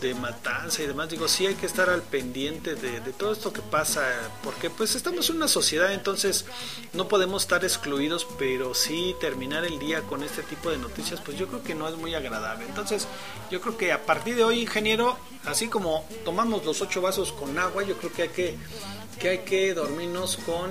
de 0.00 0.14
matanza 0.14 0.82
y 0.82 0.86
demás. 0.86 1.08
Digo, 1.08 1.28
sí 1.28 1.46
hay 1.46 1.54
que 1.54 1.66
estar 1.66 1.88
al 1.88 2.02
pendiente 2.02 2.74
de, 2.74 3.00
todo 3.12 3.32
esto 3.32 3.52
que 3.52 3.62
pasa, 3.62 4.02
porque 4.42 4.70
pues 4.70 4.94
estamos 4.94 5.28
en 5.30 5.36
una 5.36 5.48
sociedad, 5.48 5.92
entonces 5.92 6.46
no 6.92 7.08
podemos 7.08 7.42
estar 7.42 7.64
excluidos, 7.64 8.26
pero 8.38 8.74
sí 8.74 9.14
terminar 9.20 9.64
el 9.64 9.78
día 9.78 10.02
con 10.02 10.22
este 10.22 10.42
tipo 10.42 10.70
de 10.70 10.78
noticias, 10.78 11.20
pues 11.20 11.38
yo 11.38 11.46
creo 11.48 11.62
que 11.62 11.74
no 11.74 11.88
es 11.88 11.96
muy 11.96 12.14
agradable. 12.14 12.66
Entonces, 12.66 13.06
yo 13.50 13.60
creo 13.60 13.76
que 13.76 13.92
a 13.92 14.04
partir 14.04 14.36
de 14.36 14.44
hoy, 14.44 14.60
ingeniero, 14.60 15.16
así 15.44 15.68
como 15.68 16.06
tomamos 16.24 16.64
los 16.64 16.80
ocho 16.80 17.00
vasos 17.00 17.32
con 17.32 17.58
agua, 17.58 17.84
yo 17.84 17.96
creo 17.96 18.12
que 18.12 18.22
hay 18.22 18.28
que, 18.28 18.56
que, 19.18 19.28
hay 19.28 19.38
que 19.38 19.74
dormirnos 19.74 20.36
con 20.38 20.70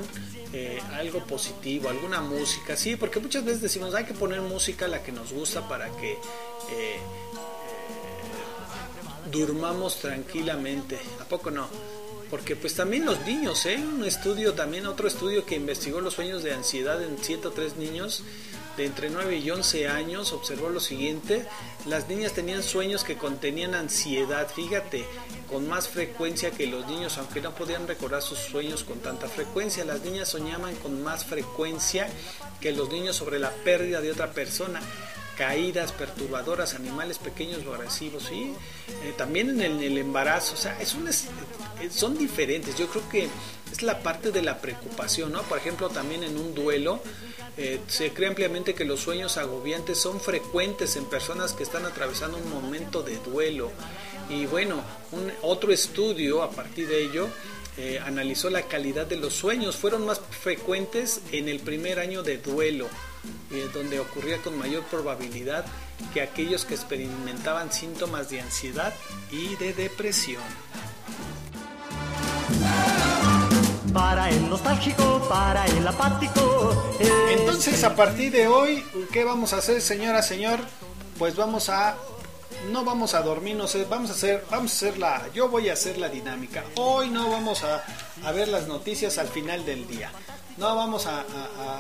eh, 0.54 0.80
algo 0.94 1.20
positivo, 1.26 1.90
alguna 1.90 2.22
música, 2.22 2.78
sí, 2.78 2.96
porque 2.96 3.20
muchas 3.20 3.44
veces 3.44 3.62
decimos 3.62 3.94
hay 3.94 4.06
que 4.06 4.14
poner 4.14 4.42
música 4.42 4.88
la 4.88 5.04
que 5.04 5.12
nos 5.12 5.34
gusta 5.34 5.68
para 5.68 5.90
que 5.98 6.14
eh, 6.14 7.00
durmamos 9.40 10.00
tranquilamente. 10.00 11.00
¿A 11.22 11.26
poco 11.26 11.52
no? 11.52 11.68
Porque 12.30 12.56
pues 12.56 12.76
también 12.76 13.06
los 13.06 13.22
niños, 13.26 13.66
¿eh? 13.66 13.78
Un 13.78 14.04
estudio, 14.04 14.54
también 14.54 14.88
otro 14.88 15.08
estudio 15.08 15.46
que 15.46 15.56
investigó 15.56 16.02
los 16.02 16.16
sueños 16.16 16.44
de 16.44 16.54
ansiedad 16.54 17.02
en 17.04 17.18
103 17.18 17.78
niños 17.78 18.24
de 18.78 18.86
entre 18.86 19.10
9 19.10 19.38
y 19.38 19.50
11 19.50 19.88
años 19.88 20.34
observó 20.34 20.70
lo 20.70 20.80
siguiente, 20.80 21.46
las 21.86 22.10
niñas 22.10 22.34
tenían 22.34 22.62
sueños 22.62 23.04
que 23.04 23.18
contenían 23.18 23.74
ansiedad, 23.74 24.50
fíjate, 24.54 25.06
con 25.50 25.68
más 25.68 25.88
frecuencia 25.88 26.52
que 26.52 26.68
los 26.68 26.86
niños, 26.88 27.18
aunque 27.18 27.42
no 27.42 27.56
podían 27.56 27.88
recordar 27.88 28.22
sus 28.22 28.40
sueños 28.40 28.84
con 28.84 29.00
tanta 29.00 29.30
frecuencia, 29.30 29.86
las 29.86 30.02
niñas 30.02 30.28
soñaban 30.28 30.76
con 30.76 31.02
más 31.04 31.24
frecuencia 31.24 32.10
que 32.60 32.74
los 32.74 32.90
niños 32.90 33.16
sobre 33.16 33.40
la 33.40 33.52
pérdida 33.52 34.02
de 34.02 34.12
otra 34.12 34.32
persona 34.32 34.82
caídas 35.36 35.92
perturbadoras, 35.92 36.74
animales 36.74 37.18
pequeños 37.18 37.66
o 37.66 37.74
agresivos, 37.74 38.24
¿sí? 38.24 38.54
Eh, 39.04 39.14
también 39.18 39.62
en 39.62 39.82
el, 39.82 39.98
embarazo, 39.98 40.54
o 40.54 40.58
sea, 40.58 40.80
es 40.82 40.96
eh, 40.96 41.90
son 41.90 42.18
diferentes. 42.18 42.76
Yo 42.78 42.88
creo 42.88 43.08
que 43.10 43.28
es 43.72 43.82
la 43.82 44.00
parte 44.00 44.32
de 44.32 44.42
la 44.42 44.60
preocupación, 44.60 45.32
¿no? 45.32 45.42
Por 45.44 45.58
ejemplo, 45.58 45.90
también 45.90 46.24
en 46.24 46.38
un 46.38 46.56
duelo, 46.56 47.02
eh, 47.58 47.80
se 47.88 48.12
cree 48.14 48.30
ampliamente 48.30 48.74
que 48.74 48.86
los 48.86 49.00
sueños 49.02 49.38
agobiantes 49.38 49.98
son 49.98 50.20
frecuentes 50.20 50.96
en 50.96 51.06
personas 51.06 51.54
que 51.54 51.64
están 51.64 51.86
atravesando 51.86 52.38
un 52.38 52.50
momento 52.50 53.04
de 53.04 53.18
duelo. 53.18 53.72
Y 54.30 54.46
bueno, 54.46 54.84
un, 55.12 55.32
otro 55.42 55.72
estudio 55.72 56.44
a 56.44 56.52
partir 56.52 56.88
de 56.88 57.04
ello 57.04 57.30
analizó 58.06 58.50
la 58.50 58.62
calidad 58.62 59.06
de 59.06 59.18
los 59.18 59.34
sueños. 59.34 59.76
Fueron 59.76 60.06
más 60.06 60.22
frecuentes 60.30 61.20
en 61.34 61.50
el 61.50 61.60
primer 61.60 62.00
año 62.00 62.24
de 62.24 62.38
duelo 62.38 62.88
donde 63.74 64.00
ocurría 64.00 64.38
con 64.42 64.58
mayor 64.58 64.84
probabilidad 64.84 65.66
que 66.14 66.22
aquellos 66.22 66.66
que 66.66 66.74
experimentaban 66.74 67.72
síntomas 67.72 68.30
de 68.30 68.42
ansiedad 68.42 68.94
y 69.32 69.56
de 69.56 69.74
depresión. 69.74 70.44
Para 73.94 74.30
el 74.30 74.50
nostálgico, 74.50 75.26
para 75.30 75.66
el 75.68 75.88
apático. 75.88 76.96
Entonces, 77.30 77.84
a 77.84 77.96
partir 77.96 78.32
de 78.32 78.48
hoy, 78.48 78.84
¿qué 79.12 79.24
vamos 79.24 79.54
a 79.54 79.58
hacer, 79.58 79.82
señora, 79.82 80.22
señor? 80.22 80.60
Pues 81.18 81.36
vamos 81.36 81.70
a 81.70 81.96
no 82.72 82.84
vamos 82.84 83.14
a 83.14 83.22
dormirnos, 83.22 83.78
vamos 83.90 84.10
a 84.10 84.14
hacer, 84.14 84.44
vamos 84.50 84.72
a 84.72 84.76
hacer 84.76 84.98
la, 84.98 85.30
yo 85.34 85.50
voy 85.50 85.70
a 85.70 85.74
hacer 85.74 85.98
la 85.98 86.10
dinámica. 86.10 86.64
Hoy 86.76 87.10
no 87.10 87.30
vamos 87.30 87.64
a, 87.64 87.84
a 88.24 88.32
ver 88.32 88.48
las 88.48 88.68
noticias 88.68 89.18
al 89.18 89.28
final 89.28 89.66
del 89.66 89.88
día 89.88 90.12
no 90.58 90.76
vamos 90.76 91.06
a, 91.06 91.26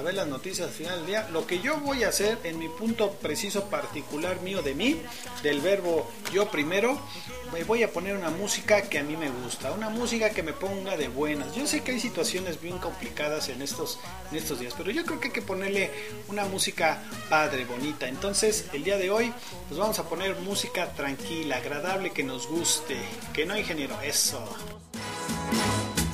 ver 0.04 0.14
las 0.14 0.28
noticias 0.28 0.68
al 0.68 0.74
final 0.74 0.98
del 0.98 1.08
día. 1.08 1.28
Lo 1.32 1.48
que 1.48 1.60
yo 1.60 1.78
voy 1.80 2.04
a 2.04 2.10
hacer 2.10 2.38
en 2.44 2.60
mi 2.60 2.68
punto 2.68 3.12
preciso 3.12 3.66
particular 3.66 4.42
mío 4.42 4.62
de 4.62 4.74
mí, 4.76 5.02
del 5.44 5.62
verbo 5.62 6.10
yo 6.34 6.50
primero, 6.50 7.00
me 7.54 7.64
voy 7.64 7.84
a 7.84 7.92
poner 7.92 8.16
una 8.16 8.30
música 8.30 8.82
que 8.84 9.00
a 9.00 9.04
mí 9.04 9.16
me 9.16 9.30
gusta, 9.30 9.72
una 9.72 9.90
música 9.90 10.30
que 10.32 10.44
me 10.44 10.54
ponga 10.54 10.98
de 10.98 11.08
buenas. 11.08 11.56
Yo 11.56 11.66
sé 11.66 11.82
que 11.82 11.94
hay 11.94 12.00
situaciones 12.00 12.62
bien 12.62 12.78
complicadas 12.78 13.50
en 13.50 13.62
estos, 13.62 14.00
en 14.32 14.38
estos 14.38 14.60
días, 14.60 14.74
pero 14.78 14.92
yo 14.92 15.06
creo 15.06 15.20
que 15.20 15.28
hay 15.28 15.34
que 15.34 15.42
ponerle 15.42 15.92
una 16.28 16.46
música 16.46 17.02
padre, 17.30 17.66
bonita. 17.66 18.08
Entonces, 18.08 18.66
el 18.74 18.84
día 18.84 18.98
de 18.98 19.10
hoy, 19.10 19.34
pues 19.68 19.80
vamos 19.80 20.00
a 20.00 20.10
poner 20.10 20.36
música 20.42 20.92
tranquila, 20.94 21.58
agradable, 21.58 22.12
que 22.12 22.24
nos 22.24 22.48
guste. 22.48 22.98
Que 23.34 23.46
no, 23.46 23.58
ingeniero, 23.58 24.00
eso. 24.02 24.44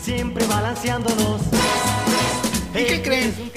Siempre 0.04 0.46
balanceándonos 0.46 1.61
¿Y 2.74 2.86
qué 2.86 3.02
creen? 3.02 3.52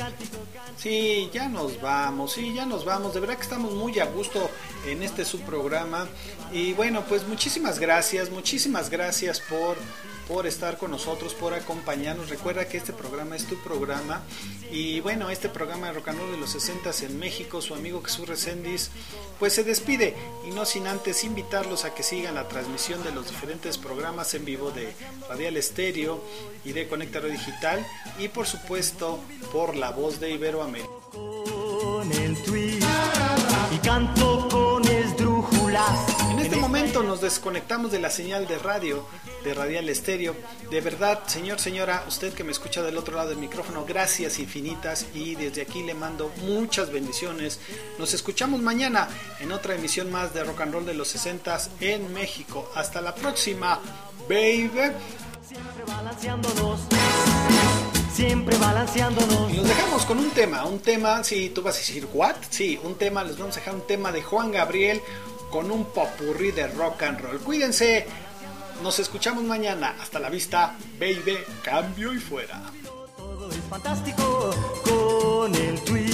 Sí, 0.77 1.31
ya 1.33 1.49
nos 1.49 1.81
vamos, 1.81 2.33
sí, 2.33 2.53
ya 2.55 2.67
nos 2.67 2.85
vamos. 2.85 3.15
De 3.15 3.21
verdad 3.21 3.37
que 3.37 3.43
estamos 3.43 3.73
muy 3.73 3.99
a 4.01 4.07
gusto 4.07 4.51
en 4.87 5.03
este 5.03 5.25
subprograma. 5.25 6.09
Y 6.53 6.73
bueno, 6.73 7.05
pues 7.09 7.27
muchísimas 7.27 7.79
gracias, 7.79 8.31
muchísimas 8.31 8.91
gracias 8.91 9.41
por 9.41 9.77
por 10.29 10.47
estar 10.47 10.79
con 10.79 10.91
nosotros, 10.91 11.35
por 11.35 11.55
acompañarnos. 11.55 12.31
Recuerda 12.31 12.67
que 12.67 12.77
este 12.77 12.93
programa 12.93 13.37
es 13.37 13.47
tu 13.47 13.57
programa. 13.63 14.23
Y 14.71 15.01
bueno, 15.01 15.31
este 15.31 15.49
programa 15.49 15.89
de 15.89 15.95
Rock 15.95 16.09
and 16.09 16.19
Roll 16.19 16.33
de 16.33 16.39
los 16.39 16.51
60 16.51 16.91
en 17.03 17.19
México, 17.19 17.61
su 17.61 17.75
amigo 17.75 18.03
Jesús 18.03 18.29
Reséndiz, 18.29 18.91
pues 19.39 19.53
se 19.53 19.65
despide. 19.65 20.15
Y 20.47 20.51
no 20.51 20.65
sin 20.65 20.87
antes 20.87 21.25
invitarlos 21.25 21.85
a 21.85 21.95
que 21.95 22.03
sigan 22.03 22.35
la 22.35 22.49
transmisión 22.49 23.03
de 23.03 23.13
los 23.13 23.29
diferentes 23.29 23.79
programas 23.79 24.35
en 24.35 24.45
vivo 24.45 24.71
de 24.71 24.93
Radial 25.29 25.57
Estéreo 25.57 26.23
y 26.65 26.73
de 26.73 26.89
Conectaro 26.89 27.29
Digital. 27.29 27.85
Y 28.19 28.29
por 28.29 28.47
supuesto, 28.47 29.21
por 29.53 29.77
la 29.77 29.91
voz 29.91 30.21
de 30.21 30.31
Iberoamérica. 30.31 30.89
Con 31.13 32.11
el 32.13 32.43
tweet 32.43 32.81
y 33.71 33.79
canto 33.79 34.49
con 34.49 34.87
esdrújulas. 34.87 36.14
Momento 36.95 37.11
nos 37.11 37.23
desconectamos 37.23 37.91
de 37.91 37.99
la 37.99 38.09
señal 38.09 38.47
de 38.47 38.57
radio, 38.57 39.05
de 39.43 39.53
Radial 39.53 39.89
Estéreo. 39.89 40.37
De 40.71 40.81
verdad, 40.81 41.27
señor, 41.27 41.59
señora, 41.59 42.05
usted 42.07 42.33
que 42.33 42.45
me 42.45 42.53
escucha 42.53 42.83
del 42.83 42.97
otro 42.97 43.17
lado 43.17 43.31
del 43.31 43.39
micrófono, 43.39 43.85
gracias 43.85 44.39
infinitas 44.39 45.07
y 45.13 45.35
desde 45.35 45.63
aquí 45.63 45.83
le 45.83 45.95
mando 45.95 46.31
muchas 46.43 46.93
bendiciones. 46.93 47.59
Nos 47.99 48.15
escuchamos 48.15 48.63
mañana 48.63 49.09
en 49.41 49.51
otra 49.51 49.75
emisión 49.75 50.13
más 50.13 50.33
de 50.35 50.45
Rock 50.45 50.61
and 50.61 50.73
Roll 50.73 50.87
de 50.87 50.95
los 50.95 51.09
60 51.09 51.59
en 51.81 52.13
México. 52.13 52.71
Hasta 52.77 53.01
la 53.01 53.13
próxima, 53.13 53.81
baby. 54.29 54.71
Siempre 55.49 55.85
balanceándonos. 55.89 56.81
Siempre 58.15 58.57
balanceándonos. 58.57 59.53
Y 59.53 59.57
los 59.57 59.67
dejamos 59.67 60.07
con 60.07 60.19
un 60.21 60.31
tema, 60.31 60.65
un 60.65 60.79
tema, 60.79 61.25
si 61.25 61.49
tú 61.49 61.61
vas 61.63 61.75
a 61.75 61.79
decir, 61.79 62.07
¿what? 62.15 62.37
Sí, 62.51 62.79
un 62.85 62.95
tema, 62.95 63.25
les 63.25 63.37
vamos 63.37 63.57
a 63.57 63.59
dejar 63.59 63.75
un 63.75 63.85
tema 63.85 64.13
de 64.13 64.23
Juan 64.23 64.53
Gabriel 64.53 65.03
con 65.55 65.71
un 65.71 65.85
popurrí 65.85 66.51
de 66.51 66.67
rock 66.67 67.05
and 67.05 67.21
roll. 67.21 67.39
Cuídense, 67.39 68.05
nos 68.83 68.99
escuchamos 68.99 69.45
mañana. 69.45 69.95
Hasta 70.01 70.19
la 70.19 70.29
vista, 70.29 70.77
baby, 70.99 71.39
cambio 71.63 72.13
y 72.13 72.19
fuera. 72.19 72.61
Todo 73.17 73.49
es 73.49 73.61
fantástico 73.71 74.51
con 74.85 75.55
el. 75.55 76.14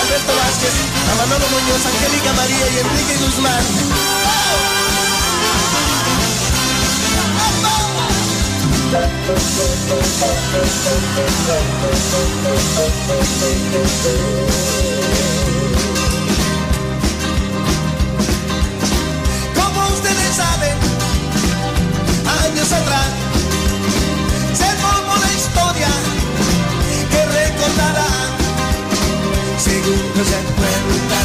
Alberto 0.00 0.32
Vázquez, 0.34 0.74
a 1.10 1.14
Manolo 1.16 1.46
Muñoz, 1.50 1.86
Angélica 1.86 2.32
María 2.32 2.66
y 2.70 2.78
Enrique 2.78 3.16
Guzmán. 3.24 3.64
Como 9.26 9.54
seguro 29.84 30.24
se 30.24 30.34
acuerdan 30.34 31.23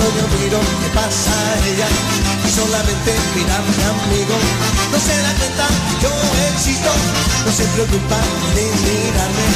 Yo 0.00 0.26
miro 0.38 0.58
que 0.80 0.88
pasa 0.94 1.30
ella 1.68 1.86
y 2.46 2.50
solamente 2.50 3.14
mira 3.36 3.54
a 3.54 3.60
mi 3.60 3.82
amigo, 3.84 4.34
no 4.90 4.98
se 4.98 5.14
da 5.22 5.34
cuenta 5.34 5.66
yo 6.00 6.10
existo, 6.54 6.90
no 7.44 7.52
se 7.52 7.64
preocupa 7.74 8.16
de 8.54 8.62
mirarme, 8.62 9.46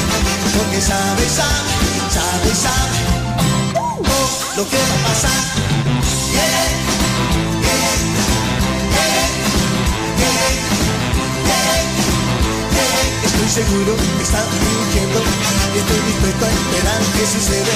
porque 0.57 0.81
sabe, 0.83 1.25
sabe, 1.29 1.73
sabe, 2.13 2.55
sabe. 2.55 2.99
Oh, 3.75 4.57
lo 4.57 4.69
que 4.69 4.77
va 4.77 4.95
a 4.95 5.09
pasar. 5.09 6.04
Seguro 13.55 13.95
está 14.21 14.43
mintiendo 14.51 15.23
y 15.75 15.79
estoy 15.79 16.01
dispuesto 16.11 16.45
a 16.45 16.51
esperar 16.51 17.01
que 17.15 17.25
sucede. 17.25 17.73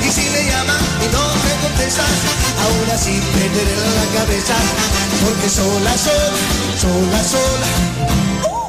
Y 0.00 0.10
si 0.10 0.24
me 0.30 0.42
llama 0.48 0.78
y 1.04 1.12
no 1.12 1.20
me 1.20 1.68
contestas, 1.68 2.16
aún 2.64 2.90
así 2.94 3.20
perderé 3.34 3.76
la 3.76 4.20
cabeza. 4.20 4.54
Porque 5.22 5.50
sola, 5.50 5.98
sola, 5.98 6.40
sola, 6.80 7.24
sola, 7.24 7.68
uh. 8.08 8.68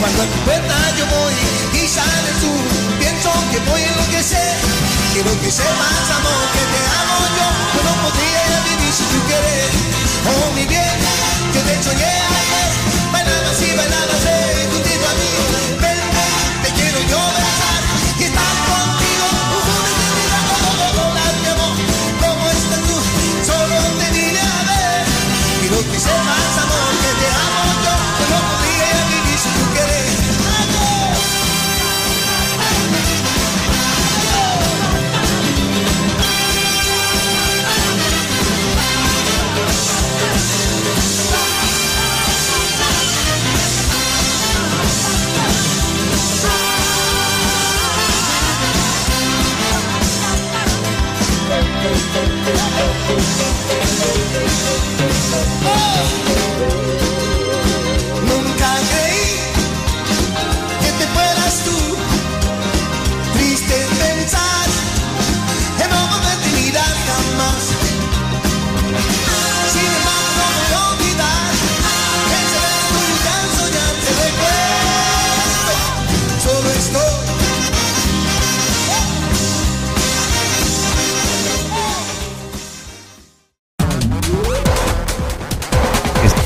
Cuando 0.00 0.22
a 0.22 0.26
tu 0.26 0.38
puerta 0.44 0.76
yo 0.96 1.06
voy 1.06 1.82
y 1.82 1.86
sales 1.86 2.36
tú, 2.40 2.97
que 3.50 3.58
voy 3.70 3.82
a 3.82 3.88
enloquecer. 3.88 4.54
Quiero 5.12 5.30
que 5.40 5.50
sepas, 5.50 6.10
amor, 6.18 6.44
que 6.54 6.64
te 6.72 6.80
amo 7.00 7.18
yo. 7.38 7.48
Yo 7.74 7.80
no 7.88 7.94
podría 8.02 8.42
vivir 8.68 8.92
sin 8.92 9.06
tu 9.06 9.20
querer. 9.26 9.70
Oh, 10.30 10.52
mi 10.54 10.66
bien, 10.66 10.96
yo 11.54 11.60
te 11.62 11.82
soñé 11.82 12.04
ayer. 12.04 12.70
Bailabas 13.12 13.62
y 13.62 13.76
bailabas 13.76 14.37
Nunca 55.30 56.77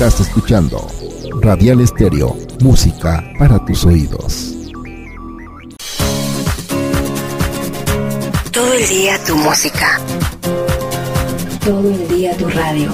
Estás 0.03 0.27
escuchando 0.27 0.85
Radial 1.39 1.79
Estéreo, 1.79 2.35
música 2.59 3.23
para 3.39 3.57
tus 3.63 3.85
oídos. 3.85 4.53
Todo 8.51 8.73
el 8.73 8.89
día 8.89 9.17
tu 9.25 9.37
música. 9.37 10.01
Todo 11.63 11.89
el 11.89 12.05
día 12.09 12.35
tu 12.35 12.49
radio. 12.49 12.93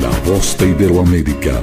La 0.00 0.08
voz 0.30 0.56
de 0.56 0.68
Iberoamérica. 0.68 1.62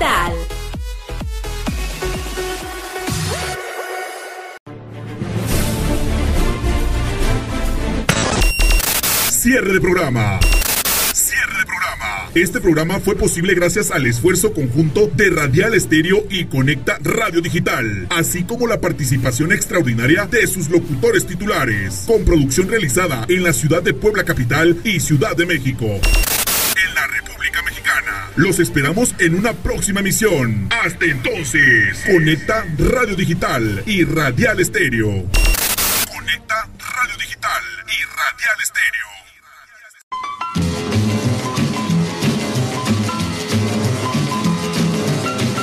Cierre 9.29 9.73
de 9.73 9.79
programa. 9.79 10.39
Cierre 11.13 11.59
de 11.59 11.65
programa. 11.65 12.29
Este 12.33 12.59
programa 12.59 12.99
fue 12.99 13.15
posible 13.15 13.53
gracias 13.53 13.91
al 13.91 14.07
esfuerzo 14.07 14.53
conjunto 14.53 15.05
de 15.13 15.29
Radial 15.29 15.75
Estéreo 15.75 16.25
y 16.31 16.45
Conecta 16.45 16.97
Radio 17.03 17.41
Digital, 17.41 18.07
así 18.09 18.43
como 18.43 18.65
la 18.65 18.81
participación 18.81 19.51
extraordinaria 19.51 20.25
de 20.25 20.47
sus 20.47 20.71
locutores 20.71 21.27
titulares, 21.27 22.05
con 22.07 22.25
producción 22.25 22.69
realizada 22.69 23.27
en 23.29 23.43
la 23.43 23.53
ciudad 23.53 23.83
de 23.83 23.93
Puebla 23.93 24.23
Capital 24.23 24.81
y 24.83 24.99
Ciudad 24.99 25.35
de 25.35 25.45
México. 25.45 26.01
Los 28.41 28.57
esperamos 28.59 29.13
en 29.19 29.35
una 29.35 29.53
próxima 29.53 29.99
emisión. 29.99 30.67
Hasta 30.83 31.05
entonces, 31.05 32.03
Conecta 32.11 32.65
Radio 32.79 33.15
Digital 33.15 33.83
y 33.85 34.03
Radial 34.03 34.59
Estéreo. 34.59 35.29
Conecta 36.11 36.67
Radio 36.79 37.17
Digital 37.17 37.61
y 37.85 38.01
Radial 38.17 38.57
Estéreo. 38.63 39.05